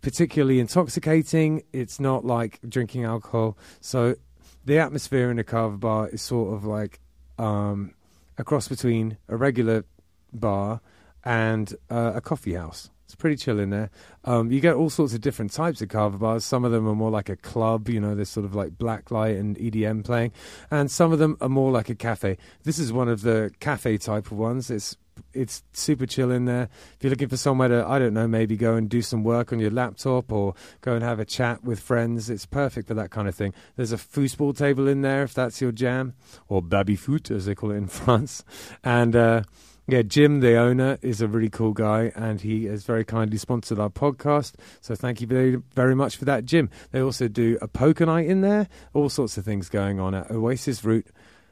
particularly 0.00 0.60
intoxicating. 0.60 1.62
It's 1.72 2.00
not 2.00 2.24
like 2.24 2.58
drinking 2.68 3.04
alcohol. 3.04 3.56
So 3.80 4.16
the 4.64 4.78
atmosphere 4.78 5.30
in 5.30 5.38
a 5.38 5.44
kava 5.44 5.76
bar 5.78 6.08
is 6.08 6.22
sort 6.22 6.54
of 6.54 6.64
like 6.64 7.00
um, 7.38 7.94
a 8.36 8.44
cross 8.44 8.68
between 8.68 9.16
a 9.28 9.36
regular 9.36 9.84
bar 10.32 10.80
and 11.24 11.74
uh, 11.90 12.12
a 12.14 12.20
coffee 12.20 12.54
house. 12.54 12.90
It's 13.04 13.14
pretty 13.14 13.36
chill 13.36 13.60
in 13.60 13.70
there. 13.70 13.90
Um, 14.24 14.50
you 14.50 14.60
get 14.60 14.74
all 14.74 14.90
sorts 14.90 15.14
of 15.14 15.20
different 15.20 15.52
types 15.52 15.82
of 15.82 15.88
kava 15.88 16.18
bars. 16.18 16.44
Some 16.44 16.64
of 16.64 16.72
them 16.72 16.88
are 16.88 16.94
more 16.94 17.10
like 17.10 17.28
a 17.28 17.36
club, 17.36 17.88
you 17.88 18.00
know, 18.00 18.14
there's 18.14 18.30
sort 18.30 18.46
of 18.46 18.54
like 18.54 18.78
black 18.78 19.10
light 19.10 19.36
and 19.36 19.56
EDM 19.56 20.04
playing, 20.04 20.32
and 20.70 20.90
some 20.90 21.12
of 21.12 21.18
them 21.18 21.36
are 21.40 21.48
more 21.48 21.70
like 21.70 21.88
a 21.88 21.94
cafe. 21.94 22.38
This 22.64 22.78
is 22.78 22.92
one 22.92 23.08
of 23.08 23.22
the 23.22 23.52
cafe 23.60 23.98
type 23.98 24.26
of 24.26 24.38
ones. 24.38 24.70
It's 24.70 24.96
it's 25.32 25.62
super 25.72 26.06
chill 26.06 26.30
in 26.30 26.44
there. 26.44 26.68
If 26.96 26.96
you're 27.02 27.10
looking 27.10 27.28
for 27.28 27.36
somewhere 27.36 27.68
to, 27.68 27.86
I 27.86 27.98
don't 27.98 28.14
know, 28.14 28.26
maybe 28.26 28.56
go 28.56 28.74
and 28.74 28.88
do 28.88 29.02
some 29.02 29.22
work 29.22 29.52
on 29.52 29.60
your 29.60 29.70
laptop 29.70 30.32
or 30.32 30.54
go 30.80 30.94
and 30.94 31.04
have 31.04 31.20
a 31.20 31.24
chat 31.24 31.62
with 31.62 31.80
friends, 31.80 32.30
it's 32.30 32.46
perfect 32.46 32.88
for 32.88 32.94
that 32.94 33.10
kind 33.10 33.28
of 33.28 33.34
thing. 33.34 33.54
There's 33.76 33.92
a 33.92 33.96
foosball 33.96 34.56
table 34.56 34.88
in 34.88 35.02
there 35.02 35.22
if 35.22 35.34
that's 35.34 35.60
your 35.60 35.72
jam, 35.72 36.14
or 36.48 36.62
baby 36.62 36.96
foot 36.96 37.30
as 37.30 37.46
they 37.46 37.54
call 37.54 37.70
it 37.70 37.76
in 37.76 37.86
France. 37.88 38.44
And 38.82 39.14
uh, 39.14 39.42
yeah, 39.86 40.02
Jim, 40.02 40.40
the 40.40 40.56
owner, 40.56 40.98
is 41.02 41.20
a 41.20 41.28
really 41.28 41.50
cool 41.50 41.72
guy, 41.72 42.10
and 42.16 42.40
he 42.40 42.64
has 42.64 42.84
very 42.84 43.04
kindly 43.04 43.36
sponsored 43.36 43.78
our 43.78 43.90
podcast. 43.90 44.54
So 44.80 44.94
thank 44.94 45.20
you 45.20 45.26
very, 45.26 45.56
very 45.74 45.94
much 45.94 46.16
for 46.16 46.24
that, 46.24 46.46
Jim. 46.46 46.70
They 46.90 47.00
also 47.00 47.28
do 47.28 47.58
a 47.60 47.68
poker 47.68 48.06
night 48.06 48.26
in 48.26 48.40
there, 48.40 48.68
all 48.94 49.10
sorts 49.10 49.36
of 49.36 49.44
things 49.44 49.68
going 49.68 50.00
on 50.00 50.14
at 50.14 50.30
Oasis 50.30 50.84
Root 50.84 51.08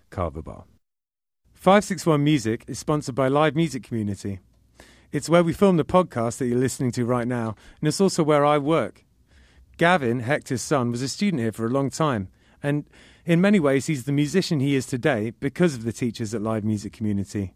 Kava 0.09 0.41
Bar. 0.41 0.65
561 1.53 2.25
Music 2.25 2.65
is 2.67 2.79
sponsored 2.79 3.15
by 3.15 3.29
Live 3.29 3.55
Music 3.55 3.83
Community. 3.83 4.41
It's 5.13 5.29
where 5.29 5.45
we 5.45 5.53
film 5.53 5.77
the 5.77 5.85
podcast 5.85 6.39
that 6.39 6.47
you're 6.47 6.59
listening 6.59 6.91
to 6.93 7.05
right 7.05 7.29
now, 7.29 7.55
and 7.81 7.89
it's 7.89 8.01
also 8.01 8.23
where 8.23 8.47
I 8.47 8.57
work. 8.57 9.05
Gavin, 9.77 10.21
Hector's 10.21 10.63
son, 10.63 10.91
was 10.91 11.03
a 11.03 11.09
student 11.09 11.43
here 11.43 11.53
for 11.53 11.67
a 11.67 11.71
long 11.71 11.91
time, 11.91 12.29
and 12.63 12.87
in 13.27 13.41
many 13.43 13.61
ways, 13.61 13.87
he's 13.87 14.05
the 14.05 14.13
musician 14.13 14.59
he 14.59 14.75
is 14.75 14.87
today 14.87 15.31
because 15.39 15.75
of 15.75 15.85
the 15.85 15.93
teachers 15.93 16.35
at 16.35 16.43
Live 16.43 16.65
Music 16.65 16.93
Community. 16.93 17.53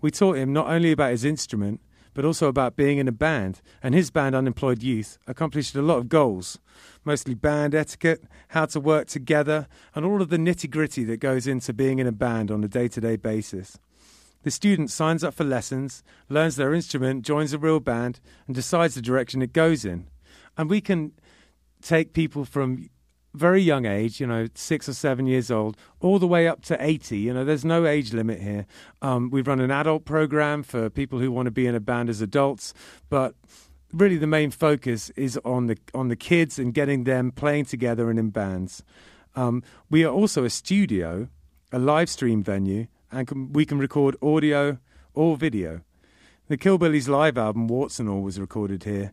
We 0.00 0.10
taught 0.10 0.36
him 0.36 0.52
not 0.52 0.68
only 0.68 0.92
about 0.92 1.10
his 1.10 1.24
instrument, 1.24 1.80
but 2.14 2.24
also 2.24 2.48
about 2.48 2.76
being 2.76 2.98
in 2.98 3.06
a 3.06 3.12
band, 3.12 3.60
and 3.82 3.94
his 3.94 4.10
band, 4.10 4.34
Unemployed 4.34 4.82
Youth, 4.82 5.18
accomplished 5.26 5.76
a 5.76 5.82
lot 5.82 5.98
of 5.98 6.08
goals, 6.08 6.58
mostly 7.04 7.34
band 7.34 7.74
etiquette, 7.74 8.24
how 8.48 8.66
to 8.66 8.80
work 8.80 9.06
together, 9.06 9.68
and 9.94 10.04
all 10.04 10.20
of 10.20 10.28
the 10.28 10.36
nitty 10.36 10.70
gritty 10.70 11.04
that 11.04 11.20
goes 11.20 11.46
into 11.46 11.72
being 11.72 11.98
in 11.98 12.06
a 12.06 12.12
band 12.12 12.50
on 12.50 12.64
a 12.64 12.68
day 12.68 12.88
to 12.88 13.00
day 13.00 13.16
basis. 13.16 13.78
The 14.42 14.50
student 14.50 14.90
signs 14.90 15.24
up 15.24 15.34
for 15.34 15.44
lessons, 15.44 16.02
learns 16.28 16.56
their 16.56 16.74
instrument, 16.74 17.24
joins 17.24 17.52
a 17.52 17.58
real 17.58 17.80
band, 17.80 18.20
and 18.46 18.54
decides 18.54 18.94
the 18.94 19.02
direction 19.02 19.42
it 19.42 19.52
goes 19.52 19.84
in. 19.84 20.08
And 20.56 20.70
we 20.70 20.80
can 20.80 21.12
take 21.82 22.12
people 22.12 22.44
from 22.44 22.88
very 23.38 23.62
young 23.62 23.86
age, 23.86 24.20
you 24.20 24.26
know, 24.26 24.48
six 24.54 24.88
or 24.88 24.92
seven 24.92 25.26
years 25.26 25.50
old, 25.50 25.76
all 26.00 26.18
the 26.18 26.26
way 26.26 26.46
up 26.46 26.62
to 26.62 26.76
80. 26.84 27.18
You 27.18 27.32
know, 27.32 27.44
there's 27.44 27.64
no 27.64 27.86
age 27.86 28.12
limit 28.12 28.40
here. 28.40 28.66
Um, 29.00 29.30
we 29.30 29.40
run 29.40 29.60
an 29.60 29.70
adult 29.70 30.04
program 30.04 30.62
for 30.62 30.90
people 30.90 31.18
who 31.18 31.30
want 31.30 31.46
to 31.46 31.50
be 31.50 31.66
in 31.66 31.74
a 31.74 31.80
band 31.80 32.10
as 32.10 32.20
adults, 32.20 32.74
but 33.08 33.34
really 33.92 34.18
the 34.18 34.26
main 34.26 34.50
focus 34.50 35.10
is 35.10 35.38
on 35.44 35.66
the 35.66 35.78
on 35.94 36.08
the 36.08 36.16
kids 36.16 36.58
and 36.58 36.74
getting 36.74 37.04
them 37.04 37.30
playing 37.32 37.64
together 37.64 38.10
and 38.10 38.18
in 38.18 38.30
bands. 38.30 38.82
Um, 39.34 39.62
we 39.88 40.04
are 40.04 40.12
also 40.12 40.44
a 40.44 40.50
studio, 40.50 41.28
a 41.72 41.78
live 41.78 42.10
stream 42.10 42.42
venue, 42.42 42.88
and 43.12 43.26
can, 43.28 43.52
we 43.52 43.64
can 43.64 43.78
record 43.78 44.16
audio 44.20 44.78
or 45.14 45.36
video. 45.36 45.80
The 46.48 46.56
Killbillies 46.56 47.08
live 47.08 47.38
album, 47.38 47.68
Warts 47.68 48.00
and 48.00 48.08
All, 48.08 48.22
was 48.22 48.40
recorded 48.40 48.84
here 48.84 49.12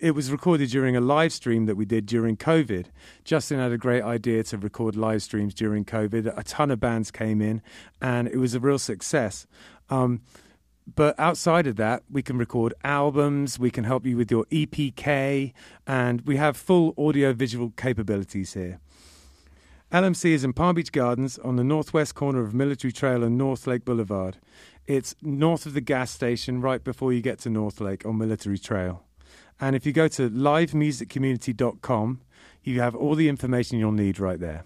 it 0.00 0.12
was 0.12 0.32
recorded 0.32 0.70
during 0.70 0.96
a 0.96 1.00
live 1.00 1.32
stream 1.32 1.66
that 1.66 1.76
we 1.76 1.84
did 1.84 2.06
during 2.06 2.36
COVID. 2.36 2.86
Justin 3.24 3.58
had 3.58 3.70
a 3.70 3.78
great 3.78 4.02
idea 4.02 4.42
to 4.44 4.56
record 4.56 4.96
live 4.96 5.22
streams 5.22 5.52
during 5.52 5.84
COVID. 5.84 6.36
A 6.36 6.42
ton 6.42 6.70
of 6.70 6.80
bands 6.80 7.10
came 7.10 7.42
in, 7.42 7.60
and 8.00 8.26
it 8.26 8.38
was 8.38 8.54
a 8.54 8.60
real 8.60 8.78
success. 8.78 9.46
Um, 9.90 10.22
but 10.94 11.18
outside 11.18 11.66
of 11.66 11.76
that, 11.76 12.02
we 12.10 12.22
can 12.22 12.38
record 12.38 12.74
albums, 12.82 13.58
we 13.58 13.70
can 13.70 13.84
help 13.84 14.06
you 14.06 14.16
with 14.16 14.30
your 14.30 14.44
EPK, 14.46 15.52
and 15.86 16.22
we 16.22 16.36
have 16.36 16.56
full 16.56 16.94
audio 16.96 17.32
visual 17.32 17.70
capabilities 17.76 18.54
here. 18.54 18.80
LMC 19.92 20.30
is 20.30 20.44
in 20.44 20.52
Palm 20.52 20.76
Beach 20.76 20.92
Gardens 20.92 21.38
on 21.38 21.56
the 21.56 21.64
northwest 21.64 22.14
corner 22.14 22.40
of 22.40 22.54
Military 22.54 22.92
Trail 22.92 23.22
and 23.22 23.36
North 23.36 23.66
Lake 23.66 23.84
Boulevard. 23.84 24.38
It's 24.86 25.14
north 25.20 25.66
of 25.66 25.74
the 25.74 25.80
gas 25.80 26.10
station, 26.10 26.60
right 26.60 26.82
before 26.82 27.12
you 27.12 27.20
get 27.20 27.38
to 27.40 27.50
North 27.50 27.80
Lake 27.80 28.06
on 28.06 28.16
Military 28.16 28.58
Trail. 28.58 29.04
And 29.60 29.76
if 29.76 29.84
you 29.84 29.92
go 29.92 30.08
to 30.08 30.30
livemusiccommunity.com, 30.30 32.20
you 32.62 32.80
have 32.80 32.94
all 32.94 33.14
the 33.14 33.28
information 33.28 33.78
you'll 33.78 33.92
need 33.92 34.18
right 34.18 34.40
there. 34.40 34.64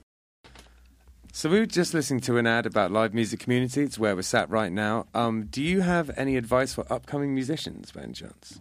So 1.33 1.51
we 1.51 1.59
were 1.59 1.67
just 1.67 1.95
listening 1.95 2.21
to 2.21 2.37
an 2.37 2.47
ad 2.47 2.65
about 2.65 2.93
live 2.93 3.13
music 3.13 3.41
community. 3.41 3.83
It's 3.83 3.99
where 3.99 4.15
we're 4.15 4.23
sat 4.23 4.49
right 4.51 4.71
now. 4.71 5.07
Um, 5.15 5.47
do 5.47 5.61
you 5.63 5.81
have 5.81 6.11
any 6.17 6.37
advice 6.37 6.75
for 6.75 6.87
upcoming 6.93 7.35
musicians, 7.35 7.91
by 7.91 8.03
any 8.03 8.13
chance? 8.13 8.61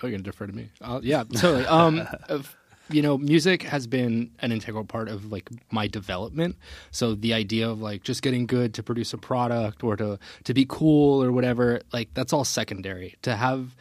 Oh, 0.00 0.06
you're 0.06 0.12
gonna 0.12 0.22
defer 0.22 0.46
to 0.46 0.52
me? 0.52 0.70
Uh, 0.80 1.00
yeah, 1.02 1.24
totally. 1.24 1.66
Um, 1.68 2.06
of- 2.28 2.54
you 2.90 3.00
know, 3.00 3.16
music 3.16 3.62
has 3.62 3.86
been 3.86 4.30
an 4.40 4.52
integral 4.52 4.84
part 4.84 5.08
of 5.08 5.32
like 5.32 5.48
my 5.72 5.86
development. 5.86 6.56
So 6.90 7.14
the 7.14 7.32
idea 7.32 7.68
of 7.68 7.80
like 7.80 8.02
just 8.02 8.22
getting 8.22 8.46
good 8.46 8.74
to 8.74 8.82
produce 8.82 9.14
a 9.14 9.18
product 9.18 9.82
or 9.82 9.96
to 9.96 10.18
to 10.44 10.54
be 10.54 10.66
cool 10.68 11.22
or 11.24 11.32
whatever, 11.32 11.80
like 11.92 12.12
that's 12.14 12.32
all 12.32 12.44
secondary. 12.44 13.16
To 13.22 13.36
have 13.36 13.74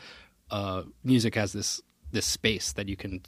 uh, 0.52 0.84
music 1.04 1.36
has 1.36 1.54
this 1.54 1.82
this 2.12 2.26
space 2.26 2.74
that 2.74 2.88
you 2.88 2.96
can 2.96 3.22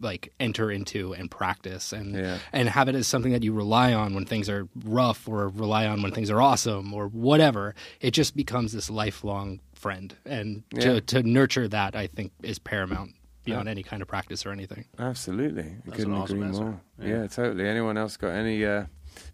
like 0.00 0.32
enter 0.38 0.70
into 0.70 1.12
and 1.12 1.28
practice 1.30 1.92
and 1.92 2.14
Yeah. 2.14 2.38
and 2.52 2.68
have 2.68 2.88
it 2.88 2.94
as 2.94 3.06
something 3.08 3.32
that 3.32 3.42
you 3.42 3.52
rely 3.52 3.92
on 3.94 4.14
when 4.14 4.26
things 4.26 4.48
are 4.48 4.68
rough 4.84 5.26
or 5.28 5.48
rely 5.48 5.86
on 5.86 6.02
when 6.02 6.12
things 6.12 6.30
are 6.30 6.40
awesome 6.40 6.94
or 6.94 7.08
whatever 7.08 7.74
it 8.00 8.12
just 8.12 8.36
becomes 8.36 8.72
this 8.72 8.88
lifelong 8.90 9.58
friend 9.74 10.14
and 10.24 10.62
Yeah. 10.72 10.80
to, 10.82 11.00
to 11.00 11.22
nurture 11.24 11.66
that 11.68 11.96
i 11.96 12.06
think 12.06 12.30
is 12.44 12.60
paramount 12.60 13.12
beyond 13.44 13.68
any 13.68 13.82
kind 13.82 14.00
of 14.02 14.06
practice 14.08 14.46
or 14.46 14.52
anything 14.52 14.84
Absolutely. 15.00 15.62
I 15.62 15.74
That's 15.86 15.96
couldn't 15.96 16.12
awesome 16.14 16.36
agree 16.36 16.48
answer. 16.48 16.62
more. 16.64 16.80
Yeah. 17.00 17.08
Yeah. 17.22 17.26
totally. 17.28 17.66
Anyone 17.66 17.96
else 17.96 18.16
got 18.18 18.28
any 18.28 18.62
uh, 18.64 18.84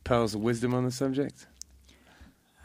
pearls 0.04 0.34
of 0.36 0.40
wisdom 0.40 0.72
on 0.72 0.84
the 0.84 0.92
subject? 0.92 1.46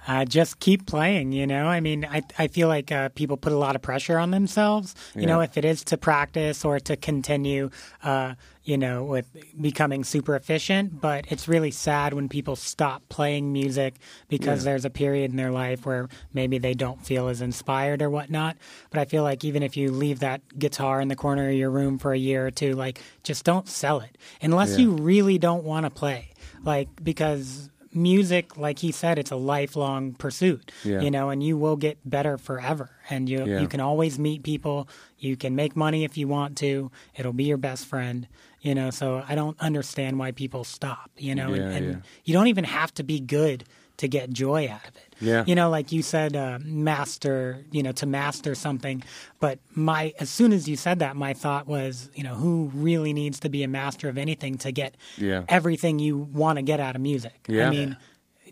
Uh, 0.10 0.26
just 0.26 0.60
keep 0.60 0.88
playing, 0.88 1.32
you 1.34 1.46
know. 1.46 1.68
I 1.68 1.82
mean, 1.82 2.04
I 2.04 2.24
I 2.40 2.48
feel 2.48 2.68
like 2.68 2.92
uh, 2.92 3.10
people 3.10 3.38
put 3.38 3.54
a 3.54 3.58
lot 3.58 3.76
of 3.76 3.84
pressure 3.84 4.18
on 4.18 4.32
themselves. 4.32 4.96
You 5.16 5.28
know, 5.28 5.40
if 5.42 5.56
it 5.56 5.66
is 5.66 5.84
to 5.86 5.98
practice 5.98 6.66
or 6.66 6.80
to 6.80 6.98
continue, 6.98 7.70
uh, 8.04 8.34
you 8.64 8.76
know, 8.78 9.04
with 9.04 9.28
becoming 9.62 10.04
super 10.04 10.36
efficient. 10.36 11.00
But 11.00 11.26
it's 11.30 11.48
really 11.48 11.70
sad 11.70 12.14
when 12.14 12.28
people 12.28 12.56
stop 12.56 13.08
playing 13.10 13.54
music 13.54 13.94
because 14.30 14.60
Yeah. 14.66 14.72
there's 14.72 14.86
a 14.86 14.90
period 14.90 15.30
in 15.30 15.38
their 15.38 15.52
life 15.52 15.86
where 15.86 16.10
maybe 16.34 16.58
they 16.58 16.74
don't 16.74 17.06
feel 17.06 17.28
as 17.28 17.40
inspired 17.42 18.02
or 18.02 18.10
whatnot. 18.10 18.58
But 18.90 19.02
I 19.02 19.06
feel 19.06 19.22
like 19.22 19.44
even 19.46 19.62
if 19.62 19.78
you 19.78 19.92
leave 19.92 20.20
that 20.22 20.42
guitar 20.58 21.02
in 21.02 21.08
the 21.10 21.16
corner 21.16 21.50
of 21.50 21.56
your 21.56 21.70
room 21.70 22.00
for 22.00 22.14
a 22.14 22.18
year 22.18 22.48
or 22.48 22.52
two, 22.52 22.74
like 22.74 23.00
just 23.22 23.44
don't 23.46 23.68
sell 23.68 24.00
it 24.00 24.18
unless 24.42 24.72
Yeah. 24.72 24.86
you 24.86 24.92
really 24.94 25.38
don't 25.38 25.64
want 25.64 25.86
to 25.86 25.92
play, 25.92 26.30
like 26.66 26.90
because 27.04 27.70
music, 27.94 28.58
like 28.58 28.80
he 28.80 28.92
said, 28.92 29.18
it's 29.18 29.32
a 29.32 29.36
lifelong 29.36 30.14
pursuit. 30.14 30.72
Yeah. 30.84 31.02
You 31.02 31.12
know, 31.12 31.30
and 31.30 31.42
you 31.44 31.58
will 31.58 31.76
get 31.76 31.98
better 32.08 32.38
forever. 32.38 32.92
And 33.10 33.28
you 33.30 33.46
Yeah. 33.46 33.62
you 33.62 33.68
can 33.68 33.80
always 33.80 34.20
meet 34.20 34.44
people. 34.44 34.88
You 35.18 35.36
can 35.36 35.56
make 35.56 35.76
money 35.76 36.04
if 36.04 36.18
you 36.18 36.28
want 36.28 36.58
to. 36.58 36.92
It'll 37.16 37.34
be 37.34 37.46
your 37.46 37.58
best 37.58 37.86
friend. 37.86 38.28
You 38.62 38.76
know, 38.76 38.90
so 38.90 39.24
I 39.28 39.36
don't 39.36 39.58
understand 39.60 40.20
why 40.20 40.32
people 40.32 40.64
stop. 40.64 41.10
You 41.18 41.34
know, 41.34 41.54
Yeah, 41.54 41.62
and, 41.64 41.86
and 41.86 42.04
you 42.26 42.34
don't 42.34 42.48
even 42.48 42.66
have 42.66 42.94
to 42.96 43.04
be 43.04 43.20
good 43.20 43.64
to 44.00 44.08
get 44.08 44.30
joy 44.32 44.68
out 44.68 44.88
of 44.88 44.96
it. 44.98 45.16
Yeah. 45.22 45.44
You 45.46 45.56
know, 45.56 45.70
like 45.70 45.92
you 45.92 46.02
said, 46.02 46.36
uh, 46.36 46.60
master. 46.64 47.64
You 47.72 47.84
know, 47.84 47.92
to 47.94 48.06
master 48.06 48.56
something. 48.56 49.04
But 49.40 49.60
my 49.76 50.14
as 50.20 50.30
soon 50.30 50.52
as 50.54 50.68
you 50.68 50.76
said 50.76 51.00
that, 51.00 51.16
my 51.16 51.34
thought 51.34 51.68
was, 51.68 52.10
you 52.16 52.24
know, 52.24 52.36
who 52.36 52.72
really 52.74 53.14
needs 53.14 53.40
to 53.42 53.50
be 53.50 53.64
a 53.64 53.68
master 53.68 54.10
of 54.10 54.18
anything 54.18 54.58
to 54.60 54.72
get 54.72 54.96
Yeah. 55.18 55.44
everything 55.48 56.00
you 56.00 56.18
want 56.18 56.58
to 56.58 56.62
get 56.64 56.80
out 56.80 56.96
of 56.96 57.02
music? 57.02 57.46
Yeah. 57.48 57.68
I 57.68 57.70
mean, 57.70 57.98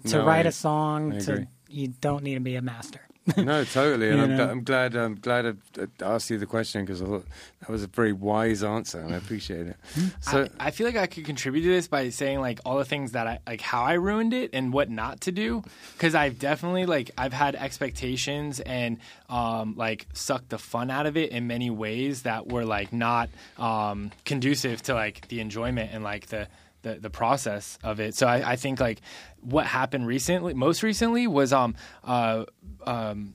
to 0.06 0.18
No, 0.20 0.26
write 0.26 0.46
I- 0.46 0.50
a 0.50 0.52
song, 0.52 1.18
to 1.20 1.48
you 1.70 1.88
don't 2.00 2.24
need 2.24 2.36
to 2.36 2.40
be 2.40 2.56
a 2.56 2.62
master. 2.62 3.02
no, 3.38 3.64
totally. 3.66 4.10
And 4.10 4.22
I'm, 4.22 4.30
gl- 4.30 4.50
I'm 4.50 4.64
glad. 4.64 4.96
I'm 4.96 5.16
glad 5.16 5.46
I 5.46 5.54
I 6.02 6.16
asked 6.16 6.30
you 6.30 6.38
the 6.38 6.46
question 6.46 6.86
because 6.86 7.02
I 7.02 7.06
thought 7.06 7.26
that 7.60 7.70
was 7.70 7.84
a 7.84 7.88
very 7.88 8.14
wise 8.14 8.64
answer, 8.64 9.00
and 9.00 9.14
I 9.14 9.18
appreciate 9.18 9.68
it. 9.68 9.76
So, 10.22 10.48
I, 10.60 10.68
I 10.68 10.72
feel 10.72 10.88
like 10.88 10.96
I 10.96 11.08
could 11.08 11.26
contribute 11.26 11.64
to 11.64 11.70
this 11.70 11.88
by 11.88 12.10
saying 12.10 12.40
like 12.40 12.60
all 12.66 12.78
the 12.78 12.86
things 12.86 13.12
that 13.12 13.28
I 13.28 13.40
like 13.46 13.62
how 13.62 13.84
I 13.84 13.94
ruined 13.94 14.34
it 14.34 14.52
and 14.54 14.72
what 14.72 14.90
not 14.90 15.22
to 15.22 15.32
do 15.32 15.64
because 15.94 16.16
I've 16.16 16.40
definitely 16.40 16.86
like 16.86 17.12
I've 17.18 17.34
had 17.34 17.56
expectations 17.56 18.60
and 18.60 19.00
um, 19.30 19.76
like 19.76 20.08
sucked 20.14 20.50
the 20.50 20.58
fun 20.58 20.90
out 20.90 21.06
of 21.06 21.18
it 21.18 21.32
in 21.32 21.48
many 21.48 21.70
ways 21.70 22.22
that 22.24 22.48
were 22.48 22.66
like 22.66 22.94
not 22.94 23.30
um, 23.58 24.12
conducive 24.26 24.82
to 24.84 24.94
like 24.94 25.28
the 25.28 25.40
enjoyment 25.40 25.92
and 25.94 26.04
like 26.04 26.28
the 26.28 26.48
the, 26.84 26.96
the 26.96 27.10
process 27.10 27.78
of 27.84 28.00
it. 28.00 28.16
So 28.16 28.28
I, 28.28 28.52
I 28.52 28.56
think 28.56 28.80
like 28.80 29.02
what 29.42 29.66
happened 29.66 30.08
recently, 30.08 30.54
most 30.54 30.84
recently, 30.84 31.28
was 31.28 31.52
um 31.52 31.76
uh 32.04 32.46
um 32.88 33.34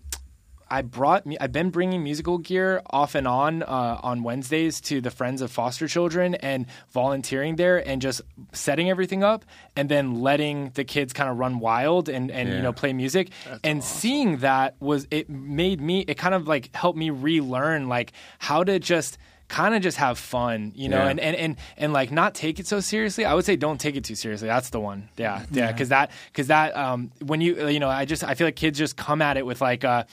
I 0.70 0.80
brought 0.80 1.24
I've 1.38 1.52
been 1.52 1.68
bringing 1.68 2.02
musical 2.02 2.38
gear 2.38 2.80
off 2.88 3.14
and 3.14 3.28
on 3.28 3.62
uh, 3.62 4.00
on 4.02 4.22
Wednesdays 4.22 4.80
to 4.82 5.02
the 5.02 5.10
Friends 5.10 5.42
of 5.42 5.50
Foster 5.52 5.86
Children 5.86 6.34
and 6.36 6.64
volunteering 6.92 7.56
there 7.56 7.86
and 7.86 8.00
just 8.00 8.22
setting 8.54 8.88
everything 8.88 9.22
up 9.22 9.44
and 9.76 9.90
then 9.90 10.22
letting 10.22 10.70
the 10.70 10.84
kids 10.84 11.12
kind 11.12 11.28
of 11.28 11.36
run 11.36 11.58
wild 11.58 12.08
and 12.08 12.30
and 12.30 12.48
Yeah. 12.48 12.56
you 12.56 12.62
know 12.62 12.72
play 12.72 12.94
music 12.94 13.28
and 13.62 13.84
seeing 13.84 14.38
that 14.38 14.76
was 14.80 15.06
it 15.10 15.28
made 15.28 15.78
me 15.82 16.06
it 16.08 16.16
kind 16.16 16.34
of 16.34 16.48
like 16.48 16.74
helped 16.74 16.98
me 16.98 17.10
relearn 17.10 17.88
like 17.90 18.12
how 18.38 18.64
to 18.64 18.78
just 18.78 19.18
kind 19.58 19.74
of 19.74 19.82
just 19.82 19.98
have 19.98 20.16
fun 20.18 20.72
you 20.74 20.88
know 20.88 21.02
Yeah. 21.04 21.10
and, 21.10 21.20
and 21.20 21.36
and 21.44 21.56
and 21.76 21.92
like 21.92 22.10
not 22.10 22.34
take 22.34 22.58
it 22.60 22.66
so 22.66 22.80
seriously 22.80 23.24
i 23.26 23.34
would 23.34 23.44
say 23.44 23.54
don't 23.56 23.78
take 23.78 23.96
it 23.96 24.04
too 24.04 24.14
seriously 24.14 24.48
that's 24.48 24.70
the 24.70 24.80
one 24.80 25.08
yeah 25.18 25.44
yeah 25.52 25.70
because 25.70 25.90
that 25.90 26.10
because 26.30 26.46
that 26.48 26.74
um 26.84 27.10
when 27.30 27.40
you 27.42 27.68
you 27.68 27.78
know 27.78 27.90
i 27.90 28.04
just 28.06 28.24
i 28.24 28.34
feel 28.34 28.46
like 28.46 28.56
kids 28.56 28.78
just 28.78 28.96
come 28.96 29.20
at 29.20 29.36
it 29.36 29.44
with 29.44 29.60
like 29.60 29.84
uh 29.84 30.04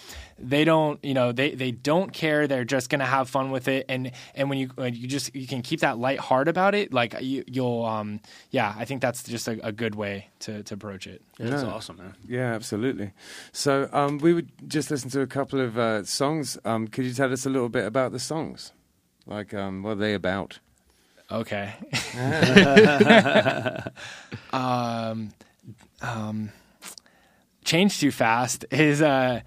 they 0.42 0.64
don't 0.66 1.04
you 1.04 1.14
know 1.14 1.32
they 1.32 1.50
they 1.56 1.72
don't 1.72 2.12
care 2.14 2.48
they're 2.48 2.66
just 2.76 2.90
gonna 2.90 3.06
have 3.06 3.30
fun 3.30 3.52
with 3.52 3.68
it 3.68 3.86
and 3.90 4.12
and 4.36 4.50
when 4.50 4.58
you 4.60 4.68
when 4.76 4.94
you 4.94 5.08
just 5.08 5.34
you 5.36 5.48
can 5.48 5.62
keep 5.62 5.80
that 5.82 5.98
light 5.98 6.20
heart 6.20 6.48
about 6.48 6.74
it 6.76 6.92
like 6.94 7.16
you, 7.22 7.44
you'll 7.48 7.84
um 7.86 8.20
yeah 8.52 8.74
i 8.78 8.86
think 8.86 9.02
that's 9.02 9.24
just 9.24 9.48
a, 9.48 9.56
a 9.66 9.72
good 9.72 9.96
way 9.96 10.28
to 10.40 10.64
to 10.64 10.74
approach 10.74 11.08
it 11.08 11.22
Yeah, 11.40 11.50
that's 11.52 11.64
awesome, 11.64 11.98
man. 11.98 12.14
yeah, 12.28 12.54
absolutely. 12.60 13.12
So, 13.54 13.88
um, 13.94 14.18
we 14.20 14.34
would 14.34 14.50
just 14.68 14.92
listen 14.92 15.10
to 15.12 15.22
a 15.22 15.28
couple 15.28 15.60
of 15.62 15.78
uh, 15.78 16.04
songs. 16.04 16.58
Um, 16.66 16.88
could 16.90 17.06
you 17.06 17.14
tell 17.14 17.32
us 17.32 17.46
a 17.46 17.50
little 17.50 17.70
bit 17.70 17.86
about 17.86 18.12
the 18.12 18.20
songs? 18.20 18.74
Like, 19.30 19.54
um, 19.54 19.84
what 19.84 19.92
are 19.92 19.96
they 19.96 20.16
about? 20.16 20.58
Okay. 21.32 21.72
um, 24.52 25.30
um, 26.02 26.52
change 27.64 28.00
too 28.00 28.10
fast 28.10 28.66
is 28.72 29.04
uh, 29.04 29.42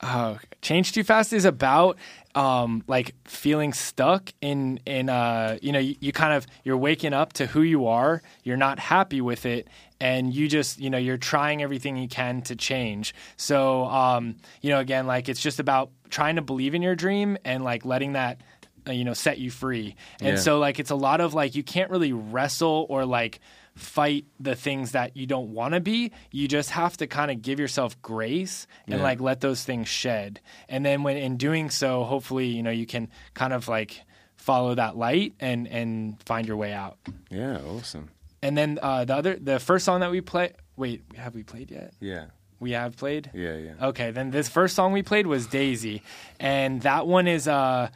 uh, 0.00 0.36
change 0.62 0.92
too 0.92 1.02
fast 1.02 1.32
is 1.32 1.44
about 1.44 1.98
um, 2.36 2.84
like 2.86 3.16
feeling 3.24 3.72
stuck 3.72 4.32
in 4.40 4.78
in 4.86 5.08
uh, 5.08 5.58
you 5.60 5.72
know 5.72 5.80
you, 5.80 5.96
you 5.98 6.12
kind 6.12 6.34
of 6.34 6.46
you're 6.62 6.76
waking 6.76 7.12
up 7.12 7.32
to 7.34 7.46
who 7.46 7.62
you 7.62 7.88
are. 7.88 8.22
You're 8.44 8.56
not 8.56 8.78
happy 8.78 9.20
with 9.20 9.44
it. 9.44 9.66
And 10.00 10.32
you 10.32 10.46
just, 10.46 10.78
you 10.78 10.90
know, 10.90 10.98
you're 10.98 11.16
trying 11.16 11.60
everything 11.60 11.96
you 11.96 12.06
can 12.06 12.42
to 12.42 12.54
change. 12.54 13.12
So, 13.36 13.86
um, 13.86 14.36
you 14.60 14.70
know, 14.70 14.78
again, 14.78 15.08
like 15.08 15.28
it's 15.28 15.40
just 15.40 15.58
about 15.58 15.90
trying 16.08 16.36
to 16.36 16.42
believe 16.42 16.76
in 16.76 16.82
your 16.82 16.94
dream 16.94 17.36
and 17.44 17.64
like 17.64 17.84
letting 17.84 18.12
that 18.12 18.40
you 18.88 19.04
know 19.04 19.14
set 19.14 19.38
you 19.38 19.50
free 19.50 19.94
and 20.20 20.36
Yeah. 20.36 20.42
so 20.42 20.58
like 20.58 20.78
it's 20.80 20.90
a 20.90 20.94
lot 20.96 21.20
of 21.20 21.34
like 21.34 21.54
you 21.54 21.62
can't 21.62 21.90
really 21.90 22.12
wrestle 22.12 22.86
or 22.88 23.04
like 23.04 23.40
fight 23.74 24.24
the 24.40 24.54
things 24.56 24.92
that 24.92 25.16
you 25.16 25.26
don't 25.26 25.52
want 25.54 25.74
to 25.74 25.80
be 25.80 26.10
you 26.32 26.48
just 26.48 26.70
have 26.70 26.96
to 26.96 27.06
kind 27.06 27.30
of 27.30 27.42
give 27.42 27.60
yourself 27.60 28.00
grace 28.02 28.66
and 28.86 28.96
Yeah. 28.96 29.02
like 29.02 29.20
let 29.20 29.40
those 29.40 29.62
things 29.62 29.86
shed 29.88 30.40
and 30.68 30.84
then 30.84 31.02
when 31.04 31.16
in 31.16 31.36
doing 31.36 31.70
so 31.70 32.02
hopefully 32.04 32.46
you 32.48 32.62
know 32.62 32.70
you 32.72 32.86
can 32.86 33.08
kind 33.34 33.52
of 33.52 33.68
like 33.68 34.02
follow 34.36 34.74
that 34.74 34.96
light 34.96 35.34
and 35.40 35.68
and 35.68 36.20
find 36.24 36.46
your 36.48 36.56
way 36.56 36.72
out 36.72 36.96
Yeah, 37.30 37.58
awesome. 37.58 38.08
and 38.42 38.56
then 38.58 38.78
uh 38.82 39.04
the 39.04 39.14
other 39.14 39.36
the 39.36 39.60
first 39.60 39.84
song 39.84 40.00
that 40.00 40.10
we 40.10 40.20
play 40.22 40.54
wait 40.76 41.02
have 41.16 41.34
we 41.34 41.42
played 41.44 41.70
yet 41.70 41.92
Yeah, 42.00 42.26
we 42.60 42.72
have 42.72 42.96
played 42.96 43.30
yeah, 43.32 43.56
yeah. 43.56 43.86
Okay, 43.88 44.10
then 44.10 44.30
this 44.32 44.48
first 44.48 44.74
song 44.74 44.92
we 44.92 45.02
played 45.04 45.26
was 45.28 45.46
Daisy, 45.46 46.02
and 46.40 46.82
that 46.82 47.06
one 47.06 47.28
is 47.28 47.46
uh, 47.46 47.90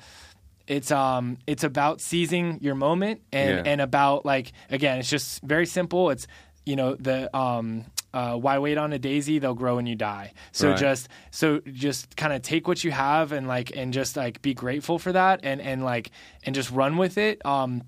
it's 0.66 0.90
um, 0.90 1.38
it's 1.46 1.64
about 1.64 2.00
seizing 2.00 2.58
your 2.60 2.74
moment 2.74 3.20
and 3.32 3.50
Yeah. 3.56 3.62
and 3.72 3.80
about 3.80 4.24
like 4.24 4.52
again, 4.70 4.98
it's 4.98 5.10
just 5.10 5.42
very 5.42 5.66
simple. 5.66 6.10
It's 6.10 6.26
you 6.66 6.76
know 6.76 6.94
the 6.94 7.34
um. 7.36 7.84
Uh, 8.14 8.36
why 8.36 8.58
wait 8.58 8.76
on 8.76 8.92
a 8.92 8.98
daisy? 8.98 9.38
They'll 9.38 9.54
grow 9.54 9.76
when 9.76 9.86
you 9.86 9.94
die. 9.96 10.34
So 10.52 10.68
Right. 10.68 10.76
just 10.76 11.08
so 11.30 11.60
just 11.72 12.14
kind 12.14 12.34
of 12.34 12.42
take 12.42 12.68
what 12.68 12.84
you 12.84 12.90
have 12.90 13.32
and 13.32 13.48
like 13.48 13.74
and 13.74 13.90
just 13.90 14.18
like 14.18 14.42
be 14.42 14.52
grateful 14.52 14.98
for 14.98 15.12
that 15.12 15.40
and 15.44 15.62
and 15.62 15.82
like 15.82 16.10
and 16.44 16.54
just 16.54 16.70
run 16.70 16.98
with 16.98 17.16
it. 17.16 17.40
Um, 17.46 17.84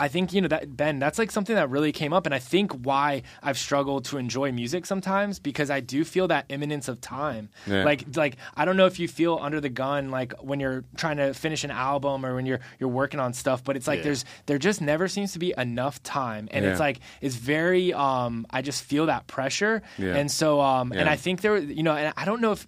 I 0.00 0.08
think 0.08 0.32
you 0.32 0.40
know 0.40 0.48
that 0.48 0.76
Ben. 0.76 0.98
That's 0.98 1.18
like 1.18 1.30
something 1.30 1.54
that 1.56 1.70
really 1.70 1.92
came 1.92 2.12
up, 2.12 2.26
and 2.26 2.34
I 2.34 2.38
think 2.38 2.72
why 2.72 3.22
I've 3.42 3.58
struggled 3.58 4.04
to 4.06 4.18
enjoy 4.18 4.52
music 4.52 4.86
sometimes 4.86 5.38
because 5.38 5.70
I 5.70 5.80
do 5.80 6.04
feel 6.04 6.28
that 6.28 6.46
imminence 6.48 6.88
of 6.88 7.00
time. 7.00 7.48
Yeah. 7.66 7.84
Like, 7.84 8.04
like 8.16 8.36
I 8.56 8.64
don't 8.64 8.76
know 8.76 8.86
if 8.86 8.98
you 8.98 9.08
feel 9.08 9.38
under 9.40 9.60
the 9.60 9.68
gun, 9.68 10.10
like 10.10 10.32
when 10.42 10.60
you're 10.60 10.84
trying 10.96 11.16
to 11.18 11.34
finish 11.34 11.64
an 11.64 11.70
album 11.70 12.24
or 12.24 12.34
when 12.34 12.46
you're 12.46 12.60
you're 12.78 12.88
working 12.88 13.20
on 13.20 13.32
stuff. 13.32 13.62
But 13.64 13.76
it's 13.76 13.86
like 13.86 13.98
Yeah. 13.98 14.04
there's 14.04 14.24
there 14.46 14.58
just 14.58 14.80
never 14.80 15.08
seems 15.08 15.32
to 15.32 15.38
be 15.38 15.54
enough 15.56 16.02
time, 16.02 16.48
and 16.50 16.64
it's 16.64 16.80
like 16.80 17.00
it's 17.20 17.34
very. 17.36 17.92
um 17.94 18.46
I 18.50 18.62
just 18.62 18.82
feel 18.84 19.06
that 19.06 19.26
pressure, 19.26 19.82
Yeah. 19.98 20.16
and 20.16 20.30
so 20.30 20.60
um 20.60 20.92
and 20.92 21.08
I 21.08 21.16
think 21.16 21.40
there, 21.40 21.56
you 21.58 21.82
know, 21.82 21.94
and 21.94 22.12
I 22.16 22.24
don't 22.24 22.40
know 22.40 22.52
if 22.52 22.66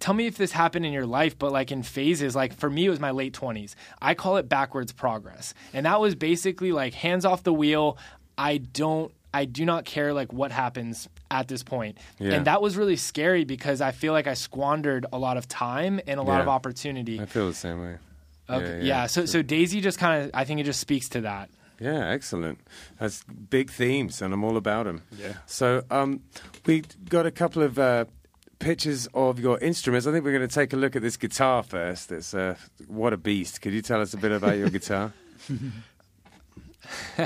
tell 0.00 0.14
me 0.14 0.26
if 0.26 0.36
this 0.36 0.52
happened 0.52 0.84
in 0.84 0.92
your 0.92 1.06
life 1.06 1.38
but 1.38 1.52
like 1.52 1.70
in 1.72 1.82
phases 1.82 2.34
like 2.36 2.54
for 2.54 2.68
me 2.68 2.86
it 2.86 2.90
was 2.90 3.00
my 3.00 3.10
late 3.10 3.32
20s 3.32 3.74
i 4.02 4.14
call 4.14 4.36
it 4.36 4.48
backwards 4.48 4.92
progress 4.92 5.54
and 5.72 5.86
that 5.86 6.00
was 6.00 6.14
basically 6.14 6.72
like 6.72 6.94
hands 6.94 7.24
off 7.24 7.42
the 7.42 7.52
wheel 7.52 7.96
i 8.36 8.58
don't 8.58 9.12
i 9.32 9.44
do 9.44 9.64
not 9.64 9.84
care 9.84 10.12
like 10.12 10.32
what 10.32 10.50
happens 10.52 11.08
at 11.30 11.48
this 11.48 11.62
point 11.62 11.96
Yeah. 12.18 12.34
and 12.34 12.46
that 12.46 12.60
was 12.60 12.76
really 12.76 12.96
scary 12.96 13.44
because 13.44 13.80
i 13.80 13.92
feel 13.92 14.12
like 14.12 14.26
i 14.26 14.34
squandered 14.34 15.06
a 15.12 15.18
lot 15.18 15.36
of 15.36 15.48
time 15.48 16.00
and 16.06 16.18
a 16.20 16.22
lot 16.22 16.36
Yeah. 16.36 16.42
of 16.42 16.48
opportunity 16.48 17.20
I 17.20 17.26
feel 17.26 17.46
the 17.46 17.54
same 17.54 17.80
way. 17.80 17.96
Okay, 18.50 18.82
yeah, 18.82 19.06
so 19.06 19.24
so 19.24 19.40
daisy 19.42 19.80
just 19.80 19.98
kind 19.98 20.24
of 20.24 20.30
i 20.34 20.44
think 20.44 20.60
it 20.60 20.64
just 20.64 20.80
speaks 20.80 21.08
to 21.10 21.22
that 21.22 21.48
Yeah, 21.80 22.06
excellent. 22.16 22.58
That's 23.00 23.24
big 23.50 23.68
themes, 23.70 24.22
and 24.22 24.32
I'm 24.32 24.44
all 24.44 24.56
about 24.56 24.84
them. 24.86 25.02
Yeah. 25.18 25.34
So 25.46 25.82
um, 25.90 26.20
we 26.66 26.82
got 27.08 27.26
a 27.26 27.32
couple 27.32 27.62
of 27.64 27.78
uh, 27.78 28.04
pictures 28.64 29.06
of 29.12 29.38
your 29.38 29.58
instruments. 29.58 30.06
I 30.06 30.12
think 30.12 30.24
we're 30.24 30.32
going 30.32 30.48
to 30.48 30.54
take 30.54 30.72
a 30.72 30.76
look 30.76 30.96
at 30.96 31.02
this 31.02 31.18
guitar 31.18 31.62
first. 31.62 32.10
It's 32.10 32.32
uh, 32.32 32.56
what 32.88 33.12
a 33.12 33.18
beast. 33.18 33.60
Could 33.60 33.74
you 33.74 33.82
tell 33.82 34.00
us 34.00 34.14
a 34.14 34.16
bit 34.16 34.32
about 34.32 34.56
your 34.56 34.70
guitar? 34.70 35.12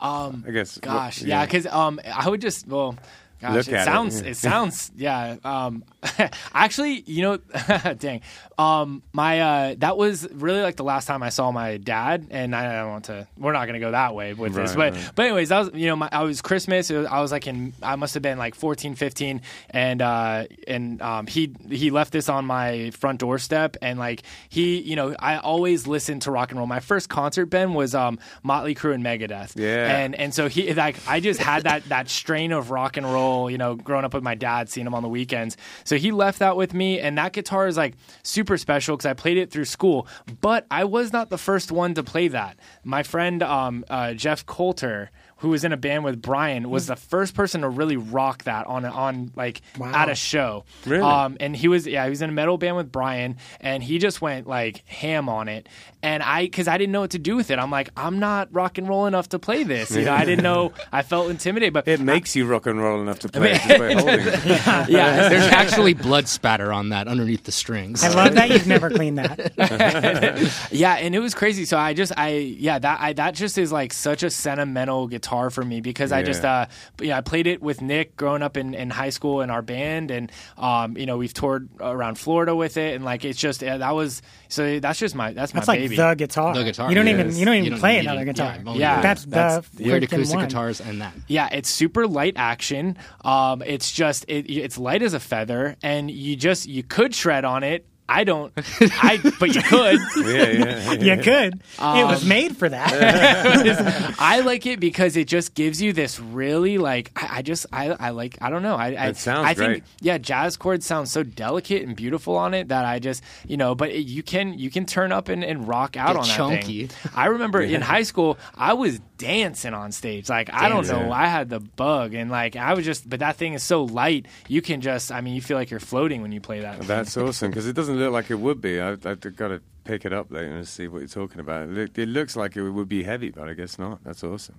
um 0.00 0.44
I 0.46 0.50
guess. 0.50 0.78
Gosh, 0.78 1.22
yeah, 1.22 1.44
because 1.44 1.66
um, 1.66 2.00
I 2.04 2.28
would 2.28 2.40
just 2.40 2.66
well, 2.66 2.96
gosh, 3.40 3.54
Look 3.54 3.68
it 3.68 3.74
it, 3.80 3.84
sounds 3.84 4.20
yeah. 4.22 4.28
it, 4.28 4.36
sounds 4.36 4.90
yeah. 4.96 5.36
Um, 5.44 5.84
actually, 6.54 7.00
you 7.06 7.22
know, 7.22 7.36
dang, 7.98 8.20
um, 8.58 9.02
my 9.12 9.40
uh, 9.40 9.74
that 9.78 9.96
was 9.96 10.30
really 10.32 10.60
like 10.60 10.76
the 10.76 10.84
last 10.84 11.06
time 11.06 11.22
I 11.22 11.28
saw 11.30 11.50
my 11.50 11.76
dad, 11.78 12.26
and 12.30 12.54
I 12.54 12.80
don't 12.80 12.90
want 12.90 13.04
to. 13.06 13.26
We're 13.38 13.52
not 13.52 13.66
gonna 13.66 13.80
go 13.80 13.90
that 13.92 14.14
way 14.14 14.34
with 14.34 14.54
this, 14.54 14.74
but 14.74 14.94
right. 14.94 15.12
but 15.14 15.26
anyways, 15.26 15.48
that 15.50 15.58
was 15.58 15.70
you 15.74 15.86
know, 15.86 15.96
my, 15.96 16.08
I 16.12 16.22
was 16.22 16.42
Christmas. 16.42 16.90
It 16.90 16.98
was, 16.98 17.06
I 17.06 17.20
was 17.20 17.32
like 17.32 17.46
in 17.46 17.72
I 17.82 17.96
must 17.96 18.14
have 18.14 18.22
been 18.22 18.38
like 18.38 18.54
14, 18.54 18.94
15, 18.94 19.42
and 19.70 20.02
uh, 20.02 20.44
and 20.66 21.00
um, 21.02 21.26
he 21.26 21.54
he 21.68 21.90
left 21.90 22.12
this 22.12 22.28
on 22.28 22.44
my 22.44 22.90
front 22.90 23.20
doorstep, 23.20 23.76
and 23.82 23.98
like 23.98 24.22
he, 24.48 24.80
you 24.80 24.96
know, 24.96 25.14
I 25.18 25.38
always 25.38 25.86
listened 25.86 26.22
to 26.22 26.30
rock 26.30 26.50
and 26.50 26.58
roll. 26.58 26.66
My 26.66 26.80
first 26.80 27.08
concert, 27.08 27.46
Ben, 27.46 27.74
was 27.74 27.94
um, 27.94 28.18
Motley 28.42 28.74
Crue 28.74 28.94
and 28.94 29.04
Megadeth, 29.04 29.52
Yeah. 29.56 29.98
and 29.98 30.14
and 30.14 30.34
so 30.34 30.48
he 30.48 30.72
like 30.74 30.96
I 31.08 31.20
just 31.20 31.40
had 31.40 31.64
that 31.64 31.84
that 31.88 32.08
strain 32.08 32.52
of 32.52 32.70
rock 32.70 32.96
and 32.96 33.06
roll, 33.06 33.29
you 33.50 33.58
know, 33.58 33.74
growing 33.74 34.04
up 34.04 34.14
with 34.14 34.22
my 34.22 34.34
dad, 34.34 34.68
seeing 34.68 34.86
him 34.86 34.94
on 34.94 35.02
the 35.02 35.08
weekends. 35.08 35.56
So 35.84 35.96
he 35.96 36.12
left 36.12 36.38
that 36.40 36.56
with 36.56 36.74
me, 36.74 37.00
and 37.00 37.16
that 37.18 37.32
guitar 37.32 37.66
is 37.66 37.76
like 37.76 37.94
super 38.22 38.56
special 38.56 38.96
because 38.96 39.06
I 39.06 39.14
played 39.14 39.36
it 39.36 39.50
through 39.50 39.66
school. 39.66 40.06
But 40.40 40.66
I 40.70 40.84
was 40.84 41.12
not 41.12 41.30
the 41.30 41.38
first 41.38 41.72
one 41.72 41.94
to 41.94 42.02
play 42.02 42.28
that. 42.28 42.56
My 42.84 43.02
friend 43.02 43.42
um, 43.42 43.84
uh, 43.88 44.14
Jeff 44.14 44.46
Coulter. 44.46 45.10
Who 45.40 45.48
was 45.50 45.64
in 45.64 45.72
a 45.72 45.76
band 45.76 46.04
with 46.04 46.20
Brian 46.22 46.70
was 46.70 46.86
the 46.86 46.96
first 46.96 47.34
person 47.34 47.62
to 47.62 47.68
really 47.68 47.96
rock 47.96 48.44
that 48.44 48.66
on 48.66 48.84
on 48.84 49.32
like 49.36 49.60
Wow. 49.78 49.92
at 49.94 50.08
a 50.08 50.14
show. 50.14 50.64
Really? 50.86 51.02
Um, 51.02 51.36
and 51.40 51.56
he 51.56 51.66
was 51.68 51.86
yeah 51.86 52.04
he 52.04 52.10
was 52.10 52.22
in 52.22 52.30
a 52.30 52.32
metal 52.32 52.58
band 52.58 52.76
with 52.76 52.92
Brian, 52.92 53.36
and 53.60 53.82
he 53.82 53.98
just 53.98 54.20
went 54.20 54.46
like 54.46 54.86
ham 54.86 55.28
on 55.28 55.48
it. 55.48 55.68
And 56.02 56.22
I 56.22 56.44
because 56.44 56.68
I 56.68 56.76
didn't 56.78 56.92
know 56.92 57.00
what 57.00 57.10
to 57.10 57.18
do 57.18 57.36
with 57.36 57.50
it. 57.50 57.58
I'm 57.58 57.70
like 57.70 57.88
I'm 57.96 58.18
not 58.18 58.48
rock 58.52 58.78
and 58.78 58.88
roll 58.88 59.06
enough 59.06 59.30
to 59.30 59.38
play 59.38 59.64
this. 59.64 59.90
You 59.90 60.04
know 60.04 60.12
I 60.12 60.24
didn't 60.24 60.42
know. 60.44 60.72
I 60.92 61.02
felt 61.02 61.30
intimidated, 61.30 61.72
but 61.72 61.88
It 61.88 62.00
makes 62.00 62.36
you 62.36 62.46
rock 62.46 62.66
and 62.66 62.78
roll 62.80 63.00
enough 63.00 63.20
to 63.20 63.28
play 63.30 63.52
it 63.52 63.60
just 63.66 63.78
by 63.78 63.92
holding 63.94 64.26
it. 64.26 64.44
yeah. 64.90 65.28
There's 65.30 65.44
actually 65.52 65.94
blood 65.94 66.28
spatter 66.28 66.70
on 66.72 66.90
that 66.90 67.08
underneath 67.08 67.44
the 67.44 67.52
strings. 67.52 68.04
I 68.04 68.08
love 68.08 68.34
that 68.34 68.50
you've 68.50 68.66
never 68.66 68.90
cleaned 68.90 69.16
that. 69.18 70.68
yeah, 70.70 70.94
and 70.96 71.14
it 71.14 71.20
was 71.20 71.34
crazy. 71.34 71.64
So 71.64 71.78
I 71.78 71.94
just, 71.94 72.12
I, 72.16 72.28
yeah, 72.30 72.78
that, 72.78 73.00
I, 73.00 73.12
that 73.14 73.34
just 73.34 73.56
is 73.58 73.72
like 73.72 73.92
such 73.94 74.22
a 74.22 74.30
sentimental 74.30 75.06
guitar 75.06 75.29
for 75.50 75.64
me 75.64 75.80
because 75.80 76.10
I 76.12 76.22
just, 76.22 76.42
Yeah. 76.42 76.52
uh, 76.52 76.66
yeah, 77.00 77.16
I 77.18 77.20
played 77.20 77.46
it 77.46 77.62
with 77.62 77.80
Nick 77.80 78.16
growing 78.16 78.42
up 78.42 78.56
in, 78.56 78.74
in 78.74 78.90
high 78.90 79.10
school 79.10 79.40
in 79.42 79.50
our 79.50 79.62
band, 79.62 80.10
and 80.10 80.32
um, 80.58 80.96
you 80.96 81.06
know, 81.06 81.16
we've 81.16 81.32
toured 81.32 81.68
around 81.80 82.16
Florida 82.18 82.54
with 82.56 82.76
it, 82.76 82.94
and 82.94 83.04
like 83.04 83.24
it's 83.24 83.38
just 83.38 83.62
yeah, 83.62 83.76
that 83.78 83.94
was 83.94 84.22
so 84.48 84.80
that's 84.80 84.98
just 84.98 85.14
my 85.14 85.32
that's 85.32 85.54
my 85.54 85.60
That's 85.60 85.68
like 85.68 85.80
baby. 85.80 85.96
the 85.96 86.14
guitar. 86.14 86.54
The 86.54 86.64
guitar, 86.64 86.88
You 86.88 86.94
don't 86.96 87.06
yes. 87.06 87.14
even 87.20 87.36
you 87.36 87.44
don't 87.44 87.54
even 87.54 87.64
You 87.64 87.70
don't 87.70 87.80
play 87.80 87.98
another 87.98 88.22
it. 88.22 88.24
guitar. 88.26 88.56
Yeah, 88.66 88.72
Yeah. 88.74 89.00
that's 89.00 89.24
That's- 89.24 89.68
the 89.70 89.84
weird 89.84 90.02
acoustic 90.02 90.36
one. 90.36 90.46
guitars 90.48 90.80
and 90.80 91.00
that. 91.02 91.12
Yeah, 91.28 91.48
it's 91.52 91.68
super 91.70 92.06
light 92.06 92.34
action. 92.36 92.96
Um, 93.24 93.62
it's 93.64 93.92
just 93.92 94.24
it, 94.28 94.50
it's 94.50 94.78
light 94.78 95.02
as 95.02 95.14
a 95.14 95.20
feather, 95.20 95.76
and 95.82 96.10
you 96.10 96.36
just 96.36 96.66
you 96.66 96.82
could 96.82 97.14
shred 97.14 97.44
on 97.44 97.62
it. 97.62 97.86
I 98.12 98.24
don't, 98.24 98.52
I 98.80 99.20
but 99.38 99.54
you 99.54 99.62
could. 99.62 100.00
Yeah, 100.16 100.48
yeah. 100.50 100.92
yeah. 100.94 101.14
You 101.16 101.22
could. 101.22 101.54
it 101.54 101.62
Um, 101.78 102.08
was 102.08 102.24
made 102.24 102.56
for 102.56 102.68
that. 102.68 104.14
I 104.18 104.40
like 104.40 104.66
it 104.66 104.80
because 104.80 105.16
it 105.16 105.28
just 105.28 105.54
gives 105.54 105.80
you 105.80 105.92
this 105.92 106.18
really 106.20 106.78
like 106.78 107.12
I, 107.16 107.38
I 107.38 107.42
just 107.42 107.66
I, 107.72 107.90
I 107.90 108.10
like 108.10 108.36
I 108.40 108.50
don't 108.50 108.62
know 108.62 108.74
I 108.76 109.06
I, 109.08 109.12
sounds 109.12 109.46
I 109.46 109.54
think 109.54 109.68
great. 109.68 109.82
yeah 110.00 110.18
jazz 110.18 110.56
chords 110.56 110.84
sound 110.86 111.08
so 111.08 111.22
delicate 111.22 111.82
and 111.82 111.94
beautiful 111.96 112.36
on 112.36 112.52
it 112.54 112.68
that 112.68 112.84
I 112.84 112.98
just 112.98 113.22
you 113.46 113.56
know 113.56 113.74
but 113.74 113.90
it, 113.90 114.00
you 114.06 114.22
can 114.22 114.58
you 114.58 114.70
can 114.70 114.86
turn 114.86 115.12
up 115.12 115.28
and, 115.28 115.44
and 115.44 115.66
rock 115.68 115.96
out 115.96 116.08
Get 116.14 116.16
on 116.16 116.22
that 116.28 116.36
chunky. 116.36 116.86
thing. 116.88 117.12
I 117.14 117.26
remember 117.26 117.60
in 117.60 117.80
high 117.80 118.02
school 118.02 118.38
I 118.56 118.72
was 118.74 118.98
dancing 119.18 119.74
on 119.74 119.92
stage 119.92 120.28
like 120.28 120.52
I 120.52 120.68
don't 120.68 120.86
know 120.88 121.12
I 121.12 121.26
had 121.26 121.48
the 121.48 121.60
bug 121.60 122.14
and 122.14 122.30
like 122.30 122.56
I 122.56 122.74
was 122.74 122.84
just 122.84 123.08
but 123.08 123.20
that 123.20 123.36
thing 123.36 123.52
is 123.54 123.62
so 123.62 123.84
light 123.84 124.26
you 124.48 124.62
can 124.62 124.80
just 124.80 125.12
I 125.12 125.20
mean 125.20 125.34
you 125.34 125.42
feel 125.42 125.56
like 125.56 125.70
you're 125.70 125.78
floating 125.80 126.22
when 126.22 126.32
you 126.32 126.40
play 126.40 126.60
that. 126.60 126.80
That's 126.80 127.16
awesome 127.16 127.50
because 127.50 127.66
it 127.66 127.74
doesn't 127.74 127.99
look 128.00 128.12
like 128.12 128.30
it 128.30 128.38
would 128.40 128.60
be. 128.60 128.80
I, 128.80 128.90
I've 128.92 129.20
got 129.36 129.48
to 129.48 129.60
pick 129.84 130.04
it 130.04 130.12
up 130.12 130.30
later 130.30 130.54
and 130.56 130.66
see 130.68 130.88
what 130.88 130.98
you're 130.98 131.08
talking 131.08 131.40
about. 131.40 131.62
It, 131.62 131.70
look- 131.70 131.98
it 131.98 132.08
looks 132.08 132.34
like 132.36 132.56
it 132.56 132.68
would 132.68 132.88
be 132.88 133.02
heavy, 133.04 133.30
but 133.30 133.48
I 133.48 133.54
guess 133.54 133.78
not. 133.78 134.02
That's 134.04 134.22
awesome. 134.24 134.56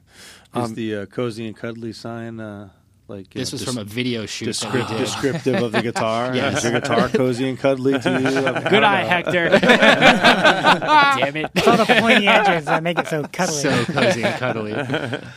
Is 0.55 0.65
Um, 0.65 0.73
the 0.75 0.95
uh, 0.95 1.05
cozy 1.07 1.45
and 1.47 1.55
cuddly 1.55 1.93
sign 1.93 2.39
uh, 2.39 2.69
like 3.11 3.29
This 3.29 3.51
know, 3.51 3.55
was 3.55 3.61
des- 3.65 3.71
from 3.71 3.77
a 3.77 3.83
video 3.83 4.25
shoot. 4.25 4.45
that 4.45 4.73
we 4.73 4.79
descript- 4.79 4.89
did. 4.89 4.97
descriptive 4.97 5.63
of 5.63 5.71
the 5.71 5.81
guitar? 5.81 6.35
Yes. 6.41 6.57
Is 6.57 6.63
your 6.71 6.79
guitar 6.79 7.09
cozy 7.09 7.49
and 7.49 7.59
cuddly 7.59 7.99
to 7.99 8.11
you? 8.11 8.69
Good 8.69 8.83
eye, 8.83 9.03
Hector. 9.03 9.49
Damn 9.59 11.35
it. 11.35 11.51
It's 11.55 11.67
all 11.67 11.77
the 11.77 11.85
pointy 11.85 12.27
edges 12.27 12.65
that 12.65 12.83
make 12.83 12.97
it 12.99 13.07
so 13.07 13.23
cuddly. 13.23 13.55
so 13.55 13.85
cozy 13.85 14.23
and 14.23 14.39
cuddly. 14.39 14.73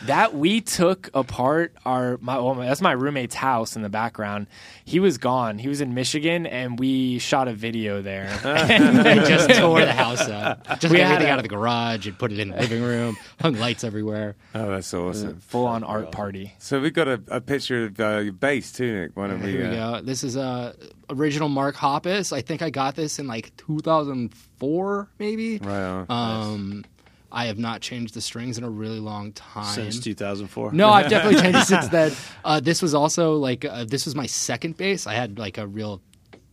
that 0.05 0.35
we 0.35 0.61
took 0.61 1.09
apart 1.13 1.73
our 1.85 2.17
my 2.21 2.37
well, 2.39 2.55
that's 2.55 2.81
my 2.81 2.91
roommate's 2.93 3.35
house 3.35 3.75
in 3.75 3.81
the 3.81 3.89
background. 3.89 4.47
He 4.85 4.99
was 4.99 5.17
gone. 5.17 5.57
He 5.57 5.67
was 5.67 5.81
in 5.81 5.93
Michigan, 5.95 6.45
and 6.45 6.77
we 6.79 7.17
shot 7.19 7.47
a 7.47 7.53
video 7.53 8.01
there. 8.01 8.27
They 8.43 9.15
just 9.27 9.49
tore 9.59 9.81
the 9.81 9.91
house 9.93 10.27
up. 10.29 10.67
Just 10.79 10.91
We 10.91 10.97
got 10.99 11.05
everything 11.11 11.27
a- 11.27 11.31
out 11.31 11.39
of 11.39 11.43
the 11.43 11.49
garage 11.49 12.07
and 12.07 12.17
put 12.17 12.31
it 12.31 12.39
in 12.39 12.49
the 12.49 12.57
living 12.57 12.83
room. 12.83 13.17
Hung 13.41 13.55
lights 13.55 13.83
everywhere. 13.83 14.35
oh, 14.53 14.69
that's 14.69 14.93
awesome. 14.93 15.39
Full 15.41 15.65
on 15.65 15.83
art 15.83 16.11
party. 16.11 16.53
So 16.59 16.79
we 16.79 16.91
got 16.91 17.07
a, 17.07 17.19
a 17.27 17.41
picture 17.41 17.64
of 17.71 17.99
uh, 17.99 18.17
your 18.19 18.33
bass 18.33 18.71
too, 18.71 18.93
Nick. 18.93 19.11
Why 19.15 19.27
don't 19.27 19.41
we? 19.41 19.51
Here 19.51 19.69
we 19.69 19.77
uh, 19.77 19.99
go. 19.99 20.05
This 20.05 20.23
is 20.23 20.35
a 20.35 20.75
original 21.09 21.49
Mark 21.49 21.75
Hoppus. 21.75 22.31
I 22.33 22.41
think 22.41 22.61
I 22.61 22.69
got 22.69 22.95
this 22.95 23.19
in 23.19 23.27
like 23.27 23.55
2004, 23.57 25.09
maybe. 25.19 25.57
Right 25.59 25.81
on. 25.81 26.05
Um, 26.09 26.85
I 27.31 27.47
have 27.47 27.57
not 27.57 27.81
changed 27.81 28.13
the 28.13 28.21
strings 28.21 28.57
in 28.57 28.63
a 28.63 28.69
really 28.69 28.99
long 28.99 29.33
time. 29.33 29.65
Since 29.75 29.99
2004. 29.99 30.71
No, 30.71 30.89
I've 30.89 31.09
definitely 31.09 31.41
changed 31.41 31.59
it 31.59 31.65
since 31.65 31.87
then. 31.89 32.13
Uh, 32.43 32.59
this 32.59 32.81
was 32.81 32.93
also 32.93 33.35
like 33.35 33.65
uh, 33.65 33.83
this 33.83 34.05
was 34.05 34.15
my 34.15 34.25
second 34.25 34.77
bass. 34.77 35.05
I 35.05 35.13
had 35.13 35.37
like 35.37 35.57
a 35.57 35.67
real 35.67 36.01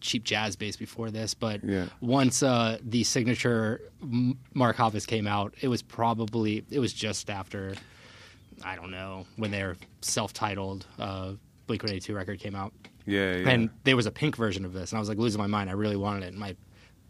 cheap 0.00 0.24
jazz 0.24 0.56
bass 0.56 0.76
before 0.76 1.10
this, 1.10 1.34
but 1.34 1.62
Yeah. 1.62 1.86
once 2.00 2.42
uh, 2.42 2.78
the 2.82 3.04
signature 3.04 3.80
Mark 4.52 4.76
Hoppus 4.76 5.06
came 5.06 5.28
out, 5.28 5.54
it 5.60 5.68
was 5.68 5.82
probably 5.82 6.64
it 6.70 6.80
was 6.80 6.92
just 6.92 7.30
after 7.30 7.74
I 8.64 8.76
don't 8.76 8.90
know 8.90 9.26
when 9.36 9.50
their 9.50 9.76
self-titled 10.00 10.86
uh, 10.98 11.32
Blink 11.66 11.82
One 11.82 11.92
Eighty 11.92 12.00
Two 12.00 12.14
record 12.14 12.38
came 12.40 12.54
out, 12.54 12.72
yeah, 13.06 13.36
yeah. 13.36 13.48
and 13.48 13.70
there 13.84 13.96
was 13.96 14.06
a 14.06 14.10
pink 14.10 14.36
version 14.36 14.64
of 14.64 14.72
this, 14.72 14.92
and 14.92 14.98
I 14.98 15.00
was 15.00 15.08
like 15.08 15.18
losing 15.18 15.40
my 15.40 15.46
mind. 15.46 15.70
I 15.70 15.74
really 15.74 15.96
wanted 15.96 16.24
it, 16.24 16.28
and 16.28 16.38
my 16.38 16.56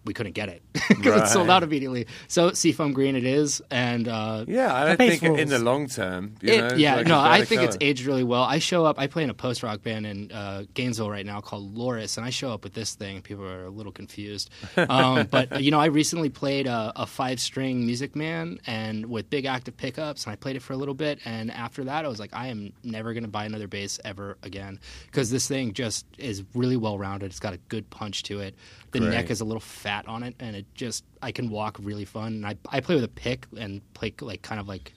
we 0.04 0.12
couldn't 0.14 0.32
get 0.32 0.48
it 0.48 0.62
because 0.88 1.22
it 1.22 1.26
sold 1.28 1.48
out 1.50 1.62
immediately. 1.62 2.06
So 2.28 2.52
Seafoam 2.52 2.92
Green 2.92 3.14
it 3.16 3.24
is, 3.24 3.62
and 3.70 4.08
uh, 4.08 4.44
yeah, 4.48 4.74
I 4.74 4.84
The 4.84 4.96
don't 4.96 5.18
think 5.18 5.38
in 5.38 5.48
the 5.48 5.58
long 5.58 5.86
term. 5.88 6.34
You 6.42 6.52
it- 6.54 6.60
know, 6.70 6.76
yeah, 6.76 6.96
like 6.96 7.06
no, 7.06 7.18
I 7.18 7.38
better 7.38 7.46
think 7.46 7.62
it's 7.62 7.76
aged 7.80 8.04
really 8.06 8.24
well. 8.24 8.42
I 8.42 8.58
show 8.58 8.84
up. 8.84 8.98
I 8.98 9.06
play 9.06 9.22
in 9.22 9.30
a 9.30 9.34
post 9.34 9.62
rock 9.62 9.82
band 9.82 10.06
in 10.06 10.32
uh, 10.32 10.64
Gainesville 10.74 11.10
right 11.10 11.24
now 11.26 11.40
called 11.40 11.76
Loris, 11.76 12.16
and 12.16 12.26
I 12.26 12.30
show 12.30 12.50
up 12.52 12.64
with 12.64 12.74
this 12.74 12.94
thing. 12.94 13.22
People 13.22 13.44
are 13.44 13.64
a 13.66 13.70
little 13.70 13.92
confused, 13.92 14.50
um, 14.76 15.26
but 15.30 15.60
you 15.62 15.70
know, 15.70 15.80
I 15.80 15.86
recently 15.86 16.28
played 16.30 16.66
a, 16.66 16.92
a 16.96 17.06
five 17.06 17.40
string 17.40 17.86
Music 17.86 18.16
Man 18.16 18.58
and 18.66 19.06
with 19.06 19.30
big 19.30 19.44
active 19.44 19.76
pickups, 19.76 20.24
and 20.24 20.32
I 20.32 20.36
played 20.36 20.56
it 20.56 20.62
for 20.62 20.72
a 20.72 20.76
little 20.76 20.94
bit. 20.94 21.20
And 21.24 21.50
after 21.50 21.84
that, 21.84 22.04
I 22.04 22.08
was 22.08 22.18
like, 22.18 22.30
I 22.32 22.48
am 22.48 22.72
never 22.82 23.12
going 23.12 23.24
to 23.24 23.28
buy 23.30 23.44
another 23.44 23.68
bass 23.68 24.00
ever 24.04 24.36
again 24.42 24.80
because 25.06 25.30
this 25.30 25.46
thing 25.46 25.72
just 25.74 26.06
is 26.18 26.42
really 26.54 26.76
well 26.76 26.98
rounded. 26.98 27.26
It's 27.26 27.40
got 27.40 27.52
a 27.54 27.58
good 27.68 27.88
punch 27.90 28.22
to 28.24 28.40
it. 28.40 28.54
The 28.92 29.00
Great. 29.00 29.10
neck 29.10 29.30
is 29.30 29.40
a 29.40 29.44
little 29.44 29.60
fat 29.60 30.06
on 30.06 30.22
it, 30.22 30.34
and 30.38 30.54
it 30.54 30.66
just 30.74 31.04
I 31.20 31.32
can 31.32 31.50
walk 31.50 31.78
really 31.82 32.04
fun. 32.04 32.34
And 32.34 32.46
I 32.46 32.56
I 32.68 32.80
play 32.80 32.94
with 32.94 33.04
a 33.04 33.08
pick 33.08 33.46
and 33.58 33.80
play 33.94 34.14
like 34.20 34.42
kind 34.42 34.60
of 34.60 34.68
like 34.68 34.92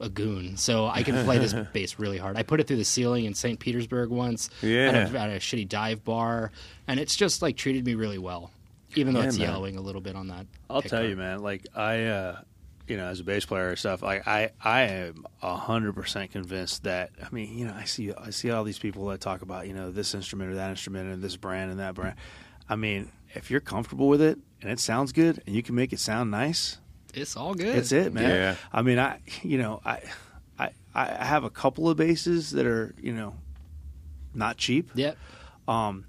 a 0.00 0.08
goon, 0.08 0.56
so 0.56 0.86
I 0.86 1.02
can 1.04 1.24
play 1.24 1.38
this 1.38 1.52
bass 1.72 1.98
really 1.98 2.18
hard. 2.18 2.36
I 2.36 2.42
put 2.42 2.58
it 2.60 2.66
through 2.66 2.78
the 2.78 2.84
ceiling 2.84 3.24
in 3.24 3.34
St. 3.34 3.60
Petersburg 3.60 4.10
once 4.10 4.50
Yeah. 4.60 4.88
at, 4.90 5.14
a, 5.14 5.18
at 5.18 5.30
a 5.30 5.34
shitty 5.38 5.68
dive 5.68 6.02
bar, 6.04 6.50
and 6.88 6.98
it's 6.98 7.14
just 7.14 7.40
like 7.42 7.56
treated 7.56 7.84
me 7.84 7.94
really 7.94 8.18
well, 8.18 8.50
even 8.96 9.14
though 9.14 9.20
Yeah, 9.20 9.26
it's 9.26 9.38
man. 9.38 9.48
yellowing 9.48 9.76
a 9.76 9.80
little 9.80 10.00
bit 10.00 10.16
on 10.16 10.26
that. 10.28 10.46
I'll 10.70 10.82
pick 10.82 10.90
tell 10.90 11.00
guard. 11.00 11.10
you, 11.10 11.16
man. 11.16 11.40
Like 11.40 11.66
I, 11.76 12.04
uh, 12.06 12.40
you 12.88 12.96
know, 12.96 13.06
as 13.06 13.20
a 13.20 13.24
bass 13.24 13.44
player 13.44 13.68
and 13.70 13.78
stuff, 13.78 14.02
like 14.02 14.26
I, 14.26 14.50
I 14.60 14.82
am 14.82 15.24
hundred 15.40 15.94
percent 15.94 16.32
convinced 16.32 16.82
that. 16.84 17.10
I 17.24 17.28
mean, 17.32 17.56
you 17.56 17.66
know, 17.66 17.74
I 17.76 17.84
see, 17.84 18.12
I 18.12 18.30
see 18.30 18.50
all 18.50 18.64
these 18.64 18.80
people 18.80 19.06
that 19.08 19.20
talk 19.20 19.42
about, 19.42 19.68
you 19.68 19.72
know, 19.74 19.92
this 19.92 20.14
instrument 20.14 20.50
or 20.50 20.54
that 20.56 20.70
instrument 20.70 21.12
and 21.12 21.22
this 21.22 21.36
brand 21.36 21.70
and 21.70 21.78
that 21.80 21.94
brand. 21.94 22.16
I 22.68 22.74
mean, 22.74 23.10
if 23.34 23.50
you're 23.50 23.60
comfortable 23.60 24.08
with 24.08 24.20
it 24.22 24.38
and 24.60 24.70
it 24.70 24.80
sounds 24.80 25.12
good 25.12 25.42
and 25.46 25.54
you 25.54 25.62
can 25.62 25.74
make 25.74 25.92
it 25.92 25.98
sound 26.00 26.30
nice, 26.30 26.78
It's 27.14 27.36
all 27.36 27.54
good. 27.54 27.76
it's 27.76 27.92
it, 27.92 28.12
man. 28.12 28.28
Yeah. 28.30 28.54
I 28.72 28.82
mean, 28.82 28.98
I, 28.98 29.20
you 29.42 29.58
know, 29.58 29.80
I, 29.84 30.00
I, 30.58 30.70
I 30.94 31.06
have 31.24 31.44
a 31.44 31.50
couple 31.50 31.88
of 31.88 31.96
bases 31.96 32.50
that 32.52 32.66
are, 32.66 32.94
you 33.00 33.12
know, 33.12 33.34
not 34.34 34.56
cheap. 34.56 34.90
Yep. 34.94 35.16
Um, 35.68 36.04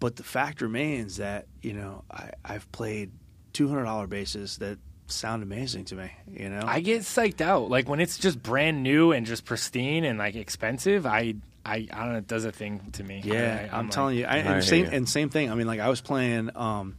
but 0.00 0.16
the 0.16 0.22
fact 0.22 0.60
remains 0.60 1.16
that 1.16 1.46
you 1.62 1.72
know 1.72 2.04
I, 2.10 2.30
I've 2.44 2.70
played 2.72 3.10
two 3.52 3.68
hundred 3.68 3.84
dollar 3.84 4.06
basses 4.06 4.58
that 4.58 4.78
sound 5.06 5.42
amazing 5.42 5.86
to 5.86 5.96
me. 5.96 6.10
You 6.32 6.48
know, 6.50 6.62
I 6.64 6.80
get 6.80 7.02
psyched 7.02 7.40
out. 7.40 7.68
Like 7.70 7.88
when 7.88 7.98
it's 7.98 8.16
just 8.18 8.40
brand 8.42 8.82
new 8.82 9.10
and 9.12 9.26
just 9.26 9.44
pristine 9.44 10.04
and 10.04 10.18
like 10.18 10.36
expensive, 10.36 11.04
I 11.06 11.34
I, 11.68 11.86
I 11.92 12.04
don't 12.04 12.12
know, 12.12 12.18
it 12.18 12.26
does 12.26 12.44
a 12.44 12.52
thing 12.52 12.90
to 12.92 13.04
me. 13.04 13.20
yeah, 13.24 13.68
I, 13.70 13.78
I'm, 13.78 13.90
telling 13.90 14.16
you. 14.16 14.24
I, 14.24 14.34
I 14.34 14.36
and 14.38 14.64
same 14.64 14.84
you. 14.86 14.90
and 14.90 15.08
same 15.08 15.28
thing. 15.28 15.50
I 15.50 15.54
mean, 15.54 15.66
like 15.66 15.80
I 15.80 15.88
was 15.88 16.00
playing. 16.00 16.50
Um, 16.56 16.96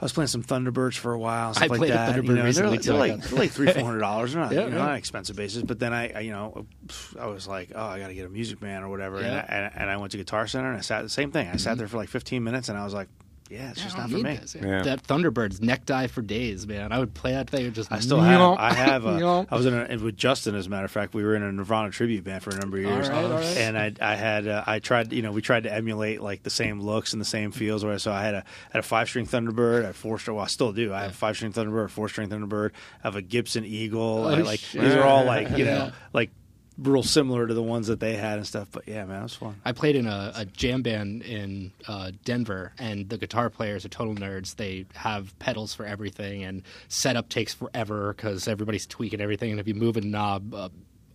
I 0.00 0.04
was 0.04 0.12
playing 0.12 0.26
some 0.26 0.42
Thunderbirds 0.42 0.96
for 0.98 1.12
a 1.12 1.18
while, 1.18 1.54
stuff 1.54 1.62
I 1.62 1.66
like 1.68 1.78
played 1.78 1.90
a 1.90 1.94
that. 1.94 2.16
Thunderbird 2.16 2.26
you 2.26 2.34
know, 2.34 2.44
recently, 2.44 2.78
they're, 2.78 2.94
like, 2.94 3.10
they're 3.10 3.18
like 3.18 3.30
they're 3.30 3.38
like 3.38 3.50
three 3.52 3.72
four 3.72 3.84
hundred 3.84 4.00
dollars. 4.00 4.32
They're 4.32 4.42
not, 4.42 4.52
Yeah, 4.52 4.64
you 4.64 4.70
know, 4.70 4.78
yeah. 4.78 4.86
not 4.86 4.96
expensive 4.96 5.36
basis. 5.36 5.62
But 5.62 5.78
then 5.78 5.92
I, 5.94 6.10
I, 6.12 6.20
you 6.20 6.32
know, 6.32 6.66
I 7.20 7.26
was 7.26 7.46
like, 7.46 7.70
oh, 7.72 7.80
I 7.84 8.00
got 8.00 8.08
to 8.08 8.14
get 8.14 8.26
a 8.26 8.28
Music 8.28 8.60
Man 8.60 8.82
or 8.82 8.88
whatever. 8.88 9.18
And, 9.18 9.26
I, 9.32 9.38
and, 9.48 9.72
and 9.76 9.90
I 9.90 9.96
went 9.98 10.10
to 10.10 10.18
Guitar 10.18 10.48
Center 10.48 10.70
and 10.70 10.76
I 10.76 10.80
sat 10.80 11.02
the 11.02 11.08
same 11.08 11.30
thing. 11.30 11.46
I 11.46 11.56
sat 11.56 11.78
there 11.78 11.86
for 11.86 11.98
like 11.98 12.08
15 12.08 12.42
minutes 12.42 12.68
and 12.68 12.76
I 12.76 12.82
was 12.84 12.92
like, 12.94 13.08
yeah, 13.52 13.70
it's 13.70 13.78
Yeah, 13.78 13.84
just 13.84 13.96
not 13.98 14.10
for 14.10 14.16
me. 14.16 14.22
this. 14.36 14.54
Yeah. 14.60 14.82
That 14.82 15.02
Thunderbird's 15.02 15.60
neck 15.60 15.84
dive 15.86 16.10
for 16.10 16.22
days, 16.22 16.66
man. 16.66 16.90
I 16.92 16.98
would 16.98 17.14
play 17.14 17.32
that 17.32 17.50
thing 17.50 17.66
and 17.66 17.74
just. 17.74 17.92
I 17.92 18.00
still 18.00 18.20
have. 18.20 18.40
I 18.58 18.72
have. 18.72 19.04
A, 19.04 19.10
Yomp. 19.18 19.48
I 19.50 19.56
was 19.56 19.66
in 19.66 19.74
a, 19.74 19.96
with 20.02 20.16
Justin, 20.16 20.54
as 20.54 20.66
a 20.66 20.70
matter 20.70 20.84
of 20.86 20.90
fact. 20.90 21.14
We 21.14 21.22
were 21.22 21.34
in 21.34 21.42
a 21.42 21.52
Nirvana 21.52 21.90
tribute 21.90 22.24
band 22.24 22.42
for 22.42 22.50
a 22.50 22.56
number 22.58 22.78
of 22.78 22.84
years, 22.84 23.08
All 23.08 23.14
right, 23.14 23.24
all 23.24 23.38
right. 23.38 23.56
and 23.58 23.78
I, 23.78 23.92
I 24.00 24.14
had. 24.14 24.48
Uh, 24.48 24.64
I 24.66 24.78
tried. 24.78 25.12
You 25.12 25.22
know, 25.22 25.32
we 25.32 25.42
tried 25.42 25.64
to 25.64 25.72
emulate 25.72 26.20
like 26.22 26.42
the 26.42 26.50
same 26.50 26.80
looks 26.80 27.12
and 27.12 27.20
the 27.20 27.26
same 27.26 27.52
feels. 27.52 27.84
Where 27.84 27.98
so 27.98 28.10
I 28.12 28.22
had 28.22 28.34
a 28.34 28.44
had 28.72 28.80
a 28.80 28.82
five 28.82 29.08
string 29.08 29.26
Thunderbird, 29.26 29.88
a 29.88 29.92
four 29.92 30.18
string. 30.18 30.36
Well, 30.36 30.44
I 30.44 30.48
still 30.48 30.72
do. 30.72 30.92
I 30.92 31.02
have 31.02 31.10
a 31.10 31.14
five 31.14 31.36
string 31.36 31.52
Thunderbird, 31.52 31.84
a 31.84 31.88
four 31.88 32.08
string 32.08 32.28
Thunderbird. 32.28 32.70
I 33.04 33.06
have 33.08 33.16
a 33.16 33.22
Gibson 33.22 33.64
Eagle. 33.64 34.26
I, 34.26 34.40
Oh, 34.40 34.42
like 34.44 34.60
shit. 34.60 34.80
these 34.82 34.94
are 34.94 35.04
all 35.04 35.24
like 35.24 35.50
you 35.50 35.64
know 35.64 35.72
Yeah. 35.86 35.90
like 36.12 36.30
real 36.78 37.02
similar 37.02 37.46
to 37.46 37.54
the 37.54 37.62
ones 37.62 37.86
that 37.86 38.00
they 38.00 38.16
had 38.16 38.38
and 38.38 38.46
stuff. 38.46 38.68
But 38.70 38.86
yeah, 38.86 39.04
man, 39.04 39.20
it 39.20 39.22
was 39.24 39.34
fun. 39.34 39.60
I 39.64 39.72
played 39.72 39.96
in 39.96 40.06
a, 40.06 40.32
a 40.34 40.44
jam 40.44 40.82
band 40.82 41.22
in 41.22 41.72
uh, 41.88 42.12
Denver, 42.24 42.72
and 42.78 43.08
the 43.08 43.18
guitar 43.18 43.50
players 43.50 43.84
are 43.84 43.88
total 43.88 44.14
nerds. 44.14 44.56
They 44.56 44.86
have 44.94 45.38
pedals 45.38 45.74
for 45.74 45.84
everything, 45.84 46.42
and 46.44 46.62
setup 46.88 47.28
takes 47.28 47.54
forever 47.54 48.14
because 48.14 48.48
everybody's 48.48 48.86
tweaking 48.86 49.20
everything. 49.20 49.50
And 49.50 49.60
if 49.60 49.68
you 49.68 49.74
move 49.74 49.96
a 49.96 50.00
knob, 50.00 50.54
uh, 50.54 50.68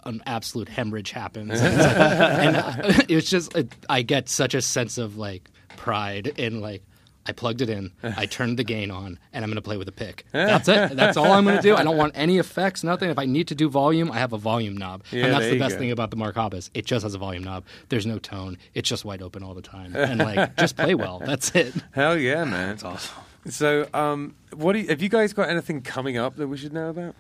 an 0.05 0.21
absolute 0.25 0.69
hemorrhage 0.69 1.11
happens. 1.11 1.51
and 1.61 2.55
it's, 2.55 2.99
uh, 2.99 3.03
it's 3.09 3.29
just, 3.29 3.55
it, 3.55 3.73
I 3.89 4.01
get 4.01 4.29
such 4.29 4.53
a 4.53 4.61
sense 4.61 4.97
of 4.97 5.17
like 5.17 5.49
pride 5.75 6.27
in 6.37 6.61
like. 6.61 6.83
I 7.27 7.31
plugged 7.33 7.61
it 7.61 7.69
in. 7.69 7.91
I 8.03 8.25
turned 8.37 8.57
the 8.57 8.63
gain 8.63 8.89
on, 8.89 9.19
and 9.33 9.43
I'm 9.43 9.49
going 9.49 9.55
to 9.57 9.61
play 9.61 9.77
with 9.77 9.87
a 9.87 9.91
pick. 9.91 10.25
That's 10.31 10.67
it. 10.67 10.95
That's 10.95 11.17
all 11.17 11.31
I'm 11.31 11.43
going 11.43 11.57
to 11.57 11.61
do. 11.61 11.75
I 11.75 11.83
don't 11.83 11.97
want 11.97 12.13
any 12.15 12.37
effects, 12.37 12.83
nothing. 12.83 13.09
If 13.09 13.19
I 13.19 13.25
need 13.25 13.47
to 13.49 13.55
do 13.55 13.69
volume, 13.69 14.11
I 14.11 14.19
have 14.19 14.33
a 14.33 14.37
volume 14.37 14.77
knob, 14.77 15.03
Yeah, 15.11 15.25
and 15.25 15.33
that's 15.33 15.49
the 15.49 15.59
best 15.59 15.75
go. 15.75 15.79
thing 15.79 15.91
about 15.91 16.09
the 16.11 16.15
Mark 16.17 16.35
Hoppus. 16.35 16.69
It 16.73 16.85
just 16.85 17.03
has 17.03 17.13
a 17.13 17.17
volume 17.17 17.43
knob. 17.43 17.65
There's 17.89 18.05
no 18.05 18.19
tone. 18.19 18.57
It's 18.73 18.87
just 18.87 19.03
wide 19.05 19.21
open 19.21 19.43
all 19.43 19.53
the 19.53 19.61
time, 19.61 19.95
and 19.95 20.19
like 20.19 20.55
just 20.57 20.77
play 20.77 20.95
well. 20.95 21.19
That's 21.19 21.51
it. 21.55 21.73
Hell 21.91 22.17
yeah, 22.17 22.43
man. 22.45 22.69
That's 22.69 22.83
awesome. 22.83 23.15
So, 23.49 23.87
um, 23.93 24.35
what 24.53 24.73
do 24.73 24.79
you, 24.79 24.87
have 24.89 25.01
you 25.01 25.09
guys 25.09 25.33
got 25.33 25.49
anything 25.49 25.81
coming 25.81 26.17
up 26.17 26.35
that 26.37 26.47
we 26.47 26.57
should 26.57 26.73
know 26.73 26.89
about? 26.89 27.15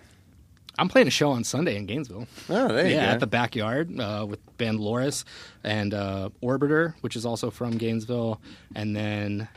I'm 0.79 0.89
playing 0.89 1.07
a 1.07 1.11
show 1.11 1.31
on 1.31 1.43
Sunday 1.43 1.75
in 1.75 1.85
Gainesville. 1.87 2.27
Oh, 2.49 2.67
there 2.67 2.85
you 2.87 2.93
yeah, 2.95 3.05
go. 3.07 3.11
at 3.13 3.19
the 3.19 3.27
backyard 3.27 3.99
uh, 3.99 4.25
with 4.29 4.39
band 4.57 4.79
Loris 4.79 5.25
and 5.63 5.93
uh, 5.93 6.29
Orbiter, 6.43 6.93
which 7.01 7.15
is 7.15 7.25
also 7.25 7.49
from 7.49 7.77
Gainesville, 7.77 8.39
and 8.75 8.95
then 8.95 9.47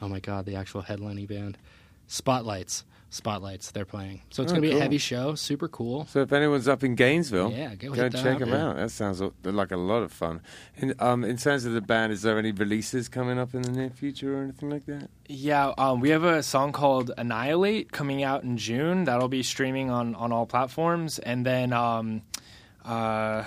oh 0.00 0.08
my 0.08 0.20
god, 0.20 0.46
the 0.46 0.56
actual 0.56 0.82
headlining 0.82 1.28
band, 1.28 1.58
Spotlights. 2.06 2.84
Spotlights, 3.12 3.72
they're 3.72 3.84
playing. 3.84 4.22
So 4.30 4.44
it's 4.44 4.52
Oh, 4.52 4.54
going 4.54 4.62
to 4.62 4.68
be 4.68 4.70
cool. 4.70 4.78
a 4.78 4.82
heavy 4.82 4.98
show, 4.98 5.34
super 5.34 5.66
cool. 5.66 6.06
So 6.06 6.20
if 6.20 6.32
anyone's 6.32 6.68
up 6.68 6.84
in 6.84 6.94
Gainesville, 6.94 7.50
Yeah, 7.50 7.74
go 7.74 7.88
go 7.88 8.04
hit 8.04 8.12
check 8.12 8.34
up, 8.34 8.38
them 8.38 8.50
yeah. 8.50 8.68
out. 8.68 8.76
That 8.76 8.90
sounds 8.92 9.20
like 9.42 9.72
a 9.72 9.76
lot 9.76 10.04
of 10.04 10.12
fun. 10.12 10.40
In, 10.76 10.94
um, 11.00 11.24
in 11.24 11.36
terms 11.36 11.64
of 11.64 11.72
the 11.72 11.80
band, 11.80 12.12
is 12.12 12.22
there 12.22 12.38
any 12.38 12.52
releases 12.52 13.08
coming 13.08 13.36
up 13.36 13.52
in 13.52 13.62
the 13.62 13.72
near 13.72 13.90
future 13.90 14.38
or 14.38 14.42
anything 14.44 14.70
like 14.70 14.86
that? 14.86 15.10
Yeah, 15.26 15.72
um, 15.76 15.98
we 15.98 16.10
have 16.10 16.22
a 16.22 16.40
song 16.44 16.70
called 16.70 17.10
"Annihilate" 17.18 17.90
coming 17.90 18.22
out 18.22 18.44
in 18.44 18.56
June. 18.56 19.02
That'll 19.04 19.26
be 19.28 19.42
streaming 19.42 19.90
on 19.90 20.14
on 20.14 20.30
all 20.30 20.46
platforms, 20.46 21.18
and 21.18 21.44
then, 21.44 21.72
um, 21.72 22.22
uh, 22.84 23.42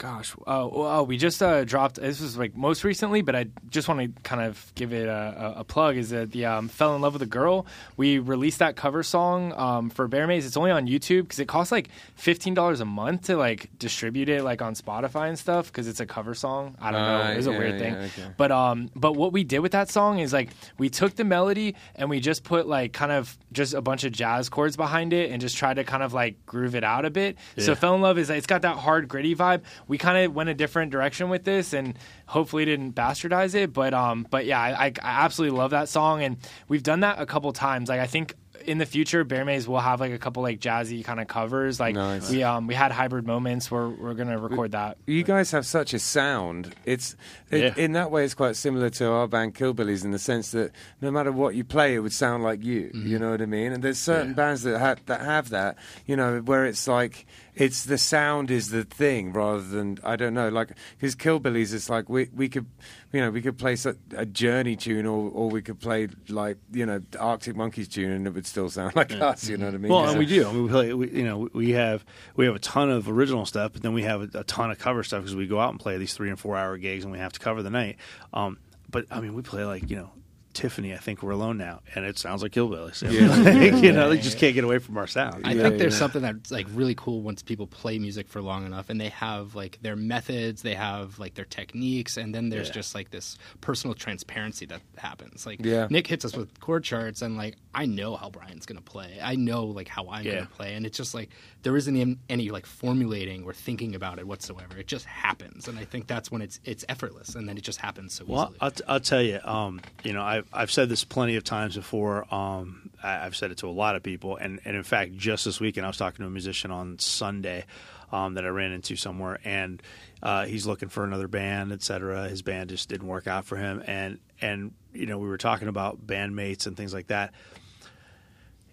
gosh, 0.00 0.34
oh, 0.46 0.70
oh, 0.74 1.02
we 1.02 1.18
just 1.18 1.42
uh, 1.42 1.62
dropped. 1.64 1.96
This 1.96 2.20
was 2.22 2.38
like 2.38 2.56
most 2.56 2.84
recently, 2.84 3.20
but 3.20 3.36
I 3.36 3.46
just 3.68 3.86
want 3.86 4.00
to 4.00 4.22
kind 4.22 4.40
of 4.40 4.72
give 4.74 4.94
it 4.94 5.06
a, 5.06 5.54
a, 5.56 5.60
a 5.60 5.64
plug. 5.64 5.96
Is 5.98 6.08
that 6.10 6.32
the 6.32 6.46
um, 6.46 6.68
"Fell 6.68 6.96
in 6.96 7.02
Love 7.02 7.12
with 7.12 7.22
a 7.22 7.26
Girl"? 7.26 7.66
We 7.98 8.18
released 8.18 8.60
that 8.60 8.76
cover 8.76 9.02
song 9.02 9.52
um, 9.52 9.90
for 9.90 10.08
Bear 10.08 10.26
Maze. 10.26 10.46
It's 10.46 10.56
only 10.56 10.70
on 10.70 10.86
YouTube 10.86 11.22
because 11.24 11.38
it 11.38 11.48
costs 11.48 11.70
like 11.70 11.90
fifteen 12.14 12.54
dollars 12.54 12.80
a 12.80 12.86
month 12.86 13.26
to 13.26 13.36
like 13.36 13.68
distribute 13.78 14.30
it 14.30 14.42
like 14.42 14.62
on 14.62 14.74
Spotify 14.74 15.28
and 15.28 15.38
stuff 15.38 15.66
because 15.66 15.86
it's 15.86 16.00
a 16.00 16.06
cover 16.06 16.34
song. 16.34 16.76
I 16.80 16.90
don't 16.90 17.02
know. 17.02 17.20
Uh, 17.22 17.30
It 17.32 17.36
was 17.36 17.46
a 17.46 17.52
yeah, 17.52 17.58
weird 17.58 17.72
yeah, 17.74 17.78
thing. 17.78 17.94
okay. 17.96 18.34
But 18.38 18.50
um, 18.52 18.90
but 18.96 19.12
what 19.12 19.32
we 19.34 19.44
did 19.44 19.58
with 19.58 19.72
that 19.72 19.90
song 19.90 20.18
is 20.18 20.32
like 20.32 20.48
we 20.78 20.88
took 20.88 21.14
the 21.16 21.24
melody 21.24 21.76
and 21.94 22.08
we 22.08 22.20
just 22.20 22.42
put 22.42 22.66
like 22.66 22.94
kind 22.94 23.12
of 23.12 23.36
just 23.52 23.74
a 23.74 23.82
bunch 23.82 24.04
of 24.04 24.12
jazz 24.12 24.48
chords 24.48 24.76
behind 24.78 25.12
it 25.12 25.30
and 25.30 25.42
just 25.42 25.58
tried 25.58 25.74
to 25.74 25.84
kind 25.84 26.02
of 26.02 26.14
like 26.14 26.46
groove 26.46 26.74
it 26.74 26.84
out 26.84 27.04
a 27.04 27.10
bit. 27.10 27.36
So 27.58 27.74
"Fell 27.74 27.94
in 27.94 28.00
Love" 28.00 28.16
is 28.16 28.30
it's 28.30 28.46
got 28.46 28.62
that 28.62 28.76
hard 28.78 29.06
gritty 29.06 29.34
vibe. 29.36 29.60
We 29.90 29.98
kind 29.98 30.24
of 30.24 30.34
went 30.34 30.48
a 30.48 30.54
different 30.54 30.90
direction 30.92 31.28
with 31.28 31.44
this 31.44 31.74
and 31.74 31.98
hopefully 32.26 32.64
didn't 32.64 32.94
bastardize 32.94 33.54
it. 33.54 33.72
But 33.74 33.92
um, 33.92 34.26
but 34.30 34.46
yeah, 34.46 34.60
I, 34.60 34.86
I 34.86 34.92
absolutely 35.02 35.58
love 35.58 35.72
that 35.72 35.88
song 35.90 36.22
and 36.22 36.38
we've 36.68 36.82
done 36.82 37.00
that 37.00 37.20
a 37.20 37.26
couple 37.26 37.52
times. 37.52 37.88
Like 37.90 38.00
I 38.00 38.06
think. 38.06 38.34
In 38.66 38.76
the 38.76 38.84
future, 38.84 39.24
Bear 39.24 39.46
Maze 39.46 39.66
will 39.66 39.80
have 39.80 40.00
like 40.00 40.12
a 40.12 40.18
couple 40.18 40.42
like 40.42 40.60
jazzy 40.60 41.02
kind 41.02 41.18
of 41.18 41.26
covers. 41.28 41.80
Like 41.80 41.94
Nice. 41.94 42.30
we 42.30 42.42
um 42.42 42.66
we 42.66 42.74
had 42.74 42.92
hybrid 42.92 43.26
moments 43.26 43.70
where 43.70 43.88
we're 43.88 44.12
gonna 44.12 44.38
record 44.38 44.72
that. 44.72 44.98
You 45.06 45.22
guys 45.22 45.50
have 45.52 45.64
such 45.64 45.94
a 45.94 45.98
sound. 45.98 46.74
It's 46.84 47.16
it, 47.50 47.58
Yeah. 47.58 47.82
in 47.82 47.92
that 47.92 48.10
way, 48.10 48.22
it's 48.22 48.34
quite 48.34 48.56
similar 48.56 48.90
to 48.90 49.10
our 49.10 49.26
band 49.26 49.54
Killbillies 49.54 50.04
in 50.04 50.10
the 50.10 50.18
sense 50.18 50.50
that 50.50 50.72
no 51.00 51.10
matter 51.10 51.32
what 51.32 51.54
you 51.54 51.64
play, 51.64 51.94
it 51.94 52.00
would 52.00 52.12
sound 52.12 52.42
like 52.42 52.62
you. 52.62 52.90
You 52.92 53.18
know 53.18 53.30
what 53.30 53.40
I 53.40 53.46
mean? 53.46 53.72
And 53.72 53.82
there's 53.82 53.98
certain 53.98 54.28
Yeah. 54.32 54.34
bands 54.42 54.62
that 54.64 54.78
have 54.78 55.06
that 55.06 55.22
have 55.22 55.48
that. 55.48 55.76
You 56.04 56.16
know, 56.16 56.40
where 56.40 56.66
it's 56.66 56.86
like 56.86 57.24
it's 57.54 57.84
the 57.84 57.98
sound 57.98 58.50
is 58.50 58.70
the 58.70 58.84
thing 58.84 59.32
rather 59.32 59.62
than 59.62 59.98
I 60.04 60.16
don't 60.16 60.34
know. 60.34 60.48
Like 60.48 60.76
because 60.98 61.14
Killbillies, 61.16 61.74
it's 61.74 61.90
like 61.90 62.08
we 62.08 62.28
we 62.34 62.48
could 62.48 62.66
you 63.12 63.20
know 63.20 63.30
we 63.30 63.42
could 63.42 63.58
play 63.58 63.76
so- 63.76 63.94
a 64.16 64.24
Journey 64.26 64.76
tune 64.76 65.06
or 65.06 65.30
or 65.30 65.50
we 65.50 65.62
could 65.62 65.80
play 65.80 66.08
like 66.28 66.58
you 66.72 66.86
know 66.86 67.00
Arctic 67.18 67.56
Monkeys 67.56 67.88
tune 67.88 68.10
and 68.10 68.26
it 68.26 68.34
would 68.34 68.46
still 68.46 68.70
sound 68.70 68.94
like 68.96 69.12
us. 69.12 69.48
You 69.48 69.56
know 69.56 69.66
what 69.66 69.74
I 69.74 69.78
mean? 69.78 69.92
Well, 69.92 70.08
and 70.08 70.18
we 70.18 70.26
do. 70.26 70.48
I 70.48 70.52
mean, 70.52 70.62
we 70.64 70.68
play. 70.68 70.92
We, 70.94 71.10
you 71.10 71.24
know, 71.24 71.48
we 71.52 71.70
have 71.72 72.04
we 72.36 72.46
have 72.46 72.54
a 72.54 72.60
ton 72.60 72.90
of 72.90 73.08
original 73.08 73.46
stuff, 73.46 73.72
but 73.72 73.82
then 73.82 73.92
we 73.94 74.02
have 74.04 74.22
a, 74.34 74.40
a 74.40 74.44
ton 74.44 74.70
of 74.70 74.78
cover 74.78 75.02
stuff 75.02 75.22
because 75.22 75.36
we 75.36 75.46
go 75.46 75.60
out 75.60 75.70
and 75.70 75.80
play 75.80 75.98
these 75.98 76.14
three 76.14 76.30
and 76.30 76.38
four 76.38 76.56
hour 76.56 76.76
gigs, 76.78 77.04
and 77.04 77.12
we 77.12 77.18
have 77.18 77.32
to 77.32 77.40
cover 77.40 77.62
the 77.62 77.70
night. 77.70 77.96
Um, 78.32 78.58
but 78.88 79.06
I 79.10 79.20
mean, 79.20 79.34
we 79.34 79.42
play 79.42 79.64
like 79.64 79.90
you 79.90 79.96
know. 79.96 80.10
Tiffany, 80.52 80.92
I 80.94 80.98
think 80.98 81.22
we're 81.22 81.30
alone 81.30 81.58
now, 81.58 81.80
and 81.94 82.04
it 82.04 82.18
sounds 82.18 82.42
like 82.42 82.52
Hillbillies. 82.52 83.02
you 83.82 83.92
know, 83.92 84.10
they 84.10 84.18
just 84.18 84.36
can't 84.38 84.54
get 84.54 84.64
away 84.64 84.78
from 84.78 84.98
our 84.98 85.06
sound. 85.06 85.46
I 85.46 85.52
Yeah, 85.52 85.62
think 85.62 85.78
there's 85.78 85.92
yeah. 85.94 85.98
something 86.00 86.22
that's 86.22 86.50
like 86.50 86.66
really 86.72 86.94
cool 86.96 87.22
once 87.22 87.42
people 87.42 87.66
play 87.66 87.98
music 87.98 88.26
for 88.28 88.42
long 88.42 88.66
enough 88.66 88.90
and 88.90 89.00
they 89.00 89.10
have 89.10 89.54
like 89.54 89.78
their 89.82 89.96
methods, 89.96 90.62
they 90.62 90.74
have 90.74 91.18
like 91.18 91.34
their 91.34 91.44
techniques, 91.44 92.16
and 92.16 92.34
then 92.34 92.48
there's 92.48 92.68
Yeah. 92.68 92.74
just 92.74 92.94
like 92.94 93.10
this 93.10 93.38
personal 93.60 93.94
transparency 93.94 94.66
that 94.66 94.80
happens. 94.96 95.46
Like 95.46 95.64
Yeah. 95.64 95.86
Nick 95.90 96.06
hits 96.08 96.24
us 96.24 96.36
with 96.36 96.58
chord 96.60 96.82
charts, 96.84 97.22
and 97.22 97.36
like 97.36 97.56
I 97.74 97.86
know 97.86 98.16
how 98.16 98.30
Brian's 98.30 98.66
gonna 98.66 98.80
play. 98.80 99.18
I 99.22 99.36
know 99.36 99.66
like 99.66 99.86
how 99.88 100.08
I'm 100.08 100.24
Yeah. 100.26 100.34
gonna 100.34 100.46
play, 100.46 100.74
and 100.74 100.84
it's 100.84 100.96
just 100.96 101.14
like 101.14 101.30
there 101.62 101.76
isn't 101.76 101.94
even 101.94 102.18
any 102.28 102.50
like 102.50 102.66
formulating 102.66 103.44
or 103.44 103.52
thinking 103.52 103.94
about 103.94 104.18
it 104.18 104.26
whatsoever. 104.26 104.76
It 104.78 104.88
just 104.88 105.04
happens, 105.06 105.68
and 105.68 105.78
I 105.78 105.84
think 105.84 106.08
that's 106.08 106.30
when 106.30 106.42
it's 106.42 106.58
it's 106.64 106.84
effortless, 106.88 107.34
and 107.36 107.48
then 107.48 107.56
it 107.56 107.62
just 107.62 107.78
happens 107.80 108.14
so 108.14 108.24
Well, 108.26 108.44
easily. 108.46 108.58
I'll, 108.60 108.70
t- 108.72 108.84
I'll 108.88 109.00
tell 109.00 109.22
you, 109.22 109.38
um, 109.44 109.80
you 110.02 110.12
know, 110.12 110.22
I've, 110.22 110.48
I've 110.52 110.70
said 110.70 110.88
this 110.88 111.04
plenty 111.04 111.36
of 111.36 111.44
times 111.44 111.76
before. 111.76 112.32
Um, 112.34 112.90
I, 113.02 113.24
I've 113.26 113.36
said 113.36 113.50
it 113.50 113.58
to 113.58 113.68
a 113.68 113.70
lot 113.70 113.96
of 113.96 114.02
people, 114.02 114.36
and, 114.36 114.60
and 114.64 114.76
in 114.76 114.82
fact, 114.82 115.16
just 115.16 115.44
this 115.44 115.60
weekend, 115.60 115.86
I 115.86 115.88
was 115.88 115.96
talking 115.96 116.24
to 116.24 116.26
a 116.26 116.30
musician 116.30 116.70
on 116.70 116.98
Sunday 116.98 117.66
um, 118.12 118.34
that 118.34 118.44
I 118.44 118.48
ran 118.48 118.72
into 118.72 118.96
somewhere, 118.96 119.38
and 119.44 119.82
uh, 120.22 120.46
he's 120.46 120.66
looking 120.66 120.88
for 120.88 121.04
another 121.04 121.28
band, 121.28 121.72
et 121.72 121.82
cetera. 121.82 122.28
His 122.28 122.42
band 122.42 122.70
just 122.70 122.88
didn't 122.88 123.06
work 123.06 123.26
out 123.26 123.44
for 123.44 123.56
him, 123.56 123.82
and 123.86 124.18
and 124.40 124.72
you 124.92 125.06
know, 125.06 125.18
we 125.18 125.28
were 125.28 125.38
talking 125.38 125.68
about 125.68 126.04
bandmates 126.04 126.66
and 126.66 126.76
things 126.76 126.92
like 126.92 127.08
that. 127.08 127.32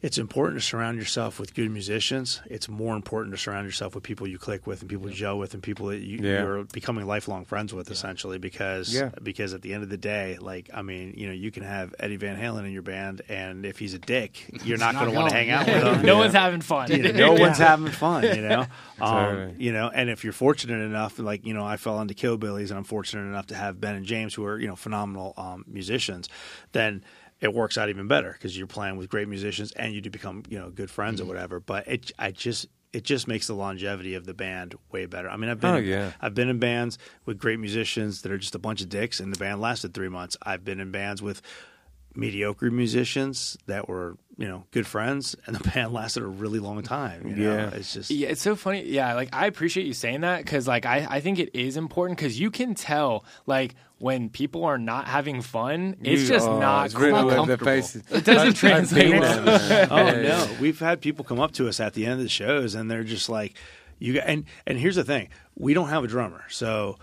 It's 0.01 0.17
important 0.19 0.61
to 0.61 0.65
surround 0.65 0.97
yourself 0.99 1.39
with 1.39 1.55
good 1.55 1.71
musicians. 1.71 2.41
It's 2.45 2.69
more 2.69 2.95
important 2.95 3.33
to 3.33 3.37
surround 3.41 3.65
yourself 3.65 3.95
with 3.95 4.03
people 4.03 4.27
you 4.27 4.37
click 4.37 4.67
with 4.67 4.81
and 4.81 4.89
people 4.89 5.09
you 5.09 5.15
gel 5.15 5.39
with 5.39 5.55
and 5.55 5.63
people 5.63 5.87
that 5.87 5.99
you, 6.01 6.19
Yeah. 6.21 6.43
you're 6.43 6.63
becoming 6.65 7.07
lifelong 7.07 7.45
friends 7.45 7.73
with, 7.73 7.89
essentially. 7.89 8.37
Because 8.37 8.93
Yeah. 8.93 9.09
because 9.23 9.53
at 9.55 9.63
the 9.63 9.73
end 9.73 9.81
of 9.83 9.89
the 9.89 9.97
day, 9.97 10.37
like 10.39 10.69
I 10.73 10.83
mean, 10.83 11.15
you 11.17 11.25
know, 11.27 11.33
you 11.33 11.49
can 11.51 11.63
have 11.63 11.95
Eddie 11.99 12.17
Van 12.17 12.39
Halen 12.39 12.65
in 12.65 12.71
your 12.71 12.83
band, 12.83 13.23
and 13.27 13.65
if 13.65 13.79
he's 13.79 13.95
a 13.95 13.99
dick, 13.99 14.45
you're 14.63 14.77
not 14.77 14.93
not 14.93 15.01
going 15.05 15.13
to 15.15 15.19
want 15.19 15.29
to 15.31 15.35
hang 15.35 15.49
out 15.49 15.65
with 15.65 15.83
him. 15.83 16.05
no 16.05 16.17
one's 16.17 16.33
having 16.33 16.61
fun. 16.61 16.91
You 16.91 17.11
know, 17.11 17.11
no 17.33 17.33
one's 17.33 17.57
having 17.57 17.87
fun, 17.91 18.23
you 18.23 18.41
know. 18.47 18.65
Um, 18.99 19.25
Totally. 19.25 19.55
You 19.59 19.73
know, 19.73 19.91
and 19.93 20.09
if 20.09 20.23
you're 20.23 20.33
fortunate 20.33 20.81
enough, 20.83 21.19
like 21.19 21.45
you 21.45 21.53
know, 21.53 21.63
I 21.63 21.77
fell 21.77 22.01
into 22.01 22.15
Killbillies, 22.15 22.69
and 22.69 22.79
I'm 22.79 22.83
fortunate 22.83 23.29
enough 23.29 23.45
to 23.47 23.55
have 23.55 23.79
Ben 23.79 23.93
and 23.93 24.07
James, 24.07 24.33
who 24.33 24.43
are 24.43 24.59
you 24.59 24.65
know 24.67 24.75
phenomenal 24.75 25.35
um, 25.37 25.65
musicians, 25.67 26.29
then 26.71 27.03
it 27.39 27.53
works 27.53 27.77
out 27.77 27.89
even 27.89 28.07
better 28.07 28.31
because 28.31 28.57
you're 28.57 28.67
playing 28.67 28.97
with 28.97 29.09
great 29.09 29.27
musicians 29.27 29.71
and 29.73 29.93
you 29.93 30.01
do 30.01 30.09
become 30.09 30.43
you 30.49 30.57
know 30.57 30.69
good 30.69 30.89
friends 30.89 31.19
or 31.19 31.23
mm-hmm. 31.23 31.33
whatever. 31.33 31.59
But 31.59 31.87
it, 31.87 32.11
I 32.17 32.31
just. 32.31 32.67
It 32.93 33.03
just 33.03 33.27
makes 33.27 33.47
the 33.47 33.53
longevity 33.53 34.15
of 34.15 34.25
the 34.25 34.33
band 34.33 34.73
way 34.91 35.05
better. 35.05 35.29
I 35.29 35.35
mean, 35.35 35.49
I've 35.49 35.59
been, 35.59 35.73
Oh, 35.75 35.77
yeah. 35.77 36.13
I've 36.21 36.33
been 36.33 36.47
in 36.47 36.57
bands 36.57 36.97
with 37.25 37.37
great 37.37 37.59
musicians 37.59 38.21
that 38.21 38.31
are 38.31 38.37
just 38.37 38.55
a 38.55 38.59
bunch 38.59 38.81
of 38.81 38.87
dicks, 38.87 39.19
and 39.19 39.31
the 39.31 39.37
band 39.37 39.59
lasted 39.59 39.93
three 39.93 40.07
months. 40.07 40.37
I've 40.41 40.63
been 40.63 40.79
in 40.79 40.89
bands 40.89 41.21
with 41.21 41.41
mediocre 42.17 42.71
musicians 42.71 43.57
that 43.67 43.87
were 43.87 44.17
you 44.37 44.47
know 44.47 44.65
good 44.71 44.87
friends, 44.87 45.35
and 45.45 45.55
the 45.55 45.69
band 45.69 45.93
lasted 45.93 46.23
a 46.23 46.27
really 46.27 46.59
long 46.59 46.81
time. 46.81 47.27
You 47.27 47.35
know? 47.35 47.55
Yeah. 47.55 47.69
it's 47.69 47.93
just 47.93 48.11
Yeah, 48.11 48.29
it's 48.29 48.41
so 48.41 48.55
funny. 48.55 48.85
Yeah, 48.85 49.13
like 49.13 49.29
I 49.33 49.45
appreciate 49.45 49.85
you 49.85 49.93
saying 49.93 50.21
that 50.21 50.43
because 50.43 50.67
like 50.67 50.85
I, 50.85 51.07
I 51.09 51.19
think 51.21 51.39
it 51.39 51.51
is 51.53 51.77
important 51.77 52.17
because 52.17 52.39
you 52.39 52.51
can 52.51 52.73
tell 52.73 53.23
like 53.45 53.75
when 53.99 54.29
people 54.29 54.63
are 54.65 54.77
not 54.77 55.07
having 55.07 55.41
fun, 55.41 55.95
it's 56.03 56.21
You- 56.23 56.27
just 56.27 56.47
oh, 56.47 56.59
not 56.59 56.85
it's 56.87 56.95
really 56.95 57.11
cool. 57.13 57.25
where 57.25 57.29
the 57.31 57.35
comfortable. 57.37 57.65
faces- 57.65 58.03
It 58.11 58.23
doesn't 58.25 58.37
I've- 58.39 58.47
I've 58.49 58.55
translate 58.57 59.19
well. 59.19 59.47
Oh 59.91 59.97
Yeah, 59.97 60.11
yeah. 60.15 60.21
no, 60.21 60.49
we've 60.61 60.79
had 60.79 61.01
people 61.01 61.25
come 61.25 61.39
up 61.39 61.51
to 61.53 61.67
us 61.67 61.79
at 61.79 61.93
the 61.93 62.05
end 62.05 62.13
of 62.13 62.19
the 62.19 62.29
shows, 62.29 62.75
and 62.75 62.89
they're 62.91 63.03
just 63.03 63.27
like, 63.29 63.55
"You 63.99 64.13
got." 64.13 64.23
And 64.27 64.45
and 64.67 64.77
here's 64.77 64.95
the 64.97 65.03
thing: 65.03 65.29
we 65.55 65.73
don't 65.73 65.89
have 65.89 66.03
a 66.03 66.07
drummer, 66.07 66.43
so 66.49 66.97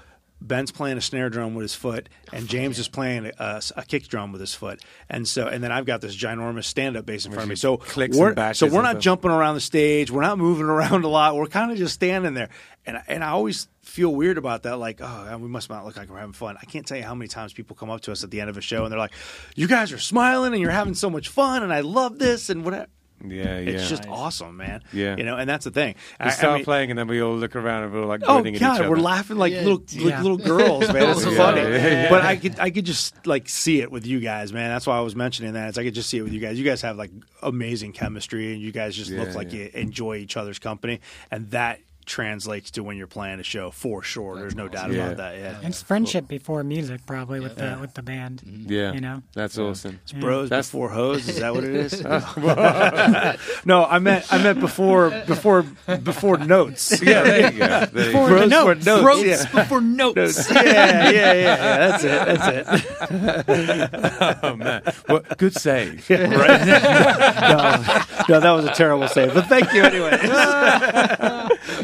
Ben's 0.47 0.71
playing 0.71 0.99
a 0.99 1.01
snare 1.01 1.31
drum 1.31 1.55
with 1.55 1.63
his 1.63 1.75
foot, 1.75 2.09
and 2.33 2.47
James 2.47 2.79
is 2.79 2.87
playing 2.87 3.31
a, 3.39 3.63
a 3.77 3.83
kick 3.83 4.09
drum 4.09 4.31
with 4.31 4.43
his 4.43 4.55
foot, 4.55 4.83
and 5.09 5.27
so 5.27 5.47
and 5.47 5.65
then 5.65 5.73
I've 5.73 5.87
got 5.87 6.03
this 6.03 6.15
ginormous 6.15 6.65
stand 6.65 6.97
up 6.97 7.07
bass 7.07 7.25
in 7.25 7.33
front 7.33 7.45
of 7.45 7.49
me. 7.49 7.57
So 7.57 7.79
clicks 7.79 8.17
we're 8.17 8.35
and 8.37 8.57
so 8.57 8.67
we're 8.67 8.83
not 8.83 9.01
jumping 9.01 9.31
around 9.31 9.55
the 9.55 9.63
stage, 9.63 10.11
we're 10.11 10.21
not 10.21 10.37
moving 10.37 10.65
around 10.75 11.05
a 11.05 11.09
lot, 11.09 11.35
we're 11.35 11.47
kind 11.47 11.73
of 11.73 11.79
just 11.79 11.95
standing 11.95 12.35
there, 12.35 12.51
and 12.85 13.01
and 13.09 13.25
I 13.25 13.29
always 13.31 13.69
feel 13.83 14.15
weird 14.15 14.37
about 14.37 14.65
that. 14.65 14.77
Like, 14.77 15.01
oh, 15.01 15.39
we 15.39 15.49
must 15.49 15.71
not 15.71 15.87
look 15.87 15.97
like 15.97 16.11
we're 16.11 16.19
having 16.19 16.35
fun. 16.35 16.57
I 16.61 16.67
can't 16.67 16.87
tell 16.87 16.99
you 16.99 17.05
how 17.05 17.15
many 17.15 17.29
times 17.29 17.55
people 17.55 17.75
come 17.75 17.91
up 17.91 18.03
to 18.03 18.13
us 18.13 18.23
at 18.23 18.31
the 18.31 18.41
end 18.41 18.51
of 18.51 18.59
a 18.59 18.61
show 18.61 18.85
and 18.85 18.93
they're 18.93 18.99
like, 18.99 19.15
"You 19.57 19.67
guys 19.67 19.93
are 19.93 19.99
smiling 19.99 20.53
and 20.53 20.61
you're 20.61 20.71
having 20.71 20.95
so 20.95 21.09
much 21.09 21.29
fun, 21.29 21.63
and 21.63 21.73
I 21.73 21.81
love 21.81 22.19
this 22.19 22.51
and 22.51 22.65
whatever." 22.65 22.89
Yeah, 23.27 23.59
yeah. 23.59 23.71
It's 23.71 23.89
just 23.89 24.07
awesome, 24.09 24.57
man. 24.57 24.83
Yeah. 24.93 25.17
you 25.17 25.25
know, 25.25 25.37
and 25.37 25.49
that's 25.49 25.65
the 25.65 25.71
thing. 25.71 25.95
we 26.21 26.25
I- 26.27 26.29
I 26.29 26.31
start 26.33 26.55
mean- 26.57 26.65
playing 26.65 26.91
and 26.91 26.99
then 26.99 27.07
we 27.09 27.23
all 27.23 27.35
look 27.37 27.57
around 27.57 27.85
and 27.85 27.93
we're 27.93 28.05
like 28.05 28.23
Oh 28.25 28.35
grinning 28.43 28.55
at 28.55 28.57
each 28.57 28.61
God, 28.61 28.81
other. 28.81 28.91
we're 28.91 28.97
laughing 28.99 29.37
like 29.39 29.53
Yeah, 29.53 29.63
little 29.63 29.83
yeah. 29.89 30.15
like 30.15 30.23
little 30.23 30.37
girls, 30.57 30.93
man. 30.93 31.11
It's 31.11 31.25
Yeah, 31.25 31.37
funny. 31.37 31.61
yeah, 31.63 31.77
yeah. 31.87 32.11
But 32.11 32.23
I 32.23 32.37
could 32.37 32.59
I 32.61 32.71
could 32.71 32.85
just 32.85 33.27
like 33.27 33.49
see 33.49 33.81
it 33.81 33.91
with 33.91 34.07
you 34.07 34.21
guys, 34.21 34.53
man. 34.53 34.69
That's 34.71 34.87
why 34.87 34.99
I 34.99 35.01
was 35.01 35.17
mentioning 35.17 35.55
that. 35.55 35.71
Is 35.71 35.79
I 35.79 35.85
could 35.85 35.95
just 35.95 36.11
see 36.11 36.19
it 36.19 36.23
with 36.23 36.33
you 36.33 36.41
guys. 36.41 36.59
You 36.59 36.65
guys 36.65 36.83
have 36.83 36.97
like 36.97 37.13
amazing 37.43 37.93
chemistry, 37.93 38.53
and 38.53 38.61
you 38.61 38.73
guys 38.73 38.95
just 38.95 39.11
look 39.11 39.35
like 39.35 39.53
yeah. 39.53 39.65
you 39.65 39.71
enjoy 39.75 40.17
each 40.17 40.37
other's 40.37 40.59
company, 40.59 41.01
and 41.31 41.51
that 41.53 41.81
translates 42.07 42.71
to 42.73 42.83
when 42.83 42.97
you're 42.97 43.07
playing 43.07 43.41
a 43.41 43.43
show 43.43 43.71
for 43.71 44.03
sure. 44.03 44.37
There's 44.37 44.55
no 44.55 44.69
doubt 44.69 44.91
Yeah. 44.93 45.05
about 45.07 45.17
that. 45.19 45.39
Yeah, 45.39 45.59
It's 45.69 45.83
friendship 45.83 46.29
before 46.29 46.63
music, 46.65 47.05
probably 47.07 47.41
with 47.41 47.57
the 47.57 47.79
with 47.81 47.95
the 47.95 48.03
band. 48.03 48.43
Mm-hmm. 48.47 48.73
yeah, 48.73 48.93
You 48.93 49.01
know? 49.01 49.23
that's 49.35 49.59
awesome. 49.59 50.01
It's 50.03 50.13
bros 50.13 50.49
That's- 50.51 50.69
before 50.69 50.91
hoes. 50.91 51.29
Is 51.29 51.39
that 51.41 51.55
what 51.55 51.65
it 51.65 51.75
is? 51.75 52.03
no, 53.65 53.85
I 53.85 53.99
meant 53.99 54.25
I 54.33 54.43
meant 54.43 54.61
before 54.61 55.11
before 55.27 55.63
before 56.03 56.39
notes. 56.39 57.03
Yeah, 57.03 57.23
there 57.23 57.53
you 57.53 57.59
go. 57.59 57.85
There 57.95 58.07
you 58.07 58.13
go. 58.13 58.27
Bros 58.29 58.49
before 58.51 58.75
notes. 58.75 58.87
notes. 58.87 59.03
Throats 59.03 59.25
yeah. 59.25 59.63
before 59.63 59.81
notes. 59.81 60.15
Notes. 60.17 60.51
Yeah, 60.51 60.63
yeah, 60.63 61.11
yeah, 61.11 61.33
yeah. 61.33 61.89
That's 61.89 62.05
it. 62.05 62.27
That's 62.39 62.85
it. 62.85 64.39
Oh 64.43 64.57
man, 64.57 64.83
well, 65.09 65.23
good 65.39 65.55
save. 65.55 66.09
right? 66.11 66.31
no, 66.67 67.85
no, 68.29 68.41
that 68.41 68.51
was 68.53 68.65
a 68.67 68.73
terrible 68.75 69.09
save. 69.09 69.35
But 69.35 69.47
thank 69.47 69.73
you 69.73 69.83
anyway. 69.83 70.19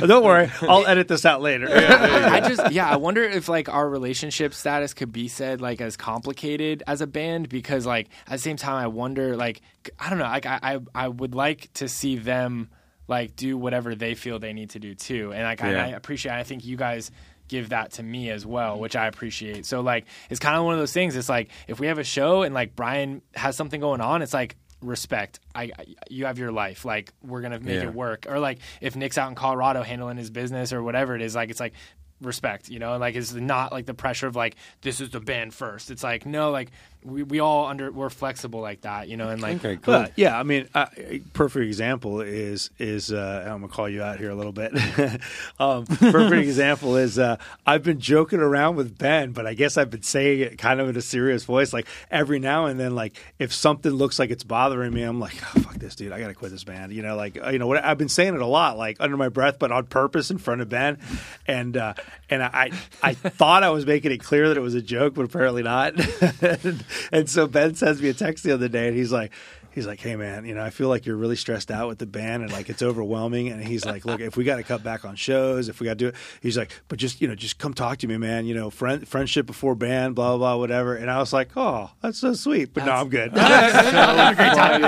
Don't 0.07 0.25
worry, 0.25 0.51
I'll 0.63 0.87
edit 0.87 1.09
this 1.09 1.25
out 1.25 1.43
later. 1.43 1.69
I 1.71 2.41
just 2.41 2.73
yeah, 2.73 2.89
I 2.89 2.97
wonder 2.97 3.23
if 3.23 3.49
like 3.49 3.69
our 3.69 3.89
relationship 3.89 4.55
status 4.55 4.95
could 4.95 5.13
be 5.13 5.29
said 5.29 5.61
like 5.61 5.81
as 5.81 5.97
complicated 5.97 6.83
as 6.87 7.01
a 7.01 7.07
band 7.07 7.49
because 7.49 7.87
like 7.87 8.09
at 8.27 8.33
the 8.33 8.39
same 8.39 8.57
time 8.57 8.77
I 8.77 8.87
wonder 8.87 9.37
like 9.37 9.61
I 9.99 10.11
don't 10.11 10.19
know 10.19 10.25
like 10.25 10.47
I 10.47 10.59
I, 10.63 10.79
I 10.95 11.09
would 11.09 11.35
like 11.35 11.73
to 11.75 11.89
see 11.89 12.17
them 12.17 12.71
like 13.09 13.37
do 13.37 13.59
whatever 13.59 13.95
they 13.95 14.15
feel 14.15 14.39
they 14.39 14.53
need 14.53 14.71
to 14.71 14.79
do 14.79 14.95
too. 14.95 15.33
And 15.33 15.43
like 15.43 15.63
I, 15.63 15.75
I 15.75 15.87
appreciate 15.89 16.33
I 16.33 16.45
think 16.45 16.65
you 16.65 16.77
guys 16.77 17.11
give 17.49 17.71
that 17.71 17.93
to 17.93 18.03
me 18.03 18.31
as 18.31 18.47
well 18.47 18.79
which 18.79 18.95
I 18.97 19.07
appreciate. 19.07 19.67
So 19.67 19.81
like 19.81 20.07
it's 20.31 20.41
kind 20.41 20.57
of 20.57 20.65
one 20.65 20.75
of 20.75 20.81
those 20.81 20.93
things 20.93 21.17
it's 21.17 21.29
like 21.29 21.51
if 21.69 21.81
we 21.81 21.89
have 21.89 21.99
a 21.99 22.05
show 22.05 22.43
and 22.43 22.55
like 22.55 22.77
Brian 22.77 23.23
has 23.35 23.57
something 23.57 23.81
going 23.81 24.01
on 24.01 24.23
it's 24.23 24.33
like 24.35 24.57
respect. 24.83 25.41
I, 25.55 25.65
I 25.79 25.85
you 26.09 26.27
have 26.27 26.39
your 26.39 26.53
life. 26.53 26.85
Like 26.85 27.13
we're 27.23 27.41
gonna 27.43 27.61
make 27.61 27.77
Yeah. 27.83 27.89
it 27.89 27.95
work. 27.95 28.27
Or 28.29 28.39
like 28.39 28.59
if 28.81 28.97
Nick's 28.97 29.19
out 29.19 29.29
in 29.29 29.35
Colorado 29.35 29.83
handling 29.83 30.17
his 30.17 30.31
business 30.31 30.73
or 30.73 30.83
whatever 30.83 31.15
it 31.17 31.23
is 31.23 31.35
like 31.35 31.51
it's 31.51 31.61
like 31.61 31.75
respect 32.21 32.69
you 32.69 32.79
know? 32.79 32.97
Like 32.99 33.15
it's 33.15 33.33
not 33.33 33.73
like 33.73 33.87
the 33.87 33.95
pressure 33.95 34.27
of 34.27 34.37
like 34.37 34.57
this 34.83 35.01
is 35.01 35.11
the 35.11 35.21
band 35.21 35.55
first. 35.55 35.91
It's 35.91 36.03
like 36.03 36.27
no 36.27 36.51
like 36.51 36.71
we, 37.05 37.23
we 37.23 37.41
all 37.41 37.67
under 37.67 37.91
we're 37.91 38.11
flexible 38.11 38.61
like 38.61 38.83
that 38.83 39.09
you 39.09 39.17
know 39.17 39.29
and 39.29 39.41
like 39.41 39.61
Okay, 39.61 39.77
cool. 39.77 39.95
But 39.95 40.13
yeah, 40.17 40.39
I 40.39 40.43
mean, 40.43 40.69
uh, 40.75 40.87
perfect 41.33 41.67
example 41.67 42.21
is 42.21 42.71
is 42.79 43.13
uh, 43.13 43.45
I'm 43.47 43.61
gonna 43.61 43.69
call 43.69 43.89
you 43.89 44.03
out 44.03 44.19
here 44.19 44.31
a 44.31 44.35
little 44.35 44.53
bit. 44.53 44.73
um, 45.61 45.87
perfect 45.87 46.43
example 46.49 46.97
is 46.97 47.19
uh, 47.19 47.37
I've 47.67 47.83
been 47.83 48.01
joking 48.01 48.41
around 48.41 48.77
with 48.77 48.97
Ben, 48.97 49.33
but 49.33 49.47
I 49.47 49.55
guess 49.55 49.77
I've 49.77 49.91
been 49.91 50.03
saying 50.03 50.41
it 50.41 50.59
kind 50.59 50.81
of 50.81 50.89
in 50.89 50.97
a 50.97 51.03
serious 51.03 51.45
voice. 51.45 51.73
Like 51.73 51.87
every 52.11 52.39
now 52.39 52.67
and 52.67 52.81
then, 52.81 52.95
like 52.95 53.21
if 53.39 53.53
something 53.53 53.93
looks 53.93 54.19
like 54.19 54.31
it's 54.31 54.45
bothering 54.45 54.93
me, 54.93 55.03
I'm 55.03 55.21
like, 55.21 55.37
oh, 55.43 55.61
fuck 55.61 55.75
this, 55.75 55.95
dude, 55.95 56.13
I 56.13 56.21
gotta 56.21 56.35
quit 56.35 56.51
this 56.53 56.65
band. 56.65 56.93
You 56.93 57.03
know, 57.03 57.17
like 57.17 57.39
uh, 57.43 57.51
you 57.51 57.59
know 57.59 57.67
what? 57.67 57.85
I've 57.85 57.99
been 57.99 58.09
saying 58.09 58.35
it 58.35 58.41
a 58.41 58.47
lot, 58.47 58.79
like 58.79 58.97
under 59.01 59.17
my 59.17 59.29
breath, 59.29 59.59
but 59.59 59.71
on 59.71 59.87
purpose 59.87 60.31
in 60.31 60.39
front 60.39 60.63
of 60.63 60.69
Ben, 60.69 60.99
and 61.47 61.77
uh, 61.77 61.95
and 62.31 62.43
I 62.43 62.71
I 63.03 63.15
thought 63.15 63.63
I 63.63 63.71
was 63.71 63.85
making 63.85 64.13
it 64.13 64.23
clear 64.23 64.49
that 64.49 64.57
it 64.57 64.63
was 64.63 64.75
a 64.75 64.83
joke, 64.83 65.15
but 65.15 65.25
apparently 65.25 65.63
not. 65.63 65.95
and 66.41 66.85
so 67.29 67.47
Ben 67.47 67.75
sends 67.75 68.01
me 68.03 68.09
a 68.09 68.15
text 68.15 68.45
the 68.45 68.53
other 68.53 68.69
day, 68.69 68.89
and 68.89 68.97
he's 68.97 69.13
like, 69.13 69.33
he's 69.73 69.87
like, 69.87 70.01
hey 70.01 70.17
man, 70.17 70.45
you 70.45 70.55
know, 70.55 70.63
I 70.63 70.71
feel 70.71 70.89
like 70.89 71.07
you're 71.07 71.17
really 71.17 71.37
stressed 71.37 71.71
out 71.71 71.89
with 71.89 71.99
the 71.99 72.07
band, 72.07 72.43
and 72.43 72.53
like 72.53 72.69
it's 72.69 72.83
overwhelming. 72.83 73.49
And 73.49 73.63
he's 73.63 73.85
like, 73.85 74.05
look, 74.05 74.21
if 74.21 74.37
we 74.37 74.45
got 74.45 74.57
to 74.57 74.63
cut 74.63 74.83
back 74.83 75.05
on 75.05 75.17
shows, 75.17 75.69
if 75.69 75.81
we 75.81 75.85
got 75.85 75.93
to 75.93 75.97
do 75.97 76.09
it, 76.09 76.15
he's 76.41 76.57
like, 76.59 76.71
but 76.89 76.99
just 76.99 77.21
you 77.21 77.29
know, 77.29 77.35
just 77.35 77.59
come 77.59 77.75
talk 77.75 77.99
to 77.99 78.07
me, 78.07 78.17
man. 78.17 78.47
You 78.47 78.55
know, 78.55 78.71
friend, 78.71 79.07
friendship 79.07 79.47
before 79.47 79.75
band, 79.75 80.15
blah 80.15 80.31
blah 80.31 80.39
blah, 80.39 80.57
whatever. 80.57 80.95
And 80.97 81.11
I 81.11 81.19
was 81.19 81.33
like, 81.33 81.51
oh, 81.57 81.91
that's 82.01 82.19
so 82.19 82.35
sweet, 82.35 82.75
but 82.75 82.85
no, 82.87 82.93
I'm 82.93 83.09
good. 83.09 83.33
I 83.35 84.79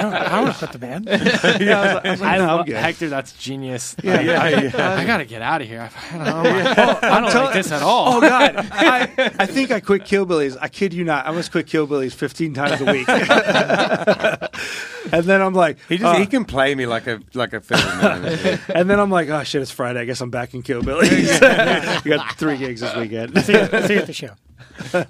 don't 0.00 0.44
want 0.44 0.52
to 0.52 0.58
quit 0.58 0.72
the 0.72 0.78
band. 0.78 1.06
yeah, 1.06 1.14
I 1.14 1.84
was 1.84 1.94
like, 1.94 2.04
I 2.04 2.10
was 2.10 2.20
like, 2.20 2.30
I 2.30 2.38
no, 2.38 2.58
I'm 2.58 2.64
good. 2.64 2.76
Hector 2.76 3.08
that's 3.08 3.32
genius 3.32 3.96
Yeah, 4.02 4.20
yeah, 4.20 4.42
I, 4.42 4.48
yeah. 4.48 4.96
I 4.96 5.04
gotta 5.04 5.24
get 5.24 5.42
out 5.42 5.60
of 5.62 5.68
here 5.68 5.90
I 6.10 6.16
don't, 6.16 6.24
know. 6.24 6.98
I 7.02 7.20
don't 7.20 7.34
like 7.34 7.54
this 7.54 7.72
at 7.72 7.82
all 7.82 8.16
Oh 8.16 8.20
God! 8.20 8.54
I, 8.56 9.32
I 9.38 9.46
think 9.46 9.70
I 9.70 9.80
quit 9.80 10.02
Killbillies. 10.02 10.56
I 10.60 10.68
kid 10.68 10.94
you 10.94 11.04
not. 11.04 11.26
I 11.26 11.32
must 11.32 11.50
quit 11.50 11.66
Killbillies 11.66 12.14
15 12.14 12.54
times 12.54 12.80
a 12.80 12.84
week. 12.84 13.06
and 15.12 15.24
then 15.24 15.40
I'm 15.40 15.54
like, 15.54 15.78
He 15.88 15.98
just 15.98 16.14
uh, 16.14 16.18
he 16.18 16.26
can 16.26 16.44
play 16.44 16.74
me 16.74 16.86
like 16.86 17.06
a 17.06 17.20
like 17.34 17.52
a 17.52 17.60
fiddle 17.60 17.84
man. 17.96 18.60
and 18.74 18.88
then 18.90 18.98
I'm 18.98 19.10
like, 19.10 19.28
oh 19.28 19.42
shit, 19.44 19.62
it's 19.62 19.70
Friday. 19.70 20.00
I 20.00 20.04
guess 20.04 20.20
I'm 20.20 20.30
back 20.30 20.54
in 20.54 20.62
Killbillies. 20.62 22.04
we 22.04 22.10
got 22.10 22.36
three 22.36 22.56
gigs 22.56 22.80
this 22.80 22.94
weekend. 22.96 23.38
See 23.44 23.52
you, 23.52 23.66
see 23.86 23.94
you 23.94 24.00
at 24.00 24.06
the 24.06 24.12
show. 24.12 24.30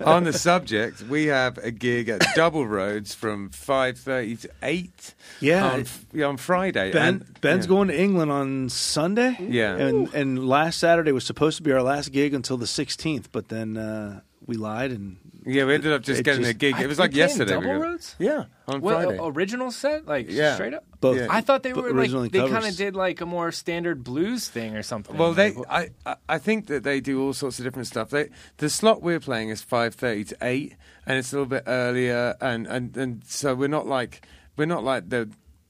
On 0.04 0.24
the 0.24 0.32
subject, 0.32 1.02
we 1.02 1.26
have 1.26 1.58
a 1.58 1.70
gig 1.70 2.08
at 2.08 2.22
Double 2.34 2.66
Roads 2.66 3.14
from 3.14 3.50
five 3.50 3.98
thirty 3.98 4.36
to 4.36 4.50
eight. 4.62 5.14
Yeah. 5.40 5.70
on, 5.72 5.84
yeah, 6.12 6.26
on 6.26 6.36
Friday. 6.36 6.92
Ben 6.92 7.06
And- 7.08 7.40
Ben's 7.40 7.66
yeah. 7.66 7.68
going 7.68 7.88
to 7.88 7.98
England 8.00 8.30
on 8.32 8.68
Sunday. 8.68 9.36
Yeah. 9.40 9.76
and 9.76 10.12
and 10.14 10.48
last 10.48 10.78
Saturday 10.78 11.12
was 11.12 11.24
supposed 11.24 11.56
to 11.58 11.62
be 11.62 11.72
our 11.72 11.82
last 11.82 12.12
gig 12.12 12.34
until 12.34 12.56
the 12.56 12.66
16th, 12.66 13.26
but 13.32 13.48
then 13.48 13.76
uh, 13.76 14.20
we 14.46 14.56
lied 14.56 14.90
and 14.92 15.16
Yeah, 15.44 15.64
we 15.64 15.74
ended 15.74 15.92
up 15.92 16.02
just 16.02 16.22
getting 16.24 16.42
just- 16.42 16.50
a 16.52 16.54
gig. 16.54 16.78
It 16.80 16.86
was 16.86 16.98
you 16.98 17.02
like 17.04 17.14
yesterday. 17.14 17.52
Double 17.52 17.66
got- 17.66 17.80
Roads? 17.80 18.16
Yeah, 18.18 18.44
on 18.68 18.80
what 18.80 19.02
Friday. 19.04 19.18
original 19.22 19.70
set 19.70 20.06
like 20.06 20.26
Yeah. 20.30 20.54
straight 20.54 20.74
up 20.74 20.84
both. 21.00 21.18
Yeah. 21.18 21.26
I 21.30 21.40
thought 21.40 21.62
they 21.62 21.72
were 21.72 21.88
originally 21.92 22.24
like 22.28 22.32
they 22.32 22.48
kind 22.48 22.64
of 22.66 22.76
did 22.76 22.94
like 22.96 23.20
a 23.20 23.26
more 23.26 23.52
standard 23.52 24.02
blues 24.04 24.48
thing 24.48 24.76
or 24.76 24.82
something. 24.82 25.16
Well, 25.16 25.34
they, 25.34 25.52
Like, 25.52 25.66
I, 26.06 26.10
I, 26.10 26.16
I 26.28 26.38
think 26.38 26.66
that 26.66 26.82
they 26.84 27.00
do 27.00 27.22
all 27.22 27.32
sorts 27.32 27.58
of 27.58 27.64
different 27.64 27.86
stuff. 27.88 28.10
They, 28.10 28.30
the 28.58 28.68
slot 28.70 29.02
we're 29.02 29.20
playing 29.20 29.50
is 29.50 29.62
five 29.62 29.94
thirty 29.94 30.24
to 30.24 30.36
eight, 30.42 30.74
and 31.06 31.18
it's 31.18 31.32
a 31.32 31.36
little 31.36 31.46
bit 31.46 31.64
earlier, 31.66 32.34
and, 32.40 32.66
and, 32.66 32.96
and 32.96 33.22
so 33.26 33.54
we're 33.54 33.68
not 33.68 33.86
like 33.86 34.26
we're 34.56 34.64
not 34.66 34.82
like 34.84 35.10
the 35.10 35.28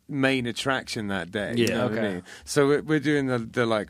main 0.09 0.47
attraction 0.47 1.09
that 1.09 1.31
day. 1.33 1.53
you 1.57 1.67
Yeah. 1.67 1.79
know 1.79 1.83
what 1.89 1.93
I 1.93 1.97
Okay. 1.99 2.13
mean? 2.15 2.23
So 2.45 2.67
we're, 2.69 2.83
we're 2.83 3.01
doing 3.01 3.27
the, 3.27 3.39
the 3.39 3.67
like 3.67 3.89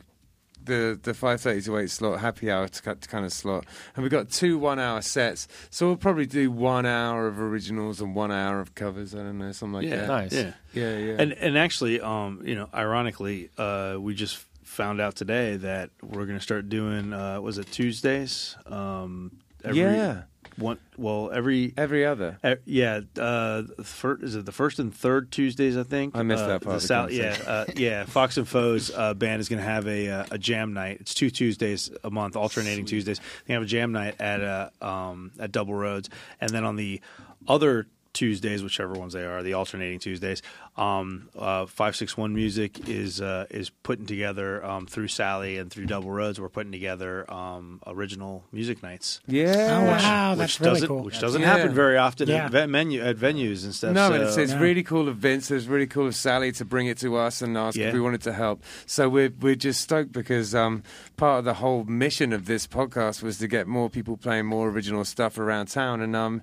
the 0.67 0.99
the 1.01 1.13
five 1.13 1.41
thirty 1.41 1.61
to 1.61 1.77
eight 1.77 1.89
slot, 1.89 2.19
happy 2.19 2.51
hour 2.51 2.67
to, 2.67 2.95
to 2.95 3.07
kind 3.07 3.25
of 3.25 3.33
slot, 3.33 3.65
and 3.95 4.03
we've 4.03 4.11
got 4.11 4.29
two 4.29 4.57
one 4.59 4.79
hour 4.79 5.01
sets. 5.01 5.47
So 5.69 5.87
we'll 5.87 5.97
probably 5.97 6.25
do 6.27 6.51
one 6.51 6.85
hour 6.85 7.27
of 7.27 7.39
originals 7.39 7.99
and 8.01 8.13
one 8.13 8.31
hour 8.31 8.59
of 8.59 8.75
covers. 8.75 9.15
I 9.15 9.19
don't 9.19 9.37
know, 9.39 9.51
something 9.51 9.73
like 9.73 9.85
yeah, 9.87 9.95
that. 9.95 10.07
Nice. 10.07 10.33
Yeah, 10.33 10.51
Yeah, 10.73 10.97
yeah. 10.97 11.15
and 11.19 11.33
and 11.33 11.57
actually, 11.57 11.99
um, 12.01 12.41
you 12.45 12.55
know, 12.55 12.69
ironically, 12.73 13.49
uh, 13.57 13.97
we 13.99 14.13
just 14.13 14.37
found 14.63 15.01
out 15.01 15.15
today 15.15 15.55
that 15.57 15.89
we're 16.03 16.25
going 16.25 16.37
to 16.37 16.43
start 16.43 16.69
doing. 16.69 17.13
Uh, 17.13 17.41
was 17.41 17.57
it 17.57 17.71
Tuesdays? 17.71 18.55
Um, 18.65 19.37
every, 19.63 19.79
yeah, 19.79 20.23
One. 20.57 20.79
Well, 20.97 21.29
every. 21.31 21.73
every 21.77 22.05
other. 22.05 22.37
Yeah, 22.65 23.01
uh, 23.19 23.63
fir- 23.83 24.17
is 24.21 24.35
it 24.35 24.45
the 24.45 24.51
first 24.51 24.79
and 24.79 24.93
third 24.93 25.31
Tuesdays? 25.31 25.77
I 25.77 25.83
think 25.83 26.15
I 26.15 26.23
missed 26.23 26.43
Uh, 26.43 26.47
that 26.47 26.61
part 26.61 26.79
the 26.79 26.87
Sal- 26.87 27.11
yeah, 27.11 27.37
uh, 27.45 27.65
yeah. 27.75 28.05
Fox 28.05 28.37
and 28.37 28.47
Foes 28.47 28.89
uh, 28.93 29.13
band 29.13 29.39
is 29.39 29.49
going 29.49 29.59
to 29.61 29.67
have 29.69 29.87
a 29.87 30.09
uh, 30.09 30.25
a 30.31 30.37
jam 30.37 30.73
night. 30.73 30.97
It's 31.01 31.13
two 31.13 31.29
Tuesdays 31.29 31.91
a 32.03 32.09
month, 32.09 32.35
alternating 32.35 32.85
Tuesdays. 32.85 33.21
They 33.45 33.53
have 33.53 33.63
a 33.63 33.67
jam 33.67 33.91
night 33.91 34.15
at 34.19 34.41
uh, 34.41 34.69
um, 34.81 35.31
at 35.39 35.51
Double 35.51 35.75
Roads, 35.75 36.09
and 36.41 36.49
then 36.49 36.63
on 36.63 36.75
the 36.75 37.01
other 37.47 37.85
Tuesdays, 38.13 38.63
whichever 38.63 38.93
ones 38.93 39.13
they 39.13 39.25
are, 39.25 39.43
the 39.43 39.53
alternating 39.53 39.99
Tuesdays, 39.99 40.41
um, 40.77 41.29
uh, 41.37 41.65
five 41.65 41.95
six 41.95 42.15
one 42.15 42.35
music 42.35 42.87
is 42.87 43.19
uh, 43.19 43.47
is 43.49 43.69
putting 43.69 44.05
together 44.05 44.63
um, 44.63 44.85
through 44.85 45.07
Sally 45.07 45.57
and 45.57 45.71
through 45.71 45.85
Double 45.87 46.11
Roads. 46.11 46.39
We're 46.39 46.49
putting 46.49 46.71
together 46.71 47.29
um, 47.33 47.81
original 47.87 48.43
music 48.51 48.83
nights. 48.83 49.19
Yeah. 49.27 49.79
Oh, 49.81 49.85
wow, 49.87 50.31
which 50.31 50.39
that's 50.39 50.59
really 50.61 50.73
doesn't 50.75 50.87
cool. 50.87 51.03
which 51.03 51.19
doesn't 51.19 51.41
Yeah. 51.41 51.57
happen 51.57 51.73
very 51.73 51.97
often 51.97 52.27
Yeah. 52.29 52.45
at, 52.45 52.51
ven- 52.51 52.71
menu, 52.71 53.01
at 53.01 53.17
venues 53.17 53.63
and 53.63 53.73
stuff. 53.73 53.93
No, 53.93 54.09
so, 54.09 54.13
and 54.15 54.23
it's, 54.23 54.37
it's 54.37 54.51
Yeah. 54.51 54.59
really 54.59 54.83
cool 54.83 55.07
of 55.07 55.17
Vince. 55.17 55.49
It's 55.49 55.65
really 55.65 55.87
cool 55.87 56.07
of 56.07 56.15
Sally 56.15 56.51
to 56.53 56.65
bring 56.65 56.87
it 56.87 56.97
to 56.99 57.15
us 57.15 57.41
and 57.41 57.57
ask 57.57 57.75
Yeah. 57.75 57.87
if 57.87 57.93
we 57.93 57.99
wanted 57.99 58.21
to 58.21 58.33
help. 58.33 58.63
So 58.85 59.09
we're 59.09 59.33
we're 59.41 59.55
just 59.55 59.81
stoked 59.81 60.11
because 60.11 60.53
um, 60.53 60.83
part 61.17 61.39
of 61.39 61.45
the 61.45 61.55
whole 61.55 61.83
mission 61.83 62.31
of 62.31 62.45
this 62.45 62.65
podcast 62.67 63.21
was 63.23 63.39
to 63.39 63.47
get 63.47 63.67
more 63.67 63.89
people 63.89 64.15
playing 64.17 64.45
more 64.45 64.69
original 64.69 65.03
stuff 65.03 65.37
around 65.37 65.67
town, 65.67 66.01
and 66.01 66.15
um, 66.15 66.41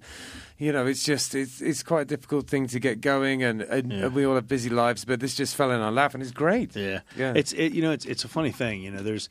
you 0.58 0.72
know, 0.72 0.84
it's 0.86 1.02
just 1.04 1.34
it's 1.34 1.60
it's 1.62 1.82
quite 1.82 2.02
a 2.02 2.04
difficult 2.04 2.48
thing 2.48 2.66
to 2.68 2.78
get 2.80 3.00
going, 3.00 3.42
and, 3.42 3.62
and, 3.62 3.90
Yeah. 3.92 4.06
and 4.06 4.14
we 4.14 4.26
all 4.26 4.34
have 4.34 4.46
busy 4.48 4.68
lives, 4.70 5.04
but 5.04 5.20
this 5.20 5.34
just 5.34 5.56
fell 5.56 5.70
in 5.70 5.80
our 5.80 5.92
lap, 5.92 6.12
and 6.14 6.22
it's 6.22 6.32
great. 6.32 6.74
Yeah, 6.76 7.00
Yeah. 7.16 7.32
It's 7.34 7.52
it, 7.52 7.72
you 7.72 7.82
know 7.82 7.92
it's 7.92 8.04
it's 8.04 8.24
a 8.24 8.28
funny 8.28 8.50
thing. 8.52 8.82
You 8.82 8.90
know, 8.90 9.02
there's 9.02 9.28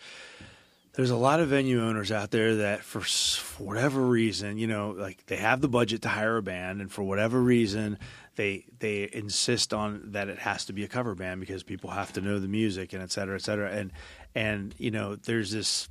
there's 0.93 1.09
a 1.09 1.15
lot 1.17 1.39
of 1.39 1.49
venue 1.49 1.83
owners 1.83 2.11
out 2.11 2.29
there 2.29 2.55
that 2.57 2.83
for, 2.83 3.01
for 3.01 3.63
whatever 3.63 3.99
reason, 4.01 4.59
you 4.59 4.67
know, 4.67 4.91
like 4.91 5.25
they 5.25 5.37
have 5.37 5.59
the 5.59 5.67
budget 5.67 6.03
to 6.03 6.09
hire 6.09 6.37
a 6.37 6.43
band, 6.43 6.81
and 6.81 6.91
for 6.91 7.01
whatever 7.03 7.41
reason, 7.41 7.97
they 8.35 8.65
they 8.79 9.09
insist 9.11 9.73
on 9.73 10.11
that 10.11 10.29
it 10.29 10.39
has 10.39 10.65
to 10.65 10.73
be 10.73 10.83
a 10.83 10.87
cover 10.87 11.15
band 11.15 11.39
because 11.39 11.63
people 11.63 11.89
have 11.89 12.13
to 12.13 12.21
know 12.21 12.39
the 12.39 12.47
music 12.47 12.93
and 12.93 13.01
et 13.01 13.11
cetera, 13.11 13.35
et 13.35 13.41
cetera. 13.41 13.71
And 13.71 13.91
and 14.35 14.73
you 14.77 14.91
know, 14.91 15.15
there's 15.15 15.51
this, 15.51 15.87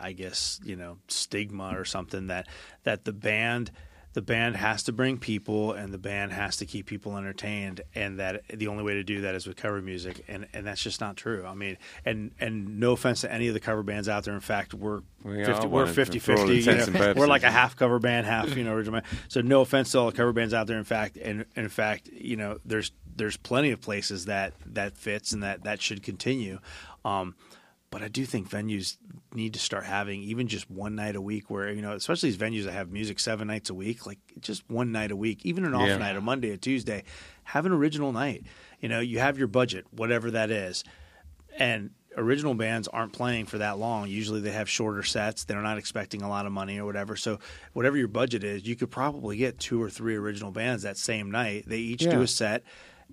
I 0.00 0.12
guess, 0.12 0.60
you 0.64 0.76
know, 0.76 0.98
stigma 1.08 1.78
or 1.78 1.84
something 1.84 2.28
that 2.28 2.48
that 2.84 3.04
the 3.04 3.12
band 3.12 3.70
the 4.14 4.22
band 4.22 4.54
has 4.54 4.84
to 4.84 4.92
bring 4.92 5.18
people 5.18 5.72
and 5.72 5.92
the 5.92 5.98
band 5.98 6.32
has 6.32 6.58
to 6.58 6.66
keep 6.66 6.86
people 6.86 7.16
entertained. 7.16 7.80
And 7.96 8.20
that 8.20 8.42
the 8.48 8.68
only 8.68 8.84
way 8.84 8.94
to 8.94 9.02
do 9.02 9.22
that 9.22 9.34
is 9.34 9.44
with 9.44 9.56
cover 9.56 9.82
music. 9.82 10.24
And 10.28 10.46
and 10.54 10.64
that's 10.64 10.80
just 10.80 11.00
not 11.00 11.16
true. 11.16 11.44
I 11.44 11.54
mean 11.54 11.78
and 12.04 12.30
and 12.38 12.78
no 12.78 12.92
offense 12.92 13.22
to 13.22 13.32
any 13.32 13.48
of 13.48 13.54
the 13.54 13.60
cover 13.60 13.82
bands 13.82 14.08
out 14.08 14.22
there. 14.22 14.34
In 14.34 14.38
fact 14.40 14.72
we're 14.72 15.00
We 15.24 15.42
are 15.42 15.46
50, 15.46 15.60
one 15.62 15.70
we're 15.72 15.82
of- 15.82 15.94
50 15.96 16.18
for 16.20 16.32
all 16.32 16.46
50 16.46 16.54
you 16.60 16.92
know, 16.92 17.12
we're 17.16 17.26
like 17.26 17.42
a 17.42 17.50
half 17.50 17.74
cover 17.74 17.98
band 17.98 18.26
half 18.26 18.56
you 18.56 18.62
know 18.62 18.72
original 18.74 19.00
so 19.26 19.40
no 19.40 19.62
offense 19.62 19.90
to 19.92 19.98
all 19.98 20.06
the 20.06 20.16
cover 20.16 20.32
bands 20.32 20.54
out 20.54 20.68
there. 20.68 20.78
In 20.78 20.84
fact 20.84 21.16
and 21.16 21.44
in 21.56 21.68
fact 21.68 22.08
you 22.08 22.36
know 22.36 22.58
there's 22.64 22.92
there's 23.16 23.36
plenty 23.36 23.72
of 23.72 23.80
places 23.80 24.26
that 24.26 24.54
that 24.66 24.96
fits 24.96 25.32
and 25.32 25.42
that 25.42 25.64
that 25.64 25.82
should 25.82 26.04
continue. 26.04 26.60
Um 27.04 27.34
but 27.94 28.02
I 28.02 28.08
do 28.08 28.26
think 28.26 28.50
venues 28.50 28.96
need 29.34 29.52
to 29.54 29.60
start 29.60 29.84
having 29.84 30.20
even 30.22 30.48
just 30.48 30.68
one 30.68 30.96
night 30.96 31.14
a 31.14 31.20
week 31.20 31.48
where, 31.48 31.70
you 31.72 31.80
know, 31.80 31.92
especially 31.92 32.28
these 32.30 32.36
venues 32.36 32.64
that 32.64 32.72
have 32.72 32.90
music 32.90 33.20
seven 33.20 33.46
nights 33.46 33.70
a 33.70 33.74
week, 33.74 34.04
like 34.04 34.18
just 34.40 34.68
one 34.68 34.90
night 34.90 35.12
a 35.12 35.16
week, 35.16 35.46
even 35.46 35.64
an 35.64 35.74
off 35.76 35.86
Yeah. 35.88 35.98
night, 35.98 36.16
a 36.16 36.20
Monday, 36.20 36.50
a 36.50 36.56
Tuesday, 36.56 37.04
have 37.44 37.66
an 37.66 37.72
original 37.72 38.10
night. 38.10 38.42
You 38.80 38.88
know, 38.88 38.98
you 38.98 39.20
have 39.20 39.38
your 39.38 39.46
budget, 39.46 39.84
whatever 39.92 40.32
that 40.32 40.50
is. 40.50 40.82
And 41.56 41.90
original 42.16 42.54
bands 42.54 42.88
aren't 42.88 43.12
playing 43.12 43.46
for 43.46 43.58
that 43.58 43.78
long. 43.78 44.08
Usually 44.08 44.40
they 44.40 44.50
have 44.50 44.68
shorter 44.68 45.04
sets. 45.04 45.44
They're 45.44 45.62
not 45.62 45.78
expecting 45.78 46.22
a 46.22 46.28
lot 46.28 46.46
of 46.46 46.52
money 46.52 46.80
or 46.80 46.84
whatever. 46.86 47.14
So 47.14 47.38
whatever 47.74 47.96
your 47.96 48.08
budget 48.08 48.42
is, 48.42 48.66
you 48.66 48.74
could 48.74 48.90
probably 48.90 49.36
get 49.36 49.60
two 49.60 49.80
or 49.80 49.88
three 49.88 50.16
original 50.16 50.50
bands 50.50 50.82
that 50.82 50.96
same 50.96 51.30
night. 51.30 51.64
They 51.68 51.78
each 51.78 52.02
Yeah. 52.02 52.10
do 52.10 52.22
a 52.22 52.26
set. 52.26 52.64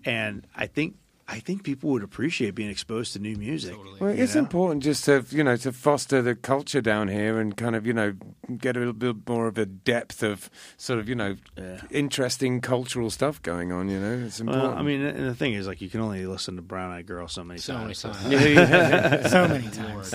And 0.06 0.48
I 0.56 0.66
think 0.66 0.96
I 1.28 1.40
think 1.40 1.64
people 1.64 1.90
would 1.92 2.04
appreciate 2.04 2.56
being 2.56 2.70
exposed 2.70 3.14
to 3.14 3.20
new 3.20 3.38
music. 3.38 3.76
Well, 4.00 4.12
it's 4.12 4.36
know? 4.36 4.42
important 4.42 4.84
just 4.84 5.06
to 5.06 5.24
you 5.30 5.44
know 5.44 5.56
to 5.58 5.72
foster 5.72 6.22
the 6.22 6.36
culture 6.36 6.82
down 6.82 7.08
here 7.08 7.40
and 7.40 7.56
kind 7.56 7.76
of 7.76 7.88
you 7.88 7.94
know 7.94 8.14
get 8.58 8.76
a 8.76 8.80
little 8.80 8.94
bit 8.94 9.16
more 9.28 9.48
of 9.48 9.58
a 9.58 9.66
depth 9.66 10.24
of 10.24 10.50
sort 10.78 11.00
of 11.00 11.08
you 11.08 11.16
know 11.16 11.38
Yeah. 11.58 11.82
interesting 11.90 12.60
cultural 12.60 13.10
stuff 13.10 13.42
going 13.42 13.72
on. 13.72 13.88
You 13.88 14.00
know, 14.00 14.26
it's 14.26 14.42
important. 14.42 14.66
Well, 14.72 14.78
I 14.78 14.82
mean, 14.82 15.02
and 15.02 15.26
the 15.26 15.36
thing 15.36 15.54
is, 15.54 15.68
like, 15.68 15.80
you 15.80 15.90
can 15.90 16.02
only 16.02 16.26
listen 16.26 16.56
to 16.58 16.62
Brown 16.62 16.92
Eyed 16.92 17.06
Girl 17.08 17.28
so 17.30 17.44
many 17.44 17.60
So 17.60 17.78
many 17.78 17.94
times. 17.94 18.24
times. 18.24 19.32
so 19.32 19.48
many 19.48 19.70
times. 19.80 20.10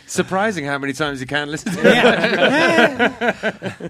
surprising 0.06 0.64
how 0.64 0.78
many 0.78 0.92
times 0.92 1.20
you 1.20 1.26
can 1.26 1.50
listen 1.50 1.72
to 1.74 1.82
yeah. 1.82 3.88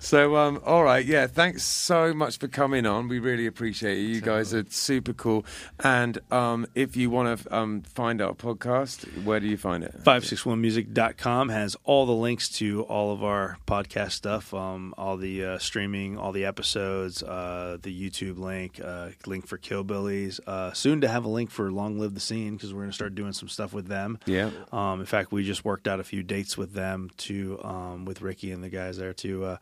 So, 0.00 0.36
um, 0.36 0.60
all 0.64 0.84
right, 0.84 1.04
yeah, 1.04 1.26
thanks 1.26 1.64
so 1.64 2.14
much 2.14 2.38
for 2.38 2.48
coming 2.48 2.86
on. 2.86 3.08
We 3.08 3.18
really 3.18 3.46
appreciate 3.46 3.98
it. 3.98 4.02
You 4.02 4.20
guys 4.22 4.54
are 4.54 4.64
super 4.68 5.12
cool. 5.12 5.44
And 5.80 6.18
um, 6.30 6.66
if 6.74 6.96
you 6.96 7.10
want 7.10 7.40
to 7.40 7.54
um, 7.54 7.82
find 7.82 8.20
our 8.22 8.34
podcast, 8.34 9.24
where 9.24 9.40
do 9.40 9.46
you 9.46 9.56
find 9.56 9.84
it? 9.84 9.94
561music.com 10.02 11.48
has 11.48 11.76
all 11.84 12.06
the 12.06 12.12
links 12.12 12.48
to 12.50 12.82
all 12.82 13.12
of 13.12 13.22
our 13.22 13.58
podcast 13.66 14.12
stuff, 14.12 14.54
um, 14.54 14.94
all 14.96 15.16
the 15.16 15.44
uh, 15.44 15.58
streaming, 15.58 16.18
all 16.18 16.32
the 16.32 16.44
episodes, 16.44 17.22
uh, 17.22 17.76
the 17.82 18.10
YouTube 18.10 18.38
link, 18.38 18.80
uh, 18.82 19.10
link 19.26 19.46
for 19.46 19.58
Killbillies. 19.58 20.40
Uh, 20.46 20.72
soon 20.72 21.00
to 21.00 21.08
have 21.08 21.24
a 21.24 21.28
link 21.28 21.50
for 21.50 21.70
Long 21.70 21.98
Live 21.98 22.14
the 22.14 22.20
Scene 22.20 22.54
because 22.56 22.72
we're 22.72 22.80
going 22.80 22.90
to 22.90 22.94
start 22.94 23.14
doing 23.14 23.32
some 23.32 23.48
stuff 23.48 23.72
with 23.72 23.86
them. 23.88 24.18
Yeah. 24.26 24.50
Um, 24.70 25.00
in 25.00 25.06
fact, 25.06 25.32
we 25.32 25.44
just 25.44 25.64
worked 25.64 25.88
out 25.88 26.00
a 26.00 26.04
few 26.04 26.22
dates 26.22 26.56
with 26.56 26.72
them 26.72 27.10
to 27.18 27.60
um, 27.62 28.04
with 28.04 28.22
Ricky 28.22 28.52
and 28.52 28.62
the 28.62 28.68
guys 28.68 28.96
there 28.98 29.12
to 29.14 29.44
uh, 29.44 29.56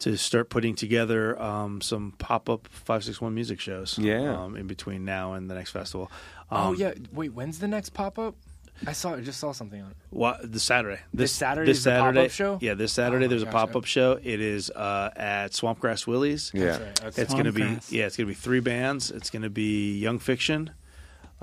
to 0.00 0.16
start 0.18 0.50
putting 0.50 0.74
together 0.74 1.40
um, 1.40 1.80
some 1.80 2.12
pop 2.18 2.50
up 2.50 2.68
five 2.68 3.04
six 3.04 3.20
one 3.20 3.34
music 3.34 3.60
shows. 3.60 3.98
Yeah. 3.98 4.36
um, 4.44 4.56
in 4.56 4.66
between 4.66 5.04
now 5.04 5.34
and 5.34 5.48
the 5.50 5.54
next 5.54 5.70
festival. 5.70 6.10
Oh 6.50 6.68
Um, 6.68 6.74
yeah. 6.76 6.92
Wait, 7.12 7.32
when's 7.32 7.58
the 7.58 7.68
next 7.68 7.90
pop 7.90 8.18
up? 8.18 8.34
I 8.88 8.92
saw. 8.92 9.14
I 9.14 9.20
just 9.20 9.38
saw 9.38 9.52
something 9.52 9.80
on 9.80 9.92
it. 9.92 9.96
What 10.10 10.50
the 10.52 10.58
Saturday? 10.58 11.00
This 11.12 11.30
Saturday 11.30 11.70
is 11.70 11.84
the 11.84 11.92
pop-up 11.96 12.30
show? 12.32 12.58
Yeah, 12.60 12.74
this 12.74 12.92
Saturday 12.92 13.26
Oh, 13.26 13.28
there's 13.28 13.44
a 13.44 13.46
pop 13.46 13.76
up 13.76 13.84
show. 13.84 14.18
It 14.20 14.40
is 14.40 14.68
uh, 14.68 15.10
at 15.14 15.52
Swampgrass 15.52 16.08
Willie's. 16.08 16.50
Yeah. 16.52 16.64
That's 16.64 16.80
right. 16.80 16.94
That's 16.96 17.18
It's 17.18 17.32
going 17.32 17.44
to 17.44 17.52
be 17.52 17.62
yeah, 17.88 18.06
it's 18.06 18.16
going 18.16 18.26
to 18.26 18.32
be 18.32 18.34
three 18.34 18.58
bands. 18.58 19.12
It's 19.12 19.30
going 19.30 19.42
to 19.42 19.48
be 19.50 19.96
Young 19.98 20.18
Fiction, 20.18 20.70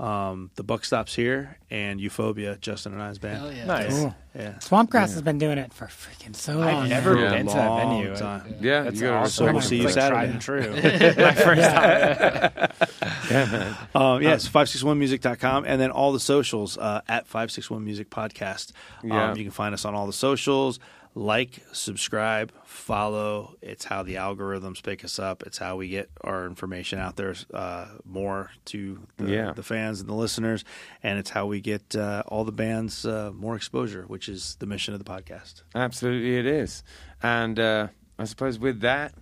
um, 0.02 0.50
The 0.56 0.64
Buck 0.64 0.84
Stops 0.84 1.14
Here, 1.14 1.58
and 1.70 2.00
Euphoria, 2.00 2.56
Justin 2.60 2.92
and 2.92 3.00
I's 3.02 3.18
band. 3.18 3.38
Hell 3.38 3.52
yeah. 3.52 3.64
nice. 3.66 3.96
Cool. 3.98 4.14
Yeah. 4.34 4.52
Swampgrass 4.54 5.12
has 5.12 5.22
been 5.22 5.38
doing 5.38 5.58
it 5.58 5.72
for 5.72 5.86
freaking 5.86 6.34
so 6.34 6.58
long. 6.58 6.68
I've 6.68 6.88
never 6.88 7.16
Yeah. 7.18 7.30
been 7.30 7.46
to 7.46 7.52
that 7.54 7.68
Long 7.68 8.02
venue. 8.02 8.16
time. 8.16 8.54
Yeah, 8.60 8.82
That's 8.82 8.96
you 8.96 9.02
gotta 9.02 9.16
awesome. 9.26 9.46
So 9.46 9.52
we'll 9.52 9.60
see 9.62 9.76
you 9.76 9.86
It's 9.86 9.94
like 9.96 10.02
Saturday. 10.02 10.20
tried 10.20 10.30
and 10.30 10.40
true. 10.40 11.14
My 11.24 11.32
first 11.34 11.62
time. 11.70 12.68
Yeah, 13.30 13.46
man. 13.50 13.76
Um, 13.94 14.22
yes, 14.22 14.48
561music.com. 14.48 15.64
And 15.66 15.80
then 15.80 15.90
all 15.90 16.12
the 16.12 16.20
socials 16.20 16.76
uh, 16.76 17.00
at 17.08 17.28
561music 17.30 18.06
podcast. 18.06 18.72
Yeah. 19.02 19.30
Um, 19.30 19.36
you 19.38 19.44
can 19.44 19.52
find 19.52 19.72
us 19.74 19.84
on 19.84 19.94
all 19.94 20.06
the 20.06 20.12
socials. 20.12 20.78
Like, 21.14 21.62
subscribe, 21.72 22.52
follow. 22.64 23.54
It's 23.60 23.84
how 23.84 24.02
the 24.02 24.14
algorithms 24.14 24.82
pick 24.82 25.04
us 25.04 25.18
up. 25.18 25.42
It's 25.46 25.58
how 25.58 25.76
we 25.76 25.88
get 25.88 26.08
our 26.22 26.46
information 26.46 26.98
out 26.98 27.16
there 27.16 27.34
uh, 27.52 27.88
more 28.06 28.50
to 28.66 28.98
the, 29.18 29.30
Yeah. 29.30 29.52
the 29.52 29.62
fans 29.62 30.00
and 30.00 30.08
the 30.08 30.14
listeners. 30.14 30.64
And 31.02 31.18
it's 31.18 31.28
how 31.28 31.44
we 31.46 31.60
get 31.60 31.94
uh, 31.94 32.22
all 32.28 32.44
the 32.44 32.52
bands 32.52 33.04
uh, 33.04 33.30
more 33.34 33.56
exposure, 33.56 34.04
which 34.06 34.26
is 34.30 34.56
the 34.58 34.64
mission 34.66 34.94
of 34.94 35.04
the 35.04 35.10
podcast. 35.10 35.62
Absolutely, 35.74 36.38
it 36.38 36.46
is. 36.46 36.82
And 37.22 37.60
uh, 37.60 37.88
I 38.18 38.24
suppose 38.24 38.58
with 38.58 38.80
that, 38.80 39.12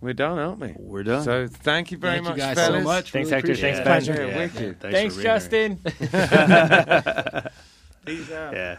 we're 0.00 0.12
done, 0.12 0.38
aren't 0.38 0.60
we? 0.60 0.74
We're 0.78 1.02
done. 1.02 1.24
So 1.24 1.48
thank 1.48 1.90
you 1.90 1.98
very 1.98 2.16
Thank 2.22 2.24
you 2.26 2.30
much, 2.30 2.38
guys 2.38 2.56
so 2.56 2.66
fellas. 2.66 2.84
much. 2.84 3.10
Thanks, 3.10 3.30
Really 3.32 3.42
Hector. 3.48 3.56
Thanks, 3.56 3.78
it. 3.80 3.84
Ben. 3.84 4.04
Yeah, 4.04 4.26
Yeah. 4.26 4.38
wicked. 4.38 4.80
Thanks 4.80 5.16
for 5.16 5.22
Thanks. 5.22 5.48
Justin. 5.48 5.76
Peace 8.06 8.30
out. 8.30 8.52
Yeah. 8.54 8.78